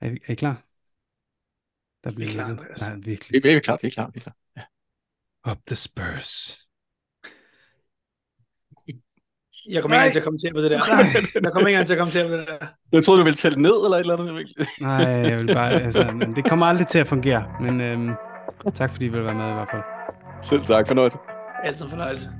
Er, 0.00 0.10
er 0.10 0.32
I 0.32 0.34
klar? 0.34 0.62
Der 2.04 2.14
bliver 2.14 2.30
vi 2.32 2.38
er 2.38 2.44
klar, 2.44 2.66
der 2.78 2.86
er 2.86 2.96
virkelig... 2.96 3.44
Vi, 3.44 3.48
vi 3.48 3.54
er 3.54 3.60
klar, 3.60 3.78
vi 3.82 3.86
er 3.86 3.90
klar, 3.90 4.10
vi 4.14 4.18
er 4.18 4.22
klar. 4.22 4.36
Ja. 4.56 4.62
Up 5.52 5.58
the 5.66 5.76
Spurs. 5.76 6.56
Jeg 9.68 9.82
kommer 9.82 9.96
ikke 9.96 10.00
engang 10.00 10.12
til 10.12 10.18
at 10.18 10.24
kommentere 10.24 10.52
på 10.52 10.60
det 10.60 10.70
der. 10.70 10.78
Jeg 11.44 11.52
kommer 11.52 11.68
ikke 11.68 11.76
engang 11.76 11.86
til 11.86 11.94
at 11.94 11.98
kommentere 11.98 12.28
på 12.28 12.36
det 12.36 12.48
der. 12.48 12.66
Jeg 12.92 13.04
troede, 13.04 13.20
du 13.20 13.24
ville 13.24 13.36
tælle 13.36 13.62
ned 13.62 13.84
eller 13.84 13.96
et 13.96 14.00
eller 14.00 14.16
andet. 14.16 14.80
Nej, 14.80 15.06
jeg 15.30 15.38
vil 15.38 15.54
bare, 15.54 15.72
altså, 15.72 16.32
det 16.36 16.44
kommer 16.44 16.66
aldrig 16.66 16.86
til 16.86 16.98
at 16.98 17.06
fungere. 17.06 17.56
Men 17.60 17.80
øhm, 17.80 18.14
Tak 18.74 18.90
fordi 18.90 19.04
I 19.04 19.08
vil 19.08 19.24
være 19.24 19.34
med 19.34 19.50
i 19.50 19.52
hvert 19.52 19.68
fald. 19.70 19.82
Selv 20.42 20.64
tak, 20.64 20.86
fornøjelse. 20.86 21.18
Altid 21.64 21.88
fornøjelse. 21.88 22.30